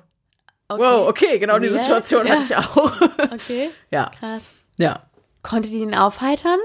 Okay. 0.69 0.82
wow, 0.82 1.09
okay, 1.09 1.39
genau 1.41 1.59
die 1.59 1.69
Situation 1.69 2.27
ja. 2.27 2.35
hatte 2.35 2.45
ich 2.45 2.57
auch. 2.57 2.93
Okay, 3.32 3.70
ja, 3.91 4.11
krass. 4.19 4.45
ja. 4.78 5.01
Konnte 5.43 5.69
die 5.69 5.78
ihn 5.81 5.95
aufheitern? 5.95 6.59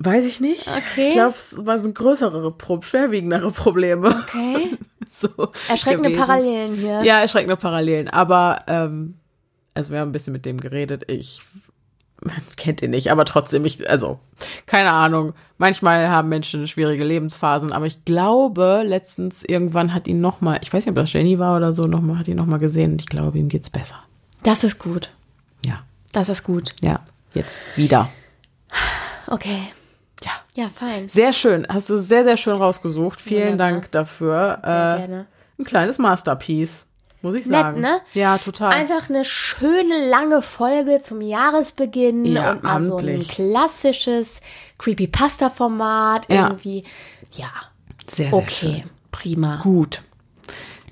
Weiß 0.00 0.26
ich 0.26 0.40
nicht. 0.40 0.68
Okay. 0.68 1.08
Ich 1.08 1.14
glaube, 1.14 1.34
es 1.36 1.64
waren 1.66 1.94
größere, 1.94 2.54
schwerwiegendere 2.82 3.50
Probleme. 3.50 4.08
Okay. 4.08 4.76
so 5.10 5.28
Erschreckende 5.68 6.10
gewesen. 6.10 6.26
Parallelen 6.26 6.74
hier. 6.74 7.02
Ja, 7.02 7.20
erschreckende 7.20 7.56
Parallelen. 7.56 8.08
Aber, 8.08 8.64
ähm, 8.66 9.14
also 9.74 9.90
wir 9.92 10.00
haben 10.00 10.10
ein 10.10 10.12
bisschen 10.12 10.32
mit 10.32 10.44
dem 10.44 10.60
geredet. 10.60 11.04
Ich 11.10 11.42
man 12.22 12.34
kennt 12.56 12.82
ihn 12.82 12.90
nicht, 12.90 13.10
aber 13.10 13.24
trotzdem, 13.24 13.64
ich, 13.64 13.88
also, 13.88 14.18
keine 14.66 14.90
Ahnung. 14.92 15.34
Manchmal 15.58 16.08
haben 16.08 16.28
Menschen 16.28 16.66
schwierige 16.66 17.04
Lebensphasen, 17.04 17.72
aber 17.72 17.86
ich 17.86 18.04
glaube, 18.04 18.82
letztens 18.84 19.42
irgendwann 19.44 19.92
hat 19.94 20.06
ihn 20.06 20.20
noch 20.20 20.40
mal, 20.40 20.58
ich 20.62 20.72
weiß 20.72 20.84
nicht, 20.86 20.90
ob 20.90 20.96
das 20.96 21.12
Jenny 21.12 21.38
war 21.38 21.56
oder 21.56 21.72
so, 21.72 21.84
noch 21.84 22.00
mal, 22.00 22.18
hat 22.18 22.28
ihn 22.28 22.36
noch 22.36 22.46
mal 22.46 22.58
gesehen 22.58 22.92
und 22.92 23.00
ich 23.00 23.08
glaube, 23.08 23.38
ihm 23.38 23.48
geht's 23.48 23.70
besser. 23.70 23.96
Das 24.44 24.62
ist 24.64 24.78
gut. 24.78 25.10
Ja, 25.66 25.80
Das 26.12 26.28
ist 26.28 26.44
gut. 26.44 26.74
ja, 26.80 27.00
jetzt 27.34 27.64
wieder. 27.76 28.08
Okay. 29.26 29.58
Ja. 30.24 30.30
Ja, 30.54 30.70
fein. 30.70 31.08
Sehr 31.08 31.32
schön. 31.32 31.66
Hast 31.68 31.88
du 31.90 31.98
sehr, 31.98 32.24
sehr 32.24 32.36
schön 32.36 32.56
rausgesucht. 32.56 33.20
Vielen 33.20 33.52
Wunderbar. 33.52 33.72
Dank 33.72 33.90
dafür. 33.92 34.58
Sehr 34.64 34.94
Äh, 34.94 34.98
gerne. 34.98 35.26
ein 35.58 35.64
kleines 35.64 35.98
Masterpiece, 35.98 36.86
muss 37.22 37.34
ich 37.34 37.46
Nett, 37.46 37.60
sagen. 37.62 37.80
ne? 37.80 38.00
Ja, 38.14 38.38
total. 38.38 38.72
Einfach 38.72 39.08
eine 39.10 39.24
schöne 39.24 40.08
lange 40.08 40.40
Folge 40.42 41.00
zum 41.02 41.20
Jahresbeginn 41.20 42.24
Ja, 42.24 42.52
und 42.52 42.62
mal 42.62 42.82
so 42.82 42.96
ein 42.96 43.04
amtlich. 43.06 43.28
klassisches 43.28 44.40
Creepypasta-Format 44.78 46.30
Ja. 46.32 46.48
irgendwie. 46.48 46.84
Ja, 47.32 47.50
sehr, 48.08 48.28
sehr 48.28 48.34
okay, 48.34 48.50
schön. 48.82 48.90
prima. 49.10 49.56
Gut. 49.62 50.02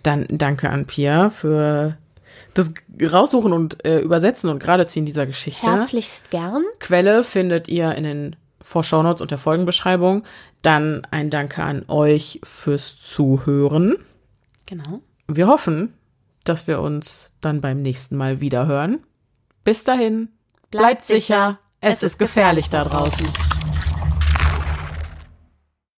Dann 0.03 0.27
danke 0.29 0.71
an 0.71 0.87
Pia 0.87 1.31
für 1.31 1.97
das 2.55 2.73
Raussuchen 3.03 3.53
und 3.53 3.85
äh, 3.85 3.99
Übersetzen 4.01 4.51
und 4.51 4.61
Geradeziehen 4.61 5.05
dieser 5.05 5.27
Geschichte. 5.27 5.67
Herzlichst 5.67 6.31
gern. 6.31 6.65
Quelle 6.79 7.23
findet 7.25 7.69
ihr 7.69 7.93
in 7.95 8.05
den 8.05 8.37
vor 8.63 8.83
Shownotes 8.83 9.21
und 9.21 9.31
der 9.31 9.39
Folgenbeschreibung. 9.39 10.23
Dann 10.63 11.03
ein 11.11 11.31
Danke 11.31 11.63
an 11.63 11.85
euch 11.89 12.41
fürs 12.43 12.99
Zuhören. 12.99 13.97
Genau. 14.67 15.01
Wir 15.29 15.47
hoffen, 15.49 15.93
dass 16.49 16.67
wir 16.67 16.81
uns 16.81 17.33
dann 17.41 17.61
beim 17.61 17.79
nächsten 17.79 18.17
Mal 18.17 18.41
wieder 18.41 18.67
hören. 18.67 19.01
Bis 19.65 19.85
dahin, 19.85 20.29
bleibt, 20.71 21.07
sicher, 21.07 21.59
es 21.81 22.03
ist 22.03 22.19
gefährlich 22.19 22.71
da 22.71 22.85
draußen. 22.85 23.27